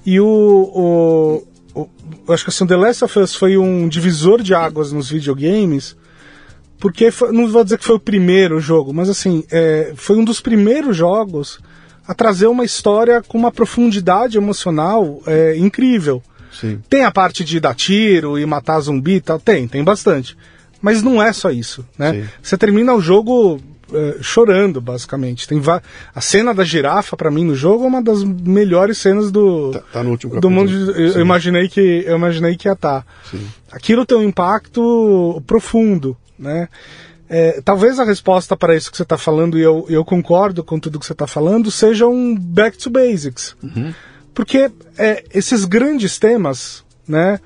E 0.06 0.20
o, 0.20 1.42
o, 1.74 1.82
o, 1.82 2.32
acho 2.32 2.44
que 2.44 2.50
assim, 2.50 2.64
The 2.64 2.76
Last 2.76 3.04
of 3.04 3.18
Us 3.18 3.34
foi 3.34 3.58
um 3.58 3.88
divisor 3.88 4.40
de 4.40 4.54
águas 4.54 4.92
nos 4.92 5.10
videogames, 5.10 5.96
porque 6.78 7.10
foi, 7.10 7.32
não 7.32 7.48
vou 7.48 7.64
dizer 7.64 7.76
que 7.76 7.84
foi 7.84 7.96
o 7.96 8.00
primeiro 8.00 8.60
jogo, 8.60 8.94
mas 8.94 9.08
assim, 9.08 9.42
é, 9.50 9.92
foi 9.96 10.16
um 10.16 10.24
dos 10.24 10.40
primeiros 10.40 10.96
jogos 10.96 11.58
a 12.06 12.14
trazer 12.14 12.46
uma 12.46 12.64
história 12.64 13.20
com 13.20 13.36
uma 13.36 13.50
profundidade 13.50 14.36
emocional 14.36 15.20
é, 15.26 15.56
incrível. 15.56 16.22
Sim. 16.52 16.80
Tem 16.88 17.04
a 17.04 17.10
parte 17.10 17.44
de 17.44 17.58
dar 17.58 17.74
tiro 17.74 18.38
e 18.38 18.46
matar 18.46 18.78
zumbi 18.78 19.16
e 19.16 19.20
tal, 19.20 19.40
tem, 19.40 19.66
tem 19.66 19.82
bastante. 19.82 20.36
Mas 20.80 21.02
não 21.02 21.20
é 21.20 21.32
só 21.32 21.50
isso, 21.50 21.84
né? 21.98 22.12
Sim. 22.12 22.28
Você 22.40 22.56
termina 22.56 22.94
o 22.94 23.00
jogo 23.00 23.60
é, 23.92 24.16
chorando, 24.20 24.80
basicamente. 24.80 25.46
Tem 25.46 25.60
a 26.14 26.20
cena 26.20 26.52
da 26.52 26.64
girafa 26.64 27.16
para 27.16 27.30
mim 27.30 27.44
no 27.44 27.54
jogo 27.54 27.84
é 27.84 27.86
uma 27.86 28.02
das 28.02 28.22
melhores 28.22 28.98
cenas 28.98 29.30
do 29.30 29.70
tá, 29.70 29.82
tá 29.92 30.02
no 30.02 30.10
último 30.10 30.40
do 30.40 30.50
mundo. 30.50 30.72
Eu, 30.92 31.12
eu, 31.12 31.20
imaginei 31.20 31.68
que 31.68 32.04
eu 32.06 32.16
imaginei 32.16 32.56
que 32.56 32.68
ia 32.68 32.72
estar. 32.72 33.02
Tá. 33.02 33.38
Aquilo 33.70 34.04
tem 34.04 34.18
um 34.18 34.22
impacto 34.22 35.42
profundo, 35.46 36.16
né? 36.38 36.68
É, 37.28 37.60
talvez 37.64 37.98
a 37.98 38.04
resposta 38.04 38.56
para 38.56 38.76
isso 38.76 38.90
que 38.90 38.96
você 38.96 39.02
está 39.02 39.18
falando, 39.18 39.58
e 39.58 39.62
eu, 39.62 39.84
eu, 39.88 40.04
concordo 40.04 40.62
com 40.62 40.78
tudo 40.78 40.98
que 40.98 41.06
você 41.06 41.12
está 41.12 41.26
falando, 41.26 41.72
seja 41.72 42.06
um 42.06 42.36
back 42.36 42.78
to 42.78 42.88
basics. 42.88 43.56
Uhum. 43.62 43.92
Porque 44.32 44.70
é, 44.96 45.24
esses 45.34 45.64
grandes 45.64 46.18
temas, 46.18 46.84
né? 47.06 47.40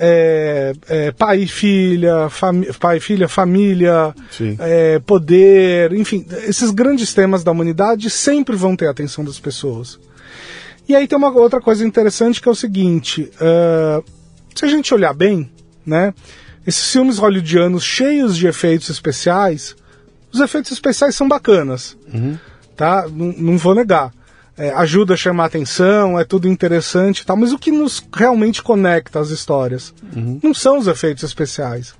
É, 0.00 0.72
é, 0.88 1.10
pai 1.10 1.40
e 1.40 1.48
filha, 1.48 2.28
pai 2.78 3.00
filha, 3.00 3.28
família, 3.28 4.14
é, 4.60 5.00
poder, 5.00 5.92
enfim, 5.92 6.24
esses 6.46 6.70
grandes 6.70 7.12
temas 7.12 7.42
da 7.42 7.50
humanidade 7.50 8.08
sempre 8.08 8.54
vão 8.54 8.76
ter 8.76 8.86
a 8.86 8.90
atenção 8.92 9.24
das 9.24 9.40
pessoas. 9.40 9.98
E 10.88 10.96
aí 10.96 11.06
tem 11.06 11.18
uma 11.18 11.30
outra 11.30 11.60
coisa 11.60 11.84
interessante 11.86 12.40
que 12.40 12.48
é 12.48 12.52
o 12.52 12.54
seguinte: 12.54 13.30
uh, 13.34 14.02
se 14.54 14.64
a 14.64 14.68
gente 14.68 14.94
olhar 14.94 15.12
bem, 15.12 15.50
né? 15.84 16.14
Esses 16.66 16.90
filmes 16.90 17.18
hollywoodianos 17.18 17.82
cheios 17.82 18.36
de 18.36 18.46
efeitos 18.46 18.88
especiais, 18.88 19.76
os 20.32 20.40
efeitos 20.40 20.72
especiais 20.72 21.14
são 21.14 21.28
bacanas, 21.28 21.96
uhum. 22.12 22.38
tá? 22.76 23.06
Não, 23.10 23.32
não 23.32 23.58
vou 23.58 23.74
negar. 23.74 24.12
É, 24.58 24.70
ajuda 24.70 25.14
a 25.14 25.16
chamar 25.16 25.44
atenção, 25.44 26.18
é 26.18 26.24
tudo 26.24 26.48
interessante 26.48 27.20
e 27.20 27.24
tal, 27.24 27.36
mas 27.36 27.52
o 27.52 27.58
que 27.58 27.70
nos 27.70 28.04
realmente 28.12 28.60
conecta 28.62 29.20
às 29.20 29.30
histórias 29.30 29.94
uhum. 30.16 30.40
não 30.42 30.52
são 30.52 30.78
os 30.78 30.88
efeitos 30.88 31.22
especiais. 31.22 31.94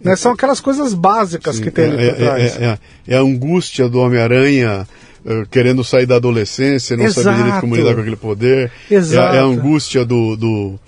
Né? 0.00 0.14
São 0.14 0.32
aquelas 0.32 0.60
coisas 0.60 0.92
básicas 0.92 1.56
Sim, 1.56 1.62
que 1.62 1.70
tem 1.70 1.86
ali 1.86 2.04
é, 2.04 2.12
por 2.12 2.22
é, 2.22 2.24
trás. 2.24 2.56
É, 2.60 2.64
é, 2.64 2.78
é, 3.08 3.16
a 3.16 3.20
angústia 3.20 3.88
do 3.88 3.98
Homem-Aranha 3.98 4.86
uh, 5.24 5.46
querendo 5.50 5.82
sair 5.82 6.06
da 6.06 6.16
adolescência, 6.16 6.96
não 6.96 7.04
Exato. 7.04 7.24
saber 7.24 7.36
direito 7.38 7.60
como 7.60 7.76
lidar 7.76 7.94
com 7.94 8.00
aquele 8.00 8.16
poder. 8.16 8.70
Exato. 8.90 9.34
É, 9.34 9.38
a 9.38 9.42
angústia 9.42 10.04
do, 10.04 10.36
do, 10.36 10.80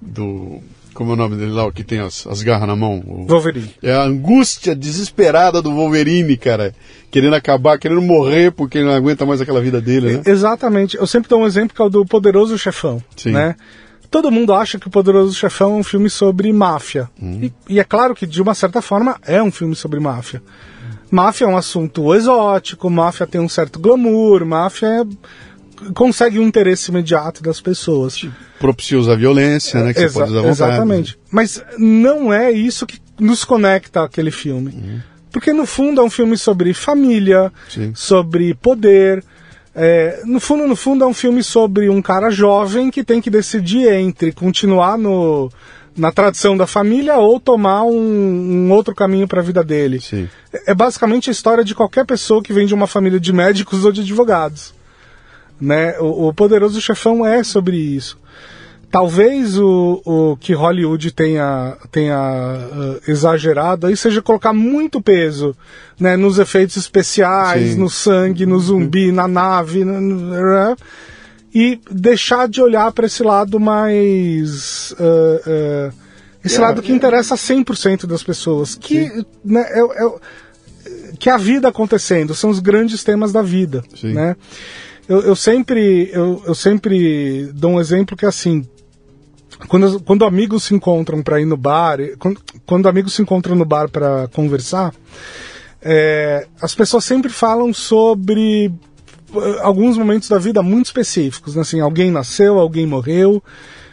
do 0.00 0.60
como 0.96 1.10
é 1.10 1.14
o 1.14 1.16
nome 1.16 1.36
dele 1.36 1.52
lá, 1.52 1.66
o 1.66 1.72
que 1.72 1.84
tem 1.84 2.00
as, 2.00 2.26
as 2.26 2.42
garras 2.42 2.66
na 2.66 2.74
mão? 2.74 3.02
O, 3.06 3.26
Wolverine. 3.26 3.70
É 3.82 3.92
a 3.92 4.02
angústia 4.02 4.74
desesperada 4.74 5.60
do 5.60 5.70
Wolverine, 5.70 6.36
cara. 6.38 6.74
Querendo 7.10 7.34
acabar, 7.34 7.78
querendo 7.78 8.00
morrer 8.00 8.50
porque 8.50 8.82
não 8.82 8.92
aguenta 8.92 9.26
mais 9.26 9.40
aquela 9.40 9.60
vida 9.60 9.80
dele, 9.80 10.14
né? 10.14 10.22
Exatamente. 10.24 10.96
Eu 10.96 11.06
sempre 11.06 11.28
dou 11.28 11.42
um 11.42 11.46
exemplo 11.46 11.76
que 11.76 11.82
é 11.82 11.84
o 11.84 11.90
do 11.90 12.06
Poderoso 12.06 12.56
Chefão. 12.56 13.02
Sim. 13.14 13.32
Né? 13.32 13.54
Todo 14.10 14.30
mundo 14.30 14.54
acha 14.54 14.78
que 14.78 14.88
o 14.88 14.90
Poderoso 14.90 15.34
Chefão 15.34 15.74
é 15.74 15.80
um 15.80 15.84
filme 15.84 16.08
sobre 16.08 16.50
máfia. 16.50 17.10
Hum. 17.20 17.40
E, 17.42 17.52
e, 17.68 17.78
é 17.78 17.84
claro 17.84 18.14
que, 18.14 18.26
de 18.26 18.40
uma 18.40 18.54
certa 18.54 18.80
forma, 18.80 19.18
é 19.26 19.42
um 19.42 19.52
filme 19.52 19.76
sobre 19.76 20.00
máfia. 20.00 20.42
Máfia 21.10 21.44
é 21.44 21.48
um 21.48 21.56
assunto 21.56 22.14
exótico, 22.14 22.88
máfia 22.88 23.26
tem 23.26 23.40
um 23.40 23.48
certo 23.48 23.78
glamour, 23.78 24.46
máfia 24.46 24.86
é 24.86 25.04
consegue 25.94 26.38
um 26.38 26.42
interesse 26.42 26.90
imediato 26.90 27.42
das 27.42 27.60
pessoas. 27.60 28.26
Propicia 28.58 28.98
a 28.98 29.16
violência, 29.16 29.82
né? 29.82 29.92
Que 29.92 30.00
Exa 30.00 30.08
você 30.08 30.18
pode 30.18 30.30
usar 30.30 30.40
vontade. 30.40 30.72
Exatamente. 30.72 31.18
Mas 31.30 31.62
não 31.78 32.32
é 32.32 32.50
isso 32.50 32.86
que 32.86 32.98
nos 33.18 33.44
conecta 33.44 34.04
àquele 34.04 34.30
filme. 34.30 34.72
Uhum. 34.72 35.00
Porque 35.30 35.52
no 35.52 35.66
fundo 35.66 36.00
é 36.00 36.04
um 36.04 36.10
filme 36.10 36.36
sobre 36.36 36.72
família, 36.72 37.52
Sim. 37.68 37.92
sobre 37.94 38.54
poder. 38.54 39.22
É, 39.74 40.22
no 40.24 40.40
fundo, 40.40 40.66
no 40.66 40.74
fundo 40.74 41.04
é 41.04 41.06
um 41.06 41.12
filme 41.12 41.42
sobre 41.42 41.90
um 41.90 42.00
cara 42.00 42.30
jovem 42.30 42.90
que 42.90 43.04
tem 43.04 43.20
que 43.20 43.28
decidir 43.28 43.92
entre 43.92 44.32
continuar 44.32 44.96
no, 44.96 45.50
na 45.96 46.12
tradição 46.12 46.56
da 46.56 46.66
família 46.66 47.16
ou 47.16 47.40
tomar 47.40 47.82
um, 47.84 47.92
um 47.98 48.72
outro 48.72 48.94
caminho 48.94 49.26
para 49.28 49.40
a 49.40 49.44
vida 49.44 49.62
dele. 49.64 50.00
Sim. 50.00 50.28
É, 50.52 50.70
é 50.70 50.74
basicamente 50.74 51.30
a 51.30 51.32
história 51.32 51.64
de 51.64 51.74
qualquer 51.74 52.04
pessoa 52.04 52.42
que 52.42 52.52
vem 52.52 52.66
de 52.66 52.74
uma 52.74 52.86
família 52.86 53.20
de 53.20 53.32
médicos 53.32 53.84
ou 53.84 53.92
de 53.92 54.00
advogados. 54.00 54.74
Né? 55.60 55.98
O, 55.98 56.28
o 56.28 56.34
Poderoso 56.34 56.80
Chefão 56.80 57.24
é 57.24 57.42
sobre 57.42 57.76
isso. 57.76 58.18
Talvez 58.90 59.58
o, 59.58 60.00
o 60.04 60.36
que 60.36 60.54
Hollywood 60.54 61.10
tenha, 61.12 61.76
tenha 61.90 62.18
uh, 62.18 63.10
exagerado 63.10 63.86
aí 63.86 63.96
seja 63.96 64.22
colocar 64.22 64.52
muito 64.52 65.02
peso 65.02 65.56
né, 65.98 66.16
nos 66.16 66.38
efeitos 66.38 66.76
especiais, 66.76 67.72
Sim. 67.72 67.80
no 67.80 67.90
sangue, 67.90 68.46
no 68.46 68.58
zumbi, 68.58 69.10
na 69.10 69.26
nave, 69.26 69.84
no, 69.84 70.00
no, 70.00 70.76
e 71.52 71.80
deixar 71.90 72.48
de 72.48 72.60
olhar 72.60 72.92
para 72.92 73.06
esse 73.06 73.22
lado 73.22 73.58
mais. 73.58 74.92
Uh, 74.92 75.90
uh, 75.90 75.92
esse 76.44 76.60
lado 76.60 76.80
que 76.80 76.92
interessa 76.92 77.34
a 77.34 77.36
100% 77.36 78.06
das 78.06 78.22
pessoas, 78.22 78.76
que 78.76 79.10
né, 79.44 79.64
é, 79.68 79.80
é, 79.80 80.14
que 81.18 81.28
é 81.28 81.32
a 81.32 81.36
vida 81.36 81.66
acontecendo, 81.66 82.34
são 82.34 82.50
os 82.50 82.60
grandes 82.60 83.02
temas 83.02 83.32
da 83.32 83.42
vida. 83.42 83.82
Sim. 83.98 84.12
Né? 84.12 84.36
Eu, 85.08 85.20
eu, 85.20 85.36
sempre, 85.36 86.10
eu, 86.12 86.42
eu 86.46 86.54
sempre 86.54 87.46
dou 87.52 87.72
um 87.72 87.80
exemplo 87.80 88.16
que 88.16 88.24
é 88.24 88.28
assim. 88.28 88.66
quando, 89.68 90.00
quando 90.00 90.24
amigos 90.24 90.64
se 90.64 90.74
encontram 90.74 91.22
para 91.22 91.40
ir 91.40 91.44
no 91.44 91.56
bar, 91.56 91.98
quando, 92.18 92.40
quando, 92.64 92.88
amigos 92.88 93.14
se 93.14 93.22
encontram 93.22 93.54
no 93.54 93.64
bar 93.64 93.88
para 93.88 94.28
conversar, 94.28 94.92
é, 95.80 96.48
as 96.60 96.74
pessoas 96.74 97.04
sempre 97.04 97.30
falam 97.30 97.72
sobre 97.72 98.72
eh, 99.34 99.60
alguns 99.60 99.96
momentos 99.96 100.28
da 100.28 100.38
vida 100.38 100.60
muito 100.62 100.86
específicos. 100.86 101.54
Né? 101.54 101.62
Assim, 101.62 101.80
alguém 101.80 102.10
nasceu, 102.10 102.58
alguém 102.58 102.86
morreu, 102.86 103.42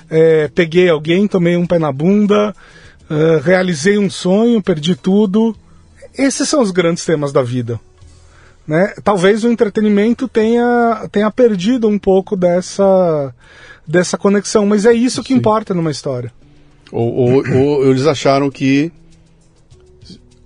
é, 0.09 0.47
peguei 0.47 0.89
alguém, 0.89 1.27
tomei 1.27 1.55
um 1.55 1.67
pé 1.67 1.77
na 1.77 1.91
bunda, 1.91 2.55
é, 3.09 3.41
realizei 3.43 3.99
um 3.99 4.09
sonho, 4.09 4.63
perdi 4.63 4.95
tudo. 4.95 5.55
Esses 6.17 6.49
são 6.49 6.61
os 6.61 6.71
grandes 6.71 7.05
temas 7.05 7.31
da 7.31 7.43
vida. 7.43 7.79
Né? 8.67 8.93
Talvez 9.03 9.43
o 9.43 9.51
entretenimento 9.51 10.27
tenha, 10.27 11.07
tenha 11.11 11.29
perdido 11.29 11.87
um 11.87 11.99
pouco 11.99 12.35
dessa, 12.35 13.33
dessa 13.85 14.17
conexão, 14.17 14.65
mas 14.65 14.85
é 14.85 14.93
isso 14.93 15.21
que 15.21 15.33
Sim. 15.33 15.39
importa 15.39 15.73
numa 15.73 15.91
história. 15.91 16.31
Ou, 16.91 17.13
ou, 17.13 17.43
ou, 17.55 17.89
eles 17.89 18.07
acharam 18.07 18.49
que 18.49 18.91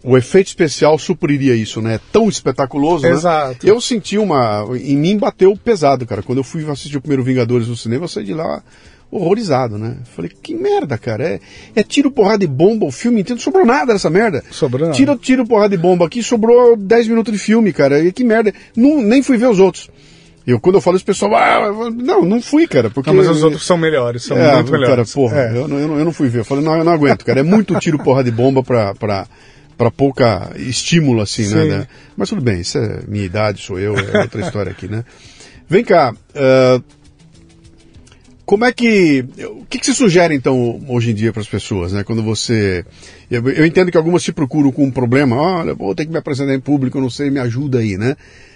o 0.04 0.18
efeito 0.18 0.48
especial 0.48 0.98
supriria 0.98 1.54
isso, 1.54 1.82
né? 1.82 1.96
É 1.96 2.00
tão 2.12 2.30
espetaculoso, 2.30 3.04
né? 3.04 3.12
Exato. 3.12 3.66
Né? 3.66 3.72
Eu 3.72 3.82
senti 3.82 4.18
uma. 4.18 4.66
Em 4.82 4.98
mim 4.98 5.18
bateu 5.18 5.56
pesado, 5.56 6.06
cara. 6.06 6.24
Quando 6.24 6.38
eu 6.38 6.44
fui 6.44 6.68
assistir 6.70 6.98
o 6.98 7.02
primeiro 7.02 7.24
Vingadores 7.24 7.68
no 7.68 7.76
cinema, 7.76 8.06
eu 8.06 8.08
saí 8.08 8.24
de 8.24 8.34
lá 8.34 8.64
horrorizado, 9.12 9.78
né? 9.78 9.98
Falei, 10.16 10.32
que 10.42 10.54
merda, 10.54 10.98
cara. 10.98 11.24
É, 11.24 11.40
é 11.76 11.84
tiro, 11.84 12.12
porrada 12.12 12.44
e 12.44 12.48
bomba 12.48 12.86
o 12.86 12.92
filme 12.92 13.22
inteiro. 13.22 13.38
Não 13.38 13.44
sobrou 13.44 13.66
nada 13.66 13.94
dessa 13.94 14.10
merda. 14.10 14.44
Sobrou 14.52 14.88
nada. 14.88 14.98
Tiro, 14.98 15.16
tiro, 15.18 15.46
porrada 15.46 15.74
e 15.74 15.78
bomba 15.78 16.06
aqui, 16.06 16.22
sobrou 16.22 16.76
10 16.76 17.08
minutos 17.08 17.34
de 17.34 17.40
filme, 17.40 17.72
cara. 17.72 18.00
E 18.00 18.12
que 18.12 18.24
merda. 18.24 18.54
Não, 18.76 19.02
nem 19.02 19.24
fui 19.24 19.38
ver 19.38 19.48
os 19.48 19.60
outros. 19.60 19.90
Eu, 20.46 20.62
quando 20.62 20.76
eu 20.76 20.82
falo 20.82 20.96
isso, 20.96 21.04
o 21.04 21.08
pessoal, 21.08 21.36
ah, 21.36 21.92
não, 21.92 22.24
não 22.24 22.42
fui, 22.42 22.68
cara. 22.68 22.90
Porque, 22.90 23.10
não, 23.10 23.18
mas 23.18 23.28
os 23.28 23.44
outros 23.44 23.66
são 23.66 23.78
melhores, 23.78 24.24
são 24.24 24.38
é, 24.38 24.56
muito 24.56 24.72
melhores. 24.72 24.90
Cara, 24.90 25.06
porra, 25.06 25.42
é. 25.42 25.52
eu, 25.52 25.56
eu, 25.56 25.68
não, 25.68 26.00
eu 26.00 26.06
não 26.06 26.14
fui 26.14 26.30
ver. 26.30 26.40
Eu 26.40 26.46
falei, 26.46 26.64
não, 26.64 26.78
eu 26.78 26.86
não 26.86 26.94
aguento, 26.94 27.26
cara. 27.26 27.42
É 27.42 27.44
muito 27.44 27.78
tiro, 27.80 28.00
porrada 28.00 28.30
e 28.30 28.32
bomba 28.32 28.64
pra, 28.64 28.96
pra, 28.96 29.28
pra 29.78 29.92
pouca 29.92 30.52
estímulo, 30.56 31.22
assim, 31.22 31.54
né, 31.54 31.66
né? 31.66 31.88
Mas 32.16 32.30
tudo 32.30 32.42
bem, 32.42 32.62
isso 32.62 32.78
é 32.78 33.02
minha 33.10 33.26
idade, 33.26 33.62
sou 33.62 33.78
eu, 33.78 33.94
é 33.98 34.22
outra 34.22 34.40
história 34.40 34.72
aqui, 34.72 34.88
né? 34.88 35.04
Vem 35.70 35.84
cá, 35.84 36.14
uh, 36.14 36.84
como 38.48 38.64
é 38.64 38.72
que. 38.72 39.26
O 39.60 39.66
que, 39.66 39.78
que 39.78 39.86
se 39.86 39.94
sugere, 39.94 40.34
então, 40.34 40.82
hoje 40.88 41.12
em 41.12 41.14
dia 41.14 41.34
para 41.34 41.42
as 41.42 41.50
pessoas, 41.50 41.92
né? 41.92 42.06
Quando 42.06 42.24
você. 42.24 42.86
Eu, 43.30 43.48
eu, 43.50 43.66
entendo 43.66 43.92
que 43.92 43.98
algumas 43.98 44.24
se 44.24 44.32
procuram 44.32 44.72
com 44.72 44.86
um 44.86 44.90
problema, 44.90 45.36
olha, 45.36 45.76
vou 45.76 45.94
ter 45.94 46.06
que 46.06 46.12
me 46.12 46.18
apresentar 46.18 46.56
em 46.56 46.60
público, 46.62 47.02
não 47.02 47.10
sei, 47.10 47.30
me 47.30 47.42
ajuda 47.42 47.80
aí, 47.80 47.98
né? 47.98 48.16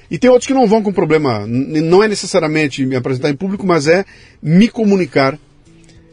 E 0.10 0.18
tem 0.18 0.30
outros 0.30 0.48
que 0.48 0.54
não 0.54 0.66
vão 0.66 0.82
com 0.82 0.94
problema. 0.94 1.46
Não 1.46 2.02
é 2.02 2.08
necessariamente 2.08 2.86
me 2.86 2.96
apresentar 2.96 3.30
em 3.30 3.36
público, 3.36 3.68
mas 3.68 3.86
é 3.86 4.06
me 4.42 4.70
comunicar 4.70 5.38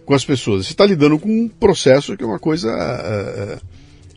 com 0.04 0.12
as 0.12 0.24
pessoas. 0.24 0.66
Você 0.66 0.72
está 0.72 0.84
lidando 0.84 1.16
com 1.16 1.28
um 1.28 1.48
processo 1.48 2.16
que 2.16 2.24
é 2.24 2.26
uma 2.26 2.38
coisa 2.40 2.68
uh, 2.68 3.60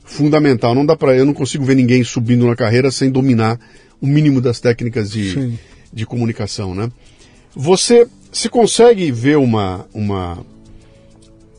fundamental. 0.04 0.74
Não 0.74 0.88
dá 0.88 0.96
para, 0.96 1.16
eu 1.16 1.26
não 1.26 1.36
consigo 1.36 1.64
ver 1.64 1.76
ninguém 1.76 2.04
subindo 2.04 2.48
na 2.48 2.56
carreira 2.56 2.90
sem 2.90 3.12
dominar 3.12 3.60
o 4.02 4.08
mínimo 4.08 4.42
das 4.42 4.60
técnicas 4.60 5.12
de, 5.12 5.54
de 5.94 6.04
comunicação, 6.04 6.74
né? 6.74 6.92
Você 7.56 8.08
se 8.32 8.50
consegue 8.50 9.12
ver 9.12 9.38
uma, 9.38 9.86
uma, 9.94 10.46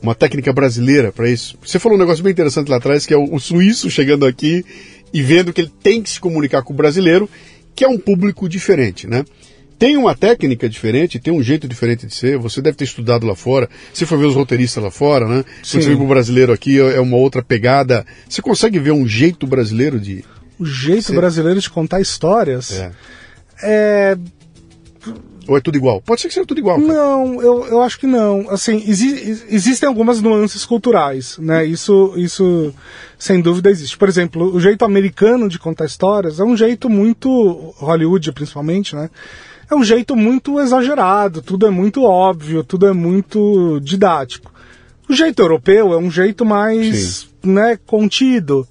uma 0.01 0.15
técnica 0.15 0.53
brasileira 0.53 1.13
para 1.13 1.29
isso? 1.29 1.59
Você 1.65 1.79
falou 1.79 1.99
um 1.99 2.01
negócio 2.01 2.25
bem 2.25 2.33
interessante 2.33 2.69
lá 2.69 2.77
atrás, 2.77 3.05
que 3.05 3.13
é 3.13 3.17
o, 3.17 3.35
o 3.35 3.39
suíço 3.39 3.91
chegando 3.91 4.25
aqui 4.25 4.65
e 5.13 5.23
vendo 5.23 5.53
que 5.53 5.61
ele 5.61 5.73
tem 5.83 6.03
que 6.03 6.11
se 6.11 6.19
comunicar 6.21 6.63
com 6.63 6.73
o 6.73 6.77
brasileiro, 6.77 7.29
que 7.75 7.85
é 7.85 7.89
um 7.89 7.99
público 7.99 8.49
diferente, 8.49 9.07
né? 9.07 9.25
Tem 9.79 9.97
uma 9.97 10.15
técnica 10.15 10.69
diferente, 10.69 11.19
tem 11.19 11.35
um 11.35 11.43
jeito 11.43 11.67
diferente 11.67 12.07
de 12.07 12.15
ser. 12.15 12.39
Você 12.39 12.63
deve 12.63 12.77
ter 12.77 12.85
estudado 12.85 13.27
lá 13.27 13.35
fora. 13.35 13.69
Você 13.93 14.07
foi 14.07 14.17
ver 14.17 14.27
os 14.27 14.37
roteiristas 14.37 14.81
lá 14.83 14.93
fora, 14.93 15.27
né? 15.27 15.45
Sim. 15.61 15.79
Quando 15.79 15.83
você 15.83 15.97
vem 15.97 16.07
brasileiro 16.07 16.53
aqui, 16.53 16.79
é 16.79 17.01
uma 17.01 17.17
outra 17.17 17.43
pegada. 17.43 18.07
Você 18.29 18.41
consegue 18.41 18.79
ver 18.79 18.93
um 18.93 19.09
jeito 19.09 19.45
brasileiro 19.45 19.99
de. 19.99 20.25
O 20.57 20.65
jeito 20.65 21.09
ser? 21.09 21.17
brasileiro 21.17 21.61
de 21.61 21.69
contar 21.69 22.01
histórias? 22.01 22.71
É. 22.71 22.93
é 23.61 24.19
ou 25.49 25.57
é 25.57 25.61
tudo 25.61 25.77
igual? 25.77 26.01
Pode 26.01 26.21
ser 26.21 26.29
que 26.29 26.35
seja 26.35 26.47
tudo 26.47 26.59
igual. 26.59 26.81
Cara. 26.81 26.93
Não, 26.93 27.43
eu, 27.43 27.67
eu 27.67 27.83
acho 27.83 27.99
que 27.99 28.07
não. 28.07 28.49
Assim, 28.51 28.83
exi 28.87 29.45
existem 29.49 29.89
algumas 29.89 30.21
nuances 30.21 30.65
culturais, 30.65 31.37
né? 31.39 31.65
Isso, 31.65 32.15
isso 32.17 32.73
sem 33.19 33.41
dúvida 33.41 33.71
existe. 33.71 33.97
Por 33.97 34.09
exemplo, 34.09 34.55
o 34.55 34.61
jeito 34.61 34.85
americano 34.85 35.49
de 35.49 35.59
contar 35.59 35.85
histórias 35.85 36.39
é 36.41 36.45
um 36.45 36.57
jeito 36.57 36.89
muito 36.89 37.75
Hollywood, 37.77 38.33
principalmente, 38.33 38.95
né? 38.95 39.11
É 39.71 39.75
um 39.75 39.85
jeito 39.85 40.15
muito 40.15 40.61
exagerado, 40.61 41.41
tudo 41.41 41.67
é 41.67 41.71
muito 41.71 42.03
óbvio, 42.03 42.63
tudo 42.63 42.87
é 42.87 42.93
muito 42.93 43.81
didático. 43.81 44.53
O 45.09 45.15
jeito 45.15 45.41
europeu 45.41 45.93
é 45.93 45.97
um 45.97 46.11
jeito 46.11 46.45
mais, 46.45 47.27
Sim. 47.43 47.53
né, 47.53 47.79
contido 47.87 48.67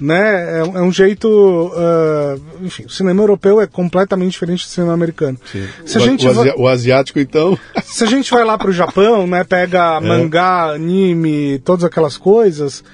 né? 0.00 0.58
É, 0.58 0.60
é 0.60 0.82
um 0.82 0.92
jeito, 0.92 1.28
uh, 1.28 2.40
enfim, 2.62 2.84
o 2.84 2.90
cinema 2.90 3.22
europeu 3.22 3.60
é 3.60 3.66
completamente 3.66 4.32
diferente 4.32 4.66
do 4.66 4.68
cinema 4.68 4.92
americano. 4.92 5.38
Sim. 5.50 5.66
Se 5.84 5.98
a 5.98 6.00
o, 6.00 6.04
gente 6.04 6.28
o, 6.28 6.34
vai, 6.34 6.50
o 6.56 6.68
asiático 6.68 7.18
então. 7.18 7.58
Se 7.84 8.04
a 8.04 8.06
gente 8.06 8.30
vai 8.30 8.44
lá 8.44 8.58
para 8.58 8.70
o 8.70 8.72
Japão, 8.72 9.26
né? 9.26 9.44
Pega 9.44 9.96
é. 9.96 10.00
mangá, 10.00 10.72
anime, 10.74 11.58
todas 11.64 11.84
aquelas 11.84 12.16
coisas. 12.16 12.84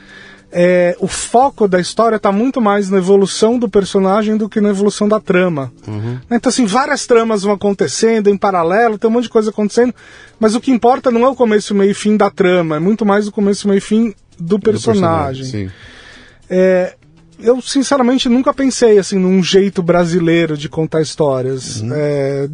É, 0.55 0.95
o 1.01 1.09
foco 1.09 1.67
da 1.67 1.81
história 1.81 2.17
está 2.17 2.31
muito 2.31 2.61
mais 2.61 2.91
na 2.91 2.99
evolução 2.99 3.59
do 3.59 3.71
personagem 3.71 4.37
do 4.37 4.51
que 4.51 4.61
na 4.61 4.69
evolução 4.69 5.09
da 5.09 5.19
trama. 5.19 5.73
Uhum. 5.89 6.19
Então, 6.31 6.51
assim, 6.51 6.67
várias 6.67 7.07
tramas 7.07 7.43
vão 7.43 7.55
acontecendo 7.55 8.29
em 8.29 8.37
paralelo, 8.37 8.99
tem 8.99 9.09
um 9.09 9.15
monte 9.15 9.25
de 9.25 9.31
coisa 9.31 9.49
acontecendo, 9.49 9.95
mas 10.39 10.55
o 10.55 10.61
que 10.61 10.71
importa 10.71 11.11
não 11.11 11.25
é 11.25 11.29
o 11.29 11.35
começo, 11.35 11.75
meio 11.75 11.93
e 11.93 11.95
fim 11.95 12.19
da 12.19 12.29
trama, 12.29 12.77
é 12.77 12.79
muito 12.79 13.07
mais 13.07 13.27
o 13.27 13.33
começo, 13.33 13.67
meio 13.67 13.79
e 13.79 13.81
fim 13.81 14.15
do 14.39 14.61
personagem. 14.61 15.43
Do 15.43 15.51
personagem 15.51 15.73
é, 16.55 16.95
eu 17.41 17.63
sinceramente 17.63 18.29
nunca 18.29 18.53
pensei 18.53 18.99
assim 18.99 19.19
num 19.19 19.43
jeito 19.43 19.83
brasileiro 19.83 20.55
de 20.55 20.69
contar 20.69 21.01
histórias. 21.01 21.81
Uhum. 21.81 21.91
É, 21.95 22.49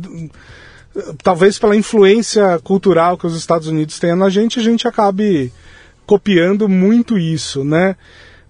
talvez 1.20 1.58
pela 1.58 1.74
influência 1.74 2.60
cultural 2.62 3.18
que 3.18 3.26
os 3.26 3.36
Estados 3.36 3.66
Unidos 3.66 3.98
têm 3.98 4.14
na 4.14 4.30
gente, 4.30 4.60
a 4.60 4.62
gente 4.62 4.86
acabe 4.86 5.52
copiando 6.06 6.68
muito 6.68 7.18
isso, 7.18 7.64
né? 7.64 7.96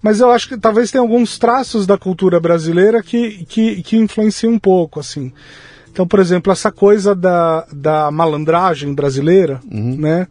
Mas 0.03 0.19
eu 0.19 0.29
acho 0.31 0.47
que 0.47 0.57
talvez 0.57 0.91
tenha 0.91 1.01
alguns 1.01 1.39
traços 1.39 1.87
da 1.87 1.97
cultura 1.97 2.39
brasileira 2.39 3.01
que, 3.01 3.43
que, 3.45 3.81
que 3.81 3.97
influenciam 3.97 4.53
um 4.53 4.59
pouco, 4.59 4.99
assim. 4.99 5.33
Então, 5.91 6.07
por 6.07 6.19
exemplo, 6.19 6.53
essa 6.53 6.71
coisa 6.71 7.15
da, 7.15 7.65
da 7.73 8.11
malandragem 8.11 8.93
brasileira, 8.93 9.59
uhum. 9.69 9.97
né? 9.97 10.27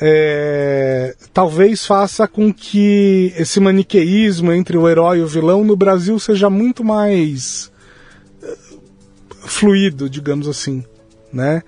É, 0.00 1.14
talvez 1.32 1.86
faça 1.86 2.26
com 2.26 2.52
que 2.52 3.32
esse 3.36 3.60
maniqueísmo 3.60 4.52
entre 4.52 4.76
o 4.76 4.88
herói 4.88 5.18
e 5.18 5.22
o 5.22 5.26
vilão 5.26 5.64
no 5.64 5.76
Brasil 5.76 6.18
seja 6.18 6.50
muito 6.50 6.82
mais 6.82 7.70
eh, 8.42 8.56
fluido, 9.46 10.10
digamos 10.10 10.48
assim, 10.48 10.84
né? 11.32 11.62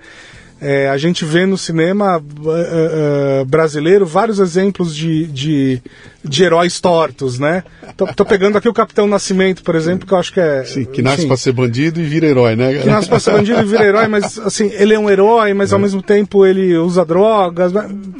É, 0.59 0.89
a 0.89 0.97
gente 0.97 1.23
vê 1.23 1.45
no 1.45 1.57
cinema 1.57 2.17
uh, 2.17 2.21
uh, 2.21 3.45
brasileiro 3.45 4.07
vários 4.07 4.39
exemplos 4.39 4.95
de, 4.95 5.27
de, 5.27 5.81
de, 6.23 6.43
heróis 6.43 6.79
tortos, 6.79 7.37
né? 7.37 7.63
Tô, 7.95 8.07
tô, 8.07 8.25
pegando 8.25 8.57
aqui 8.57 8.67
o 8.67 8.73
Capitão 8.73 9.07
Nascimento, 9.07 9.61
por 9.61 9.75
exemplo, 9.75 10.07
que 10.07 10.13
eu 10.13 10.17
acho 10.17 10.33
que 10.33 10.39
é. 10.39 10.63
Sim, 10.63 10.85
que 10.85 11.03
nasce 11.03 11.27
para 11.27 11.37
ser 11.37 11.51
bandido 11.51 12.01
e 12.01 12.03
vira 12.03 12.25
herói, 12.25 12.55
né? 12.55 12.73
Que 12.73 12.87
nasce 12.87 13.07
para 13.07 13.19
ser 13.19 13.33
bandido 13.33 13.61
e 13.61 13.65
vira 13.65 13.85
herói, 13.85 14.07
mas 14.07 14.39
assim, 14.39 14.71
ele 14.73 14.95
é 14.95 14.99
um 14.99 15.07
herói, 15.07 15.53
mas 15.53 15.71
é. 15.71 15.75
ao 15.75 15.79
mesmo 15.79 16.01
tempo 16.01 16.43
ele 16.43 16.75
usa 16.75 17.05
drogas, 17.05 17.71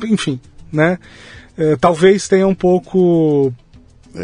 enfim, 0.04 0.40
né? 0.72 1.00
É, 1.58 1.76
talvez 1.76 2.28
tenha 2.28 2.48
um 2.48 2.54
pouco 2.54 3.52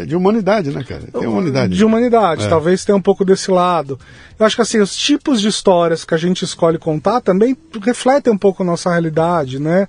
de 0.06 0.16
humanidade, 0.16 0.70
né, 0.70 0.82
cara? 0.82 1.02
Tem 1.12 1.26
humanidade. 1.26 1.76
De 1.76 1.84
humanidade, 1.84 2.44
é. 2.44 2.48
talvez 2.48 2.84
tenha 2.84 2.96
um 2.96 3.02
pouco 3.02 3.24
desse 3.24 3.50
lado. 3.50 3.98
Eu 4.38 4.46
acho 4.46 4.56
que 4.56 4.62
assim, 4.62 4.80
os 4.80 4.96
tipos 4.96 5.40
de 5.40 5.48
histórias 5.48 6.04
que 6.04 6.14
a 6.14 6.18
gente 6.18 6.44
escolhe 6.44 6.78
contar 6.78 7.20
também 7.20 7.56
refletem 7.82 8.32
um 8.32 8.38
pouco 8.38 8.62
a 8.62 8.66
nossa 8.66 8.90
realidade, 8.90 9.58
né? 9.58 9.86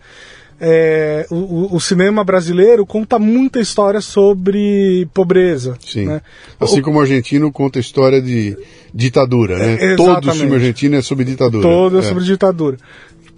É, 0.59 1.27
o, 1.29 1.75
o, 1.75 1.81
cinema 1.81 2.23
brasileiro 2.23 2.85
conta 2.85 3.19
muita 3.19 3.59
história 3.59 3.99
sobre 3.99 5.05
pobreza. 5.13 5.77
Sim. 5.85 6.05
Né? 6.05 6.21
Assim 6.57 6.79
o, 6.79 6.81
como 6.81 6.97
o 6.97 7.01
argentino 7.01 7.51
conta 7.51 7.77
história 7.77 8.21
de 8.21 8.57
ditadura, 8.93 9.57
né? 9.57 9.77
É, 9.81 9.95
Todo 9.97 10.29
o 10.29 10.33
filme 10.33 10.55
argentino 10.55 10.95
é 10.95 11.01
sobre 11.01 11.25
ditadura. 11.25 11.61
Todo 11.61 11.97
é, 11.97 11.99
é 11.99 12.03
sobre 12.03 12.23
ditadura. 12.23 12.77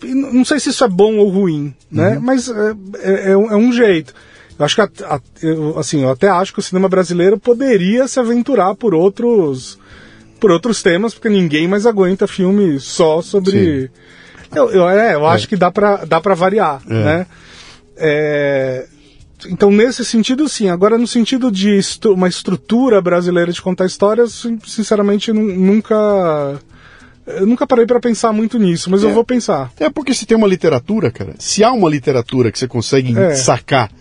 Não 0.04 0.46
sei 0.46 0.60
se 0.60 0.70
isso 0.70 0.84
é 0.84 0.88
bom 0.88 1.18
ou 1.18 1.30
ruim, 1.30 1.74
né? 1.92 2.18
Uhum. 2.18 2.22
Mas 2.22 2.50
é, 2.50 2.76
é, 3.00 3.12
é, 3.30 3.32
é 3.32 3.56
um 3.56 3.74
jeito. 3.74 4.14
Eu 4.58 4.66
acho 4.66 4.76
que, 4.76 4.82
a, 4.82 4.90
a, 5.16 5.20
eu, 5.42 5.78
assim, 5.78 6.02
eu 6.02 6.10
até 6.10 6.30
acho 6.30 6.52
que 6.52 6.60
o 6.60 6.64
cinema 6.64 6.90
brasileiro 6.90 7.38
poderia 7.38 8.08
se 8.08 8.20
aventurar 8.20 8.74
por 8.76 8.96
outros, 8.96 9.78
por 10.40 10.52
outros 10.52 10.82
temas, 10.82 11.14
porque 11.14 11.30
ninguém 11.30 11.68
mais 11.68 11.86
aguenta 11.86 12.28
filme 12.28 12.80
só 12.80 13.22
sobre. 13.22 13.92
Eu, 14.56 14.70
eu, 14.72 14.90
é, 14.90 15.14
eu 15.14 15.28
acho 15.28 15.46
é. 15.46 15.48
que 15.50 15.56
dá 15.56 15.70
para 15.70 16.06
dá 16.06 16.20
pra 16.20 16.34
variar, 16.34 16.82
é. 16.90 16.94
né? 16.94 17.28
É, 17.98 18.88
então, 19.46 19.70
nesse 19.70 20.04
sentido, 20.04 20.50
sim. 20.50 20.70
Agora, 20.70 20.98
no 20.98 21.06
sentido 21.06 21.52
de 21.52 21.80
uma 22.06 22.28
estrutura 22.28 23.00
brasileira 23.00 23.52
de 23.52 23.62
contar 23.62 23.86
histórias, 23.86 24.48
sinceramente, 24.66 25.32
nunca 25.32 26.60
Eu 27.28 27.46
nunca 27.46 27.68
parei 27.68 27.86
para 27.86 28.00
pensar 28.00 28.34
muito 28.34 28.58
nisso, 28.58 28.90
mas 28.90 29.04
é. 29.04 29.06
eu 29.06 29.14
vou 29.14 29.24
pensar. 29.24 29.72
É 29.80 29.90
porque 29.90 30.14
se 30.16 30.26
tem 30.26 30.36
uma 30.36 30.48
literatura, 30.48 31.12
cara, 31.12 31.36
se 31.38 31.64
há 31.64 31.72
uma 31.72 31.90
literatura 31.90 32.52
que 32.52 32.58
você 32.58 32.68
consegue 32.68 33.16
é. 33.18 33.36
sacar 33.36 33.92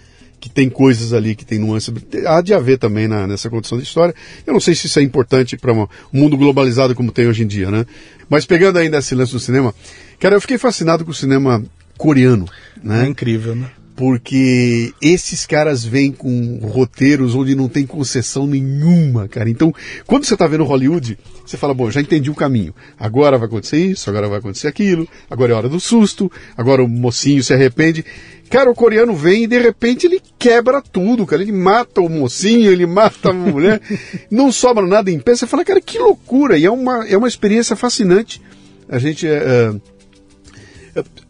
que 0.47 0.51
tem 0.51 0.71
coisas 0.71 1.13
ali, 1.13 1.35
que 1.35 1.45
tem 1.45 1.59
nuances, 1.59 1.93
há 2.25 2.41
de 2.41 2.55
haver 2.55 2.79
também 2.79 3.09
na, 3.09 3.27
nessa 3.27 3.51
condição 3.51 3.77
de 3.77 3.83
história. 3.83 4.15
Eu 4.47 4.53
não 4.53 4.61
sei 4.61 4.77
se 4.77 4.87
isso 4.87 4.99
é 5.01 5.03
importante 5.03 5.57
para 5.57 5.73
um 5.73 5.89
mundo 6.13 6.37
globalizado 6.37 6.95
como 6.95 7.11
tem 7.11 7.27
hoje 7.27 7.43
em 7.43 7.47
dia, 7.49 7.69
né? 7.69 7.85
Mas 8.31 8.47
pegando 8.47 8.79
ainda 8.79 8.99
esse 8.99 9.15
lance 9.15 9.33
do 9.33 9.41
cinema, 9.41 9.75
cara, 10.21 10.37
eu 10.37 10.41
fiquei 10.41 10.57
fascinado 10.57 11.05
com 11.05 11.11
o 11.11 11.15
cinema 11.15 11.65
coreano, 11.99 12.47
né? 12.81 13.07
É 13.07 13.09
incrível, 13.09 13.57
né? 13.57 13.69
porque 13.97 14.93
esses 15.01 15.47
caras 15.47 15.83
vêm 15.83 16.13
com 16.13 16.59
roteiros 16.63 17.35
onde 17.35 17.55
não 17.55 17.67
tem 17.67 17.87
concessão 17.87 18.47
nenhuma, 18.47 19.27
cara. 19.27 19.49
Então, 19.49 19.75
quando 20.07 20.25
você 20.25 20.35
está 20.35 20.47
vendo 20.47 20.65
Hollywood, 20.65 21.19
você 21.45 21.57
fala, 21.57 21.73
bom, 21.73 21.91
já 21.91 22.03
entendi 22.03 22.31
o 22.31 22.35
caminho. 22.35 22.75
Agora 23.01 23.39
vai 23.39 23.49
acontecer 23.49 23.79
isso, 23.79 24.11
agora 24.11 24.29
vai 24.29 24.39
acontecer 24.39 24.69
aquilo, 24.69 25.09
agora 25.31 25.53
é 25.53 25.57
hora 25.57 25.69
do 25.69 25.81
susto, 25.81 26.31
agora 26.55 26.85
o 26.85 26.89
mocinho 26.89 27.43
se 27.43 27.55
arrepende. 27.55 28.05
Cara, 28.51 28.71
o 28.71 28.75
coreano 28.75 29.15
vem 29.15 29.45
e 29.45 29.47
de 29.47 29.59
repente 29.59 30.07
ele 30.07 30.21
quebra 30.39 30.81
tudo, 30.81 31.27
cara. 31.27 31.43
Ele 31.43 31.53
mata 31.53 32.01
o 32.01 32.09
mocinho, 32.09 32.71
ele 32.71 32.87
mata 32.87 33.31
a 33.31 33.33
mulher, 33.33 33.81
não 34.31 34.53
sobra 34.53 34.87
nada 34.87 35.11
em 35.11 35.19
pé. 35.19 35.35
Você 35.35 35.47
fala, 35.47 35.65
cara, 35.65 35.81
que 35.81 35.99
loucura! 35.99 36.57
E 36.57 36.65
é 36.65 36.71
uma, 36.71 37.07
é 37.07 37.17
uma 37.17 37.29
experiência 37.29 37.75
fascinante. 37.75 38.41
A 38.89 38.99
gente. 38.99 39.27
É, 39.27 39.75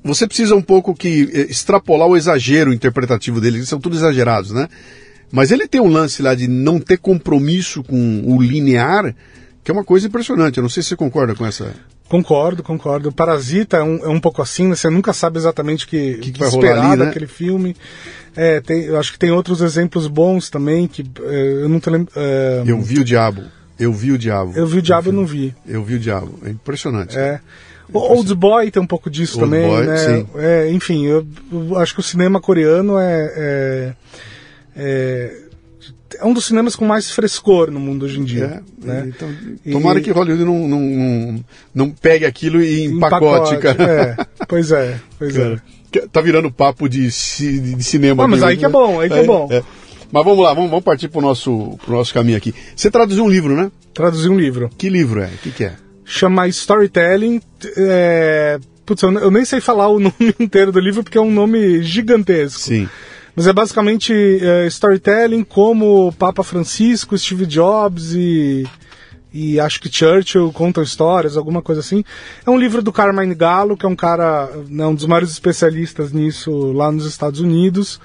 você 0.04 0.26
precisa 0.26 0.54
um 0.54 0.62
pouco 0.62 0.94
que 0.94 1.28
eh, 1.32 1.46
extrapolar 1.50 2.06
o 2.06 2.16
exagero 2.16 2.72
interpretativo 2.72 3.40
dele, 3.40 3.58
eles 3.58 3.68
são 3.68 3.80
tudo 3.80 3.96
exagerados, 3.96 4.52
né? 4.52 4.68
Mas 5.32 5.50
ele 5.50 5.66
tem 5.66 5.80
um 5.80 5.88
lance 5.88 6.22
lá 6.22 6.34
de 6.34 6.46
não 6.46 6.78
ter 6.78 6.98
compromisso 6.98 7.82
com 7.82 8.22
o 8.24 8.40
linear, 8.40 9.14
que 9.66 9.70
é 9.72 9.74
uma 9.74 9.82
coisa 9.82 10.06
impressionante. 10.06 10.58
Eu 10.58 10.62
não 10.62 10.68
sei 10.68 10.80
se 10.80 10.90
você 10.90 10.96
concorda 10.96 11.34
com 11.34 11.44
essa. 11.44 11.74
Concordo, 12.08 12.62
concordo. 12.62 13.10
Parasita 13.10 13.78
é 13.78 13.82
um, 13.82 13.96
é 13.96 14.08
um 14.08 14.20
pouco 14.20 14.40
assim, 14.40 14.68
né? 14.68 14.76
você 14.76 14.88
nunca 14.88 15.12
sabe 15.12 15.38
exatamente 15.38 15.84
o 15.84 15.88
que, 15.88 16.14
que, 16.18 16.30
que, 16.30 16.38
vai 16.38 16.48
esperar 16.48 16.76
rolar 16.76 16.90
ali, 16.92 17.00
né? 17.00 17.06
daquele 17.06 17.26
filme. 17.26 17.76
É, 18.36 18.60
tem, 18.60 18.84
eu 18.84 18.96
acho 18.96 19.12
que 19.12 19.18
tem 19.18 19.32
outros 19.32 19.60
exemplos 19.60 20.06
bons 20.06 20.50
também, 20.50 20.86
que 20.86 21.04
é, 21.20 21.64
eu 21.64 21.68
não 21.68 21.80
lembro. 21.84 22.12
É... 22.14 22.62
Eu 22.64 22.80
vi 22.80 23.00
o 23.00 23.04
Diabo. 23.04 23.42
Eu 23.76 23.92
vi 23.92 24.12
o 24.12 24.18
Diabo. 24.18 24.52
Eu 24.54 24.68
vi 24.68 24.78
o 24.78 24.82
Diabo, 24.82 25.08
eu 25.08 25.12
não 25.12 25.26
vi. 25.26 25.52
Eu 25.66 25.82
vi 25.82 25.96
o 25.96 25.98
Diabo. 25.98 26.38
É 26.44 26.50
impressionante. 26.50 27.18
É. 27.18 27.40
O 27.92 27.98
Old 27.98 28.32
Boy 28.36 28.70
tem 28.70 28.80
um 28.80 28.86
pouco 28.86 29.10
disso 29.10 29.40
Old 29.40 29.50
também, 29.50 29.68
Boy, 29.68 29.84
né? 29.84 29.96
Sim. 29.96 30.26
É, 30.36 30.70
enfim, 30.70 31.06
eu, 31.06 31.26
eu, 31.50 31.76
acho 31.76 31.92
que 31.92 31.98
o 31.98 32.04
cinema 32.04 32.40
coreano 32.40 32.98
é, 33.00 33.32
é, 33.36 33.94
é, 34.76 35.45
é, 36.20 36.24
um 36.24 36.32
dos 36.32 36.46
cinemas 36.46 36.76
com 36.76 36.84
mais 36.84 37.10
frescor 37.10 37.70
no 37.70 37.80
mundo 37.80 38.04
hoje 38.04 38.20
em 38.20 38.24
dia. 38.24 38.62
É, 38.82 38.86
né? 38.86 39.04
então, 39.08 39.28
tomara 39.70 39.98
e, 39.98 40.02
que 40.02 40.10
Hollywood 40.10 40.44
não, 40.44 40.68
não, 40.68 40.80
não, 40.80 41.44
não, 41.74 41.90
pegue 41.90 42.24
aquilo 42.24 42.62
e 42.62 42.84
empacote, 42.84 43.56
pacote, 43.56 43.58
cara. 43.58 44.16
É, 44.38 44.44
pois 44.46 44.70
é, 44.72 45.00
pois 45.18 45.36
é. 45.36 45.40
cara, 45.40 45.62
é. 45.94 46.06
Tá 46.12 46.20
virando 46.20 46.50
papo 46.50 46.88
de, 46.88 47.06
de 47.06 47.82
cinema. 47.82 48.24
Ah, 48.24 48.28
mas 48.28 48.42
aí 48.42 48.56
que 48.56 48.64
é 48.64 48.68
bom, 48.68 49.00
aí 49.00 49.08
que 49.08 49.14
é, 49.14 49.22
é 49.22 49.24
bom. 49.24 49.48
Mas 50.12 50.24
vamos 50.24 50.44
lá, 50.44 50.52
vamos, 50.52 50.70
vamos 50.70 50.84
partir 50.84 51.08
pro 51.08 51.20
nosso, 51.20 51.78
pro 51.84 51.94
nosso 51.94 52.12
caminho 52.12 52.36
aqui. 52.36 52.54
Você 52.74 52.90
traduziu 52.90 53.24
um 53.24 53.28
livro, 53.28 53.56
né? 53.56 53.70
Traduzi 53.94 54.28
um 54.28 54.38
livro. 54.38 54.70
Que 54.76 54.88
livro 54.88 55.22
é? 55.22 55.26
O 55.26 55.38
que, 55.38 55.50
que 55.50 55.64
é? 55.64 55.74
chama 56.06 56.46
Storytelling. 56.48 57.42
É... 57.76 58.58
Putz, 58.86 59.02
eu 59.02 59.30
nem 59.32 59.44
sei 59.44 59.60
falar 59.60 59.88
o 59.88 59.98
nome 59.98 60.34
inteiro 60.38 60.70
do 60.70 60.78
livro 60.78 61.02
porque 61.02 61.18
é 61.18 61.20
um 61.20 61.30
nome 61.30 61.82
gigantesco. 61.82 62.60
Sim. 62.60 62.88
Mas 63.36 63.46
é 63.46 63.52
basicamente 63.52 64.14
é, 64.14 64.66
storytelling 64.66 65.44
como 65.44 66.10
Papa 66.12 66.42
Francisco, 66.42 67.18
Steve 67.18 67.44
Jobs 67.44 68.14
e, 68.14 68.66
e 69.30 69.60
acho 69.60 69.78
que 69.78 69.92
Churchill 69.92 70.50
contam 70.54 70.82
histórias, 70.82 71.36
alguma 71.36 71.60
coisa 71.60 71.82
assim. 71.82 72.02
É 72.46 72.50
um 72.50 72.58
livro 72.58 72.80
do 72.80 72.90
Carmine 72.90 73.34
Gallo, 73.34 73.76
que 73.76 73.84
é 73.84 73.88
um 73.88 73.94
cara, 73.94 74.50
né, 74.70 74.86
um 74.86 74.94
dos 74.94 75.04
maiores 75.04 75.30
especialistas 75.30 76.12
nisso 76.12 76.72
lá 76.72 76.90
nos 76.90 77.04
Estados 77.04 77.40
Unidos. 77.40 78.00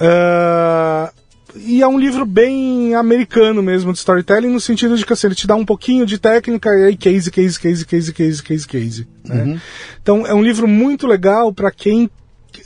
Uh, 0.00 1.10
e 1.56 1.82
é 1.82 1.88
um 1.88 1.98
livro 1.98 2.24
bem 2.24 2.94
americano 2.94 3.62
mesmo 3.62 3.92
de 3.92 3.98
storytelling, 3.98 4.50
no 4.50 4.60
sentido 4.60 4.96
de 4.96 5.04
que 5.04 5.12
assim, 5.12 5.26
ele 5.26 5.34
te 5.34 5.46
dá 5.46 5.56
um 5.56 5.64
pouquinho 5.64 6.06
de 6.06 6.18
técnica 6.18 6.70
e 6.70 6.84
aí 6.84 6.96
case, 6.96 7.30
case, 7.32 7.58
case, 7.58 7.84
case, 7.84 8.12
case, 8.12 8.42
case, 8.42 8.68
case. 8.68 9.08
Né? 9.24 9.42
Uhum. 9.42 9.60
Então 10.00 10.26
é 10.26 10.34
um 10.34 10.42
livro 10.42 10.68
muito 10.68 11.06
legal 11.06 11.52
para 11.52 11.72
quem 11.72 12.08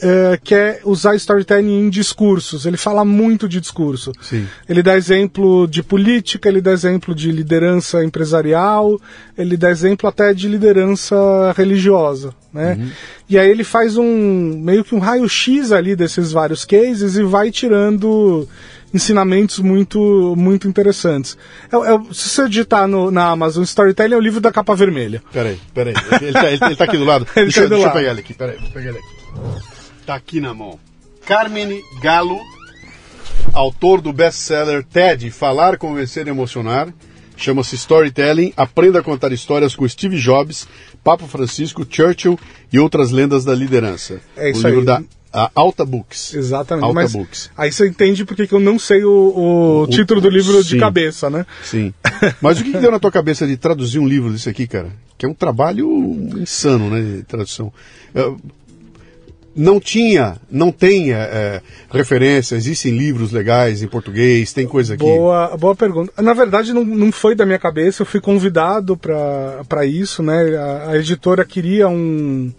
Uh, 0.03 0.41
quer 0.43 0.81
usar 0.85 1.15
storytelling 1.17 1.87
em 1.87 1.91
discursos. 1.91 2.65
Ele 2.65 2.77
fala 2.77 3.05
muito 3.05 3.49
de 3.49 3.61
discurso. 3.61 4.13
Sim. 4.23 4.47
Ele 4.69 4.83
dá 4.83 4.97
exemplo 4.97 5.67
de 5.69 5.83
política, 5.83 6.49
ele 6.49 6.61
dá 6.61 6.73
exemplo 6.73 7.15
de 7.15 7.31
liderança 7.31 8.03
empresarial, 8.03 8.99
ele 9.37 9.57
dá 9.57 9.71
exemplo 9.71 10.09
até 10.09 10.33
de 10.33 10.49
liderança 10.49 11.17
religiosa. 11.57 12.35
Né? 12.53 12.79
Uhum. 12.79 12.91
E 13.29 13.39
aí 13.39 13.49
ele 13.49 13.63
faz 13.63 13.97
um 13.97 14.61
meio 14.63 14.83
que 14.83 14.95
um 14.95 14.99
raio-x 14.99 15.71
ali 15.71 15.95
desses 15.95 16.33
vários 16.33 16.65
cases 16.65 17.17
e 17.17 17.23
vai 17.23 17.51
tirando 17.51 18.49
ensinamentos 18.93 19.59
muito, 19.61 20.35
muito 20.37 20.69
interessantes. 20.69 21.37
É, 21.71 21.77
é, 21.77 21.99
se 22.13 22.29
você 22.29 22.49
digitar 22.49 22.89
no, 22.89 23.11
na 23.11 23.29
Amazon 23.29 23.63
Storytelling, 23.63 24.15
é 24.15 24.17
o 24.17 24.21
livro 24.21 24.41
da 24.41 24.51
capa 24.51 24.75
vermelha. 24.75 25.23
Peraí, 25.33 25.61
peraí. 25.73 25.95
Ele 26.21 26.33
tá, 26.33 26.51
ele, 26.51 26.65
ele 26.65 26.77
tá 26.77 26.85
aqui 26.85 26.97
do 26.97 27.05
lado. 27.05 27.27
ele 27.37 27.47
deixa, 27.47 27.63
tá 27.63 27.67
do 27.67 27.71
deixa 27.71 27.87
lado. 27.87 27.97
eu 27.97 28.01
pegar 28.01 28.11
ele 28.13 28.21
aqui, 28.21 28.35
peraí, 28.35 28.59
vou 28.59 28.71
pegar 28.71 28.89
ele 28.91 28.99
aqui. 28.99 29.70
Tá 30.11 30.17
aqui 30.17 30.41
na 30.41 30.53
mão. 30.53 30.77
Carmen 31.25 31.81
Galo, 32.03 32.37
autor 33.53 34.01
do 34.01 34.13
best-seller 34.13 34.83
TED, 34.83 35.31
Falar, 35.31 35.79
Convencer 35.79 36.27
e 36.27 36.31
Emocionar. 36.31 36.93
Chama-se 37.37 37.77
Storytelling. 37.77 38.53
Aprenda 38.57 38.99
a 38.99 39.03
contar 39.05 39.31
histórias 39.31 39.73
com 39.73 39.89
Steve 39.89 40.19
Jobs, 40.19 40.67
Papa 41.05 41.29
Francisco, 41.29 41.87
Churchill 41.89 42.37
e 42.73 42.79
outras 42.81 43.13
lendas 43.13 43.45
da 43.45 43.55
liderança. 43.55 44.21
É 44.37 44.51
isso 44.51 44.67
o 44.67 44.69
livro 44.69 44.81
aí. 44.81 44.87
da 44.87 45.03
a 45.33 45.49
Alta 45.55 45.85
Books. 45.85 46.35
Exatamente. 46.35 46.87
Alta 46.87 46.95
Mas 46.95 47.13
Books. 47.13 47.51
Aí 47.57 47.71
você 47.71 47.87
entende 47.87 48.25
porque 48.25 48.49
que 48.49 48.53
eu 48.53 48.59
não 48.59 48.81
sei 48.81 49.05
o, 49.05 49.11
o, 49.13 49.83
o 49.83 49.87
título 49.87 50.21
do 50.21 50.29
livro 50.29 50.61
sim, 50.65 50.71
de 50.71 50.79
cabeça, 50.81 51.31
né? 51.31 51.47
Sim. 51.63 51.95
Mas 52.43 52.61
o 52.61 52.65
que, 52.65 52.73
que, 52.73 52.79
deu 52.79 52.91
na 52.91 52.99
tua 52.99 53.13
cabeça 53.13 53.47
de 53.47 53.57
traduzir 53.57 54.01
um 54.01 54.09
livro 54.09 54.33
desse 54.33 54.49
aqui, 54.49 54.67
cara? 54.67 54.91
Que 55.17 55.25
é 55.25 55.29
um 55.29 55.35
trabalho 55.35 55.89
insano, 56.37 56.91
né, 56.91 57.19
de 57.19 57.23
tradução. 57.23 57.73
É, 59.57 59.61
não 59.61 59.81
tinha, 59.81 60.37
não 60.51 60.71
tem 60.73 61.13
é, 61.13 61.17
é 61.17 61.63
referência, 61.91 62.55
existem 62.55 62.97
livros 62.97 63.33
legais 63.33 63.83
em 63.83 63.89
português, 63.89 64.53
tem 64.53 64.67
coisa 64.67 64.95
aqui. 64.95 65.05
Boa, 65.05 65.57
boa 65.57 65.75
pergunta. 65.75 66.13
Na 66.23 66.33
verdade, 66.33 66.73
não, 66.73 66.85
não 66.85 67.13
foi 67.13 67.35
da 67.35 67.45
minha 67.45 67.59
cabeça, 67.59 68.03
eu 68.03 68.07
fui 68.07 68.21
convidado 68.21 68.97
para 68.97 69.85
isso, 69.85 70.23
né? 70.23 70.57
A, 70.57 70.91
a 70.91 70.97
editora 70.99 71.45
queria 71.45 71.89
um 71.89 72.53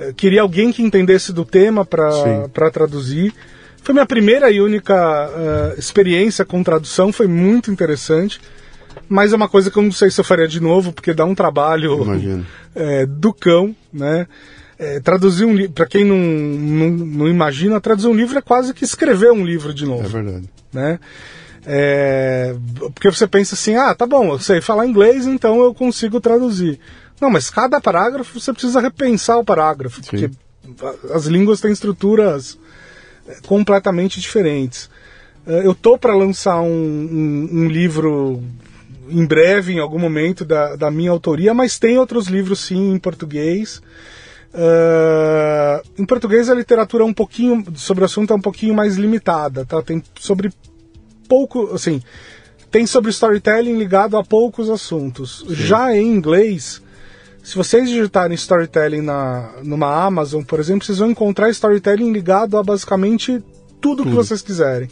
eh, 0.00 0.12
queria 0.16 0.40
alguém 0.40 0.72
que 0.72 0.82
entendesse 0.82 1.32
do 1.32 1.44
tema 1.44 1.84
para 1.84 2.70
traduzir. 2.72 3.34
Foi 3.82 3.92
minha 3.92 4.06
primeira 4.06 4.50
e 4.50 4.60
única 4.60 4.94
uh, 4.94 5.78
experiência 5.78 6.44
com 6.44 6.62
tradução, 6.62 7.12
foi 7.12 7.26
muito 7.26 7.70
interessante. 7.70 8.40
Mas 9.08 9.32
é 9.32 9.36
uma 9.36 9.48
coisa 9.48 9.70
que 9.70 9.78
eu 9.78 9.82
não 9.82 9.92
sei 9.92 10.10
se 10.10 10.20
eu 10.20 10.24
faria 10.24 10.46
de 10.46 10.60
novo, 10.60 10.92
porque 10.92 11.14
dá 11.14 11.24
um 11.24 11.34
trabalho 11.34 12.06
é, 12.74 13.06
do 13.06 13.32
cão, 13.32 13.74
né? 13.92 14.26
É, 14.82 14.98
traduzir 14.98 15.44
um 15.44 15.54
livro, 15.54 15.72
para 15.72 15.84
quem 15.84 16.06
não, 16.06 16.16
não, 16.16 16.90
não, 16.90 17.28
imagina, 17.28 17.78
traduzir 17.82 18.08
um 18.08 18.14
livro 18.14 18.38
é 18.38 18.40
quase 18.40 18.72
que 18.72 18.82
escrever 18.82 19.30
um 19.30 19.44
livro 19.44 19.74
de 19.74 19.84
novo. 19.84 20.06
É 20.06 20.08
verdade. 20.08 20.48
Né? 20.72 20.98
É, 21.66 22.56
porque 22.94 23.10
você 23.10 23.26
pensa 23.26 23.54
assim, 23.54 23.76
ah, 23.76 23.94
tá 23.94 24.06
bom, 24.06 24.32
eu 24.32 24.38
sei 24.38 24.62
falar 24.62 24.86
inglês, 24.86 25.26
então 25.26 25.60
eu 25.62 25.74
consigo 25.74 26.18
traduzir. 26.18 26.80
Não, 27.20 27.28
mas 27.28 27.50
cada 27.50 27.78
parágrafo 27.78 28.40
você 28.40 28.54
precisa 28.54 28.80
repensar 28.80 29.36
o 29.36 29.44
parágrafo, 29.44 30.02
Sim. 30.02 30.08
porque 30.10 30.30
as 31.12 31.26
línguas 31.26 31.60
têm 31.60 31.72
estruturas 31.72 32.58
é, 33.28 33.36
completamente 33.46 34.18
diferentes. 34.18 34.88
É, 35.46 35.66
eu 35.66 35.74
tô 35.74 35.98
para 35.98 36.14
lançar 36.14 36.58
um, 36.62 36.68
um, 36.70 37.48
um, 37.52 37.68
livro 37.68 38.42
em 39.10 39.26
breve, 39.26 39.74
em 39.74 39.78
algum 39.78 39.98
momento, 39.98 40.42
da, 40.42 40.74
da 40.74 40.90
minha 40.90 41.10
autoria, 41.10 41.52
mas 41.52 41.78
tem 41.78 41.98
outros 41.98 42.28
livros 42.28 42.60
sim 42.60 42.94
em 42.94 42.98
português. 42.98 43.82
Uh, 44.52 45.80
em 45.96 46.04
português 46.04 46.50
a 46.50 46.54
literatura 46.54 47.04
é 47.04 47.06
um 47.06 47.14
pouquinho 47.14 47.64
sobre 47.76 48.02
o 48.02 48.04
assunto 48.04 48.32
é 48.32 48.36
um 48.36 48.40
pouquinho 48.40 48.74
mais 48.74 48.96
limitada, 48.96 49.64
tá? 49.64 49.80
Tem 49.80 50.02
sobre 50.18 50.52
pouco, 51.28 51.72
assim, 51.72 52.02
tem 52.70 52.84
sobre 52.84 53.10
storytelling 53.10 53.78
ligado 53.78 54.16
a 54.16 54.24
poucos 54.24 54.68
assuntos. 54.68 55.44
Sim. 55.46 55.54
Já 55.54 55.96
em 55.96 56.12
inglês, 56.12 56.82
se 57.42 57.56
vocês 57.56 57.88
digitarem 57.88 58.34
storytelling 58.34 59.02
na, 59.02 59.52
numa 59.62 60.04
Amazon, 60.04 60.42
por 60.42 60.58
exemplo, 60.58 60.84
vocês 60.84 60.98
vão 60.98 61.10
encontrar 61.10 61.48
storytelling 61.50 62.12
ligado 62.12 62.58
a 62.58 62.62
basicamente 62.62 63.42
tudo, 63.80 63.98
tudo. 63.98 64.10
que 64.10 64.14
vocês 64.14 64.42
quiserem. 64.42 64.88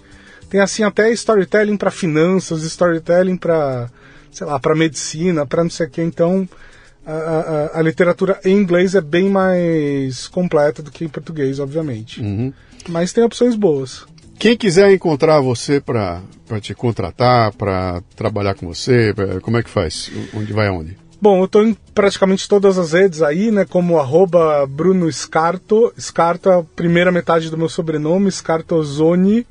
Tem 0.48 0.60
assim 0.60 0.82
até 0.82 1.10
storytelling 1.12 1.76
para 1.76 1.90
finanças, 1.90 2.62
storytelling 2.62 3.36
para, 3.36 3.90
sei 4.30 4.46
lá, 4.46 4.58
para 4.58 4.74
medicina, 4.74 5.44
para 5.44 5.62
não 5.62 5.70
sei 5.70 5.86
o 5.86 5.90
que. 5.90 6.00
Então, 6.00 6.48
a, 7.10 7.70
a, 7.74 7.78
a, 7.78 7.82
literatura 7.82 8.38
em 8.44 8.54
inglês 8.54 8.94
é 8.94 9.00
bem 9.00 9.30
mais 9.30 10.28
completa 10.28 10.82
do 10.82 10.90
que 10.90 11.04
em 11.04 11.08
português, 11.08 11.58
obviamente. 11.58 12.20
Uhum. 12.20 12.52
Mas 12.88 13.12
tem 13.12 13.24
opções 13.24 13.54
boas. 13.54 14.04
Quem 14.38 14.56
quiser 14.56 14.92
encontrar 14.92 15.40
você 15.40 15.80
para 15.80 16.22
te 16.60 16.74
contratar, 16.74 17.52
para 17.54 18.02
trabalhar 18.14 18.54
com 18.54 18.66
você, 18.66 19.12
pra, 19.14 19.40
como 19.40 19.56
é 19.56 19.62
que 19.62 19.70
faz? 19.70 20.10
Onde 20.34 20.52
vai 20.52 20.68
aonde? 20.68 20.96
Bom, 21.20 21.40
eu 21.40 21.46
estou 21.46 21.66
em 21.66 21.76
praticamente 21.92 22.48
todas 22.48 22.78
as 22.78 22.92
redes 22.92 23.22
aí, 23.22 23.50
né? 23.50 23.64
Como 23.64 23.98
arroba 23.98 24.64
Bruno 24.66 25.10
Scarto. 25.10 25.92
Scarto 25.98 26.48
é 26.48 26.60
a 26.60 26.62
primeira 26.62 27.10
metade 27.10 27.50
do 27.50 27.58
meu 27.58 27.68
sobrenome, 27.68 28.30
Scartozoni. 28.30 29.44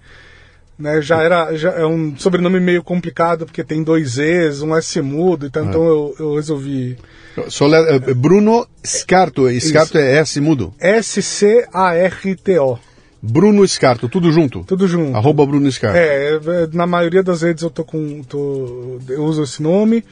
Né, 0.78 1.02
já 1.02 1.24
era 1.24 1.56
já 1.56 1.72
é 1.72 1.88
um 1.88 2.16
sobrenome 2.16 2.60
meio 2.60 2.84
complicado 2.84 3.48
porque 3.48 3.64
tem 3.64 3.84
dois 3.84 4.20
E's, 4.20 4.62
um 4.62 4.76
S 4.76 5.02
mudo, 5.02 5.48
então, 5.48 5.66
então 5.66 5.84
eu, 5.84 6.16
eu 6.20 6.36
resolvi. 6.36 6.96
Só, 7.48 7.66
é, 7.68 8.14
Bruno 8.14 8.68
Scarto, 8.86 9.50
Scarto 9.60 9.98
Isso. 9.98 10.00
é 10.06 10.18
S 10.18 10.40
mudo? 10.40 10.72
S-C-A-R-T-O. 10.80 12.78
Bruno 13.22 13.68
Scarto, 13.68 14.08
tudo 14.08 14.32
junto? 14.32 14.64
Tudo 14.64 14.88
junto. 14.88 15.18
Arroba 15.18 15.46
Bruno 15.46 15.70
Scarto. 15.72 15.98
É, 15.98 16.36
é, 16.36 16.40
na 16.72 16.86
maioria 16.86 17.24
das 17.24 17.42
redes 17.42 17.64
eu 17.64 17.70
tô 17.70 17.84
com. 17.84 18.22
Tô, 18.24 19.00
eu 19.10 19.24
uso 19.24 19.44
esse 19.44 19.62
nome. 19.62 20.04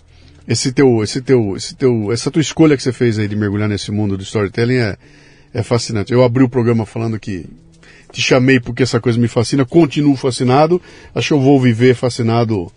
esse 0.46 0.72
teu, 0.72 1.02
esse 1.02 1.20
teu, 1.20 1.56
esse 1.56 1.74
teu, 1.74 2.12
essa 2.12 2.30
tua 2.30 2.40
escolha 2.40 2.76
que 2.76 2.82
você 2.82 2.92
fez 2.92 3.18
aí 3.18 3.26
de 3.26 3.34
mergulhar 3.34 3.68
nesse 3.68 3.90
mundo 3.90 4.16
do 4.16 4.22
storytelling 4.22 4.76
é, 4.76 4.96
é 5.52 5.62
fascinante. 5.62 6.12
Eu 6.12 6.22
abri 6.22 6.44
o 6.44 6.48
programa 6.48 6.86
falando 6.86 7.18
que 7.18 7.46
te 8.12 8.22
chamei 8.22 8.60
porque 8.60 8.82
essa 8.82 9.00
coisa 9.00 9.18
me 9.18 9.28
fascina, 9.28 9.64
continuo 9.64 10.16
fascinado. 10.16 10.80
Acho 11.14 11.28
que 11.28 11.34
eu 11.34 11.40
vou 11.40 11.60
viver 11.60 11.94
fascinado 11.94 12.70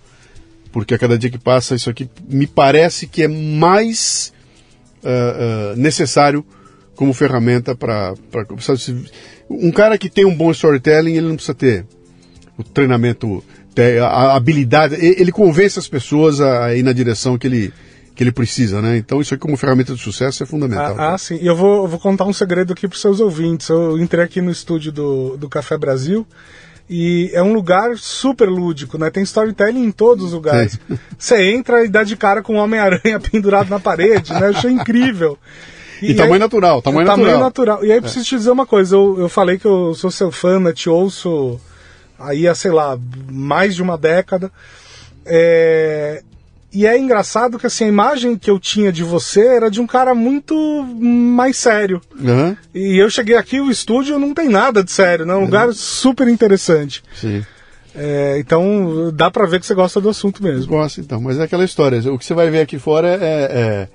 porque 0.72 0.94
a 0.94 1.00
cada 1.00 1.18
dia 1.18 1.30
que 1.30 1.38
passa 1.38 1.76
isso 1.76 1.90
aqui 1.90 2.10
me 2.28 2.48
parece 2.48 3.08
que 3.08 3.24
é 3.24 3.28
mais 3.28 4.34
uh, 5.04 5.74
uh, 5.74 5.76
necessário 5.76 6.46
como 6.96 7.14
ferramenta 7.14 7.76
para 7.76 8.14
um 9.50 9.72
cara 9.72 9.98
que 9.98 10.10
tem 10.10 10.26
um 10.26 10.36
bom 10.36 10.52
storytelling 10.52 11.16
ele 11.16 11.28
não 11.28 11.36
precisa 11.36 11.56
ter 11.56 11.86
o 12.58 12.64
treinamento 12.64 13.44
a 13.82 14.36
habilidade, 14.36 14.96
ele 14.96 15.32
convence 15.32 15.80
as 15.80 15.88
pessoas 15.88 16.42
a 16.42 16.76
ir 16.76 16.84
na 16.84 16.94
direção 16.94 17.38
que 17.38 17.48
ele, 17.48 17.74
que 18.16 18.24
ele 18.24 18.32
precisa, 18.32 18.82
né? 18.82 18.98
Então 18.98 19.22
isso 19.22 19.34
aí 19.34 19.38
como 19.40 19.56
ferramenta 19.56 19.94
de 19.94 20.02
sucesso 20.02 20.44
é 20.44 20.46
fundamental. 20.46 20.96
Ah, 20.98 21.14
ah 21.14 21.18
sim. 21.18 21.40
E 21.42 21.48
eu 21.48 21.56
vou, 21.56 21.88
vou 21.88 22.00
contar 22.00 22.26
um 22.26 22.34
segredo 22.34 22.74
aqui 22.74 22.88
para 22.88 22.96
os 22.96 23.02
seus 23.02 23.20
ouvintes. 23.20 23.70
Eu 23.70 23.98
entrei 23.98 24.26
aqui 24.26 24.42
no 24.42 24.52
estúdio 24.52 24.92
do, 24.92 25.38
do 25.38 25.48
Café 25.48 25.78
Brasil 25.78 26.28
e 26.90 27.30
é 27.34 27.44
um 27.44 27.54
lugar 27.54 27.98
super 27.98 28.50
lúdico, 28.50 28.98
né? 28.98 29.12
Tem 29.12 29.22
storytelling 29.24 29.84
em 29.84 29.92
todos 29.92 30.26
os 30.26 30.34
lugares. 30.34 30.80
Você 31.18 31.52
entra 31.52 31.86
e 31.86 31.88
dá 31.88 32.04
de 32.04 32.18
cara 32.18 32.42
com 32.42 32.56
um 32.56 32.58
Homem-Aranha 32.58 33.20
pendurado 33.32 33.70
na 33.70 33.80
parede, 33.80 34.34
né? 34.34 34.48
Eu 34.48 34.50
achei 34.50 34.72
incrível. 34.72 35.38
E, 36.02 36.12
e 36.12 36.14
tamanho 36.16 36.34
aí, 36.34 36.40
natural, 36.40 36.82
tamanho, 36.82 37.06
tamanho 37.06 37.40
natural. 37.40 37.78
natural. 37.78 37.86
E 37.86 37.92
aí 37.92 38.02
preciso 38.02 38.26
te 38.26 38.36
dizer 38.36 38.52
uma 38.52 38.66
coisa, 38.66 38.96
eu, 38.96 39.18
eu 39.20 39.30
falei 39.30 39.60
que 39.60 39.66
eu 39.66 39.94
sou 39.94 40.10
seu 40.10 40.32
fã, 40.32 40.60
né? 40.60 40.74
Te 40.74 40.90
ouço 40.90 41.60
aí 42.20 42.48
há, 42.48 42.56
sei 42.56 42.72
lá, 42.72 42.98
mais 43.30 43.76
de 43.76 43.82
uma 43.82 43.98
década. 43.98 44.52
É... 45.26 46.22
E 46.72 46.86
é 46.86 46.98
engraçado 47.00 47.58
que 47.58 47.66
assim, 47.66 47.86
a 47.86 47.88
imagem 47.88 48.38
que 48.38 48.50
eu 48.50 48.60
tinha 48.60 48.92
de 48.92 49.04
você 49.04 49.44
era 49.56 49.72
de 49.72 49.82
um 49.82 49.88
cara 49.88 50.14
muito 50.14 50.56
mais 51.00 51.58
sério. 51.58 52.00
Uhum. 52.20 52.56
E 52.76 52.98
eu 52.98 53.10
cheguei 53.10 53.36
aqui, 53.36 53.60
o 53.60 53.72
estúdio 53.72 54.20
não 54.20 54.36
tem 54.36 54.48
nada 54.48 54.84
de 54.84 54.92
sério, 54.92 55.26
né? 55.26 55.34
É 55.34 55.36
um 55.36 55.40
uhum. 55.40 55.46
lugar 55.46 55.74
super 55.74 56.28
interessante. 56.28 57.04
Sim. 57.16 57.44
É, 57.96 58.38
então 58.40 59.12
dá 59.12 59.32
pra 59.32 59.48
ver 59.48 59.60
que 59.60 59.66
você 59.66 59.74
gosta 59.74 60.00
do 60.00 60.10
assunto 60.10 60.44
mesmo. 60.44 60.68
Gosto, 60.68 61.02
então, 61.02 61.20
mas 61.20 61.40
é 61.40 61.44
aquela 61.44 61.66
história. 61.66 62.00
O 62.14 62.20
que 62.20 62.26
você 62.26 62.36
vai 62.36 62.52
ver 62.52 62.62
aqui 62.62 62.78
fora 62.78 63.08
é, 63.10 63.18
é 63.20 63.88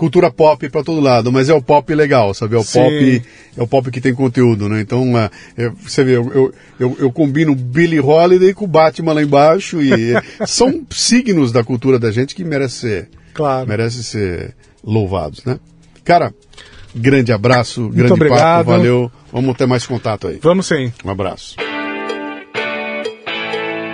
cultura 0.00 0.30
pop 0.30 0.66
para 0.70 0.82
todo 0.82 0.98
lado, 0.98 1.30
mas 1.30 1.50
é 1.50 1.54
o 1.54 1.60
pop 1.60 1.94
legal, 1.94 2.32
sabe? 2.32 2.56
É 2.56 2.58
o 2.58 2.64
Sim. 2.64 2.80
pop, 2.80 3.22
é 3.58 3.62
o 3.62 3.66
pop 3.66 3.90
que 3.90 4.00
tem 4.00 4.14
conteúdo, 4.14 4.66
né? 4.66 4.80
Então, 4.80 5.12
é, 5.58 5.68
você 5.78 6.02
vê, 6.02 6.16
eu, 6.16 6.32
eu, 6.32 6.54
eu, 6.80 6.96
eu, 7.00 7.12
combino 7.12 7.54
Billy 7.54 8.00
Holiday 8.00 8.54
com 8.54 8.66
Batman 8.66 9.12
lá 9.12 9.22
embaixo 9.22 9.82
e 9.82 10.14
são 10.48 10.86
signos 10.88 11.52
da 11.52 11.62
cultura 11.62 11.98
da 11.98 12.10
gente 12.10 12.34
que 12.34 12.42
merece 12.42 12.78
ser, 12.78 13.08
claro. 13.34 13.68
merece 13.68 14.02
ser 14.02 14.54
louvados, 14.82 15.44
né? 15.44 15.60
Cara, 16.02 16.32
grande 16.96 17.30
abraço, 17.30 17.82
Muito 17.82 17.96
grande 17.96 18.12
obrigado. 18.14 18.40
papo, 18.40 18.70
valeu. 18.70 19.12
Vamos 19.30 19.54
ter 19.54 19.66
mais 19.66 19.86
contato 19.86 20.28
aí. 20.28 20.38
Vamos 20.42 20.66
sim. 20.66 20.90
Um 21.04 21.10
abraço. 21.10 21.56